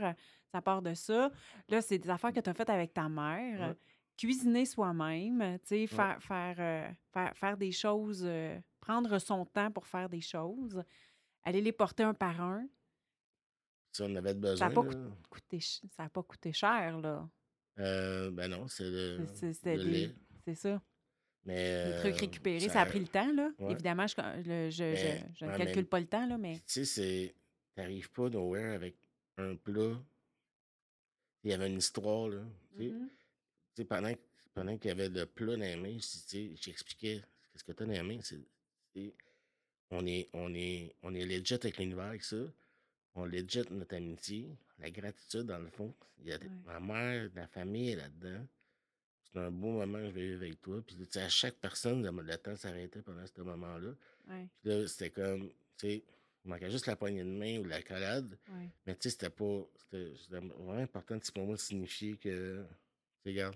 ça 0.52 0.62
part 0.62 0.82
de 0.82 0.94
ça. 0.94 1.32
Là, 1.70 1.82
c'est 1.82 1.98
des 1.98 2.10
affaires 2.10 2.32
que 2.32 2.40
tu 2.40 2.50
as 2.50 2.54
faites 2.54 2.70
avec 2.70 2.94
ta 2.94 3.10
mère. 3.10 3.70
Ouais. 3.70 3.76
Cuisiner 4.18 4.66
soi-même, 4.66 5.60
tu 5.60 5.68
sais, 5.68 5.88
faire, 5.88 6.22
faire, 6.24 6.56
euh, 6.60 6.90
faire, 7.14 7.38
faire 7.38 7.58
des 7.58 7.72
choses, 7.72 8.24
euh, 8.26 8.60
prendre 8.80 9.20
son 9.20 9.46
temps 9.46 9.70
pour 9.72 9.86
faire 9.86 10.10
des 10.10 10.22
choses, 10.22 10.82
aller 11.44 11.62
les 11.62 11.72
porter 11.72 12.04
un 12.04 12.14
par 12.16 12.42
un. 12.42 12.68
Si 13.94 14.02
on 14.02 14.16
avait 14.16 14.30
Ça 14.30 14.36
besoin. 14.36 14.68
n'a 14.70 14.74
pas 14.74 14.84
coûté, 15.30 15.60
ça 15.60 16.04
a 16.04 16.10
pas 16.10 16.24
coûté 16.24 16.52
cher, 16.52 17.00
là. 17.00 17.30
Euh, 17.80 18.32
ben 18.32 18.50
non, 18.50 18.68
c'est 18.68 18.90
le, 18.90 19.26
C'est- 19.36 19.54
ça. 20.56 20.82
Mais, 21.46 21.86
Des 21.94 22.00
trucs 22.00 22.14
euh, 22.16 22.18
récupérés. 22.20 22.70
Ça, 22.70 22.82
a 22.82 22.86
pris 22.86 23.00
le 23.00 23.08
temps, 23.08 23.32
là. 23.32 23.52
ouais. 23.60 23.72
Évidemment, 23.72 24.06
je, 24.08 24.16
le- 24.18 24.70
je, 24.70 24.84
Mais 24.84 24.96
je- 25.30 25.36
je 25.36 25.46
ne 25.46 25.56
calcule 25.58 25.86
pas 25.86 26.00
le 26.00 26.08
temps, 26.08 26.26
là, 26.26 26.38
mais. 26.38 26.56
Tu 26.56 26.62
sais, 26.66 26.86
c'est. 26.86 27.36
T'arrives 27.76 28.10
pas 28.12 28.30
nowhere 28.30 28.74
avec 28.74 28.98
un 29.38 29.56
plat. 29.56 29.96
Il 31.44 31.52
y 31.52 31.54
avait 31.54 31.68
une 31.70 31.78
histoire, 31.78 32.28
là. 32.30 32.42
Mhm. 32.76 33.10
Tu 33.10 33.17
sais, 33.78 33.86
pendant, 33.86 34.14
pendant 34.54 34.78
qu'il 34.78 34.90
y 34.90 34.92
avait 34.92 35.10
le 35.10 35.26
plat 35.26 35.56
dans 35.56 35.62
les 35.62 35.76
mains, 35.76 35.98
je- 35.98 35.98
tu 36.00 36.18
sais, 36.28 36.52
j'expliquais 36.56 37.22
ce 37.56 37.64
que 37.64 37.72
tu 37.72 37.84
as 37.84 37.86
dans 37.86 37.92
les 37.94 38.04
mains. 38.04 38.20
C'est, 38.22 38.40
on, 39.92 40.06
est, 40.06 40.28
on, 40.34 40.54
est, 40.54 40.94
on 41.04 41.14
est 41.14 41.26
legit 41.26 41.54
avec 41.56 41.78
l'univers 41.78 42.06
avec 42.06 42.24
ça. 42.24 42.38
On 43.16 43.26
legit 43.26 43.62
notre 43.72 43.96
amitié. 43.96 44.48
La 44.80 44.92
gratitude, 44.92 45.44
dans 45.44 45.58
le 45.60 45.70
fond. 45.70 45.94
Il 46.20 46.28
y 46.28 46.34
a 46.34 46.38
Ouais. 46.38 46.50
ma 46.66 46.80
mère, 46.80 47.30
la 47.36 47.48
famille 47.48 47.96
là-dedans. 47.96 48.46
C'est 49.24 49.40
un 49.40 49.52
beau 49.52 49.72
moment 49.72 49.98
que 50.00 50.06
je 50.08 50.12
vais 50.12 50.28
vivre 50.30 50.42
avec 50.44 50.62
toi. 50.62 50.82
Puis, 50.86 50.96
tu 50.96 51.06
sais, 51.10 51.22
à 51.22 51.30
chaque 51.30 51.56
personne, 51.56 52.06
le, 52.06 52.38
temps 52.38 52.56
s'arrêtait 52.56 53.02
pendant 53.02 53.26
ce 53.26 53.42
moment-là. 53.42 53.90
Ouais, 54.30 54.48
Puis 54.62 54.70
là, 54.72 54.88
c'était 54.88 55.10
comme, 55.10 55.50
tu 55.50 55.56
sais, 55.88 56.04
il 56.46 56.50
manquait 56.50 56.70
juste 56.72 56.86
la 56.86 56.96
poignée 56.96 57.24
de 57.24 57.30
main 57.30 57.60
ou 57.60 57.64
la 57.66 57.82
collade. 57.82 58.38
ouais. 58.50 58.70
Mais 58.86 58.96
tu 58.96 59.04
sais, 59.04 59.10
c'était 59.12 59.30
pas. 59.30 59.66
C'était 59.76 60.12
vraiment 60.30 60.74
important 60.74 61.18
pour 61.34 61.46
moi 61.46 61.56
de 61.56 61.62
signifier 61.62 62.18
que. 62.18 62.64
Tu 62.64 63.24
sais, 63.24 63.30
regarde, 63.30 63.56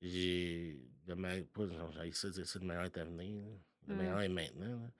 j'ai. 0.00 0.78
De 1.06 1.12
ma, 1.14 1.38
pas, 1.42 1.66
genre, 1.68 1.92
j'ai 1.92 2.12
ça 2.12 2.30
dire 2.30 2.46
ça 2.46 2.58
de 2.58 2.64
meilleur 2.64 2.84
est 2.84 2.96
à 2.96 3.04
venir. 3.04 3.42
là. 3.44 3.52
Le 3.88 3.94
Mm. 3.94 3.98
meilleur 3.98 4.20
est 4.22 4.28
maintenant. 4.28 4.80
là. 4.80 4.90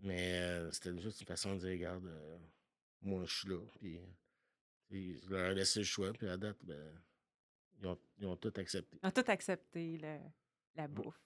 Mais 0.00 0.40
euh, 0.40 0.70
c'était 0.70 0.98
juste 0.98 1.20
une 1.20 1.26
façon 1.26 1.54
de 1.54 1.60
dire, 1.60 1.70
regarde, 1.70 2.06
euh, 2.06 2.38
moi 3.02 3.24
je 3.26 3.34
suis 3.38 3.48
là. 3.48 3.58
Puis, 4.88 5.20
je 5.22 5.30
leur 5.30 5.50
ai 5.50 5.54
laissé 5.54 5.80
le 5.80 5.84
choix. 5.86 6.12
Puis 6.12 6.28
à 6.28 6.36
date, 6.36 6.58
ben, 6.64 7.00
ils 7.80 7.86
ont, 7.86 7.98
ils 8.18 8.26
ont 8.26 8.36
tout 8.36 8.52
accepté. 8.56 8.98
On 9.02 9.08
a 9.08 9.12
tout 9.12 9.24
accepté, 9.28 9.96
le- 9.98 10.18
la 10.74 10.88
bouffe. 10.88 11.20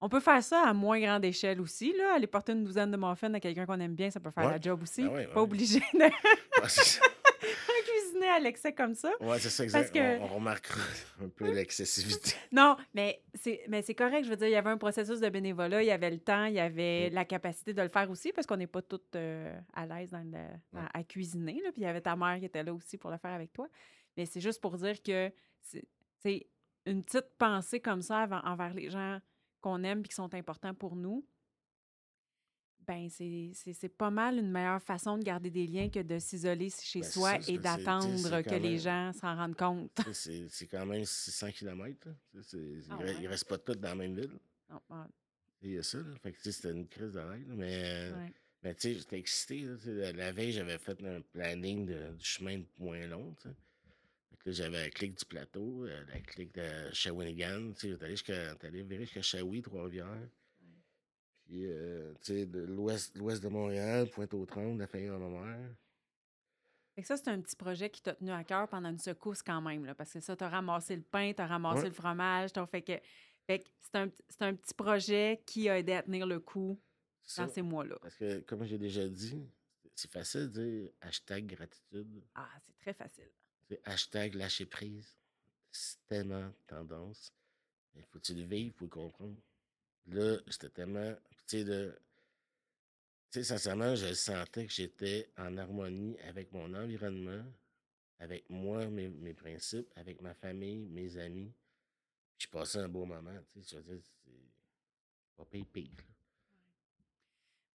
On 0.00 0.08
peut 0.08 0.20
faire 0.20 0.42
ça 0.44 0.62
à 0.68 0.72
moins 0.72 1.00
grande 1.00 1.24
échelle 1.24 1.60
aussi, 1.60 1.92
là. 1.96 2.14
Aller 2.14 2.28
porter 2.28 2.52
une 2.52 2.62
douzaine 2.64 2.92
de 2.92 2.96
muffins 2.96 3.34
à 3.34 3.40
quelqu'un 3.40 3.66
qu'on 3.66 3.80
aime 3.80 3.96
bien, 3.96 4.10
ça 4.12 4.20
peut 4.20 4.30
faire 4.30 4.44
Ouais. 4.44 4.52
la 4.52 4.60
job 4.60 4.80
aussi. 4.82 5.02
Ben 5.02 5.08
ouais, 5.12 5.26
Pas 5.26 5.34
ouais. 5.34 5.40
obligé 5.40 5.80
de 5.80 5.98
Ouais, 5.98 6.68
c'est 6.68 6.84
ça. 6.84 7.00
À 8.28 8.38
l'excès 8.40 8.72
comme 8.72 8.94
ça. 8.94 9.10
Ouais, 9.20 9.38
c'est 9.38 9.50
ça, 9.50 9.64
Parce 9.64 9.88
exact. 9.88 9.92
que- 9.94 10.20
On, 10.20 10.24
on 10.24 10.34
remarquera 10.36 10.80
un 11.24 11.28
peu 11.28 11.50
l'excessivité. 11.52 12.32
Non, 12.52 12.76
mais 12.94 13.22
c'est 13.34 13.62
mais 13.68 13.82
c'est 13.82 13.94
correct. 13.94 14.24
Je 14.24 14.30
veux 14.30 14.36
dire, 14.36 14.48
il 14.48 14.52
y 14.52 14.56
avait 14.56 14.70
un 14.70 14.78
processus 14.78 15.20
de 15.20 15.28
bénévolat, 15.28 15.82
il 15.82 15.86
y 15.86 15.90
avait 15.90 16.10
le 16.10 16.18
temps, 16.20 16.44
il 16.44 16.54
y 16.54 16.60
avait 16.60 17.10
Mm. 17.10 17.14
la 17.14 17.24
capacité 17.24 17.72
de 17.74 17.82
le 17.82 17.88
faire 17.88 18.10
aussi 18.10 18.32
parce 18.32 18.46
qu'on 18.46 18.56
n'est 18.56 18.66
pas 18.66 18.82
toutes 18.82 19.14
euh, 19.16 19.58
à 19.74 19.86
l'aise 19.86 20.10
dans 20.10 20.22
le- 20.24 20.56
dans- 20.72 20.86
à 20.94 21.02
cuisiner. 21.04 21.60
Là. 21.64 21.72
Puis 21.72 21.82
il 21.82 21.84
y 21.84 21.86
avait 21.86 22.00
ta 22.00 22.16
mère 22.16 22.38
qui 22.38 22.44
était 22.46 22.62
là 22.62 22.72
aussi 22.72 22.96
pour 22.98 23.10
le 23.10 23.18
faire 23.18 23.32
avec 23.32 23.52
toi. 23.52 23.68
Mais 24.16 24.26
c'est 24.26 24.40
juste 24.40 24.60
pour 24.60 24.76
dire 24.76 25.02
que 25.02 25.30
c'est 26.20 26.46
une 26.86 27.04
petite 27.04 27.28
pensée 27.38 27.80
comme 27.80 28.02
ça 28.02 28.26
envers 28.44 28.72
les 28.74 28.88
gens 28.90 29.18
qu'on 29.60 29.82
aime 29.84 30.00
et 30.00 30.02
qui 30.04 30.14
sont 30.14 30.32
importants 30.34 30.74
pour 30.74 30.96
nous. 30.96 31.24
Ben, 32.88 33.06
c'est 33.10 33.88
pas 33.98 34.08
mal 34.08 34.38
une 34.38 34.50
meilleure 34.50 34.82
façon 34.82 35.18
de 35.18 35.22
garder 35.22 35.50
des 35.50 35.66
liens 35.66 35.90
que 35.90 36.00
de 36.00 36.18
s'isoler 36.18 36.70
chez 36.70 37.00
Ben, 37.00 37.10
soi 37.10 37.38
et 37.46 37.58
d'attendre 37.58 38.40
que 38.40 38.54
les 38.54 38.78
gens 38.78 39.12
s'en 39.12 39.36
rendent 39.36 39.56
compte. 39.56 40.00
C'est 40.14 40.66
quand 40.70 40.86
même 40.86 41.04
600 41.04 41.52
km. 41.52 42.08
ils, 42.54 42.84
Ah 42.88 42.96
re- 42.96 43.04
ouais? 43.04 43.16
ils 43.20 43.26
restent 43.28 43.46
pas 43.46 43.58
tous 43.58 43.74
dans 43.74 43.90
la 43.90 43.94
même 43.94 44.14
ville. 44.18 44.30
Non, 44.70 44.80
ah, 44.88 45.06
Il 45.60 45.72
y 45.72 45.78
a 45.78 45.82
ça. 45.82 45.98
Là. 45.98 46.14
Fait 46.22 46.32
que, 46.32 46.38
tu 46.38 46.44
sais, 46.44 46.52
c'était 46.52 46.70
une 46.70 46.88
crise 46.88 47.12
de. 47.12 47.20
Mais, 47.48 48.10
ouais. 48.10 48.32
mais 48.62 48.74
tu 48.74 48.80
sais, 48.80 48.94
j'étais 48.94 49.18
excité. 49.18 49.66
là, 49.84 50.12
la, 50.12 50.32
veille, 50.32 50.52
j'avais 50.52 50.78
fait 50.78 50.98
un 51.04 51.20
planning 51.20 51.84
de, 51.84 52.12
du 52.14 52.24
chemin 52.24 52.62
moins 52.78 53.06
long. 53.06 53.34
Fait 53.42 53.50
que 54.44 54.50
j'avais 54.50 54.84
la 54.84 54.90
clique 54.90 55.18
du 55.18 55.26
plateau, 55.26 55.84
euh, 55.84 56.04
la 56.10 56.20
clique 56.20 56.54
de 56.54 56.90
Shawinigan. 56.94 57.72
Tu 57.74 57.80
sais, 57.80 57.88
j'étais 57.90 58.66
allé 58.66 58.86
jusqu'à 59.00 59.20
Shawi, 59.20 59.60
Trois-Rivières. 59.60 60.28
Puis, 61.48 61.64
euh, 61.64 62.12
tu 62.20 62.26
sais, 62.34 62.46
de 62.46 62.60
l'ouest 62.60 63.16
l'ouest 63.16 63.42
de 63.42 63.48
Montréal, 63.48 64.10
Pointe-aux-Trembles, 64.10 64.78
la 64.78 64.86
famille 64.86 65.08
de 65.08 65.12
ma 65.12 65.28
mère. 65.28 65.70
Fait 66.94 67.00
que 67.02 67.08
ça, 67.08 67.16
c'est 67.16 67.28
un 67.28 67.40
petit 67.40 67.56
projet 67.56 67.88
qui 67.88 68.02
t'a 68.02 68.14
tenu 68.14 68.30
à 68.32 68.44
cœur 68.44 68.68
pendant 68.68 68.90
une 68.90 68.98
secousse 68.98 69.42
quand 69.42 69.62
même, 69.62 69.86
là, 69.86 69.94
parce 69.94 70.12
que 70.12 70.20
ça, 70.20 70.36
t'as 70.36 70.48
ramassé 70.48 70.94
le 70.96 71.02
pain, 71.02 71.32
t'as 71.34 71.46
ramassé 71.46 71.82
Ouais. 71.84 71.88
le 71.88 71.94
fromage, 71.94 72.52
t'as 72.52 72.66
fait 72.66 72.82
que... 72.82 72.92
Fait 73.46 73.60
que 73.60 73.68
c'est 73.78 73.94
un, 73.96 74.10
c'est 74.28 74.42
un 74.42 74.54
petit 74.54 74.74
projet 74.74 75.40
qui 75.46 75.70
a 75.70 75.78
aidé 75.78 75.94
à 75.94 76.02
tenir 76.02 76.26
le 76.26 76.38
coup 76.38 76.78
dans 77.38 77.48
ces 77.48 77.62
mois-là. 77.62 77.96
Parce 78.02 78.16
que, 78.16 78.40
comme 78.40 78.64
j'ai 78.64 78.76
déjà 78.76 79.08
dit, 79.08 79.48
c'est 79.94 80.10
facile 80.10 80.50
de 80.50 80.62
dire 80.62 80.90
hashtag 81.00 81.46
gratitude. 81.46 82.22
Ah, 82.34 82.50
c'est 82.60 82.76
très 82.76 82.92
facile. 82.92 83.30
C'est 83.66 83.80
hashtag 83.88 84.34
lâcher 84.34 84.66
prise. 84.66 85.16
C'est 85.70 85.96
tellement 86.06 86.52
tendance. 86.66 87.32
Il 87.96 88.02
faut 88.04 88.18
tu 88.18 88.34
le 88.34 88.42
vivre 88.42 88.74
pour 88.74 88.86
le 88.86 88.90
comprendre. 88.90 89.36
Là, 90.08 90.36
c'était 90.48 90.68
tellement. 90.70 91.14
Sais, 91.48 91.64
de. 91.64 91.98
Tu 93.30 93.38
sais, 93.38 93.44
sincèrement, 93.44 93.94
je 93.94 94.12
sentais 94.12 94.66
que 94.66 94.72
j'étais 94.72 95.30
en 95.38 95.56
harmonie 95.56 96.18
avec 96.20 96.52
mon 96.52 96.74
environnement, 96.74 97.42
avec 98.18 98.48
moi, 98.50 98.86
mes, 98.86 99.08
mes 99.08 99.32
principes, 99.32 99.90
avec 99.96 100.20
ma 100.20 100.34
famille, 100.34 100.86
mes 100.88 101.16
amis. 101.16 101.50
Je 102.36 102.46
passais 102.48 102.78
un 102.78 102.88
beau 102.88 103.06
moment. 103.06 103.34
Tu 103.50 103.62
sais, 103.62 103.68
je 103.70 103.76
veux 103.76 103.96
dire, 103.96 104.04
c'est 104.24 105.36
pas 105.36 105.44
pire 105.46 105.64
pire. 105.72 105.90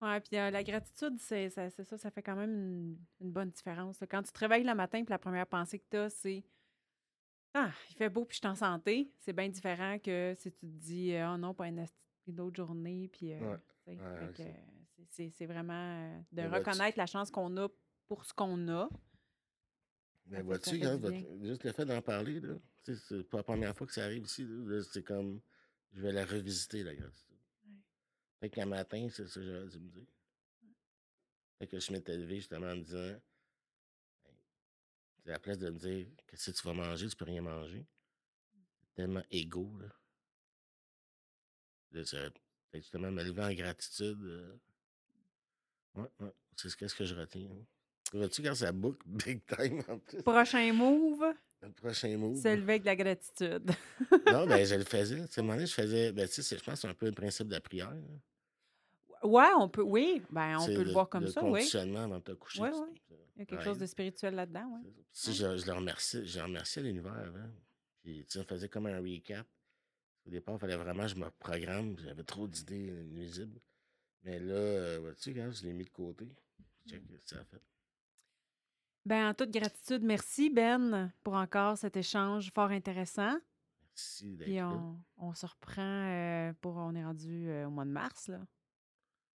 Ouais, 0.01 0.19
puis 0.19 0.37
euh, 0.37 0.51
la 0.51 0.63
gratitude, 0.63 1.17
c'est 1.17 1.49
ça, 1.49 1.69
ça, 1.71 1.97
ça 1.97 2.11
fait 2.11 2.21
quand 2.21 2.35
même 2.35 2.97
une, 3.21 3.31
bonne 3.31 3.49
différence. 3.49 4.03
Quand 4.07 4.21
tu 4.21 4.31
te 4.31 4.39
réveilles 4.39 4.65
le 4.65 4.75
matin, 4.75 5.03
puis 5.03 5.11
la 5.11 5.17
première 5.17 5.47
pensée 5.47 5.79
que 5.79 5.85
tu 5.89 5.97
as, 5.97 6.09
c'est 6.11 6.43
Ah, 7.55 7.71
il 7.89 7.95
fait 7.95 8.09
beau 8.09 8.25
puis 8.25 8.35
je 8.35 8.39
suis 8.39 8.47
en 8.47 8.55
santé. 8.55 9.11
C'est 9.17 9.33
bien 9.33 9.49
différent 9.49 9.97
que 9.97 10.35
si 10.37 10.51
tu 10.51 10.59
te 10.59 10.65
dis, 10.65 11.15
oh 11.27 11.37
non, 11.37 11.55
pas 11.55 11.65
une 12.27 12.39
autre 12.39 12.55
journée. 12.55 13.09
Puis, 13.09 13.33
euh, 13.33 13.57
c'est 15.09 15.45
vraiment 15.45 15.73
euh, 15.73 16.19
de 16.31 16.41
reconnaître 16.43 16.97
la 16.97 17.05
chance 17.05 17.29
qu'on 17.31 17.55
a 17.57 17.67
pour 18.07 18.25
ce 18.25 18.33
qu'on 18.33 18.67
a. 18.69 18.89
Mais 20.27 20.41
vois-tu, 20.41 20.81
juste 21.41 21.63
le 21.63 21.71
fait 21.71 21.85
d'en 21.85 22.01
parler, 22.01 22.41
c'est 22.83 23.23
pas 23.29 23.37
la 23.37 23.43
première 23.43 23.75
fois 23.75 23.85
que 23.85 23.93
ça 23.93 24.05
arrive 24.05 24.23
ici. 24.23 24.47
C'est 24.91 25.03
comme, 25.03 25.41
je 25.91 26.01
vais 26.01 26.11
la 26.11 26.25
revisiter, 26.25 26.83
la 26.83 26.95
gratitude. 26.95 27.37
Fait 28.39 28.49
qu'un 28.49 28.65
matin, 28.65 29.07
c'est 29.11 29.27
ça 29.27 29.39
que 29.39 29.45
j'aurais 29.45 29.67
dû 29.67 29.79
me 29.79 29.89
dire. 29.89 30.07
Fait 31.59 31.67
que 31.67 31.79
je 31.79 31.91
m'étais 31.91 32.17
levé 32.17 32.37
justement 32.37 32.67
en 32.67 32.75
me 32.75 32.83
disant, 32.83 33.19
c'est 35.23 35.29
la 35.29 35.39
place 35.39 35.57
de 35.57 35.69
me 35.69 35.77
dire 35.77 36.07
que 36.27 36.35
si 36.35 36.51
tu 36.51 36.67
vas 36.67 36.73
manger, 36.73 37.07
tu 37.07 37.15
peux 37.15 37.25
rien 37.25 37.41
manger. 37.41 37.85
Tellement 38.95 39.23
égaux, 39.31 39.77
là. 39.77 39.87
Là, 41.93 42.03
justement 42.73 43.11
me 43.11 43.23
lever 43.23 43.43
en 43.43 43.53
gratitude. 43.53 44.19
Euh. 44.23 44.55
Ouais, 45.95 46.09
ouais. 46.19 46.33
C'est 46.55 46.69
ce 46.69 46.95
que 46.95 47.05
je 47.05 47.15
retiens. 47.15 47.47
Hein. 47.51 47.65
Vois-tu 48.13 48.43
quand 48.43 48.55
ça 48.55 48.71
boucle 48.71 49.01
big 49.05 49.41
time 49.45 49.83
en 49.87 49.99
plus? 49.99 50.21
Prochain 50.21 50.73
move? 50.73 51.23
Le 51.61 51.71
prochain 51.71 52.17
move. 52.17 52.41
Se 52.41 52.47
lever 52.49 52.73
avec 52.73 52.81
de 52.81 52.87
la 52.87 52.95
gratitude. 52.95 53.71
non, 54.31 54.45
ben 54.45 54.65
je 54.65 54.75
le 54.75 54.83
faisais. 54.83 55.23
Moment 55.37 55.53
donné, 55.53 55.65
je 55.65 55.73
faisais. 55.73 56.11
Ben, 56.11 56.27
tu 56.27 56.41
sais, 56.41 56.57
je 56.57 56.63
pense 56.63 56.75
que 56.75 56.81
c'est 56.81 56.87
un 56.87 56.93
peu 56.93 57.05
le 57.05 57.13
principe 57.13 57.47
de 57.47 57.53
la 57.53 57.61
prière. 57.61 57.89
Hein. 57.89 58.19
Ouais, 59.23 59.49
on 59.57 59.69
peut, 59.69 59.81
oui, 59.81 60.21
ben, 60.29 60.57
on 60.59 60.65
peut 60.65 60.83
le, 60.83 60.91
voir 60.91 61.07
comme 61.07 61.23
le 61.23 61.31
ça, 61.31 61.41
oui. 61.41 61.51
conditionnement 61.51 62.03
avant 62.03 62.17
de 62.17 62.23
te 62.23 62.31
coucher. 62.33 62.61
Oui, 62.61 62.69
oui. 62.73 63.17
Il 63.35 63.39
y 63.39 63.41
a 63.43 63.45
quelque 63.45 63.63
chose 63.63 63.77
de 63.77 63.85
spirituel 63.85 64.35
là-dedans, 64.35 64.69
oui. 64.73 64.93
Si 65.13 65.33
je, 65.33 65.57
je 65.57 65.65
le 65.65 65.73
remercie, 65.73 66.25
je 66.25 66.39
remerciais 66.41 66.83
l'univers 66.83 67.13
avant. 67.13 67.49
Puis, 68.01 68.25
tu 68.25 68.33
sais, 68.33 68.39
on 68.39 68.43
faisait 68.43 68.67
comme 68.67 68.87
un 68.87 68.99
recap. 68.99 69.47
Au 70.25 70.29
départ, 70.29 70.55
il 70.55 70.59
fallait 70.59 70.77
vraiment 70.77 71.03
que 71.03 71.09
je 71.09 71.15
me 71.15 71.29
programme. 71.39 71.97
J'avais 71.99 72.23
trop 72.23 72.47
d'idées 72.47 72.91
nuisibles. 73.05 73.59
Mais 74.23 74.39
là, 74.39 74.53
euh, 74.53 75.13
tu 75.15 75.33
sais, 75.33 75.51
je 75.51 75.65
l'ai 75.65 75.73
mis 75.73 75.83
de 75.83 75.89
côté. 75.89 76.27
Check 76.87 77.03
ça 77.25 77.39
a 77.39 77.43
fait. 77.43 77.61
Ben, 79.05 79.29
en 79.29 79.33
toute 79.33 79.51
gratitude, 79.51 80.01
merci 80.03 80.49
Ben 80.49 81.11
pour 81.23 81.33
encore 81.33 81.77
cet 81.77 81.97
échange 81.97 82.51
fort 82.53 82.71
intéressant. 82.71 83.35
Merci 83.81 84.35
d'être 84.35 84.47
Puis 84.47 84.61
on, 84.61 84.97
on 85.17 85.33
se 85.33 85.45
reprend 85.45 85.81
euh, 85.81 86.53
pour. 86.61 86.77
On 86.77 86.95
est 86.95 87.03
rendu 87.03 87.49
euh, 87.49 87.67
au 87.67 87.69
mois 87.69 87.85
de 87.85 87.91
mars, 87.91 88.29
là. 88.29 88.39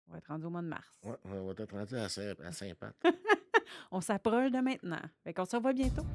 On 0.07 0.11
va 0.11 0.19
être 0.19 0.27
rendu 0.27 0.45
au 0.45 0.51
mois 0.51 0.61
de 0.61 0.67
mars. 0.67 0.99
Ouais, 1.03 1.17
on 1.23 1.45
va 1.47 1.53
être 1.57 1.75
rendu 1.75 1.95
à 1.95 2.07
Saint-Pat. 2.07 2.95
on 3.91 4.01
s'approche 4.01 4.51
de 4.51 4.59
maintenant. 4.59 5.01
Fait 5.23 5.33
qu'on 5.33 5.45
se 5.45 5.55
revoit 5.55 5.73
bientôt. 5.73 6.05